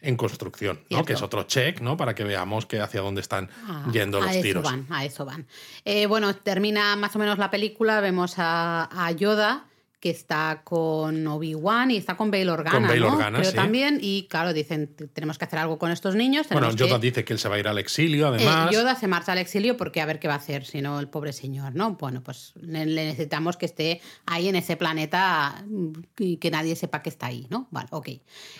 en 0.00 0.16
construcción, 0.16 0.80
¿no? 0.90 1.04
Que 1.04 1.12
es 1.14 1.22
otro 1.22 1.44
check, 1.44 1.80
¿no? 1.80 1.96
Para 1.96 2.14
que 2.14 2.24
veamos 2.24 2.66
que 2.66 2.80
hacia 2.80 3.00
dónde 3.00 3.20
están 3.20 3.48
Ah, 3.66 3.86
yendo 3.92 4.18
a 4.18 4.22
los 4.22 4.30
eso 4.32 4.42
tiros. 4.42 4.62
van, 4.64 4.86
a 4.90 5.04
eso 5.04 5.24
van. 5.24 5.46
Eh, 5.84 6.06
bueno, 6.06 6.34
termina 6.36 6.96
más 6.96 7.14
o 7.16 7.18
menos 7.18 7.38
la 7.38 7.50
película, 7.50 8.00
vemos 8.00 8.34
a, 8.38 8.88
a 8.92 9.10
Yoda 9.12 9.64
que 10.04 10.10
está 10.10 10.60
con 10.64 11.26
Obi-Wan 11.26 11.90
y 11.90 11.96
está 11.96 12.14
con 12.14 12.30
Bail 12.30 12.50
Organa, 12.50 12.76
Con 12.78 12.86
Bail 12.88 13.00
¿no? 13.00 13.14
Organa, 13.14 13.38
Creo 13.38 13.50
sí. 13.52 13.56
también, 13.56 13.98
y 14.02 14.26
claro, 14.28 14.52
dicen, 14.52 14.94
"T- 14.94 15.06
tenemos 15.06 15.38
que 15.38 15.46
hacer 15.46 15.58
algo 15.58 15.78
con 15.78 15.90
estos 15.90 16.14
niños. 16.14 16.46
Bueno, 16.50 16.68
que- 16.68 16.76
Yoda 16.76 16.98
dice 16.98 17.24
que 17.24 17.32
él 17.32 17.38
se 17.38 17.48
va 17.48 17.54
a 17.54 17.58
ir 17.58 17.68
al 17.68 17.78
exilio, 17.78 18.26
Eh, 18.26 18.36
además. 18.36 18.70
Yoda 18.70 18.96
se 18.96 19.08
marcha 19.08 19.32
al 19.32 19.38
exilio 19.38 19.78
porque 19.78 20.02
a 20.02 20.04
ver 20.06 20.18
qué 20.20 20.28
va 20.28 20.34
a 20.34 20.36
hacer, 20.36 20.66
si 20.66 20.82
no 20.82 21.00
el 21.00 21.08
pobre 21.08 21.32
señor, 21.32 21.74
¿no? 21.74 21.92
Bueno, 21.94 22.22
pues 22.22 22.52
le, 22.60 22.84
necesitamos 22.84 23.56
que 23.56 23.64
esté 23.64 24.02
ahí 24.26 24.46
en 24.46 24.56
ese 24.56 24.76
planeta 24.76 25.64
mm, 25.66 25.92
y 26.18 26.36
que 26.36 26.50
nadie 26.50 26.76
sepa 26.76 27.00
que 27.00 27.08
está 27.08 27.28
ahí, 27.28 27.46
¿no? 27.48 27.66
Vale, 27.70 27.88
ok. 27.90 28.08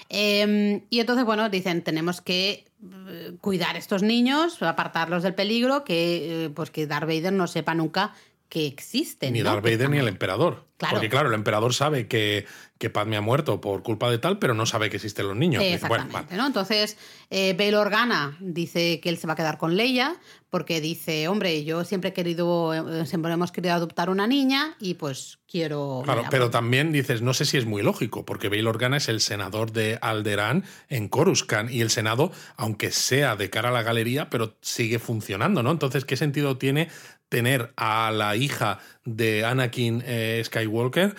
Eh, 0.09 0.83
y 0.89 0.99
entonces, 1.01 1.27
bueno, 1.27 1.51
dicen, 1.51 1.83
tenemos 1.83 2.23
que 2.23 2.65
eh, 3.09 3.33
cuidar 3.43 3.77
a 3.77 3.79
estos 3.79 4.03
niños, 4.03 4.63
apartarlos 4.63 5.23
del 5.23 5.35
peligro, 5.35 5.85
que 5.85 6.45
eh, 6.47 6.51
pues 6.51 6.71
que 6.71 6.87
Darth 6.87 7.07
Vader 7.07 7.33
no 7.35 7.47
sepa 7.47 7.75
nunca 7.75 8.15
que 8.55 8.69
existen. 8.69 9.33
Ni 9.33 9.41
¿no? 9.41 9.51
Darth 9.51 9.65
Vader 9.65 9.91
ni 9.91 9.99
el 9.99 10.07
emperador. 10.07 10.69
Claro. 10.77 10.95
Porque 10.95 11.09
claro, 11.09 11.29
el 11.29 11.35
emperador 11.35 11.75
sabe 11.75 12.07
que, 12.07 12.47
que 12.79 12.89
Padme 12.89 13.17
ha 13.17 13.21
muerto 13.21 13.61
por 13.61 13.83
culpa 13.83 14.09
de 14.13 14.19
tal, 14.19 14.39
pero 14.39 14.55
no 14.55 14.65
sabe 14.65 14.91
que 14.91 14.97
existen 14.97 15.27
los 15.27 15.37
niños. 15.37 15.61
Bueno, 15.61 15.75
Exactamente, 15.75 16.13
vale. 16.13 16.37
¿no? 16.37 16.47
Entonces, 16.47 16.97
eh, 17.31 17.57
Bail 17.59 17.75
Organa 17.75 18.37
dice 18.39 19.01
que 19.01 19.09
él 19.09 19.19
se 19.19 19.27
va 19.27 19.33
a 19.33 19.37
quedar 19.37 19.59
con 19.59 19.77
Leia 19.77 20.21
porque 20.51 20.81
dice, 20.81 21.27
hombre, 21.27 21.65
yo 21.65 21.83
siempre 21.83 22.11
he 22.11 22.13
querido, 22.13 22.75
eh, 22.75 23.07
siempre 23.07 23.33
hemos 23.33 23.51
querido 23.51 23.75
adoptar 23.75 24.09
una 24.09 24.29
niña 24.29 24.77
y 24.79 24.95
pues 24.95 25.41
quiero... 25.49 26.03
Claro, 26.05 26.21
mira, 26.21 26.31
pero 26.31 26.45
pues, 26.45 26.53
también 26.53 26.93
dices, 26.93 27.23
no 27.23 27.35
sé 27.35 27.47
si 27.47 27.57
es 27.57 27.67
muy 27.67 27.83
lógico, 27.83 28.25
porque 28.25 28.49
Bail 28.49 28.69
Organa 28.69 28.99
es 28.99 29.09
el 29.09 29.21
senador 29.21 29.73
de 29.73 29.99
Alderaan 30.01 30.65
en 30.89 31.09
Coruscant 31.09 31.73
y 31.73 31.81
el 31.81 31.91
Senado, 31.91 32.31
aunque 32.57 32.93
sea 32.93 33.35
de 33.35 33.51
cara 33.51 33.71
a 33.71 33.73
la 33.73 33.83
galería, 33.83 34.31
pero 34.31 34.55
sigue 34.61 35.01
funcionando, 35.01 35.65
¿no? 35.65 35.73
Entonces, 35.73 36.05
¿qué 36.05 36.17
sentido 36.17 36.57
tiene 36.57 36.89
tener 37.35 37.73
a 37.77 38.13
la 38.13 38.37
hija 38.37 38.79
de 39.05 39.45
Anakin 39.45 40.05
eh, 40.07 40.41
Skywalker 40.45 41.17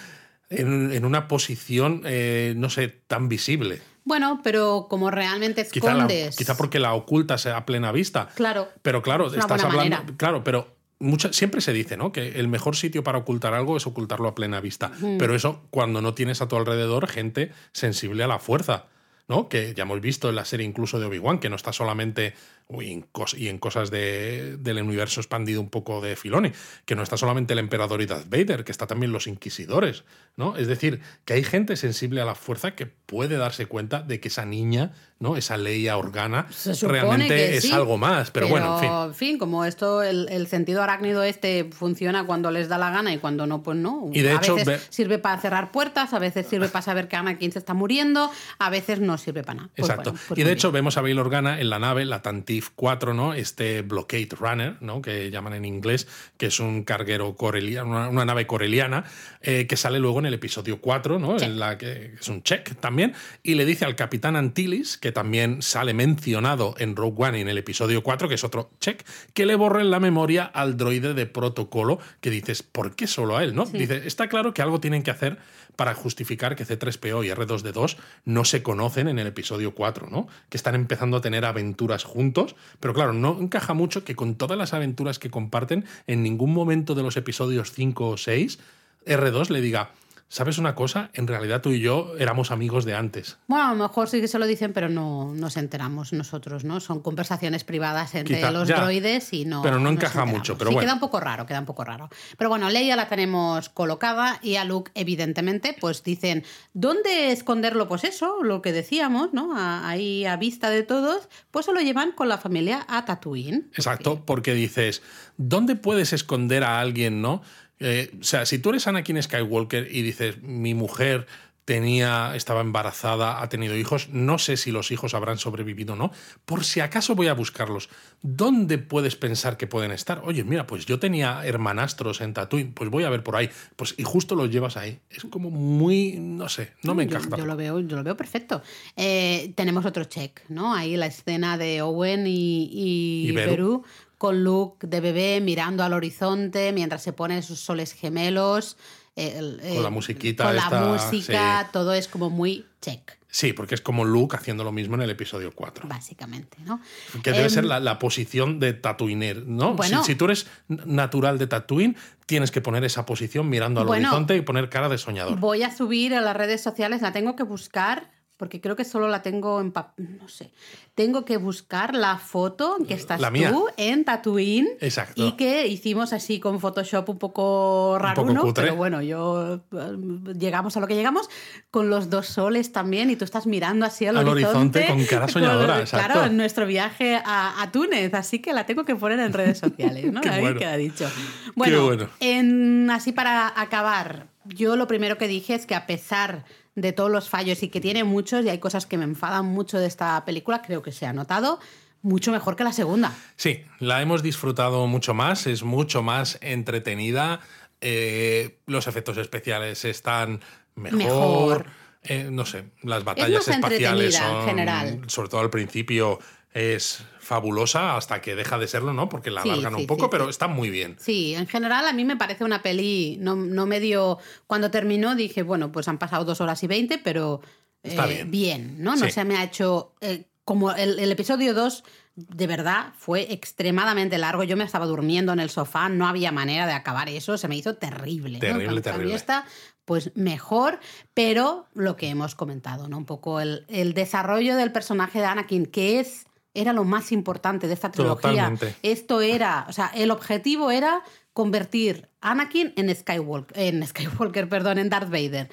en, 0.49 0.93
en 0.93 1.03
una 1.03 1.27
posición, 1.27 2.03
eh, 2.05 2.53
no 2.55 2.69
sé, 2.69 2.87
tan 3.07 3.27
visible? 3.27 3.81
Bueno, 4.05 4.39
pero 4.41 4.87
como 4.89 5.11
realmente 5.11 5.67
Quizá, 5.69 5.87
la- 5.87 6.03
escondes... 6.03 6.37
quizá 6.37 6.55
porque 6.55 6.79
la 6.79 6.93
ocultas 6.93 7.45
a 7.47 7.65
plena 7.65 7.91
vista. 7.91 8.29
Claro. 8.35 8.69
Pero 8.81 9.01
claro, 9.01 9.27
Es 9.27 9.33
estás 9.33 9.61
hablando. 9.65 9.97
manera. 9.97 10.03
Claro, 10.15 10.41
pero 10.45 10.73
mucha- 10.99 11.33
siempre 11.33 11.59
se 11.59 11.73
dice, 11.73 11.97
¿no? 11.97 12.13
Que 12.13 12.39
el 12.39 12.47
mejor 12.47 12.77
sitio 12.77 13.03
para 13.03 13.17
ocultar 13.17 13.53
algo 13.53 13.75
es 13.75 13.85
ocultarlo 13.85 14.29
a 14.29 14.35
plena 14.35 14.61
vista. 14.61 14.91
Pero 15.19 15.35
eso 15.35 15.63
cuando 15.69 16.01
no 16.01 16.13
tienes 16.13 16.41
a 16.41 16.47
tu 16.47 16.55
alrededor 16.55 17.07
gente 17.07 17.51
sensible 17.73 18.23
a 18.23 18.27
la 18.27 18.39
fuerza. 18.39 18.85
¿no? 19.27 19.49
Que 19.49 19.73
ya 19.73 19.83
hemos 19.83 19.99
visto 20.01 20.29
en 20.29 20.35
la 20.35 20.45
serie 20.45 20.67
incluso 20.67 20.99
de 20.99 21.07
Obi-Wan, 21.07 21.39
que 21.39 21.49
no 21.49 21.55
está 21.55 21.73
solamente. 21.73 22.35
Uy, 22.67 22.91
en 22.91 23.03
cos- 23.11 23.37
y 23.37 23.47
en 23.49 23.59
cosas 23.59 23.91
de- 23.91 24.57
del 24.57 24.81
universo 24.81 25.19
expandido 25.21 25.61
un 25.61 25.69
poco 25.69 26.01
de 26.01 26.15
Filoni, 26.15 26.51
que 26.85 26.95
no 26.95 27.03
está 27.03 27.15
solamente 27.15 27.53
el 27.53 27.59
emperador 27.59 28.01
y 28.01 28.07
Darth 28.07 28.27
Vader, 28.29 28.63
que 28.63 28.71
está 28.71 28.87
también 28.87 29.11
los 29.11 29.27
inquisidores, 29.27 30.03
¿no? 30.35 30.57
Es 30.57 30.67
decir, 30.67 30.99
que 31.25 31.33
hay 31.33 31.43
gente 31.43 31.75
sensible 31.75 32.21
a 32.21 32.25
la 32.25 32.33
fuerza 32.35 32.75
que 32.75 32.87
puede 32.87 33.37
darse 33.37 33.67
cuenta 33.67 34.01
de 34.01 34.19
que 34.19 34.29
esa 34.29 34.45
niña, 34.45 34.93
¿no? 35.19 35.37
Esa 35.37 35.57
Leia 35.57 35.95
Organa, 35.97 36.47
realmente 36.81 37.55
es 37.57 37.63
sí, 37.65 37.71
algo 37.71 37.97
más. 37.97 38.31
Pero, 38.31 38.47
bueno, 38.47 39.05
en 39.05 39.13
fin. 39.13 39.37
como 39.37 39.63
esto, 39.65 40.01
el, 40.03 40.27
el 40.29 40.47
sentido 40.47 40.81
arácnido 40.81 41.23
este 41.23 41.69
funciona 41.71 42.25
cuando 42.25 42.51
les 42.51 42.67
da 42.67 42.77
la 42.77 42.89
gana 42.89 43.13
y 43.13 43.17
cuando 43.19 43.45
no, 43.47 43.61
pues 43.63 43.77
no. 43.77 44.09
Y 44.11 44.21
de 44.21 44.31
a 44.31 44.35
hecho, 44.37 44.55
veces 44.55 44.67
ve- 44.67 44.79
sirve 44.89 45.19
para 45.19 45.39
cerrar 45.39 45.71
puertas, 45.71 46.13
a 46.13 46.19
veces 46.19 46.47
sirve 46.47 46.67
para 46.67 46.81
saber 46.81 47.07
que 47.07 47.15
Anakin 47.15 47.51
se 47.51 47.59
está 47.59 47.73
muriendo, 47.73 48.29
a 48.59 48.69
veces 48.69 48.99
no 48.99 49.17
sirve 49.17 49.43
para 49.43 49.55
nada. 49.57 49.69
Pues 49.75 49.87
Exacto. 49.89 50.11
bueno, 50.11 50.25
pues 50.29 50.39
y 50.39 50.43
de 50.43 50.51
hecho 50.51 50.69
bien. 50.69 50.79
vemos 50.83 50.97
a 50.97 51.01
Bail 51.01 51.19
Organa 51.19 51.59
en 51.61 51.69
la 51.69 51.79
nave, 51.79 52.05
la 52.05 52.21
Tantif 52.55 52.69
4, 52.75 53.13
¿no? 53.13 53.33
Este 53.33 53.81
Blockade 53.81 54.29
Runner, 54.31 54.75
¿no? 54.79 55.01
Que 55.01 55.29
llaman 55.29 55.53
en 55.53 55.65
inglés, 55.65 56.07
que 56.37 56.45
es 56.45 56.59
un 56.59 56.83
carguero 56.83 57.35
coreliano, 57.35 57.89
una, 57.89 58.07
una 58.07 58.23
nave 58.23 58.47
coreliana, 58.47 59.03
eh, 59.41 59.67
que 59.67 59.75
sale 59.75 59.99
luego 59.99 60.19
en 60.19 60.27
el 60.27 60.33
episodio 60.33 60.79
4, 60.79 61.19
¿no? 61.19 61.37
Check. 61.37 61.49
En 61.49 61.59
la 61.59 61.77
que 61.77 62.13
es 62.19 62.27
un 62.29 62.43
check 62.43 62.75
también, 62.79 63.13
y 63.43 63.55
le 63.55 63.65
dice 63.65 63.83
al 63.83 63.95
capitán 63.95 64.35
Antilles, 64.37 64.97
que 64.97 65.11
también 65.11 65.61
sale 65.61 65.93
mencionado 65.93 66.75
en 66.77 66.95
Rogue 66.95 67.25
One 67.25 67.39
y 67.39 67.41
en 67.41 67.49
el 67.49 67.57
episodio 67.57 68.03
4, 68.03 68.29
que 68.29 68.35
es 68.35 68.43
otro 68.43 68.71
check, 68.79 69.03
que 69.33 69.45
le 69.45 69.55
borren 69.55 69.89
la 69.89 69.99
memoria 69.99 70.45
al 70.45 70.77
droide 70.77 71.13
de 71.13 71.25
protocolo, 71.25 71.99
que 72.21 72.29
dices, 72.29 72.63
¿por 72.63 72.95
qué 72.95 73.07
solo 73.07 73.35
a 73.35 73.43
él, 73.43 73.53
no? 73.53 73.65
Dice, 73.65 74.03
está 74.05 74.29
claro 74.29 74.53
que 74.53 74.61
algo 74.61 74.79
tienen 74.79 75.03
que 75.03 75.11
hacer 75.11 75.37
para 75.75 75.93
justificar 75.93 76.55
que 76.55 76.65
C3PO 76.65 77.25
y 77.25 77.29
R2D2 77.29 77.97
no 78.25 78.45
se 78.45 78.63
conocen 78.63 79.07
en 79.07 79.19
el 79.19 79.27
episodio 79.27 79.75
4, 79.75 80.07
¿no? 80.09 80.27
Que 80.49 80.57
están 80.57 80.75
empezando 80.75 81.17
a 81.17 81.21
tener 81.21 81.45
aventuras 81.45 82.03
juntos, 82.03 82.55
pero 82.79 82.93
claro, 82.93 83.13
no 83.13 83.37
encaja 83.39 83.73
mucho 83.73 84.03
que 84.03 84.15
con 84.15 84.35
todas 84.35 84.57
las 84.57 84.73
aventuras 84.73 85.19
que 85.19 85.29
comparten, 85.29 85.85
en 86.07 86.23
ningún 86.23 86.53
momento 86.53 86.95
de 86.95 87.03
los 87.03 87.17
episodios 87.17 87.71
5 87.71 88.09
o 88.09 88.17
6, 88.17 88.59
R2 89.05 89.49
le 89.49 89.61
diga, 89.61 89.91
¿sabes 90.27 90.57
una 90.57 90.75
cosa? 90.75 91.09
En 91.13 91.27
realidad 91.27 91.61
tú 91.61 91.69
y 91.71 91.79
yo 91.79 92.13
éramos 92.19 92.51
amigos 92.51 92.83
de 92.85 92.95
antes. 92.95 93.37
Bueno, 93.47 93.67
a 93.67 93.73
lo 93.73 93.83
mejor 93.83 94.09
sí 94.09 94.19
que 94.21 94.27
se 94.27 94.39
lo 94.39 94.45
dicen, 94.47 94.73
pero 94.73 94.89
no 94.89 95.33
nos 95.35 95.55
enteramos 95.57 96.11
nosotros, 96.13 96.63
¿no? 96.63 96.79
Son 96.79 96.99
conversaciones 97.01 97.63
privadas 97.63 98.15
entre 98.15 98.37
Quizá, 98.37 98.51
los 98.51 98.67
ya. 98.67 98.77
droides 98.81 99.31
y 99.33 99.45
no. 99.45 99.61
Pero 99.61 99.79
no 99.79 99.89
encaja 99.89 100.25
mucho, 100.25 100.57
pero 100.57 100.69
sí, 100.71 100.73
bueno. 100.75 100.85
queda 100.87 100.93
un 100.95 100.99
poco 100.99 101.19
raro, 101.19 101.45
queda 101.45 101.59
un 101.59 101.65
poco 101.65 101.83
raro. 101.83 102.09
Pero 102.37 102.49
bueno, 102.49 102.69
Leia 102.69 102.95
la 102.95 103.07
tenemos 103.07 103.69
colocada 103.69 104.39
y 104.41 104.55
a 104.55 104.65
Luke, 104.65 104.91
evidentemente, 104.95 105.75
pues 105.79 106.03
dicen, 106.03 106.43
¿dónde 106.73 107.31
esconderlo? 107.31 107.87
Pues 107.87 108.03
eso, 108.03 108.43
lo 108.43 108.61
que 108.61 108.71
decíamos, 108.71 109.31
¿no? 109.33 109.55
A- 109.57 109.87
ahí 109.87 110.25
a 110.25 110.35
vista 110.37 110.69
de 110.69 110.83
todos, 110.83 111.29
pues 111.51 111.65
se 111.65 111.71
lo 111.73 111.79
llevan 111.81 112.11
con 112.11 112.27
la 112.29 112.37
familia 112.37 112.85
a 112.89 113.05
Tatooine. 113.05 113.69
Exacto, 113.73 114.23
porque 114.25 114.53
dices, 114.53 115.01
¿dónde 115.37 115.75
puedes 115.75 116.13
esconder 116.13 116.63
a 116.63 116.79
alguien, 116.79 117.21
no? 117.21 117.41
Eh, 117.79 118.11
o 118.19 118.23
sea, 118.23 118.45
si 118.45 118.59
tú 118.59 118.69
eres 118.69 118.87
Anakin 118.87 119.21
Skywalker 119.21 119.87
y 119.93 120.01
dices, 120.01 120.41
mi 120.41 120.73
mujer 120.73 121.27
tenía, 121.65 122.35
estaba 122.35 122.61
embarazada, 122.61 123.41
ha 123.41 123.49
tenido 123.49 123.75
hijos, 123.75 124.09
no 124.11 124.37
sé 124.37 124.55
si 124.55 124.71
los 124.71 124.91
hijos 124.91 125.15
habrán 125.15 125.39
sobrevivido 125.39 125.93
o 125.93 125.95
no, 125.95 126.11
por 126.45 126.63
si 126.63 126.79
acaso 126.79 127.15
voy 127.15 127.25
a 127.27 127.33
buscarlos. 127.33 127.89
¿Dónde 128.21 128.77
puedes 128.77 129.15
pensar 129.15 129.57
que 129.57 129.65
pueden 129.65 129.89
estar? 129.91 130.21
Oye, 130.25 130.43
mira, 130.43 130.67
pues 130.67 130.85
yo 130.85 130.99
tenía 130.99 131.43
hermanastros 131.43 132.21
en 132.21 132.35
Tatooine, 132.35 132.71
pues 132.71 132.91
voy 132.91 133.03
a 133.03 133.09
ver 133.09 133.23
por 133.23 133.35
ahí, 133.35 133.49
pues 133.75 133.95
y 133.97 134.03
justo 134.03 134.35
los 134.35 134.51
llevas 134.51 134.77
ahí. 134.77 134.99
Es 135.09 135.23
como 135.31 135.49
muy, 135.49 136.17
no 136.19 136.49
sé, 136.49 136.73
no 136.83 136.93
me 136.93 137.03
Yo- 137.05 137.09
encaja. 137.09 137.23
Yo, 137.23 137.29
tampoco. 137.31 137.47
lo 137.47 137.55
veo, 137.57 137.79
yo 137.79 137.97
lo 137.97 138.03
veo 138.03 138.15
perfecto. 138.15 138.61
Eh, 138.95 139.51
tenemos 139.55 139.85
otro 139.85 140.03
check, 140.03 140.41
¿no? 140.49 140.75
Ahí 140.75 140.95
la 140.97 141.07
escena 141.07 141.57
de 141.57 141.81
Owen 141.81 142.27
y, 142.27 142.69
y, 142.71 143.29
Y 143.29 143.31
Beru. 143.31 143.49
Beru 143.49 143.83
con 144.17 144.43
Luke 144.43 144.87
de 144.87 144.99
bebé 145.01 145.41
mirando 145.41 145.83
al 145.83 145.93
horizonte 145.93 146.71
mientras 146.71 147.03
se 147.03 147.13
ponen 147.13 147.43
sus 147.43 147.59
soles 147.59 147.93
gemelos. 147.93 148.77
eh, 149.17 149.35
el- 149.37 149.59
Con 149.73 149.81
la 149.83 149.87
eh, 149.87 149.91
musiquita 149.91 150.43
Con 150.45 150.55
la 150.57 150.69
música, 150.69 151.61
sí. 151.63 151.69
todo 151.71 151.93
es 151.93 152.07
como 152.09 152.29
muy 152.29 152.65
check, 152.81 153.17
Sí, 153.29 153.51
porque 153.53 153.75
es 153.75 153.81
como 153.81 154.03
Luke 154.05 154.35
haciendo 154.37 154.63
lo 154.65 154.71
mismo 154.73 154.95
en 154.95 155.01
el 155.03 155.09
episodio 155.09 155.51
4. 155.53 155.87
básicamente, 155.87 156.57
¿no? 156.65 156.81
Que 157.23 157.31
debe 157.31 157.43
Em, 157.45 157.49
ser 157.49 157.65
la, 157.65 157.79
la 157.79 157.97
posición 157.99 158.59
de 158.59 158.73
Tatooiner, 158.73 159.45
¿no? 159.45 159.73
Bueno. 159.75 160.01
si, 160.03 160.11
si 160.11 160.15
tú 160.15 160.25
eres 160.25 160.47
natural 160.67 161.37
de 161.37 161.47
Tatooine, 161.47 161.95
tienes 162.25 162.51
que 162.51 162.59
poner 162.61 162.83
esa 162.83 163.05
posición 163.05 163.47
mirando 163.49 163.79
al 163.81 163.87
Bueno. 163.87 164.09
horizonte 164.09 164.35
y 164.35 164.41
poner 164.41 164.69
cara 164.69 164.89
de 164.89 164.97
soñador. 164.97 165.39
Voy 165.39 165.63
a 165.63 165.73
subir 165.75 166.13
a 166.13 166.21
las 166.21 166.35
redes 166.35 166.61
sociales, 166.61 167.01
la 167.01 167.11
tengo 167.13 167.35
que 167.37 167.43
buscar, 167.43 168.11
porque 168.37 168.59
creo 168.59 168.75
que 168.75 168.83
solo 168.83 169.07
la 169.07 169.21
tengo 169.21 169.61
en 169.61 169.71
papel, 169.71 170.17
no 170.17 170.27
sé. 170.27 170.51
Tengo 170.95 171.25
que 171.25 171.35
buscar 171.35 171.93
la 171.93 172.17
foto 172.17 172.77
en 172.79 172.85
que 172.85 172.93
estás 172.93 173.19
La 173.19 173.29
mía. 173.29 173.51
tú 173.51 173.67
en 173.75 174.05
Tatooine. 174.05 174.69
Exacto. 174.79 175.27
Y 175.27 175.33
que 175.33 175.67
hicimos 175.67 176.13
así 176.13 176.39
con 176.39 176.61
Photoshop 176.61 177.09
un 177.09 177.17
poco 177.19 177.97
raro, 177.99 178.25
cutre. 178.25 178.63
Pero 178.63 178.77
bueno, 178.77 179.01
yo 179.01 179.55
eh, 179.73 179.97
llegamos 180.39 180.77
a 180.77 180.79
lo 180.79 180.87
que 180.87 180.95
llegamos 180.95 181.29
con 181.69 181.89
los 181.89 182.09
dos 182.09 182.27
soles 182.27 182.71
también 182.71 183.09
y 183.09 183.17
tú 183.17 183.25
estás 183.25 183.45
mirando 183.45 183.85
así 183.85 184.05
al, 184.05 184.15
Al 184.15 184.27
horizonte 184.29 184.87
con 184.87 185.03
cara 185.03 185.27
soñadora, 185.27 185.73
Con- 185.73 185.81
exacto. 185.81 186.13
Claro, 186.13 186.27
en 186.29 186.37
nuestro 186.37 186.65
viaje 186.65 187.17
a, 187.25 187.61
a 187.61 187.71
Túnez, 187.73 188.13
así 188.13 188.39
que 188.39 188.53
la 188.53 188.65
tengo 188.65 188.85
que 188.85 188.95
poner 188.95 189.19
en 189.19 189.33
redes 189.33 189.57
sociales, 189.59 190.11
¿no? 190.13 190.21
Qué 190.21 190.29
Ahí 190.29 190.39
bueno. 190.41 190.59
queda 190.59 190.77
dicho. 190.77 191.09
Bueno, 191.55 191.83
bueno. 191.83 192.07
en- 192.21 192.89
así 192.89 193.11
para 193.11 193.51
acabar, 193.59 194.27
yo 194.45 194.77
lo 194.77 194.87
primero 194.87 195.17
que 195.17 195.27
dije 195.27 195.55
es 195.55 195.65
que 195.65 195.75
a 195.75 195.87
pesar 195.87 196.45
de 196.75 196.91
todos 196.91 197.09
los 197.09 197.29
fallos 197.29 197.63
y 197.63 197.69
que 197.69 197.79
tiene 197.81 198.03
muchos, 198.03 198.45
y 198.45 198.49
hay 198.49 198.59
cosas 198.59 198.85
que 198.85 198.97
me 198.97 199.05
enfadan 199.05 199.45
mucho 199.45 199.79
de 199.79 199.87
esta 199.87 200.23
película, 200.25 200.61
creo 200.61 200.81
que 200.81 200.91
se 200.91 201.05
ha 201.05 201.13
notado, 201.13 201.59
mucho 202.01 202.31
mejor 202.31 202.55
que 202.55 202.63
la 202.63 202.73
segunda. 202.73 203.13
Sí, 203.35 203.63
la 203.79 204.01
hemos 204.01 204.21
disfrutado 204.21 204.85
mucho 204.85 205.13
más, 205.13 205.47
es 205.47 205.63
mucho 205.63 206.03
más 206.03 206.37
entretenida. 206.41 207.39
eh, 207.81 208.59
los 208.67 208.87
efectos 208.87 209.17
especiales 209.17 209.85
están 209.85 210.39
mejor. 210.75 210.97
Mejor. 210.99 211.65
eh, 212.03 212.27
no 212.31 212.45
sé, 212.45 212.65
las 212.83 213.03
batallas 213.03 213.47
más 213.47 213.55
espaciales 213.55 214.15
entretenida, 214.15 214.27
en 214.27 214.35
son, 214.35 214.45
general. 214.47 215.01
sobre 215.07 215.29
todo 215.29 215.41
al 215.41 215.49
principio, 215.49 216.19
es 216.53 217.03
fabulosa 217.25 217.97
hasta 217.97 218.21
que 218.21 218.35
deja 218.35 218.57
de 218.59 218.67
serlo, 218.67 218.93
¿no? 218.93 219.09
Porque 219.09 219.31
la 219.31 219.41
Sí, 219.41 219.49
alargan 219.49 219.75
sí, 219.75 219.81
un 219.81 219.87
poco, 219.87 220.03
sí, 220.05 220.09
pero 220.11 220.29
está 220.29 220.47
muy 220.47 220.69
bien. 220.69 220.95
Sí, 220.99 221.33
en 221.35 221.47
general 221.47 221.87
a 221.87 221.93
mí 221.93 222.05
me 222.05 222.15
parece 222.15 222.43
una 222.43 222.61
peli, 222.61 223.17
no, 223.19 223.35
no 223.35 223.65
me 223.65 223.79
dio, 223.79 224.19
cuando 224.47 224.69
terminó 224.71 225.15
dije, 225.15 225.41
bueno, 225.43 225.71
pues 225.71 225.87
han 225.87 225.97
pasado 225.97 226.23
dos 226.23 226.39
horas 226.41 226.61
y 226.63 226.67
veinte, 226.67 226.97
pero 226.97 227.41
Está 227.83 228.09
eh, 228.11 228.23
bien. 228.25 228.83
¿no? 228.83 228.95
No 228.95 229.05
Sí. 229.05 229.11
se 229.11 229.25
me 229.25 229.35
ha 229.37 229.43
hecho, 229.43 229.93
eh, 230.01 230.25
como 230.43 230.71
el, 230.71 230.99
el 230.99 231.11
episodio 231.11 231.53
2 231.53 231.83
de 232.15 232.47
verdad 232.47 232.93
fue 232.97 233.33
extremadamente 233.33 234.17
largo, 234.17 234.43
yo 234.43 234.55
me 234.55 234.63
estaba 234.63 234.85
durmiendo 234.85 235.33
en 235.33 235.39
el 235.39 235.49
sofá, 235.49 235.89
no 235.89 236.07
había 236.07 236.31
manera 236.31 236.65
de 236.65 236.73
acabar 236.73 237.09
eso, 237.09 237.37
se 237.37 237.47
me 237.47 237.57
hizo 237.57 237.75
terrible. 237.75 238.33
¿no? 238.33 238.39
Terrible, 238.39 238.65
cambio 238.67 238.81
terrible. 238.81 239.15
esta, 239.15 239.45
pues 239.83 240.11
mejor, 240.15 240.79
pero 241.13 241.67
lo 241.73 241.95
que 241.97 242.07
hemos 242.09 242.33
comentado, 242.35 242.87
¿no? 242.87 242.97
Un 242.99 243.05
poco 243.05 243.41
el, 243.41 243.65
el 243.67 243.93
desarrollo 243.93 244.55
del 244.55 244.71
personaje 244.71 245.19
de 245.19 245.25
Anakin, 245.25 245.65
que 245.65 245.99
es... 245.99 246.25
Era 246.55 246.73
lo 246.73 246.83
más 246.83 247.11
importante 247.11 247.67
de 247.67 247.73
esta 247.73 247.91
trilogía. 247.91 248.31
Totalmente. 248.31 248.75
Esto 248.81 249.21
era, 249.21 249.65
o 249.69 249.73
sea, 249.73 249.91
el 249.93 250.09
objetivo 250.11 250.71
era 250.71 251.03
convertir 251.33 252.09
a 252.21 252.31
Anakin 252.31 252.73
en 252.75 252.95
Skywalker, 252.95 253.59
en 253.59 253.85
Skywalker, 253.85 254.49
perdón, 254.49 254.79
en 254.79 254.89
Darth 254.89 255.09
Vader. 255.09 255.49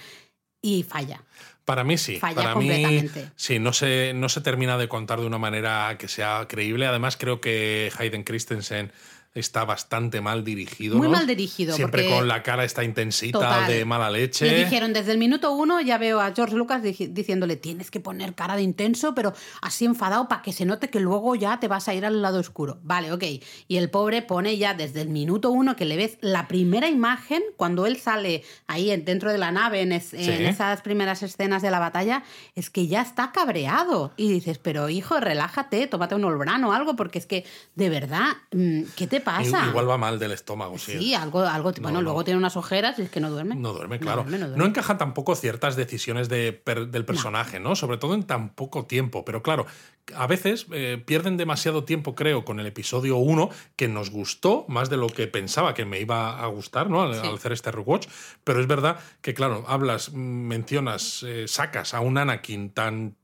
Y 0.63 0.85
falla. 0.85 1.23
Para 1.65 1.85
mí 1.85 1.99
sí. 1.99 2.19
Falla 2.19 2.37
Para 2.37 2.55
mí 2.55 2.69
completamente. 2.69 3.31
sí, 3.37 3.59
no 3.59 3.73
se, 3.73 4.13
no 4.15 4.29
se 4.29 4.41
termina 4.41 4.79
de 4.79 4.89
contar 4.89 5.21
de 5.21 5.27
una 5.27 5.39
manera 5.39 5.97
que 5.99 6.09
sea 6.09 6.47
creíble. 6.49 6.87
Además, 6.87 7.17
creo 7.17 7.41
que 7.41 7.93
Hayden 7.99 8.25
Christensen 8.25 8.93
está 9.35 9.64
bastante 9.64 10.20
mal 10.20 10.45
dirigido. 10.45 10.97
Muy 10.99 11.09
¿no? 11.09 11.14
mal 11.14 11.26
dirigido, 11.26 11.74
Siempre 11.74 12.07
con 12.09 12.28
la 12.28 12.43
cara 12.43 12.64
esta 12.64 12.85
intensita 12.85 13.39
Total. 13.39 13.66
de 13.66 13.85
mala 13.85 14.11
leche. 14.11 14.45
Le 14.51 14.64
dijeron 14.64 14.93
desde 14.93 15.12
el 15.12 15.18
minuto 15.18 15.53
uno, 15.53 15.80
ya 15.80 15.97
veo 15.97 16.20
a 16.20 16.33
George 16.35 16.55
Lucas 16.55 16.83
diciéndole, 16.83 17.57
tienes 17.57 17.91
que 17.91 17.99
poner 18.01 18.35
cara 18.35 18.57
de 18.57 18.62
intenso, 18.62 19.14
pero 19.14 19.33
así 19.62 19.87
enfadado 19.87 20.28
para 20.28 20.43
que 20.43 20.53
se 20.53 20.66
note 20.66 20.91
que 20.91 21.01
luego 21.01 21.35
ya 21.35 21.59
te 21.61 21.68
vas 21.68 21.89
a 21.89 21.95
ir 21.95 22.05
al 22.05 22.20
lado 22.20 22.41
oscuro. 22.41 22.78
Vale, 22.83 23.11
ok. 23.12 23.24
Y 23.68 23.76
el 23.78 23.89
pobre 23.89 24.20
pone 24.20 24.59
ya 24.59 24.74
desde 24.74 25.01
el 25.01 25.09
minuto 25.09 25.51
uno 25.51 25.76
que 25.76 25.87
le 25.87 25.97
ves 25.97 26.18
la 26.20 26.47
primera 26.47 26.89
imagen, 26.91 27.43
cuando 27.57 27.87
él 27.87 27.97
sale 27.97 28.45
ahí 28.66 28.91
en- 28.91 29.05
dentro 29.07 29.33
de 29.33 29.39
la 29.39 29.51
nave, 29.51 29.80
en, 29.80 29.93
es- 29.93 30.12
en 30.12 30.24
Sí. 30.24 30.45
esas 30.45 30.83
primeras 30.83 31.22
escenas 31.22 31.62
de 31.62 31.70
la 31.70 31.78
batalla, 31.78 32.22
es 32.55 32.68
que 32.68 32.87
ya 32.87 33.01
está 33.01 33.33
cabreado. 33.33 34.12
Y 34.18 34.30
dices, 34.30 34.59
pero 34.59 34.91
hijo, 34.91 35.18
relájate, 35.20 35.87
tómate 35.87 36.14
un 36.16 36.24
olbrano 36.24 36.68
o 36.68 36.72
algo, 36.72 36.97
porque 36.97 37.18
es 37.18 37.24
que, 37.26 37.45
de 37.76 37.89
verdad, 37.89 38.26
mm, 38.53 38.83
¿qué 38.95 39.07
te 39.07 39.22
pasa? 39.23 39.66
Igual 39.68 39.89
va 39.89 39.97
mal 39.97 40.18
del 40.18 40.33
estómago, 40.33 40.79
sí. 40.79 40.99
Sí, 40.99 41.14
algo, 41.14 41.41
algo 41.41 41.73
bueno, 41.81 41.99
no. 41.99 42.03
luego 42.03 42.23
tiene 42.25 42.39
unas 42.39 42.57
ojeras 42.57 42.99
y 42.99 43.03
es 43.03 43.11
que 43.11 43.20
no 43.20 43.31
duerme. 43.31 43.55
No 43.55 43.73
duerme, 43.73 43.99
claro. 43.99 44.25
No, 44.25 44.29
duerme, 44.31 44.39
no 44.39 44.45
No 44.49 44.51
duerme. 44.57 44.68
encajan 44.70 44.99
tampoco 44.99 45.35
ciertas 45.35 45.75
decisiones 45.77 46.29
de 46.29 46.53
per- 46.53 46.89
del 46.89 47.05
personaje, 47.05 47.59
¿no? 47.61 47.75
Sobre 47.77 47.97
todo 47.97 48.14
en 48.14 48.25
tan 48.25 48.51
poco 48.55 48.85
tiempo. 48.87 49.25
Pero 49.25 49.43
claro, 49.43 49.66
a 50.14 50.27
veces 50.27 50.66
eh, 50.73 51.03
pierden 51.07 51.37
demasiado 51.37 51.85
tiempo, 51.85 52.14
creo, 52.14 52.45
con 52.45 52.61
el 52.61 52.66
episodio 52.66 53.16
1, 53.16 53.49
que 53.77 53.89
nos 53.89 54.11
gustó 54.11 54.64
más 54.68 54.91
de 54.91 54.97
lo 54.99 55.07
que 55.09 55.27
pensaba 55.29 55.75
que 55.75 55.85
me 55.85 56.01
iba 56.01 56.41
a 56.43 56.47
gustar, 56.49 56.91
¿no? 56.91 57.03
Al, 57.03 57.14
Sí. 57.14 57.27
al 57.27 57.35
hacer 57.37 57.53
este 57.53 57.70
rewatch. 57.70 58.09
Pero 58.45 58.61
es 58.61 58.66
verdad 58.66 58.99
que, 59.20 59.33
claro, 59.35 59.64
hablas, 59.68 60.11
mm, 60.12 60.16
mencionas, 60.16 61.23
eh, 61.27 61.47
sacas 61.49 61.95
a 61.95 62.01
un 62.01 62.18
Anakin 62.18 62.70
tan 62.70 63.16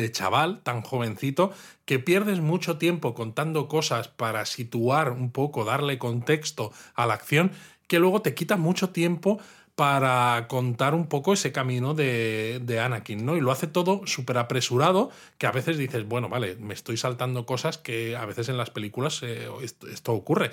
de 0.00 0.10
chaval, 0.10 0.62
tan 0.62 0.82
jovencito, 0.82 1.52
que 1.84 1.98
pierdes 1.98 2.40
mucho 2.40 2.78
tiempo 2.78 3.14
contando 3.14 3.68
cosas 3.68 4.08
para 4.08 4.44
situar 4.46 5.12
un 5.12 5.30
poco, 5.30 5.64
darle 5.64 5.98
contexto 5.98 6.72
a 6.94 7.06
la 7.06 7.14
acción, 7.14 7.52
que 7.86 7.98
luego 7.98 8.22
te 8.22 8.34
quita 8.34 8.56
mucho 8.56 8.90
tiempo 8.90 9.40
para 9.74 10.46
contar 10.48 10.94
un 10.94 11.06
poco 11.06 11.32
ese 11.32 11.52
camino 11.52 11.94
de, 11.94 12.80
Anakin, 12.84 13.24
¿no? 13.24 13.36
Y 13.36 13.40
lo 13.40 13.50
hace 13.50 13.66
todo 13.66 14.02
súper 14.06 14.36
apresurado, 14.36 15.10
que 15.38 15.46
a 15.46 15.52
veces 15.52 15.78
dices, 15.78 16.06
bueno, 16.06 16.28
vale, 16.28 16.56
me 16.56 16.74
estoy 16.74 16.96
saltando 16.96 17.46
cosas 17.46 17.78
que 17.78 18.14
a 18.14 18.26
veces 18.26 18.48
en 18.50 18.58
las 18.58 18.70
películas 18.70 19.22
eh, 19.22 19.48
esto 19.62 20.12
ocurre, 20.12 20.50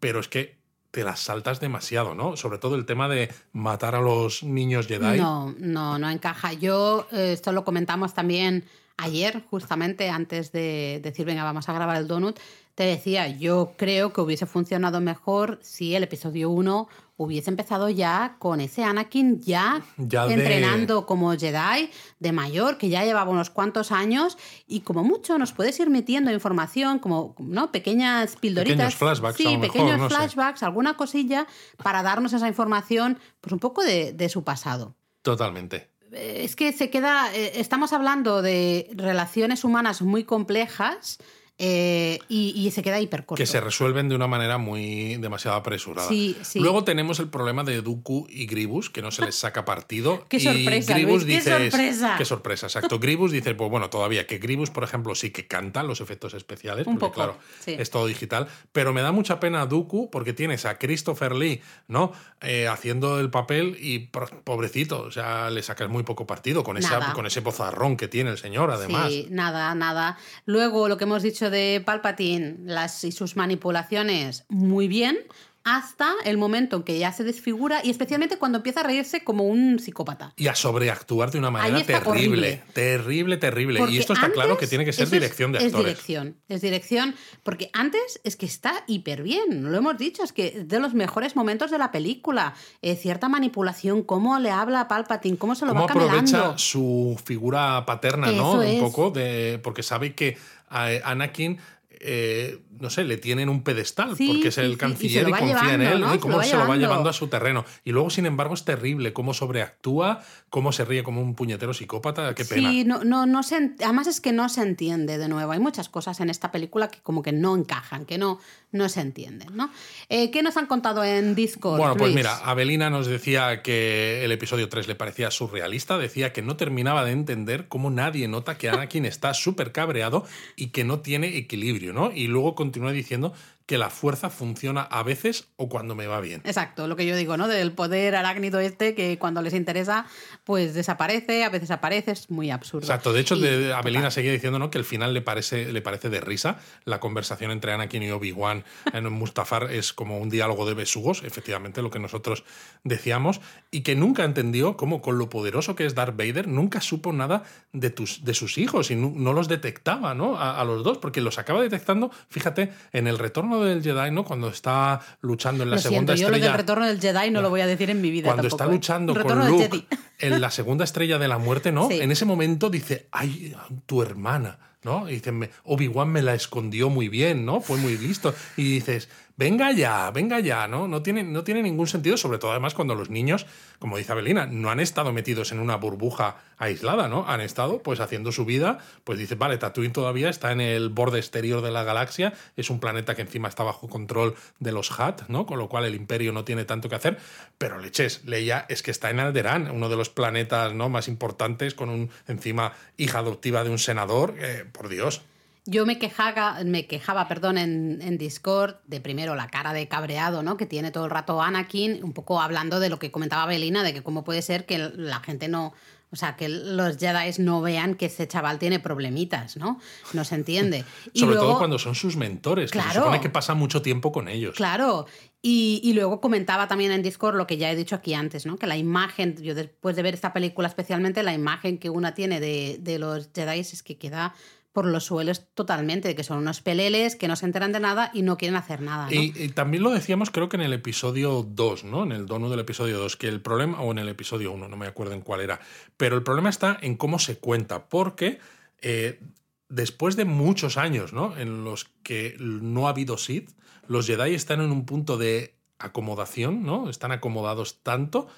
pero 0.00 0.18
es 0.18 0.28
que 0.28 0.59
te 0.90 1.04
las 1.04 1.20
saltas 1.20 1.60
demasiado, 1.60 2.14
¿no? 2.14 2.36
Sobre 2.36 2.58
todo 2.58 2.74
el 2.74 2.84
tema 2.84 3.08
de 3.08 3.32
matar 3.52 3.94
a 3.94 4.00
los 4.00 4.42
niños 4.42 4.86
Jedi. 4.86 5.18
No, 5.18 5.54
no, 5.58 5.98
no 5.98 6.10
encaja. 6.10 6.52
Yo, 6.52 7.06
eh, 7.12 7.32
esto 7.32 7.52
lo 7.52 7.64
comentamos 7.64 8.14
también 8.14 8.64
ayer, 8.96 9.42
justamente 9.50 10.10
antes 10.10 10.52
de 10.52 11.00
decir, 11.02 11.26
venga, 11.26 11.44
vamos 11.44 11.68
a 11.68 11.72
grabar 11.72 11.96
el 11.96 12.08
donut. 12.08 12.38
Te 12.74 12.84
decía, 12.84 13.28
yo 13.28 13.72
creo 13.76 14.12
que 14.12 14.20
hubiese 14.22 14.46
funcionado 14.46 15.00
mejor 15.00 15.58
si 15.62 15.94
el 15.94 16.02
episodio 16.04 16.48
1 16.50 16.88
hubiese 17.18 17.50
empezado 17.50 17.90
ya 17.90 18.36
con 18.38 18.60
ese 18.62 18.82
Anakin 18.84 19.40
ya, 19.42 19.82
Ya 19.98 20.26
de- 20.26 20.32
entrenando 20.34 21.04
como 21.04 21.30
Jedi 21.36 21.90
de 22.18 22.32
mayor, 22.32 22.78
que 22.78 22.88
ya 22.88 23.04
llevaba 23.04 23.30
unos 23.30 23.50
cuantos 23.50 23.92
años 23.92 24.38
y 24.66 24.80
como 24.80 25.04
mucho 25.04 25.36
nos 25.36 25.52
puedes 25.52 25.78
ir 25.80 25.90
metiendo 25.90 26.30
información, 26.32 26.98
como 26.98 27.34
¿no? 27.38 27.70
pequeñas 27.70 28.36
pildoritas. 28.36 28.76
Pequeños 28.76 28.94
flashbacks, 28.94 29.36
Sí, 29.36 29.44
mejor, 29.58 29.60
pequeños 29.60 29.98
no 29.98 30.08
sé. 30.08 30.14
flashbacks, 30.16 30.62
alguna 30.62 30.94
cosilla 30.96 31.46
para 31.82 32.02
darnos 32.02 32.32
esa 32.32 32.48
información, 32.48 33.18
pues 33.42 33.52
un 33.52 33.58
poco 33.58 33.82
de, 33.82 34.14
de 34.14 34.28
su 34.30 34.42
pasado. 34.42 34.94
Totalmente. 35.20 35.90
Eh, 36.12 36.40
Es 36.44 36.56
que 36.56 36.72
se 36.72 36.88
queda. 36.88 37.34
eh, 37.34 37.52
Estamos 37.56 37.92
hablando 37.92 38.40
de 38.40 38.88
relaciones 38.94 39.64
humanas 39.64 40.00
muy 40.00 40.24
complejas 40.24 41.18
eh, 41.62 42.18
y, 42.26 42.54
y 42.56 42.70
se 42.70 42.82
queda 42.82 42.98
hipercorto. 43.00 43.38
Que 43.38 43.44
se 43.44 43.60
resuelven 43.60 44.08
de 44.08 44.14
una 44.14 44.26
manera 44.26 44.56
muy 44.56 45.16
demasiado 45.16 45.58
apresurada. 45.58 46.08
Sí, 46.08 46.34
sí. 46.40 46.58
Luego 46.58 46.84
tenemos 46.84 47.20
el 47.20 47.28
problema 47.28 47.64
de 47.64 47.82
Dooku 47.82 48.26
y 48.30 48.46
Gribus, 48.46 48.88
que 48.88 49.02
no 49.02 49.10
se 49.10 49.26
les 49.26 49.34
saca 49.34 49.66
partido. 49.66 50.24
¡Qué 50.30 50.38
y 50.38 50.40
sorpresa, 50.40 50.94
Gribus 50.94 51.24
Luis, 51.24 51.44
qué 51.44 51.50
sorpresa! 51.70 52.14
Qué 52.16 52.24
sorpresa, 52.24 52.66
exacto. 52.66 52.98
Gribus 53.00 53.30
dice, 53.30 53.54
pues 53.54 53.70
bueno, 53.70 53.90
todavía 53.90 54.26
que 54.26 54.38
Gribus, 54.38 54.70
por 54.70 54.84
ejemplo, 54.84 55.14
sí 55.14 55.32
que 55.32 55.46
canta 55.46 55.82
los 55.82 56.00
efectos 56.00 56.32
especiales, 56.32 56.86
Un 56.86 56.94
porque 56.94 57.10
poco, 57.10 57.14
claro, 57.14 57.38
sí. 57.62 57.76
es 57.78 57.90
todo 57.90 58.06
digital. 58.06 58.48
Pero 58.72 58.94
me 58.94 59.02
da 59.02 59.12
mucha 59.12 59.38
pena 59.38 59.66
Dooku 59.66 60.08
porque 60.10 60.32
tienes 60.32 60.64
a 60.64 60.78
Christopher 60.78 61.36
Lee, 61.36 61.60
¿no? 61.88 62.12
Eh, 62.42 62.68
haciendo 62.68 63.20
el 63.20 63.28
papel 63.28 63.76
y 63.78 63.98
pobrecito, 63.98 65.02
o 65.02 65.10
sea, 65.10 65.50
le 65.50 65.62
sacas 65.62 65.90
muy 65.90 66.04
poco 66.04 66.26
partido 66.26 66.64
con, 66.64 66.78
esa, 66.78 67.12
con 67.12 67.26
ese 67.26 67.42
pozarrón 67.42 67.98
que 67.98 68.08
tiene 68.08 68.30
el 68.30 68.38
señor, 68.38 68.70
además. 68.70 69.08
Sí, 69.08 69.26
nada, 69.28 69.74
nada. 69.74 70.16
Luego, 70.46 70.88
lo 70.88 70.96
que 70.96 71.04
hemos 71.04 71.22
dicho 71.22 71.50
de 71.50 71.82
Palpatine 71.84 72.56
las, 72.64 73.04
y 73.04 73.12
sus 73.12 73.36
manipulaciones, 73.36 74.46
muy 74.48 74.88
bien, 74.88 75.18
hasta 75.62 76.12
el 76.24 76.38
momento 76.38 76.76
en 76.76 76.82
que 76.84 76.98
ya 76.98 77.12
se 77.12 77.22
desfigura 77.22 77.80
y 77.84 77.90
especialmente 77.90 78.38
cuando 78.38 78.58
empieza 78.58 78.80
a 78.80 78.82
reírse 78.82 79.22
como 79.24 79.44
un 79.44 79.78
psicópata. 79.78 80.32
Y 80.36 80.48
a 80.48 80.54
sobreactuar 80.54 81.30
de 81.30 81.38
una 81.38 81.50
manera 81.50 81.84
terrible, 81.84 82.08
horrible. 82.10 82.62
terrible, 82.72 83.36
terrible. 83.36 83.78
Porque 83.78 83.94
Y 83.94 83.98
esto 83.98 84.14
está 84.14 84.30
claro 84.30 84.56
que 84.56 84.66
tiene 84.66 84.84
que 84.86 84.92
ser 84.92 85.04
es- 85.04 85.10
dirección 85.10 85.52
de 85.52 85.58
es, 85.58 85.64
actores. 85.66 85.86
dirección, 85.86 86.36
es 86.48 86.60
dirección, 86.62 87.14
porque 87.42 87.70
antes 87.74 88.20
es 88.24 88.36
que 88.36 88.46
está 88.46 88.84
hiper 88.86 89.22
bien, 89.22 89.70
lo 89.70 89.76
hemos 89.76 89.98
dicho, 89.98 90.22
es 90.24 90.32
que 90.32 90.46
es 90.46 90.68
de 90.68 90.80
los 90.80 90.94
mejores 90.94 91.36
momentos 91.36 91.70
de 91.70 91.78
la 91.78 91.92
película, 91.92 92.54
Eh, 92.82 92.96
cierta 92.96 93.28
manipulación, 93.28 94.02
cómo 94.02 94.38
le 94.38 94.50
habla 94.50 94.80
a 94.82 94.88
Palpatine, 94.88 95.36
cómo 95.36 95.54
se 95.54 95.66
lo 95.66 95.72
cómo 95.72 95.82
va 95.82 95.86
camelando. 95.88 96.18
aprovecha 96.38 96.58
su 96.58 97.20
figura 97.24 97.84
paterna, 97.86 98.32
¿no? 98.32 98.62
Es. 98.62 98.74
Un 98.74 98.80
poco 98.80 99.10
de. 99.10 99.60
Porque 99.62 99.82
sabe 99.82 100.14
que 100.14 100.38
a 100.70 100.88
Anakin. 101.04 101.58
Eh, 102.00 102.58
no 102.78 102.88
sé, 102.88 103.04
le 103.04 103.18
tienen 103.18 103.50
un 103.50 103.62
pedestal 103.62 104.16
Sí, 104.16 104.28
porque 104.28 104.48
es 104.48 104.58
el 104.58 104.72
sí, 104.72 104.76
canciller 104.78 105.24
se 105.24 105.30
y, 105.30 105.32
confía 105.34 105.74
en 105.74 105.82
él. 105.82 105.88
Y 105.88 105.92
Se 105.92 105.98
lo 106.14 106.20
cómo 106.20 106.42
se 106.42 106.56
lo 106.56 106.66
va 106.66 106.76
llevando. 106.76 107.10
a 107.10 107.12
su 107.12 107.28
terreno. 107.28 107.66
Y 107.84 107.92
luego, 107.92 108.08
sin 108.08 108.24
embargo, 108.24 108.54
es 108.54 108.64
terrible 108.64 109.12
cómo 109.12 109.34
sobreactúa, 109.34 110.24
cómo 110.48 110.72
se 110.72 110.84
ríe 110.86 111.02
como 111.02 111.20
un 111.20 111.34
puñetero 111.34 111.74
psicópata. 111.74 112.34
Qué 112.34 112.44
pena. 112.44 112.70
Sí, 112.70 112.84
no, 112.84 113.04
no, 113.04 113.26
no 113.26 113.42
se, 113.42 113.72
además 113.84 114.06
es 114.06 114.20
que 114.20 114.32
no 114.32 114.48
se 114.48 114.62
entiende 114.62 115.18
de 115.18 115.28
nuevo. 115.28 115.52
Hay 115.52 115.60
muchas 115.60 115.88
cosas 115.88 116.20
en 116.20 116.30
esta 116.30 116.50
película 116.50 116.88
que 116.88 117.00
como 117.00 117.22
que 117.22 117.32
no 117.32 117.54
encajan, 117.54 118.06
que 118.06 118.16
no, 118.16 118.40
no 118.72 118.88
se 118.88 119.00
entienden, 119.00 119.54
¿no? 119.54 119.70
Eh, 120.08 120.30
¿Qué 120.30 120.42
nos 120.42 120.56
han 120.56 120.66
contado 120.66 121.04
en 121.04 121.34
Discord? 121.34 121.78
Bueno, 121.78 121.96
pues 121.96 122.14
mira, 122.14 122.38
Abelina 122.38 122.88
nos 122.88 123.06
decía 123.06 123.62
que 123.62 124.24
el 124.24 124.32
episodio 124.32 124.68
3 124.68 124.88
le 124.88 124.94
parecía 124.94 125.30
surrealista, 125.30 125.98
decía 125.98 126.32
que 126.32 126.42
no 126.42 126.56
terminaba 126.56 127.04
de 127.04 127.12
entender 127.12 127.68
cómo 127.68 127.90
nadie 127.90 128.28
nota 128.28 128.56
que 128.56 128.68
Anakin 128.68 129.04
está 129.04 129.34
súper 129.34 129.72
cabreado 129.72 130.24
y 130.56 130.68
que 130.68 130.84
no 130.84 131.00
tiene 131.00 131.36
equilibrio, 131.36 131.89
Y 132.14 132.26
luego 132.26 132.54
continúa 132.54 132.92
diciendo 132.92 133.32
que 133.70 133.78
la 133.78 133.88
fuerza 133.88 134.30
funciona 134.30 134.80
a 134.82 135.04
veces 135.04 135.46
o 135.54 135.68
cuando 135.68 135.94
me 135.94 136.08
va 136.08 136.20
bien. 136.20 136.42
Exacto, 136.44 136.88
lo 136.88 136.96
que 136.96 137.06
yo 137.06 137.14
digo, 137.14 137.36
¿no? 137.36 137.46
Del 137.46 137.70
poder 137.70 138.16
arácnido 138.16 138.58
este 138.58 138.96
que 138.96 139.16
cuando 139.16 139.42
les 139.42 139.54
interesa, 139.54 140.06
pues 140.42 140.74
desaparece, 140.74 141.44
a 141.44 141.50
veces 141.50 141.70
aparece, 141.70 142.10
es 142.10 142.30
muy 142.32 142.50
absurdo. 142.50 142.84
Exacto, 142.84 143.12
de 143.12 143.20
hecho, 143.20 143.36
Y- 143.36 143.42
de, 143.42 143.72
Abelina 143.72 144.00
total. 144.00 144.12
seguía 144.12 144.32
diciendo 144.32 144.58
¿no? 144.58 144.72
que 144.72 144.78
el 144.78 144.84
final 144.84 145.14
le 145.14 145.22
parece, 145.22 145.72
le 145.72 145.80
parece 145.82 146.10
de 146.10 146.20
risa. 146.20 146.58
La 146.84 146.98
conversación 146.98 147.52
entre 147.52 147.72
Anakin 147.72 148.02
y 148.02 148.10
Obi-Wan 148.10 148.64
en 148.92 149.12
Mustafar 149.12 149.70
es 149.70 149.92
como 149.92 150.18
un 150.18 150.30
diálogo 150.30 150.66
de 150.66 150.74
besugos, 150.74 151.22
efectivamente, 151.22 151.80
lo 151.80 151.92
que 151.92 152.00
nosotros 152.00 152.42
decíamos, 152.82 153.40
y 153.70 153.82
que 153.82 153.94
nunca 153.94 154.24
entendió 154.24 154.76
cómo, 154.76 155.00
con 155.00 155.16
lo 155.16 155.30
poderoso 155.30 155.76
que 155.76 155.86
es 155.86 155.94
Darth 155.94 156.16
Vader, 156.16 156.48
nunca 156.48 156.80
supo 156.80 157.12
nada 157.12 157.44
de, 157.72 157.90
tus, 157.90 158.24
de 158.24 158.34
sus 158.34 158.58
hijos 158.58 158.90
y 158.90 158.96
no, 158.96 159.12
no 159.14 159.32
los 159.32 159.46
detectaba 159.46 160.12
¿no? 160.16 160.36
A, 160.36 160.60
a 160.60 160.64
los 160.64 160.82
dos, 160.82 160.98
porque 160.98 161.20
los 161.20 161.38
acaba 161.38 161.62
detectando, 161.62 162.10
fíjate, 162.30 162.72
en 162.92 163.06
el 163.06 163.16
retorno 163.16 163.59
del 163.64 163.82
Jedi, 163.82 164.10
¿no? 164.10 164.24
cuando 164.24 164.48
está 164.48 165.00
luchando 165.20 165.62
en 165.64 165.70
la 165.70 165.76
Lo 165.76 165.82
segunda 165.82 166.14
siento, 166.16 166.22
yo 166.22 166.28
lo 166.30 166.34
estrella. 166.36 166.52
del 166.52 166.56
retorno 166.60 166.86
del 166.86 167.00
Jedi 167.00 167.30
no 167.30 167.42
lo 167.42 167.50
voy 167.50 167.60
a 167.60 167.66
decir 167.66 167.90
en 167.90 168.00
mi 168.00 168.10
vida. 168.10 168.26
Cuando 168.26 168.42
tampoco, 168.42 168.56
está 168.62 168.70
¿eh? 168.70 168.74
luchando 168.76 169.22
con 169.22 169.48
Luke 169.48 169.68
Jedi. 169.70 169.86
en 170.18 170.40
la 170.40 170.50
segunda 170.50 170.84
estrella 170.84 171.18
de 171.18 171.28
la 171.28 171.38
muerte, 171.38 171.72
¿no? 171.72 171.88
Sí. 171.88 172.00
En 172.00 172.10
ese 172.10 172.24
momento 172.24 172.70
dice, 172.70 173.06
ay, 173.12 173.54
tu 173.86 174.02
hermana, 174.02 174.58
¿no? 174.82 175.08
Y 175.08 175.14
dice, 175.14 175.32
"Me- 175.32 175.50
Obi-Wan 175.64 176.08
me 176.08 176.22
la 176.22 176.34
escondió 176.34 176.88
muy 176.90 177.08
bien, 177.08 177.44
¿no? 177.44 177.60
Fue 177.60 177.76
muy 177.78 177.96
listo. 177.98 178.34
Y 178.56 178.64
dices, 178.74 179.08
venga 179.40 179.72
ya, 179.72 180.10
venga 180.10 180.38
ya, 180.38 180.68
¿no? 180.68 180.86
No 180.86 181.02
tiene, 181.02 181.22
no 181.24 181.42
tiene 181.44 181.62
ningún 181.62 181.86
sentido, 181.86 182.18
sobre 182.18 182.36
todo 182.36 182.50
además 182.50 182.74
cuando 182.74 182.94
los 182.94 183.08
niños, 183.08 183.46
como 183.78 183.96
dice 183.96 184.12
Abelina, 184.12 184.44
no 184.44 184.70
han 184.70 184.80
estado 184.80 185.14
metidos 185.14 185.50
en 185.50 185.60
una 185.60 185.76
burbuja 185.76 186.36
aislada, 186.58 187.08
¿no? 187.08 187.26
Han 187.26 187.40
estado 187.40 187.82
pues 187.82 188.00
haciendo 188.00 188.32
su 188.32 188.44
vida, 188.44 188.80
pues 189.02 189.18
dices, 189.18 189.38
vale, 189.38 189.56
Tatooine 189.56 189.94
todavía 189.94 190.28
está 190.28 190.52
en 190.52 190.60
el 190.60 190.90
borde 190.90 191.18
exterior 191.18 191.62
de 191.62 191.70
la 191.70 191.84
galaxia, 191.84 192.34
es 192.54 192.68
un 192.68 192.80
planeta 192.80 193.14
que 193.14 193.22
encima 193.22 193.48
está 193.48 193.62
bajo 193.62 193.88
control 193.88 194.34
de 194.58 194.72
los 194.72 195.00
Hat, 195.00 195.22
¿no? 195.28 195.46
Con 195.46 195.58
lo 195.58 195.70
cual 195.70 195.86
el 195.86 195.94
imperio 195.94 196.32
no 196.32 196.44
tiene 196.44 196.66
tanto 196.66 196.90
que 196.90 196.96
hacer, 196.96 197.16
pero 197.56 197.78
leches, 197.78 198.26
Leia 198.26 198.66
es 198.68 198.82
que 198.82 198.90
está 198.90 199.08
en 199.08 199.20
Alderaan, 199.20 199.70
uno 199.70 199.88
de 199.88 199.96
los 199.96 200.10
planetas 200.10 200.74
¿no? 200.74 200.90
más 200.90 201.08
importantes, 201.08 201.72
con 201.72 201.88
un 201.88 202.10
encima 202.28 202.74
hija 202.98 203.20
adoptiva 203.20 203.64
de 203.64 203.70
un 203.70 203.78
senador, 203.78 204.34
eh, 204.38 204.66
por 204.70 204.90
Dios. 204.90 205.22
Yo 205.66 205.84
me 205.84 205.98
quejaba, 205.98 206.64
me 206.64 206.86
quejaba 206.86 207.28
perdón, 207.28 207.58
en, 207.58 208.00
en 208.02 208.16
Discord 208.18 208.76
de 208.86 209.00
primero 209.00 209.34
la 209.34 209.48
cara 209.48 209.72
de 209.72 209.88
cabreado 209.88 210.42
¿no? 210.42 210.56
que 210.56 210.66
tiene 210.66 210.90
todo 210.90 211.04
el 211.04 211.10
rato 211.10 211.42
Anakin, 211.42 212.02
un 212.02 212.12
poco 212.12 212.40
hablando 212.40 212.80
de 212.80 212.88
lo 212.88 212.98
que 212.98 213.10
comentaba 213.10 213.46
Belina, 213.46 213.82
de 213.82 213.92
que 213.92 214.02
cómo 214.02 214.24
puede 214.24 214.42
ser 214.42 214.64
que 214.64 214.78
la 214.78 215.20
gente 215.20 215.48
no, 215.48 215.74
O 216.10 216.16
sea, 216.16 216.34
que 216.34 216.48
los 216.48 216.96
Jedi 216.96 217.30
no 217.38 217.60
vean 217.60 217.94
que 217.94 218.06
ese 218.06 218.26
chaval 218.26 218.58
tiene 218.58 218.80
problemitas, 218.80 219.56
¿no? 219.56 219.78
No 220.12 220.24
se 220.24 220.34
entiende. 220.34 220.84
Y 221.12 221.20
Sobre 221.20 221.36
todo 221.36 221.58
cuando 221.58 221.78
son 221.78 221.94
sus 221.94 222.16
mentores, 222.16 222.70
claro, 222.70 222.88
que 222.88 222.94
se 222.94 222.98
supone 223.00 223.20
que 223.20 223.30
pasa 223.30 223.54
mucho 223.54 223.82
tiempo 223.82 224.12
con 224.12 224.28
ellos. 224.28 224.56
Claro. 224.56 225.06
Y, 225.42 225.80
y, 225.82 225.94
luego 225.94 226.20
comentaba 226.20 226.68
también 226.68 226.92
en 226.92 227.02
Discord 227.02 227.34
lo 227.34 227.46
que 227.46 227.56
ya 227.56 227.70
he 227.70 227.76
dicho 227.76 227.96
aquí 227.96 228.12
antes, 228.12 228.44
¿no? 228.44 228.58
Que 228.58 228.66
la 228.66 228.76
imagen, 228.76 229.36
yo 229.42 229.54
después 229.54 229.96
de 229.96 230.02
ver 230.02 230.12
esta 230.12 230.34
película 230.34 230.68
especialmente, 230.68 231.22
la 231.22 231.32
imagen 231.32 231.78
que 231.78 231.88
una 231.88 232.12
tiene 232.12 232.40
de, 232.40 232.76
de 232.78 232.98
los 232.98 233.30
Jedi 233.34 233.60
es 233.60 233.82
que 233.82 233.96
queda 233.96 234.34
por 234.72 234.86
los 234.86 235.04
suelos 235.04 235.46
totalmente, 235.54 236.14
que 236.14 236.22
son 236.22 236.38
unos 236.38 236.60
peleles 236.60 237.16
que 237.16 237.26
no 237.26 237.36
se 237.36 237.46
enteran 237.46 237.72
de 237.72 237.80
nada 237.80 238.10
y 238.14 238.22
no 238.22 238.36
quieren 238.36 238.56
hacer 238.56 238.80
nada. 238.80 239.08
Y, 239.10 239.48
también 239.48 239.82
lo 239.82 239.90
decíamos 239.90 240.30
creo 240.30 240.48
que 240.48 240.56
en 240.56 240.62
el 240.62 240.72
episodio 240.72 241.42
2, 241.42 241.84
¿no? 241.84 242.04
En 242.04 242.12
el 242.12 242.26
dono 242.26 242.48
del 242.48 242.60
episodio 242.60 242.98
2, 242.98 243.16
que 243.16 243.28
el 243.28 243.40
problema, 243.40 243.80
o 243.80 243.90
en 243.90 243.98
el 243.98 244.08
episodio 244.08 244.52
1, 244.52 244.68
no 244.68 244.76
me 244.76 244.86
acuerdo 244.86 245.14
en 245.14 245.22
cuál 245.22 245.40
era, 245.40 245.60
pero 245.96 246.16
el 246.16 246.22
problema 246.22 246.50
está 246.50 246.78
en 246.80 246.96
cómo 246.96 247.18
se 247.18 247.38
cuenta, 247.38 247.88
porque 247.88 248.38
eh, 248.80 249.20
después 249.68 250.16
de 250.16 250.24
muchos 250.24 250.76
años, 250.76 251.12
¿no? 251.12 251.36
En 251.36 251.64
los 251.64 251.90
que 252.02 252.36
no 252.38 252.86
ha 252.86 252.90
habido 252.90 253.18
Sith, 253.18 253.50
los 253.88 254.06
Jedi 254.06 254.34
están 254.34 254.60
en 254.60 254.70
un 254.70 254.86
punto 254.86 255.16
de 255.16 255.56
acomodación, 255.78 256.62
¿no? 256.62 256.88
Están 256.88 257.10
acomodados 257.10 257.82
tanto 257.82 258.28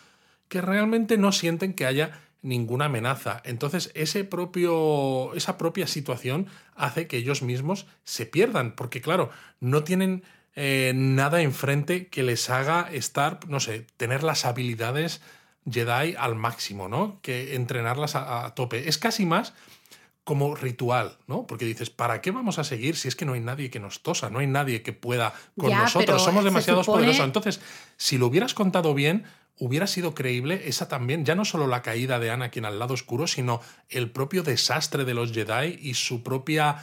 que 0.49 0.61
realmente 0.61 1.19
no 1.19 1.33
sienten 1.33 1.75
que 1.75 1.87
haya 1.87 2.21
ninguna 2.43 2.87
amenaza. 2.87 3.41
Entonces, 3.45 3.91
ese 3.95 4.25
propio, 4.25 5.33
esa 5.35 5.57
propia 5.57 5.87
situación 5.87 6.49
hace 6.75 7.07
que 7.07 7.17
ellos 7.17 7.43
mismos 7.43 7.87
se 8.05 8.27
pierdan, 8.27 8.75
porque 8.75 9.01
claro, 9.01 9.31
no 9.61 9.85
tienen 9.85 10.25
eh, 10.55 10.93
nada 10.95 11.41
enfrente 11.41 12.09
que 12.09 12.23
les 12.23 12.51
haga 12.51 12.89
estar, 12.93 13.41
no 13.49 13.61
sé, 13.61 13.87
tener 13.97 14.23
las 14.23 14.45
habilidades 14.45 15.23
Jedi 15.71 16.15
al 16.19 16.35
máximo, 16.35 16.89
¿no? 16.89 17.21
Que 17.23 17.55
entrenarlas 17.55 18.17
a, 18.17 18.53
tope. 18.55 18.89
Es 18.89 18.99
casi 18.99 19.25
más 19.25 19.55
como 20.25 20.55
ritual, 20.55 21.19
¿no? 21.27 21.47
Porque 21.47 21.65
dices, 21.65 21.91
¿para 21.91 22.21
qué 22.21 22.31
vamos 22.31 22.59
a 22.59 22.65
seguir 22.65 22.97
si 22.97 23.09
es 23.09 23.17
que 23.17 23.25
no 23.25 23.33
hay 23.33 23.41
nadie 23.41 23.71
que 23.71 23.81
nos 23.81 24.03
tosa, 24.03 24.31
no 24.31 24.41
hay 24.41 24.47
nadie 24.47 24.83
que 24.83 24.93
pueda 24.93 25.33
con 25.57 25.71
nosotros, 25.71 26.23
somos 26.23 26.45
demasiados 26.45 26.87
poderosos? 26.87 27.25
Entonces, 27.25 27.61
si 27.97 28.19
lo 28.19 28.27
hubieras 28.27 28.55
contado 28.55 28.95
bien, 28.95 29.25
hubiera 29.59 29.87
sido 29.87 30.15
creíble 30.15 30.63
esa 30.67 30.89
también, 30.89 31.25
ya 31.25 31.35
no 31.35 31.45
solo 31.45 31.67
la 31.67 31.83
caída 31.83 32.19
de 32.19 32.31
Anakin 32.31 32.65
al 32.65 32.79
lado 32.79 32.95
oscuro, 32.95 33.27
sino 33.27 33.61
el 33.89 34.11
propio 34.11 34.43
desastre 34.43 35.05
de 35.05 35.15
los 35.15 35.33
Jedi 35.33 35.79
y 35.81 35.95
su 35.95 36.23
propia 36.23 36.83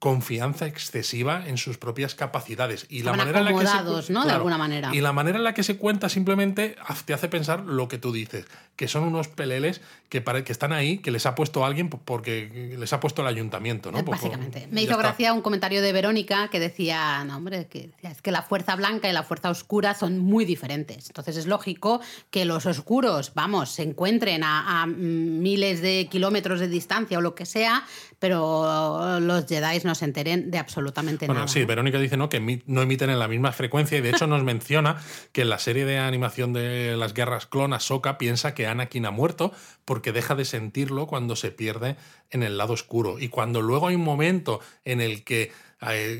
confianza 0.00 0.66
excesiva 0.66 1.46
en 1.46 1.58
sus 1.58 1.76
propias 1.76 2.14
capacidades 2.14 2.86
y 2.88 3.02
la 3.02 3.12
manera 3.12 3.40
en 3.40 3.44
la 3.44 3.52
que 3.52 4.02
se, 4.02 4.12
¿no? 4.14 4.24
de 4.24 4.32
alguna 4.32 4.56
manera. 4.56 4.90
Y 4.94 5.02
la 5.02 5.12
manera 5.12 5.36
en 5.36 5.44
la 5.44 5.52
que 5.52 5.62
se 5.62 5.76
cuenta 5.76 6.08
simplemente 6.08 6.74
te 7.04 7.12
hace 7.12 7.28
pensar 7.28 7.60
lo 7.60 7.86
que 7.86 7.98
tú 7.98 8.10
dices, 8.10 8.46
que 8.76 8.88
son 8.88 9.04
unos 9.04 9.28
peleles 9.28 9.82
que, 10.08 10.24
que 10.24 10.52
están 10.52 10.72
ahí, 10.72 10.98
que 10.98 11.10
les 11.10 11.26
ha 11.26 11.34
puesto 11.34 11.66
alguien 11.66 11.90
porque 11.90 12.74
les 12.78 12.92
ha 12.94 12.98
puesto 12.98 13.20
el 13.20 13.28
ayuntamiento, 13.28 13.92
¿no? 13.92 14.02
Básicamente. 14.02 14.68
Me 14.70 14.82
hizo 14.82 14.96
gracia 14.96 15.34
un 15.34 15.42
comentario 15.42 15.82
de 15.82 15.92
Verónica 15.92 16.48
que 16.48 16.60
decía, 16.60 17.22
no, 17.24 17.36
hombre, 17.36 17.66
que 17.66 17.90
es 18.00 18.22
que 18.22 18.32
la 18.32 18.40
fuerza 18.40 18.76
blanca 18.76 19.06
y 19.06 19.12
la 19.12 19.22
fuerza 19.22 19.50
oscura 19.50 19.92
son 19.92 20.18
muy 20.18 20.46
diferentes. 20.46 21.08
Entonces 21.08 21.36
es 21.36 21.46
lógico 21.46 22.00
que 22.30 22.46
los 22.46 22.64
oscuros, 22.64 23.32
vamos, 23.34 23.70
se 23.70 23.82
encuentren 23.82 24.44
a, 24.44 24.86
miles 24.86 25.82
de 25.82 26.08
kilómetros 26.10 26.58
de 26.58 26.68
distancia 26.68 27.18
o 27.18 27.20
lo 27.20 27.34
que 27.34 27.44
sea, 27.44 27.84
pero 28.18 29.20
los 29.20 29.46
Jedi 29.46 29.78
no 29.89 29.89
se 29.94 30.04
enteren 30.04 30.50
de 30.50 30.58
absolutamente 30.58 31.26
nada. 31.26 31.40
Bueno, 31.40 31.48
sí, 31.48 31.64
Verónica 31.64 31.98
dice 31.98 32.16
¿no? 32.16 32.28
que 32.28 32.62
no 32.66 32.82
emiten 32.82 33.10
en 33.10 33.18
la 33.18 33.28
misma 33.28 33.52
frecuencia 33.52 33.98
y 33.98 34.00
de 34.00 34.10
hecho 34.10 34.26
nos 34.26 34.42
menciona 34.42 35.00
que 35.32 35.42
en 35.42 35.50
la 35.50 35.58
serie 35.58 35.84
de 35.84 35.98
animación 35.98 36.52
de 36.52 36.96
las 36.96 37.14
guerras 37.14 37.46
clon, 37.46 37.72
Ahsoka 37.72 38.18
piensa 38.18 38.54
que 38.54 38.66
Anakin 38.66 39.06
ha 39.06 39.10
muerto 39.10 39.52
porque 39.84 40.12
deja 40.12 40.34
de 40.34 40.44
sentirlo 40.44 41.06
cuando 41.06 41.36
se 41.36 41.50
pierde 41.50 41.96
en 42.30 42.42
el 42.42 42.58
lado 42.58 42.74
oscuro. 42.74 43.18
Y 43.18 43.28
cuando 43.28 43.62
luego 43.62 43.88
hay 43.88 43.96
un 43.96 44.04
momento 44.04 44.60
en 44.84 45.00
el 45.00 45.24
que 45.24 45.52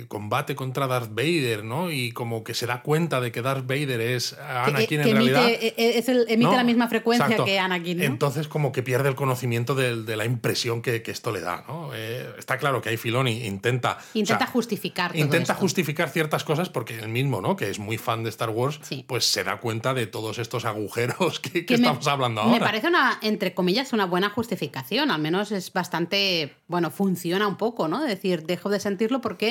combate 0.08 0.54
contra 0.54 0.86
Darth 0.86 1.10
Vader, 1.10 1.64
¿no? 1.64 1.90
Y 1.90 2.12
como 2.12 2.42
que 2.44 2.54
se 2.54 2.66
da 2.66 2.82
cuenta 2.82 3.20
de 3.20 3.30
que 3.30 3.42
Darth 3.42 3.66
Vader 3.66 4.00
es 4.00 4.32
Anakin 4.38 5.00
en 5.00 5.12
realidad. 5.12 5.48
Eh, 5.48 5.74
eh, 5.76 6.24
emite 6.28 6.56
la 6.56 6.64
misma 6.64 6.88
frecuencia 6.88 7.44
que 7.44 7.58
Anakin. 7.58 8.02
Entonces, 8.02 8.48
como 8.48 8.72
que 8.72 8.82
pierde 8.82 9.10
el 9.10 9.14
conocimiento 9.14 9.74
de, 9.74 10.16
la 10.16 10.24
impresión 10.24 10.80
que, 10.80 11.02
esto 11.10 11.32
le 11.32 11.40
da, 11.40 11.64
¿no? 11.66 11.92
está 12.38 12.56
claro 12.58 12.80
que 12.80 12.88
hay 12.88 12.96
Filoni 12.96 13.46
intenta. 13.46 13.98
Intenta 14.14 14.46
justificar. 14.46 15.14
intenta 15.16 15.54
justificar 15.54 16.08
ciertas 16.08 16.44
cosas 16.44 16.68
porque 16.68 16.98
él 16.98 17.08
mismo, 17.08 17.40
¿no? 17.40 17.56
Que 17.56 17.68
es 17.68 17.78
muy 17.78 17.98
fan 17.98 18.22
de 18.24 18.30
Star 18.30 18.50
Wars, 18.50 18.80
pues 19.06 19.26
se 19.26 19.44
da 19.44 19.58
cuenta 19.58 19.92
de 19.92 20.06
todos 20.06 20.38
estos 20.38 20.64
agujeros 20.64 21.40
que, 21.40 21.66
estamos 21.68 22.06
hablando 22.06 22.40
ahora. 22.42 22.54
Me 22.54 22.60
parece 22.60 22.88
una, 22.88 23.18
entre 23.22 23.54
comillas, 23.54 23.92
una 23.92 24.06
buena 24.06 24.30
justificación. 24.30 25.10
Al 25.10 25.20
menos 25.20 25.52
es 25.52 25.72
bastante. 25.72 26.54
Bueno, 26.68 26.90
funciona 26.90 27.46
un 27.46 27.56
poco, 27.56 27.88
¿no? 27.88 28.04
Es 28.04 28.08
decir, 28.08 28.44
dejo 28.44 28.70
de 28.70 28.80
sentirlo 28.80 29.20
porque 29.20 29.49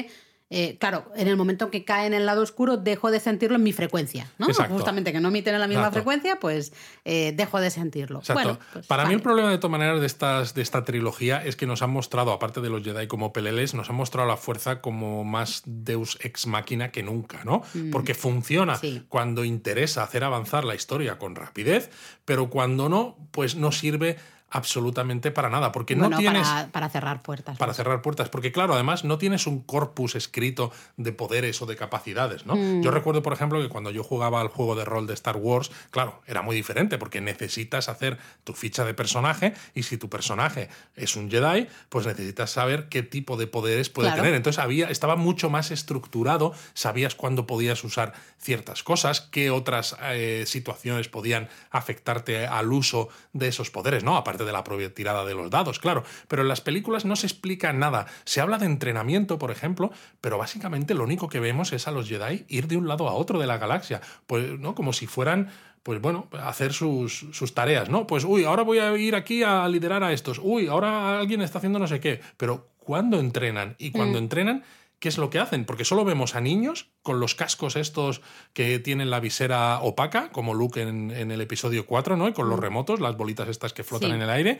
eh, 0.52 0.78
claro, 0.80 1.12
en 1.16 1.28
el 1.28 1.38
momento 1.38 1.66
en 1.66 1.72
que 1.72 1.86
cae 1.86 2.08
en 2.08 2.14
el 2.16 2.26
lado 2.26 2.42
oscuro, 2.42 2.76
dejo 2.76 3.12
de 3.12 3.20
sentirlo 3.20 3.58
en 3.58 3.64
mi 3.64 3.72
frecuencia, 3.72 4.32
¿no? 4.40 4.48
Justamente 4.48 5.12
que 5.12 5.20
no 5.20 5.28
emiten 5.28 5.54
en 5.54 5.62
la 5.62 5.68
misma 5.68 5.92
frecuencia, 5.92 6.40
pues 6.40 6.74
eh, 7.06 7.34
dejo 7.36 7.60
de 7.60 7.70
sentirlo. 7.70 8.22
Pues 8.26 8.88
Para 8.88 9.06
mí 9.06 9.14
el 9.14 9.22
problema 9.22 9.52
de 9.52 9.60
todas 9.60 9.72
maneras 9.72 10.00
de, 10.00 10.08
estas, 10.08 10.56
de 10.56 10.64
esta 10.64 10.84
trilogía 10.84 11.46
es 11.46 11.56
que 11.56 11.68
nos 11.68 11.84
han 11.84 11.92
mostrado, 11.92 12.32
aparte 12.32 12.62
de 12.62 12.70
los 12.72 12.84
Jedi 12.84 13.06
como 13.06 13.32
peleles, 13.32 13.76
nos 13.76 13.92
han 13.92 13.96
mostrado 13.96 14.28
la 14.28 14.38
fuerza 14.38 14.82
como 14.82 15.24
más 15.24 15.62
Deus 15.66 16.18
ex 16.22 16.48
máquina 16.48 16.92
que 16.92 17.04
nunca, 17.04 17.44
¿no? 17.44 17.62
Mm. 17.76 17.92
Porque 17.92 18.16
funciona 18.16 18.80
cuando 19.08 19.46
interesa 19.46 20.02
hacer 20.02 20.24
avanzar 20.24 20.66
la 20.66 20.74
historia 20.74 21.20
con 21.20 21.36
rapidez, 21.36 21.92
pero 22.26 22.50
cuando 22.50 22.90
no, 22.90 23.18
pues 23.32 23.56
no 23.56 23.72
sirve 23.72 24.18
absolutamente 24.52 25.32
para 25.32 25.50
nada, 25.50 25.72
porque 25.72 25.96
no 25.96 26.10
tienes... 26.18 26.48
Para, 26.72 26.90
cerrar 26.90 27.22
puertas. 27.22 27.58
Para 27.58 27.74
cerrar 27.74 28.02
puertas, 28.02 28.30
porque 28.30 28.52
claro, 28.52 28.74
además 28.74 29.04
no 29.04 29.18
tienes 29.18 29.48
un 29.48 29.62
corpus 29.62 30.16
escrito 30.16 30.72
de 30.98 31.12
poderes 31.12 31.62
o 31.62 31.66
de 31.66 31.76
capacidades, 31.76 32.46
¿no? 32.46 32.56
Mm. 32.56 32.82
Yo 32.82 32.92
recuerdo, 32.92 33.22
por 33.22 33.34
ejemplo, 33.34 33.62
que 33.62 33.70
cuando 33.70 33.92
yo 33.92 34.04
jugaba 34.04 34.42
al 34.42 34.48
juego 34.48 34.76
de 34.76 34.86
rol 34.86 35.08
de 35.08 35.14
Star 35.14 35.38
Wars, 35.38 35.72
claro, 35.92 36.22
era 36.26 36.42
muy 36.42 36.56
diferente, 36.56 36.98
porque 36.98 37.22
necesitas 37.22 37.90
hacer 37.90 38.18
tu 38.44 38.54
ficha 38.54 38.86
de 38.86 38.94
personaje 38.94 39.54
y 39.74 39.84
si 39.84 39.98
tu 39.98 40.10
personaje 40.10 40.70
es 40.96 41.16
un 41.16 41.30
Jedi, 41.30 41.68
pues 41.90 42.06
necesitas 42.06 42.52
saber 42.52 42.90
qué 42.90 43.04
tipo 43.04 43.38
de 43.38 43.48
poderes 43.48 43.90
puede 43.90 44.12
tener. 44.12 44.34
Entonces 44.34 44.62
había, 44.62 44.90
estaba 44.90 45.16
mucho 45.16 45.50
más 45.50 45.72
estructurado, 45.72 46.54
sabías 46.74 47.16
cuándo 47.16 47.46
podías 47.48 47.84
usar 47.84 48.14
ciertas 48.40 48.84
cosas, 48.84 49.22
qué 49.22 49.52
otras 49.52 49.96
eh, 50.02 50.44
situaciones 50.46 51.10
podían 51.10 51.50
afectarte 51.72 52.48
al 52.48 52.72
uso 52.72 53.10
de 53.34 53.48
esos 53.48 53.70
poderes, 53.70 54.04
¿no? 54.04 54.18
Aparte 54.40 54.46
de 54.46 54.52
la 54.54 54.64
propia 54.64 54.94
tirada 54.94 55.26
de 55.26 55.34
los 55.34 55.50
dados, 55.50 55.80
claro. 55.80 56.04
Pero 56.28 56.44
en 56.44 56.48
las 56.48 56.62
películas 56.62 57.04
no 57.04 57.16
se 57.16 57.28
explica 57.28 57.74
nada. 57.74 58.06
Se 58.24 58.40
habla 58.40 58.58
de 58.58 58.68
entrenamiento, 58.68 59.38
por 59.38 59.52
ejemplo, 59.52 59.92
pero 60.22 60.38
básicamente 60.38 60.94
lo 60.94 61.04
único 61.04 61.28
que 61.28 61.40
vemos 61.40 61.74
es 61.74 61.88
a 61.88 61.92
los 61.92 62.08
Jedi 62.08 62.46
ir 62.48 62.68
de 62.68 62.78
un 62.78 62.88
lado 62.88 63.10
a 63.10 63.14
otro 63.14 63.40
de 63.40 63.48
la 63.48 63.58
galaxia. 63.58 64.02
Pues, 64.28 64.58
¿no? 64.60 64.76
Como 64.76 64.94
si 64.94 65.08
fueran 65.08 65.50
pues 65.84 66.02
bueno, 66.02 66.28
hacer 66.44 66.74
sus, 66.74 67.26
sus, 67.32 67.54
tareas, 67.54 67.90
¿no? 67.90 68.06
Pues, 68.06 68.24
uy, 68.24 68.44
ahora 68.44 68.64
voy 68.64 68.80
a 68.80 68.96
ir 68.98 69.16
aquí 69.16 69.44
a 69.44 69.68
liderar 69.68 70.04
a 70.04 70.12
estos, 70.12 70.40
uy, 70.44 70.68
ahora 70.68 71.20
alguien 71.20 71.42
está 71.42 71.58
haciendo 71.58 71.80
no 71.80 71.88
sé 71.88 72.00
qué, 72.00 72.20
pero 72.38 72.68
¿cuándo 72.78 73.18
entrenan? 73.20 73.76
Y 73.80 73.92
cuando 73.92 74.20
mm. 74.20 74.24
entrenan, 74.24 74.64
¿qué 75.00 75.10
es 75.10 75.18
lo 75.18 75.30
que 75.30 75.40
hacen? 75.40 75.66
Porque 75.66 75.86
solo 75.86 76.06
vemos 76.06 76.36
a 76.36 76.42
niños 76.42 76.90
con 77.02 77.20
los 77.20 77.34
cascos 77.34 77.76
estos 77.76 78.22
que 78.54 78.80
tienen 78.80 79.10
la 79.10 79.20
visera 79.20 79.80
opaca, 79.80 80.30
como 80.32 80.54
Luke 80.54 80.82
en, 80.82 81.12
el 81.12 81.42
episodio 81.42 81.86
4, 81.86 82.18
¿no? 82.18 82.28
Y 82.28 82.34
con 82.34 82.50
los 82.50 82.60
mm. 82.60 82.62
remotos, 82.62 83.00
las 83.00 83.16
bolitas 83.16 83.48
estas 83.48 83.74
que 83.74 83.84
flotan 83.84 84.12
en 84.12 84.22
el 84.22 84.30
aire. 84.30 84.60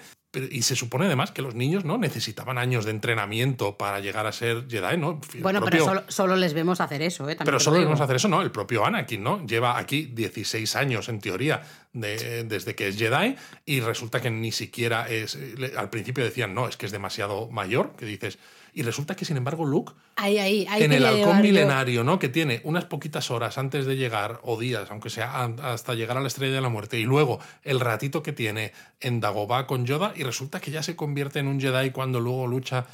y 0.52 0.62
se 0.62 0.76
supone 0.76 1.06
además 1.06 1.32
que 1.32 1.42
los 1.42 1.56
niños, 1.56 1.84
¿no? 1.84 1.98
Necesitaban 1.98 2.58
años 2.58 2.86
de 2.86 2.92
entrenamiento 2.92 3.78
para 3.78 4.00
llegar 4.00 4.28
a 4.28 4.32
ser 4.32 4.66
Jedi, 4.70 4.98
¿no? 4.98 5.20
bueno, 5.42 5.62
pero 5.64 6.04
solo, 6.08 6.36
les 6.36 6.54
vemos 6.54 6.80
hacer 6.80 7.02
eso, 7.02 7.28
¿eh? 7.30 7.38
pero 7.44 7.60
solo 7.60 7.78
les 7.78 7.86
vemos 7.86 8.02
hacer 8.02 8.16
eso, 8.16 8.30
¿no? 8.30 8.42
El 8.42 8.52
propio 8.52 8.86
Anakin, 8.86 9.22
¿no? 9.22 9.46
Lleva 9.46 9.78
aquí 9.78 10.06
16 10.06 10.76
años, 10.76 11.10
en 11.10 11.20
teoría, 11.20 11.64
desde 11.92 12.76
que 12.76 12.88
es 12.88 12.98
Jedi 12.98 13.36
y 13.66 13.82
resulta 13.82 14.22
que 14.22 14.30
ni 14.30 14.52
siquiera 14.52 15.10
es... 15.10 15.38
Al 15.76 15.90
principio 15.90 16.24
decían, 16.24 16.54
no, 16.54 16.68
es 16.68 16.78
que 16.78 16.86
es 16.86 16.92
demasiado 16.92 17.50
mayor, 17.50 17.96
que 17.98 18.06
dices 18.06 18.40
y 18.74 18.84
resulta 18.84 19.16
que, 19.16 19.26
sin 19.26 19.38
embargo, 19.38 19.66
Luke, 19.66 19.94
en 20.18 20.92
el 20.92 21.06
halcón 21.06 21.42
milenario, 21.42 22.04
¿no? 22.04 22.20
Que 22.20 22.30
tiene 22.30 22.62
unas 22.64 22.86
poquitas 22.86 23.32
horas 23.32 23.58
antes 23.58 23.86
de 23.86 23.96
llegar, 23.96 24.40
o 24.44 24.60
días, 24.60 24.90
aunque 24.92 25.10
sea 25.10 25.44
hasta 25.64 25.96
llegar 25.96 26.18
a 26.18 26.22
la 26.22 26.28
estrella 26.28 26.56
de 26.56 26.62
la 26.62 26.70
muerte, 26.70 27.00
y 27.00 27.04
luego 27.04 27.40
el 27.64 27.80
ratito 27.80 28.24
que 28.24 28.34
tiene 28.34 28.74
en 29.00 29.20
Dagobah 29.20 29.68
con 29.68 29.86
Yoda, 29.86 30.14
y 30.16 30.24
resulta 30.24 30.60
que 30.60 30.72
ya 30.72 30.84
se 30.84 30.96
convierte 30.96 31.40
en 31.40 31.48
un 31.48 31.60
Jedi 31.60 31.92
cuando 31.92 32.20
luego 32.20 32.48
lucha 32.48 32.86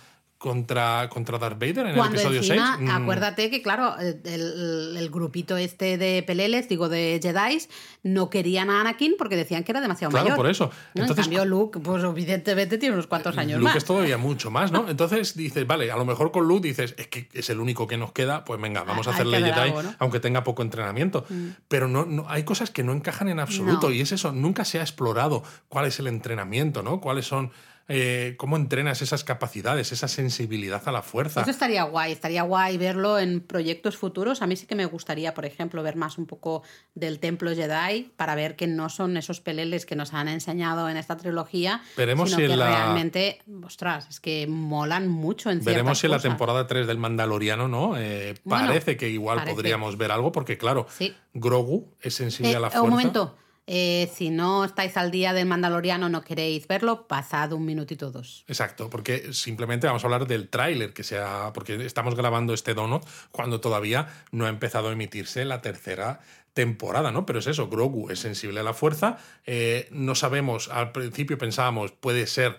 contra, 0.46 1.10
contra 1.10 1.40
Darth 1.40 1.60
Vader 1.60 1.88
en 1.88 1.96
Cuando 1.96 2.20
el 2.20 2.28
episodio 2.28 2.38
encima, 2.42 2.76
6. 2.78 2.88
Mm, 2.88 2.92
acuérdate 3.02 3.50
que, 3.50 3.64
claro, 3.64 3.96
el, 4.00 4.96
el 4.96 5.10
grupito 5.10 5.58
este 5.58 5.98
de 5.98 6.22
peleles, 6.22 6.70
digo, 6.70 6.88
de 6.88 7.20
Jedi, 7.20 7.58
no 8.04 8.30
querían 8.30 8.70
a 8.70 8.82
Anakin 8.82 9.16
porque 9.18 9.36
decían 9.36 9.64
que 9.64 9.72
era 9.72 9.82
demasiado 9.82 10.12
Claro, 10.12 10.26
mayor. 10.26 10.38
por 10.38 10.48
eso. 10.48 10.70
¿no? 10.94 11.02
Entonces, 11.02 11.26
en 11.26 11.34
cambio, 11.34 11.46
Luke, 11.46 11.80
pues 11.80 12.04
evidentemente 12.04 12.78
tiene 12.78 12.94
unos 12.94 13.08
cuantos 13.08 13.36
años 13.40 13.58
Luke 13.60 13.70
más. 13.70 13.78
es 13.78 13.86
todavía 13.86 14.20
mucho 14.20 14.52
más, 14.52 14.72
¿no? 14.72 14.88
Entonces 14.88 15.36
dices, 15.36 15.66
vale, 15.66 15.92
a 15.92 15.98
lo 15.98 16.06
mejor 16.06 16.32
con 16.32 16.48
Luke 16.48 16.68
dices, 16.68 16.94
es 17.00 17.08
que 17.08 17.28
es 17.34 17.50
el 17.50 17.60
único 17.60 17.88
que 17.88 17.98
nos 17.98 18.12
queda, 18.12 18.46
pues 18.46 18.62
venga, 18.62 18.84
vamos 18.84 19.08
a 19.08 19.12
hacerle 19.12 19.40
Jedi, 19.40 19.52
algo, 19.60 19.82
¿no? 19.82 19.90
Mm. 19.90 19.96
aunque 19.98 20.20
tenga 20.20 20.44
poco 20.44 20.62
entrenamiento. 20.62 21.26
Pero 21.68 21.88
no, 21.88 22.06
no, 22.06 22.28
hay 22.30 22.44
cosas 22.44 22.70
que 22.70 22.84
no 22.84 22.94
encajan 22.94 23.30
en 23.30 23.40
absoluto 23.40 23.88
No. 23.88 23.94
y 23.96 24.02
es 24.02 24.12
eso, 24.12 24.32
nunca 24.32 24.64
se 24.64 24.78
ha 24.78 24.82
explorado 24.84 25.42
cuál 25.70 25.86
es 25.86 25.98
el 25.98 26.06
entrenamiento, 26.06 26.84
¿no? 26.84 27.02
Cuáles 27.02 27.26
son, 27.26 27.52
eh, 27.88 28.34
cómo 28.38 28.56
entrenas 28.58 29.02
esas 29.02 29.24
capacidades, 29.24 29.92
esa 29.92 30.08
sensibilidad 30.08 30.82
a 30.88 30.92
la 30.92 31.02
fuerza. 31.04 31.42
Eso 31.42 31.52
estaría 31.52 31.84
guay, 31.84 32.12
estaría 32.12 32.42
guay 32.44 32.78
verlo 32.78 33.20
en 33.20 33.42
proyectos 33.42 33.96
futuros. 33.98 34.42
A 34.42 34.48
mí 34.48 34.56
sí 34.56 34.66
que 34.66 34.76
me 34.76 34.86
gustaría, 34.86 35.34
por 35.34 35.46
ejemplo, 35.46 35.84
ver 35.84 35.96
más 35.96 36.18
un 36.18 36.26
poco 36.26 36.64
del 36.96 37.20
templo 37.20 37.54
Jedi 37.54 38.12
para 38.16 38.34
ver 38.36 38.56
que 38.56 38.66
no 38.68 38.90
son 38.90 39.18
esos 39.18 39.40
peleles 39.40 39.86
que 39.86 39.96
nos 39.96 40.14
han 40.14 40.28
enseñado 40.28 40.90
en 40.90 40.98
esta 40.98 41.16
trilogía, 41.18 41.82
Veremos 41.96 42.30
sino 42.32 42.42
si 42.42 42.48
que 42.48 42.56
la- 42.58 42.68
realmente, 42.70 43.42
ostras, 43.64 44.08
es 44.10 44.20
que 44.20 44.48
molan 44.48 45.08
mucho 45.08 45.52
en 45.52 45.64
Veremos 45.64 46.00
si 46.00 46.08
en 46.08 46.12
la 46.12 46.20
temporada 46.20 46.66
3 46.68 46.88
del 46.88 46.98
Mandaloriano, 46.98 47.68
¿no? 47.68 47.96
Eh, 47.98 48.34
Bueno, 48.44 48.68
parece 48.68 48.98
que 48.98 49.10
igual 49.10 49.38
parece. 49.38 49.56
podríamos 49.56 49.98
ver 49.98 50.12
algo, 50.12 50.32
porque 50.32 50.58
claro, 50.58 50.88
Sí. 50.90 51.14
Grogu 51.34 51.94
es 52.02 52.16
sensible 52.16 52.54
Eh, 52.54 52.56
a 52.56 52.60
la 52.60 52.68
un 52.68 52.72
fuerza. 52.74 52.90
momento. 52.90 53.38
Eh, 53.68 54.12
si 54.14 54.30
no 54.30 54.64
estáis 54.64 54.96
al 54.96 55.10
día 55.10 55.34
del 55.34 55.48
Mandaloriano, 55.48 56.08
no 56.08 56.24
queréis 56.24 56.68
verlo, 56.68 57.08
pasad 57.08 57.52
un 57.54 57.66
minutito 57.66 58.12
dos. 58.12 58.44
Exacto, 58.48 58.90
porque 58.90 59.34
simplemente 59.34 59.88
vamos 59.88 60.04
a 60.04 60.08
hablar 60.08 60.28
del 60.28 60.50
tráiler 60.50 60.94
que 60.94 61.04
sea, 61.04 61.52
porque 61.54 61.84
estamos 61.86 62.16
grabando 62.16 62.54
este 62.54 62.76
donut 62.76 63.04
cuando 63.32 63.62
todavía 63.62 64.08
no 64.32 64.46
ha 64.46 64.50
empezado 64.50 64.90
a 64.90 64.92
emitirse 64.92 65.46
la 65.46 65.62
tercera 65.62 66.20
temporada, 66.54 67.12
¿no? 67.12 67.26
Pero 67.26 67.40
es 67.40 67.48
eso, 67.48 67.68
Grogu 67.68 68.12
es 68.12 68.20
sensible 68.20 68.60
a 68.60 68.64
la 68.64 68.74
fuerza, 68.74 69.18
eh, 69.46 69.88
no 69.92 70.16
sabemos, 70.16 70.70
al 70.70 70.92
principio 70.92 71.38
pensábamos, 71.38 71.92
puede 71.92 72.28
ser 72.28 72.58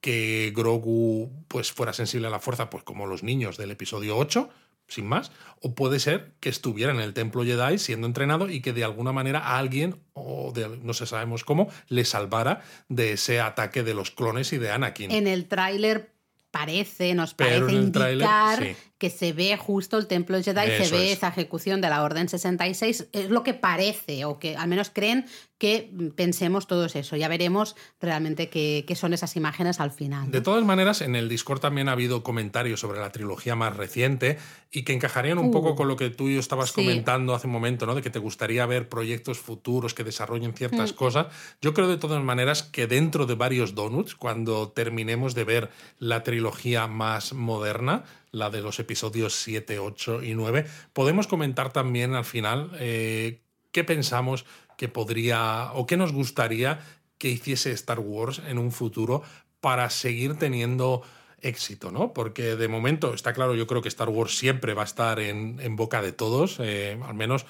que 0.00 0.52
Grogu 0.54 1.30
pues 1.48 1.72
fuera 1.72 1.92
sensible 1.92 2.28
a 2.28 2.30
la 2.30 2.38
fuerza, 2.38 2.70
pues 2.70 2.84
como 2.84 3.06
los 3.06 3.22
niños 3.22 3.56
del 3.56 3.70
episodio 3.70 4.16
8, 4.16 4.48
sin 4.94 5.06
más, 5.06 5.32
o 5.60 5.74
puede 5.74 6.00
ser 6.00 6.32
que 6.40 6.48
estuviera 6.48 6.92
en 6.92 7.00
el 7.00 7.14
templo 7.14 7.44
Jedi 7.44 7.78
siendo 7.78 8.06
entrenado 8.06 8.48
y 8.48 8.60
que 8.60 8.72
de 8.72 8.84
alguna 8.84 9.12
manera 9.12 9.40
a 9.40 9.58
alguien, 9.58 9.96
o 10.12 10.52
de, 10.52 10.68
no 10.82 10.94
sé 10.94 11.06
sabemos 11.06 11.44
cómo, 11.44 11.68
le 11.88 12.04
salvara 12.04 12.62
de 12.88 13.12
ese 13.12 13.40
ataque 13.40 13.82
de 13.82 13.94
los 13.94 14.10
clones 14.10 14.52
y 14.52 14.58
de 14.58 14.70
Anakin. 14.70 15.10
En 15.10 15.26
el 15.26 15.46
tráiler 15.46 16.12
parece, 16.50 17.14
nos 17.14 17.34
Pero 17.34 17.66
parece 17.66 17.76
indicar 17.76 18.62
sí. 18.62 18.76
Que 19.04 19.10
se 19.10 19.34
ve 19.34 19.54
justo 19.58 19.98
el 19.98 20.06
templo 20.06 20.42
Jedi, 20.42 20.82
se 20.82 20.90
ve 20.96 21.10
es. 21.12 21.18
esa 21.18 21.28
ejecución 21.28 21.82
de 21.82 21.90
la 21.90 22.02
Orden 22.02 22.26
66. 22.26 23.08
Es 23.12 23.28
lo 23.28 23.42
que 23.42 23.52
parece, 23.52 24.24
o 24.24 24.38
que 24.38 24.56
al 24.56 24.66
menos 24.66 24.88
creen 24.88 25.26
que 25.58 25.90
pensemos 26.16 26.66
todos 26.66 26.96
eso. 26.96 27.14
Ya 27.16 27.28
veremos 27.28 27.76
realmente 28.00 28.48
qué, 28.48 28.84
qué 28.88 28.96
son 28.96 29.12
esas 29.12 29.36
imágenes 29.36 29.78
al 29.78 29.90
final. 29.92 30.30
De 30.30 30.40
todas 30.40 30.64
maneras, 30.64 31.02
en 31.02 31.16
el 31.16 31.28
Discord 31.28 31.60
también 31.60 31.88
ha 31.88 31.92
habido 31.92 32.22
comentarios 32.22 32.80
sobre 32.80 32.98
la 32.98 33.12
trilogía 33.12 33.54
más 33.54 33.76
reciente 33.76 34.38
y 34.72 34.82
que 34.84 34.94
encajarían 34.94 35.38
un 35.38 35.48
Uh, 35.48 35.50
poco 35.52 35.74
con 35.76 35.86
lo 35.88 35.96
que 35.96 36.08
tú 36.10 36.28
y 36.28 36.34
yo 36.34 36.40
estabas 36.40 36.70
sí. 36.70 36.76
comentando 36.76 37.34
hace 37.34 37.46
un 37.46 37.52
momento, 37.52 37.84
¿no? 37.86 37.94
De 37.94 38.00
que 38.02 38.10
te 38.10 38.18
gustaría 38.18 38.64
ver 38.66 38.88
proyectos 38.88 39.38
futuros 39.38 39.92
que 39.92 40.02
desarrollen 40.02 40.54
ciertas 40.54 40.92
Mm. 40.92 40.96
cosas. 40.96 41.26
Yo 41.60 41.74
creo 41.74 41.88
de 41.88 41.98
todas 41.98 42.22
maneras 42.24 42.62
que 42.62 42.86
dentro 42.86 43.26
de 43.26 43.34
varios 43.34 43.74
donuts, 43.74 44.14
cuando 44.14 44.70
terminemos 44.70 45.34
de 45.34 45.44
ver 45.44 45.70
la 45.98 46.22
trilogía 46.22 46.86
más 46.86 47.32
moderna, 47.34 48.04
la 48.34 48.50
de 48.50 48.60
los 48.60 48.78
episodios 48.78 49.34
7, 49.34 49.78
8 49.78 50.22
y 50.22 50.34
9, 50.34 50.66
podemos 50.92 51.26
comentar 51.26 51.72
también 51.72 52.14
al 52.14 52.24
final 52.24 52.72
eh, 52.78 53.40
qué 53.72 53.84
pensamos 53.84 54.44
que 54.76 54.88
podría 54.88 55.70
o 55.74 55.86
qué 55.86 55.96
nos 55.96 56.12
gustaría 56.12 56.80
que 57.18 57.28
hiciese 57.28 57.72
Star 57.72 58.00
Wars 58.00 58.42
en 58.46 58.58
un 58.58 58.72
futuro 58.72 59.22
para 59.60 59.88
seguir 59.88 60.34
teniendo 60.34 61.02
éxito, 61.40 61.90
¿no? 61.90 62.12
Porque 62.12 62.56
de 62.56 62.68
momento 62.68 63.14
está 63.14 63.32
claro, 63.32 63.54
yo 63.54 63.66
creo 63.66 63.82
que 63.82 63.88
Star 63.88 64.08
Wars 64.08 64.36
siempre 64.36 64.74
va 64.74 64.82
a 64.82 64.86
estar 64.86 65.20
en, 65.20 65.60
en 65.60 65.76
boca 65.76 66.02
de 66.02 66.12
todos, 66.12 66.58
eh, 66.60 66.98
al 67.06 67.14
menos 67.14 67.46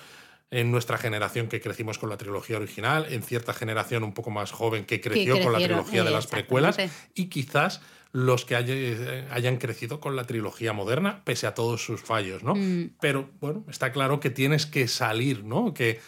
en 0.50 0.70
nuestra 0.70 0.98
generación 0.98 1.48
que 1.48 1.60
crecimos 1.60 1.98
con 1.98 2.10
la 2.10 2.16
trilogía 2.16 2.56
original, 2.56 3.06
en 3.08 3.22
cierta 3.22 3.54
generación 3.54 4.04
un 4.04 4.12
poco 4.12 4.30
más 4.30 4.52
joven 4.52 4.84
que 4.84 5.00
creció 5.00 5.42
con 5.42 5.52
la 5.52 5.58
trilogía 5.58 6.04
de 6.04 6.10
las 6.10 6.26
precuelas 6.26 6.76
y 7.14 7.26
quizás 7.26 7.80
los 8.14 8.44
que 8.44 8.54
eh, 8.56 9.26
hayan 9.32 9.56
crecido 9.56 9.98
con 9.98 10.14
la 10.14 10.22
trilogía 10.24 10.72
moderna, 10.72 11.24
pese 11.24 11.48
a 11.48 11.54
todos 11.54 11.84
sus 11.84 12.00
fallos, 12.00 12.44
¿no? 12.44 12.54
Mm. 12.54 12.90
Pero 13.00 13.28
bueno, 13.40 13.64
está 13.68 13.90
claro 13.90 14.20
que 14.20 14.30
tienes 14.30 14.66
que 14.66 14.86
salir, 14.86 15.42
¿no? 15.42 15.74
Que 15.74 15.98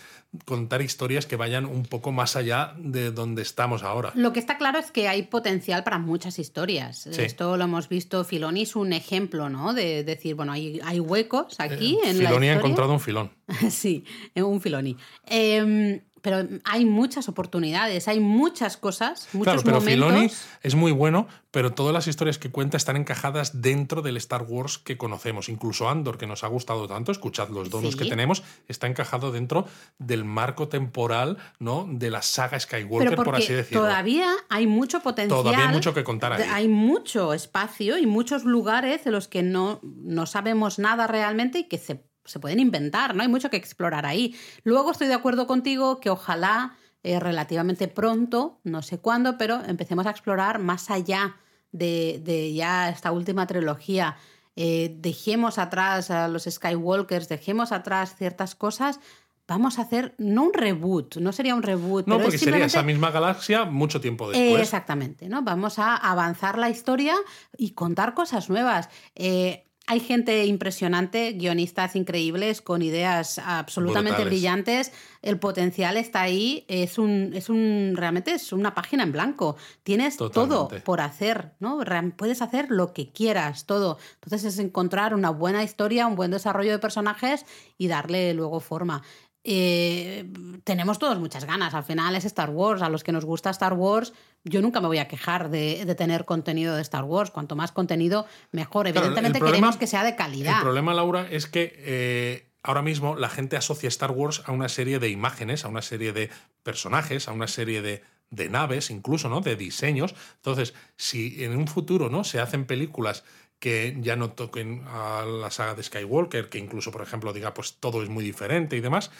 contar 0.44 0.82
historias 0.82 1.26
que 1.26 1.34
vayan 1.34 1.66
un 1.66 1.82
poco 1.82 2.12
más 2.12 2.36
allá 2.36 2.74
de 2.78 3.10
donde 3.10 3.42
estamos 3.42 3.82
ahora. 3.82 4.12
Lo 4.14 4.32
que 4.32 4.38
está 4.38 4.56
claro 4.56 4.78
es 4.78 4.92
que 4.92 5.08
hay 5.08 5.22
potencial 5.24 5.82
para 5.82 5.98
muchas 5.98 6.38
historias. 6.38 7.08
Sí. 7.10 7.22
Esto 7.22 7.56
lo 7.56 7.64
hemos 7.64 7.88
visto, 7.88 8.22
Filoni 8.22 8.62
es 8.62 8.76
un 8.76 8.92
ejemplo, 8.92 9.48
¿no? 9.48 9.74
De 9.74 10.04
decir, 10.04 10.36
bueno, 10.36 10.52
hay, 10.52 10.80
hay 10.84 11.00
huecos 11.00 11.58
aquí 11.58 11.98
Eh, 12.04 12.10
en 12.10 12.22
la 12.22 12.28
Filoni 12.28 12.48
ha 12.50 12.54
encontrado 12.54 12.92
un 12.92 13.00
filón. 13.00 13.32
sí, 13.70 14.04
es 14.32 14.44
un 14.44 14.60
Filoni. 14.60 14.96
Em, 15.26 16.02
pero 16.26 16.44
hay 16.64 16.84
muchas 16.84 17.28
oportunidades, 17.28 18.08
hay 18.08 18.18
muchas 18.18 18.76
cosas, 18.76 19.28
muchos 19.32 19.62
Claro, 19.62 19.62
pero 19.62 19.76
momentos. 19.76 20.08
Filoni 20.10 20.30
es 20.64 20.74
muy 20.74 20.90
bueno, 20.90 21.28
pero 21.52 21.70
todas 21.72 21.94
las 21.94 22.08
historias 22.08 22.36
que 22.36 22.50
cuenta 22.50 22.76
están 22.76 22.96
encajadas 22.96 23.62
dentro 23.62 24.02
del 24.02 24.16
Star 24.16 24.42
Wars 24.42 24.78
que 24.78 24.96
conocemos. 24.96 25.48
Incluso 25.48 25.88
Andor, 25.88 26.18
que 26.18 26.26
nos 26.26 26.42
ha 26.42 26.48
gustado 26.48 26.88
tanto, 26.88 27.12
escuchad 27.12 27.48
los 27.50 27.70
donos 27.70 27.92
Sí. 27.92 27.98
que 28.00 28.06
tenemos, 28.06 28.42
está 28.66 28.88
encajado 28.88 29.30
dentro 29.30 29.66
del 30.00 30.24
marco 30.24 30.66
temporal, 30.66 31.36
¿no? 31.60 31.86
De 31.88 32.10
la 32.10 32.22
saga 32.22 32.58
Skywalker, 32.58 33.10
Pero 33.10 33.22
por 33.22 33.36
así 33.36 33.52
decirlo. 33.52 33.82
todavía 33.82 34.32
hay 34.48 34.66
mucho 34.66 34.98
potencial. 34.98 35.38
Todavía 35.44 35.68
hay 35.68 35.72
mucho 35.74 35.94
que 35.94 36.02
contar 36.02 36.32
ahí. 36.32 36.42
Hay 36.52 36.66
mucho 36.66 37.34
espacio 37.34 37.98
y 37.98 38.06
muchos 38.06 38.42
lugares 38.44 39.04
de 39.04 39.12
los 39.12 39.28
que 39.28 39.44
no, 39.44 39.78
no 39.84 40.26
sabemos 40.26 40.80
nada 40.80 41.06
realmente 41.06 41.60
y 41.60 41.64
que 41.68 41.78
se, 41.78 42.02
se 42.26 42.38
pueden 42.38 42.60
inventar, 42.60 43.14
¿no? 43.14 43.22
Hay 43.22 43.28
mucho 43.28 43.50
que 43.50 43.56
explorar 43.56 44.06
ahí. 44.06 44.34
Luego 44.64 44.90
estoy 44.90 45.08
de 45.08 45.14
acuerdo 45.14 45.46
contigo 45.46 46.00
que 46.00 46.10
ojalá 46.10 46.76
eh, 47.02 47.20
relativamente 47.20 47.88
pronto, 47.88 48.58
no 48.64 48.82
sé 48.82 48.98
cuándo, 48.98 49.38
pero 49.38 49.62
empecemos 49.66 50.06
a 50.06 50.10
explorar 50.10 50.58
más 50.58 50.90
allá 50.90 51.36
de, 51.72 52.20
de 52.24 52.52
ya 52.52 52.88
esta 52.88 53.12
última 53.12 53.46
trilogía. 53.46 54.16
Eh, 54.56 54.96
dejemos 54.98 55.58
atrás 55.58 56.10
a 56.10 56.28
los 56.28 56.44
Skywalkers, 56.44 57.28
dejemos 57.28 57.72
atrás 57.72 58.16
ciertas 58.16 58.54
cosas. 58.54 59.00
Vamos 59.46 59.78
a 59.78 59.82
hacer, 59.82 60.14
no 60.18 60.44
un 60.44 60.52
reboot, 60.52 61.18
no 61.18 61.30
sería 61.30 61.54
un 61.54 61.62
reboot, 61.62 62.06
No, 62.06 62.16
pero 62.16 62.24
porque 62.24 62.36
es 62.36 62.40
sería 62.40 62.54
simplemente 62.54 62.78
esa 62.78 62.82
misma 62.82 63.10
galaxia 63.12 63.64
mucho 63.64 64.00
tiempo 64.00 64.32
eh, 64.32 64.38
después. 64.38 64.62
Exactamente, 64.62 65.28
¿no? 65.28 65.42
Vamos 65.42 65.78
a 65.78 65.94
avanzar 65.94 66.58
la 66.58 66.70
historia 66.70 67.14
y 67.56 67.72
contar 67.72 68.14
cosas 68.14 68.50
nuevas. 68.50 68.88
Eh, 69.14 69.65
hay 69.88 70.00
gente 70.00 70.44
impresionante, 70.46 71.32
guionistas 71.32 71.94
increíbles, 71.94 72.60
con 72.60 72.82
ideas 72.82 73.38
absolutamente 73.38 74.22
Brutales. 74.22 74.30
brillantes. 74.30 74.92
El 75.22 75.38
potencial 75.38 75.96
está 75.96 76.22
ahí. 76.22 76.64
Es 76.66 76.98
un, 76.98 77.30
es 77.34 77.48
un, 77.48 77.92
realmente 77.94 78.32
es 78.32 78.52
una 78.52 78.74
página 78.74 79.04
en 79.04 79.12
blanco. 79.12 79.56
Tienes 79.84 80.16
todo 80.16 80.68
por 80.84 81.00
hacer, 81.00 81.52
¿no? 81.60 81.78
Puedes 82.16 82.42
hacer 82.42 82.66
lo 82.70 82.92
que 82.92 83.12
quieras, 83.12 83.66
todo. 83.66 83.98
Entonces 84.14 84.54
es 84.54 84.58
encontrar 84.58 85.14
una 85.14 85.30
buena 85.30 85.62
historia, 85.62 86.08
un 86.08 86.16
buen 86.16 86.32
desarrollo 86.32 86.72
de 86.72 86.78
personajes 86.80 87.46
y 87.78 87.86
darle 87.86 88.34
luego 88.34 88.58
forma. 88.58 89.02
Eh, 89.48 90.26
tenemos 90.64 90.98
todos 90.98 91.18
muchas 91.20 91.44
ganas. 91.44 91.72
Al 91.72 91.84
final 91.84 92.16
es 92.16 92.24
Star 92.24 92.50
Wars. 92.50 92.82
A 92.82 92.88
los 92.88 93.04
que 93.04 93.12
nos 93.12 93.24
gusta 93.24 93.50
Star 93.50 93.74
Wars, 93.74 94.12
yo 94.44 94.60
nunca 94.60 94.80
me 94.80 94.88
voy 94.88 94.98
a 94.98 95.06
quejar 95.06 95.50
de, 95.50 95.84
de 95.84 95.94
tener 95.94 96.24
contenido 96.24 96.74
de 96.74 96.82
Star 96.82 97.04
Wars. 97.04 97.30
Cuanto 97.30 97.54
más 97.54 97.70
contenido, 97.72 98.26
mejor. 98.50 98.86
Claro, 98.86 98.98
Evidentemente 99.06 99.38
problema- 99.38 99.54
queremos 99.58 99.76
que 99.76 99.86
sea 99.86 100.02
de 100.04 100.16
calidad. 100.16 100.56
El 100.56 100.62
problema, 100.62 100.92
Laura, 100.94 101.28
es 101.30 101.46
que 101.46 101.74
eh, 101.78 102.50
ahora 102.64 102.82
mismo 102.82 103.14
la 103.14 103.28
gente 103.28 103.56
asocia 103.56 103.88
Star 103.88 104.10
Wars 104.10 104.42
a 104.46 104.52
una 104.52 104.68
serie 104.68 104.98
de 104.98 105.08
imágenes, 105.10 105.64
a 105.64 105.68
una 105.68 105.82
serie 105.82 106.12
de 106.12 106.28
personajes, 106.64 107.28
a 107.28 107.32
una 107.32 107.46
serie 107.46 107.80
de, 107.82 108.02
de 108.30 108.50
naves, 108.50 108.90
incluso, 108.90 109.28
¿no? 109.28 109.40
De 109.40 109.54
diseños. 109.54 110.16
Entonces, 110.36 110.74
si 110.96 111.44
en 111.44 111.56
un 111.56 111.68
futuro, 111.68 112.10
¿no? 112.10 112.24
Se 112.24 112.40
hacen 112.40 112.64
películas 112.66 113.22
que 113.58 113.96
ya 114.00 114.16
no 114.16 114.30
toquen 114.30 114.84
a 114.86 115.24
la 115.24 115.50
saga 115.50 115.74
de 115.74 115.82
Skywalker, 115.82 116.48
que 116.48 116.58
incluso, 116.58 116.90
por 116.92 117.02
ejemplo, 117.02 117.32
diga, 117.32 117.54
pues 117.54 117.76
todo 117.80 118.02
es 118.02 118.08
muy 118.08 118.24
diferente 118.24 118.76
y 118.76 118.80
demás. 118.80 119.10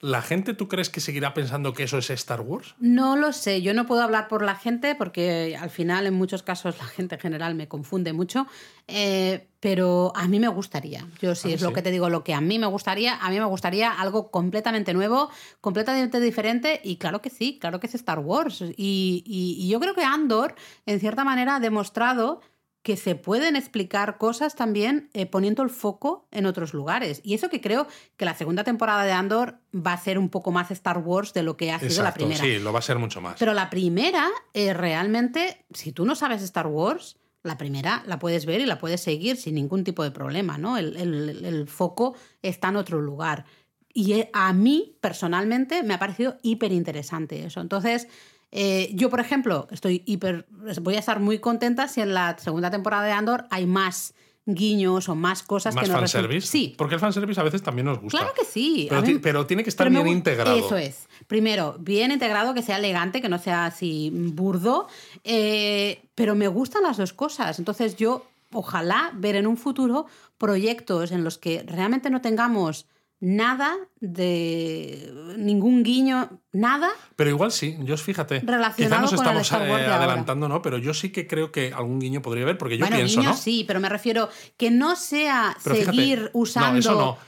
¿La 0.00 0.20
gente 0.20 0.52
tú 0.52 0.68
crees 0.68 0.90
que 0.90 1.00
seguirá 1.00 1.32
pensando 1.32 1.72
que 1.72 1.84
eso 1.84 1.96
es 1.96 2.10
Star 2.10 2.42
Wars? 2.42 2.74
No 2.78 3.16
lo 3.16 3.32
sé, 3.32 3.62
yo 3.62 3.72
no 3.72 3.86
puedo 3.86 4.02
hablar 4.02 4.28
por 4.28 4.44
la 4.44 4.54
gente 4.54 4.94
porque 4.94 5.56
al 5.58 5.70
final 5.70 6.06
en 6.06 6.12
muchos 6.12 6.42
casos 6.42 6.76
la 6.76 6.84
gente 6.84 7.14
en 7.14 7.20
general 7.22 7.54
me 7.54 7.66
confunde 7.66 8.12
mucho, 8.12 8.46
eh, 8.88 9.48
pero 9.58 10.12
a 10.14 10.28
mí 10.28 10.38
me 10.38 10.48
gustaría, 10.48 11.06
yo 11.22 11.34
sí 11.34 11.50
Ah, 11.50 11.54
es 11.54 11.62
lo 11.62 11.72
que 11.72 11.80
te 11.80 11.90
digo, 11.90 12.10
lo 12.10 12.24
que 12.24 12.34
a 12.34 12.42
mí 12.42 12.58
me 12.58 12.66
gustaría, 12.66 13.16
a 13.16 13.30
mí 13.30 13.38
me 13.38 13.46
gustaría 13.46 13.90
algo 13.90 14.30
completamente 14.30 14.92
nuevo, 14.92 15.30
completamente 15.62 16.20
diferente 16.20 16.78
y 16.84 16.96
claro 16.98 17.22
que 17.22 17.30
sí, 17.30 17.58
claro 17.58 17.80
que 17.80 17.86
es 17.86 17.94
Star 17.94 18.18
Wars 18.18 18.60
y, 18.60 19.24
y- 19.26 19.56
y 19.64 19.68
yo 19.70 19.80
creo 19.80 19.94
que 19.94 20.04
Andor 20.04 20.56
en 20.84 21.00
cierta 21.00 21.24
manera 21.24 21.56
ha 21.56 21.60
demostrado 21.60 22.42
que 22.86 22.96
se 22.96 23.16
pueden 23.16 23.56
explicar 23.56 24.16
cosas 24.16 24.54
también 24.54 25.10
eh, 25.12 25.26
poniendo 25.26 25.64
el 25.64 25.70
foco 25.70 26.28
en 26.30 26.46
otros 26.46 26.72
lugares. 26.72 27.20
Y 27.24 27.34
eso 27.34 27.48
que 27.48 27.60
creo 27.60 27.88
que 28.16 28.24
la 28.24 28.36
segunda 28.36 28.62
temporada 28.62 29.02
de 29.02 29.10
Andor 29.10 29.58
va 29.74 29.92
a 29.92 29.98
ser 29.98 30.20
un 30.20 30.28
poco 30.28 30.52
más 30.52 30.70
Star 30.70 30.98
Wars 30.98 31.32
de 31.32 31.42
lo 31.42 31.56
que 31.56 31.72
ha 31.72 31.80
sido 31.80 32.04
la 32.04 32.14
primera. 32.14 32.38
Sí, 32.38 32.60
lo 32.60 32.72
va 32.72 32.78
a 32.78 32.82
ser 32.82 33.00
mucho 33.00 33.20
más. 33.20 33.40
Pero 33.40 33.54
la 33.54 33.70
primera, 33.70 34.28
eh, 34.54 34.72
realmente, 34.72 35.64
si 35.72 35.90
tú 35.90 36.04
no 36.04 36.14
sabes 36.14 36.42
Star 36.42 36.68
Wars, 36.68 37.16
la 37.42 37.58
primera 37.58 38.04
la 38.06 38.20
puedes 38.20 38.46
ver 38.46 38.60
y 38.60 38.66
la 38.66 38.78
puedes 38.78 39.00
seguir 39.00 39.36
sin 39.36 39.56
ningún 39.56 39.82
tipo 39.82 40.04
de 40.04 40.12
problema, 40.12 40.56
¿no? 40.56 40.78
El, 40.78 40.94
el 40.96 41.66
foco 41.66 42.14
está 42.40 42.68
en 42.68 42.76
otro 42.76 43.00
lugar. 43.00 43.46
Y 43.92 44.12
eh, 44.12 44.30
a 44.32 44.52
mí, 44.52 44.96
personalmente, 45.00 45.82
me 45.82 45.94
ha 45.94 45.98
parecido 45.98 46.36
hiper 46.42 46.70
interesante 46.70 47.46
eso. 47.46 47.60
Entonces, 47.60 48.06
eh, 48.52 48.90
yo, 48.94 49.10
por 49.10 49.20
ejemplo, 49.20 49.68
estoy 49.70 50.02
hiper. 50.06 50.46
Voy 50.80 50.96
a 50.96 50.98
estar 50.98 51.20
muy 51.20 51.38
contenta 51.38 51.88
si 51.88 52.00
en 52.00 52.14
la 52.14 52.38
segunda 52.38 52.70
temporada 52.70 53.04
de 53.04 53.12
Andor 53.12 53.46
hay 53.50 53.66
más 53.66 54.14
guiños 54.46 55.08
o 55.08 55.16
más 55.16 55.42
cosas 55.42 55.74
¿Más 55.74 55.84
que 55.84 55.90
nos 55.90 55.98
fanservice? 55.98 56.46
Sí. 56.46 56.74
Porque 56.78 56.94
el 56.94 57.00
fanservice 57.00 57.40
a 57.40 57.44
veces 57.44 57.62
también 57.62 57.86
nos 57.86 58.00
gusta. 58.00 58.18
Claro 58.18 58.32
que 58.32 58.44
sí. 58.44 58.86
Pero, 58.88 59.02
pero 59.20 59.46
tiene 59.46 59.64
que 59.64 59.70
estar 59.70 59.90
bien 59.90 60.06
integrado. 60.06 60.56
Eso 60.56 60.76
es. 60.76 61.08
Primero, 61.26 61.76
bien 61.80 62.12
integrado, 62.12 62.54
que 62.54 62.62
sea 62.62 62.78
elegante, 62.78 63.20
que 63.20 63.28
no 63.28 63.38
sea 63.38 63.66
así 63.66 64.10
burdo. 64.12 64.86
Eh, 65.24 66.02
pero 66.14 66.36
me 66.36 66.46
gustan 66.46 66.84
las 66.84 66.96
dos 66.96 67.12
cosas. 67.12 67.58
Entonces, 67.58 67.96
yo 67.96 68.24
ojalá 68.52 69.10
ver 69.14 69.34
en 69.34 69.48
un 69.48 69.56
futuro 69.56 70.06
proyectos 70.38 71.10
en 71.10 71.24
los 71.24 71.38
que 71.38 71.64
realmente 71.66 72.08
no 72.10 72.20
tengamos 72.20 72.86
nada 73.20 73.76
de 74.00 75.12
ningún 75.38 75.82
guiño, 75.82 76.40
nada. 76.52 76.90
Pero 77.16 77.30
igual 77.30 77.50
sí, 77.52 77.76
yo 77.80 77.96
fíjate, 77.96 78.42
quizá 78.76 79.00
nos 79.00 79.12
estamos 79.12 79.50
eh, 79.52 79.54
adelantando, 79.54 80.48
¿no? 80.48 80.62
Pero 80.62 80.78
yo 80.78 80.94
sí 80.94 81.10
que 81.10 81.26
creo 81.26 81.50
que 81.52 81.72
algún 81.72 81.98
guiño 81.98 82.22
podría 82.22 82.44
haber, 82.44 82.58
porque 82.58 82.78
yo 82.78 82.86
pienso, 82.86 83.22
¿no? 83.22 83.34
Sí, 83.34 83.64
pero 83.66 83.80
me 83.80 83.88
refiero 83.88 84.28
que 84.56 84.70
no 84.70 84.96
sea 84.96 85.56
seguir 85.60 86.30
usando. 86.32 86.72
No, 86.72 86.78
eso 86.78 86.94
no. 86.94 87.18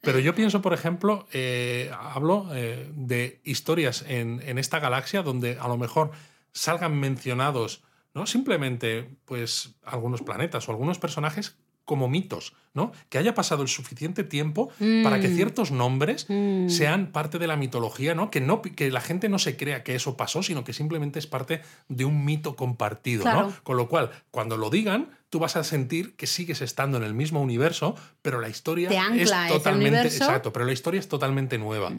Pero 0.00 0.20
yo 0.20 0.36
pienso, 0.36 0.62
por 0.62 0.72
ejemplo, 0.72 1.26
eh, 1.32 1.90
hablo 1.98 2.48
eh, 2.54 2.90
de 2.94 3.40
historias 3.42 4.04
en, 4.06 4.40
en 4.46 4.58
esta 4.58 4.78
galaxia 4.78 5.22
donde 5.22 5.58
a 5.58 5.66
lo 5.66 5.76
mejor 5.76 6.12
salgan 6.52 6.98
mencionados 6.98 7.82
no 8.16 8.24
simplemente 8.24 9.10
pues 9.26 9.74
algunos 9.84 10.22
planetas 10.22 10.66
o 10.68 10.72
algunos 10.72 10.98
personajes 10.98 11.58
como 11.86 12.08
mitos, 12.08 12.52
¿no? 12.74 12.92
Que 13.08 13.16
haya 13.16 13.34
pasado 13.34 13.62
el 13.62 13.68
suficiente 13.68 14.22
tiempo 14.24 14.68
para 15.02 15.18
que 15.20 15.28
mm. 15.28 15.34
ciertos 15.36 15.70
nombres 15.70 16.26
mm. 16.28 16.68
sean 16.68 17.06
parte 17.12 17.38
de 17.38 17.46
la 17.46 17.56
mitología, 17.56 18.14
¿no? 18.14 18.30
Que, 18.30 18.42
no 18.42 18.60
que 18.60 18.90
la 18.90 19.00
gente 19.00 19.30
no 19.30 19.38
se 19.38 19.56
crea 19.56 19.82
que 19.82 19.94
eso 19.94 20.16
pasó, 20.16 20.42
sino 20.42 20.64
que 20.64 20.74
simplemente 20.74 21.18
es 21.18 21.26
parte 21.26 21.62
de 21.88 22.04
un 22.04 22.24
mito 22.24 22.54
compartido, 22.54 23.24
¿no? 23.24 23.54
Con 23.62 23.78
lo 23.78 23.88
cual, 23.88 24.10
cuando 24.30 24.58
lo 24.58 24.68
digan, 24.68 25.16
tú 25.30 25.38
vas 25.38 25.56
a 25.56 25.64
sentir 25.64 26.16
que 26.16 26.26
sigues 26.26 26.60
estando 26.60 26.98
en 26.98 27.04
el 27.04 27.14
mismo 27.14 27.40
universo, 27.40 27.94
pero 28.20 28.40
la 28.40 28.48
historia 28.48 28.90
es 29.14 29.32
totalmente 29.48 30.02
exacto, 30.02 30.52
pero 30.52 30.66
la 30.66 30.72
historia 30.72 31.00
es 31.00 31.08
totalmente 31.08 31.56
nueva. 31.56 31.92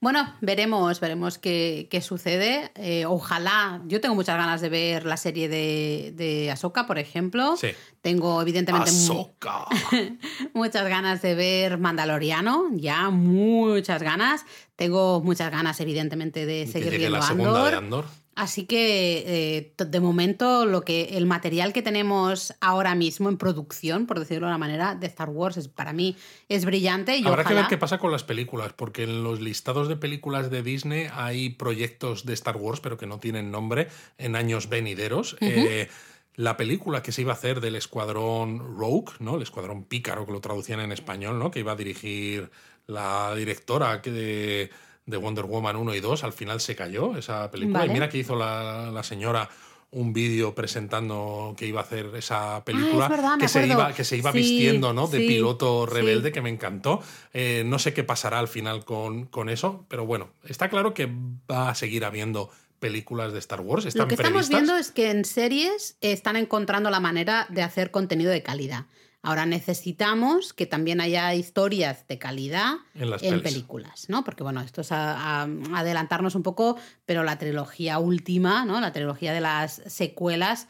Bueno, 0.00 0.34
veremos, 0.40 1.00
veremos 1.00 1.38
qué, 1.38 2.02
sucede. 2.02 2.70
Eh, 2.74 3.06
ojalá, 3.06 3.82
yo 3.86 4.00
tengo 4.00 4.14
muchas 4.14 4.36
ganas 4.36 4.60
de 4.60 4.68
ver 4.68 5.06
la 5.06 5.16
serie 5.16 5.48
de, 5.48 6.12
de 6.14 6.50
Ahsoka, 6.50 6.86
por 6.86 6.98
ejemplo. 6.98 7.56
Sí. 7.56 7.68
Tengo 8.00 8.42
evidentemente 8.42 8.90
muchas 10.52 10.88
ganas 10.88 11.22
de 11.22 11.34
ver 11.34 11.78
Mandaloriano, 11.78 12.68
ya 12.72 13.10
muchas 13.10 14.02
ganas. 14.02 14.44
Tengo 14.76 15.20
muchas 15.20 15.50
ganas, 15.50 15.80
evidentemente, 15.80 16.46
de 16.46 16.66
seguir 16.66 16.98
viendo 16.98 17.18
la 17.18 17.26
Andor. 17.26 17.70
De 17.70 17.76
Andor. 17.76 18.04
Así 18.36 18.66
que 18.66 19.24
eh, 19.26 19.84
de 19.84 20.00
momento 20.00 20.66
lo 20.66 20.82
que 20.82 21.16
el 21.16 21.26
material 21.26 21.72
que 21.72 21.82
tenemos 21.82 22.54
ahora 22.60 22.94
mismo 22.94 23.28
en 23.28 23.36
producción, 23.36 24.06
por 24.06 24.18
decirlo 24.18 24.46
de 24.46 24.52
una 24.52 24.58
manera, 24.58 24.94
de 24.94 25.06
Star 25.06 25.30
Wars 25.30 25.56
es, 25.56 25.68
para 25.68 25.92
mí 25.92 26.16
es 26.48 26.64
brillante. 26.64 27.16
Y 27.16 27.26
Habrá 27.26 27.44
que 27.44 27.54
ver 27.54 27.66
qué 27.68 27.78
pasa 27.78 27.98
con 27.98 28.10
las 28.10 28.24
películas, 28.24 28.72
porque 28.72 29.04
en 29.04 29.22
los 29.22 29.40
listados 29.40 29.88
de 29.88 29.96
películas 29.96 30.50
de 30.50 30.62
Disney 30.62 31.06
hay 31.12 31.50
proyectos 31.50 32.26
de 32.26 32.34
Star 32.34 32.56
Wars, 32.56 32.80
pero 32.80 32.98
que 32.98 33.06
no 33.06 33.20
tienen 33.20 33.50
nombre 33.50 33.88
en 34.18 34.36
años 34.36 34.68
venideros. 34.68 35.36
Eh, 35.40 35.88
la 36.36 36.56
película 36.56 37.02
que 37.02 37.12
se 37.12 37.22
iba 37.22 37.32
a 37.32 37.36
hacer 37.36 37.60
del 37.60 37.76
escuadrón 37.76 38.76
Rogue, 38.76 39.12
¿no? 39.20 39.36
El 39.36 39.42
escuadrón 39.42 39.84
pícaro, 39.84 40.26
que 40.26 40.32
lo 40.32 40.40
traducían 40.40 40.80
en 40.80 40.90
español, 40.90 41.38
¿no? 41.38 41.50
Que 41.50 41.60
iba 41.60 41.72
a 41.72 41.76
dirigir 41.76 42.50
la 42.86 43.34
directora 43.34 44.02
que 44.02 44.10
de 44.10 44.70
de 45.06 45.16
Wonder 45.16 45.44
Woman 45.44 45.76
1 45.76 45.94
y 45.94 46.00
2, 46.00 46.24
al 46.24 46.32
final 46.32 46.60
se 46.60 46.74
cayó 46.74 47.16
esa 47.16 47.50
película. 47.50 47.86
Y 47.86 47.90
mira 47.90 48.08
que 48.08 48.18
hizo 48.18 48.36
la, 48.36 49.02
señora 49.02 49.48
un 49.90 50.12
vídeo 50.12 50.54
presentando 50.54 51.54
que 51.56 51.66
iba 51.66 51.80
a 51.80 51.84
hacer 51.84 52.10
esa 52.16 52.64
película, 52.64 53.06
ah, 53.06 53.36
que, 53.38 53.46
se 53.46 53.66
iba, 53.66 53.92
que 53.92 54.02
se 54.02 54.16
iba 54.16 54.32
vistiendo 54.32 54.92
¿no? 54.92 55.06
de 55.06 55.18
piloto 55.18 55.86
rebelde, 55.86 56.32
que 56.32 56.40
me 56.40 56.50
encantó. 56.50 57.00
Eh, 57.32 57.62
no 57.64 57.78
sé 57.78 57.94
qué 57.94 58.02
pasará 58.02 58.40
al 58.40 58.48
final 58.48 58.84
con, 58.84 59.26
con, 59.26 59.48
eso, 59.48 59.84
pero 59.88 60.04
bueno, 60.04 60.30
está 60.44 60.68
claro 60.68 60.94
que 60.94 61.08
va 61.48 61.70
a 61.70 61.74
seguir 61.76 62.04
habiendo 62.04 62.50
películas 62.80 63.32
de 63.32 63.38
Star 63.38 63.60
Wars. 63.60 63.86
Están 63.86 64.02
Lo 64.02 64.08
que 64.08 64.14
estamos 64.14 64.48
viendo 64.48 64.76
es 64.76 64.90
que 64.90 65.10
en 65.10 65.24
series 65.24 65.96
están 66.00 66.36
encontrando 66.36 66.90
la 66.90 67.00
manera 67.00 67.46
de 67.48 67.62
hacer 67.62 67.90
contenido 67.90 68.30
de 68.30 68.42
calidad. 68.42 68.86
Ahora 69.24 69.46
necesitamos 69.46 70.52
que 70.52 70.66
también 70.66 71.00
haya 71.00 71.34
historias 71.34 72.06
de 72.06 72.18
calidad 72.18 72.74
en, 72.94 73.42
películas, 73.42 74.06
¿no? 74.08 74.22
Porque 74.22 74.42
bueno, 74.42 74.60
esto 74.60 74.82
es 74.82 74.92
adelantarnos 74.92 76.34
un 76.34 76.42
poco, 76.42 76.76
pero 77.06 77.24
la 77.24 77.38
trilogía 77.38 77.98
última, 77.98 78.66
¿no? 78.66 78.80
La 78.80 78.92
trilogía 78.92 79.32
de 79.32 79.40
las 79.40 79.82
secuelas 79.86 80.68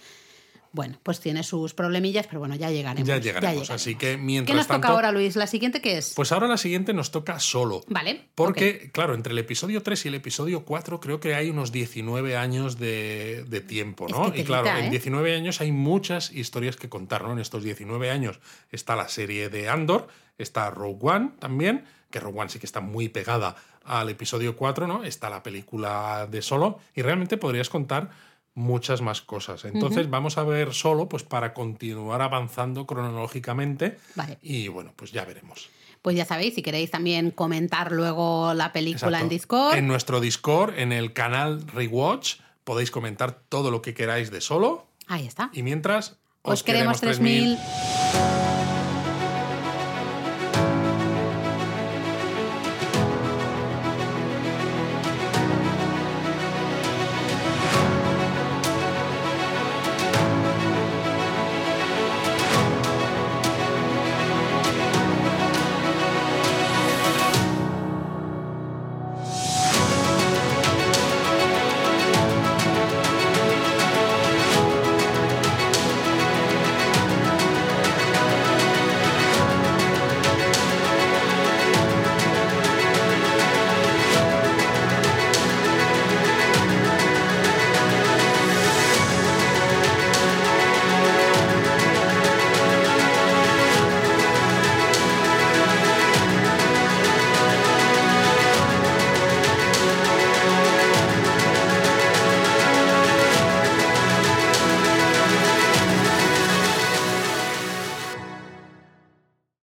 bueno, 0.74 0.98
pues 1.04 1.20
tiene 1.20 1.44
sus 1.44 1.72
problemillas, 1.72 2.26
pero 2.26 2.40
bueno, 2.40 2.56
ya 2.56 2.68
llegaremos. 2.68 3.06
Ya 3.06 3.18
llegaremos. 3.18 3.70
Así 3.70 3.94
que 3.94 4.16
mientras 4.16 4.52
¿Qué 4.52 4.56
nos 4.56 4.66
toca 4.66 4.88
ahora, 4.88 5.12
Luis? 5.12 5.36
¿La 5.36 5.46
siguiente 5.46 5.80
qué 5.80 5.98
es? 5.98 6.14
Pues 6.16 6.32
ahora 6.32 6.48
la 6.48 6.56
siguiente 6.56 6.92
nos 6.92 7.12
toca 7.12 7.38
solo. 7.38 7.82
Vale. 7.86 8.26
Porque, 8.34 8.90
claro, 8.92 9.14
entre 9.14 9.32
el 9.32 9.38
episodio 9.38 9.84
3 9.84 10.04
y 10.04 10.08
el 10.08 10.16
episodio 10.16 10.64
4 10.64 10.98
creo 10.98 11.20
que 11.20 11.36
hay 11.36 11.48
unos 11.48 11.70
19 11.70 12.36
años 12.36 12.76
de, 12.76 13.64
tiempo, 13.68 14.08
¿no? 14.08 14.32
y 14.34 14.42
claro, 14.42 14.68
en 14.76 14.90
19 14.90 15.32
¿eh? 15.32 15.36
años 15.36 15.60
hay 15.60 15.70
muchas 15.70 16.32
historias 16.32 16.74
que 16.74 16.88
contar, 16.88 17.22
¿no? 17.22 17.32
En 17.32 17.38
estos 17.38 17.62
19 17.62 18.10
años 18.10 18.40
está 18.72 18.96
la 18.96 19.08
serie 19.08 19.48
de 19.50 19.68
Andor, 19.68 20.08
está 20.38 20.70
Rogue 20.70 20.98
One 21.02 21.30
también, 21.38 21.84
que 22.10 22.18
Rogue 22.18 22.40
One 22.40 22.50
sí 22.50 22.58
que 22.58 22.66
está 22.66 22.80
muy 22.80 23.08
pegada 23.08 23.54
al 23.84 24.08
episodio 24.08 24.56
4, 24.56 24.88
¿no? 24.88 25.04
Está 25.04 25.30
la 25.30 25.44
película 25.44 26.26
de 26.28 26.42
Solo, 26.42 26.80
y 26.96 27.02
realmente 27.02 27.36
podrías 27.36 27.68
contar 27.68 28.10
muchas 28.54 29.02
más 29.02 29.20
cosas. 29.20 29.64
Entonces 29.64 30.08
vamos 30.08 30.38
a 30.38 30.44
ver 30.44 30.72
solo 30.72 31.08
pues 31.08 31.22
para 31.22 31.52
continuar 31.52 32.22
avanzando 32.22 32.86
cronológicamente 32.86 33.98
y 34.42 34.68
bueno, 34.68 34.92
pues 34.96 35.12
ya 35.12 35.24
veremos. 35.24 35.68
Pues 36.02 36.16
ya 36.16 36.24
sabéis, 36.24 36.54
si 36.54 36.62
queréis 36.62 36.90
también 36.90 37.30
comentar 37.30 37.90
luego 37.90 38.52
la 38.52 38.72
película 38.72 39.20
en 39.20 39.28
Discord. 39.28 39.76
En 39.76 39.86
nuestro 39.86 40.20
Discord, 40.20 40.78
en 40.78 40.92
el 40.92 41.14
canal 41.14 41.66
Rewatch, 41.66 42.36
podéis 42.64 42.90
comentar 42.90 43.40
todo 43.48 43.70
lo 43.70 43.80
que 43.80 43.94
queráis 43.94 44.30
de 44.30 44.40
solo. 44.40 44.86
Ahí 45.06 45.26
está. 45.26 45.50
Y 45.54 45.62
mientras, 45.62 46.18
os, 46.42 46.62
queremos 46.62 47.00
3000. 47.00 47.58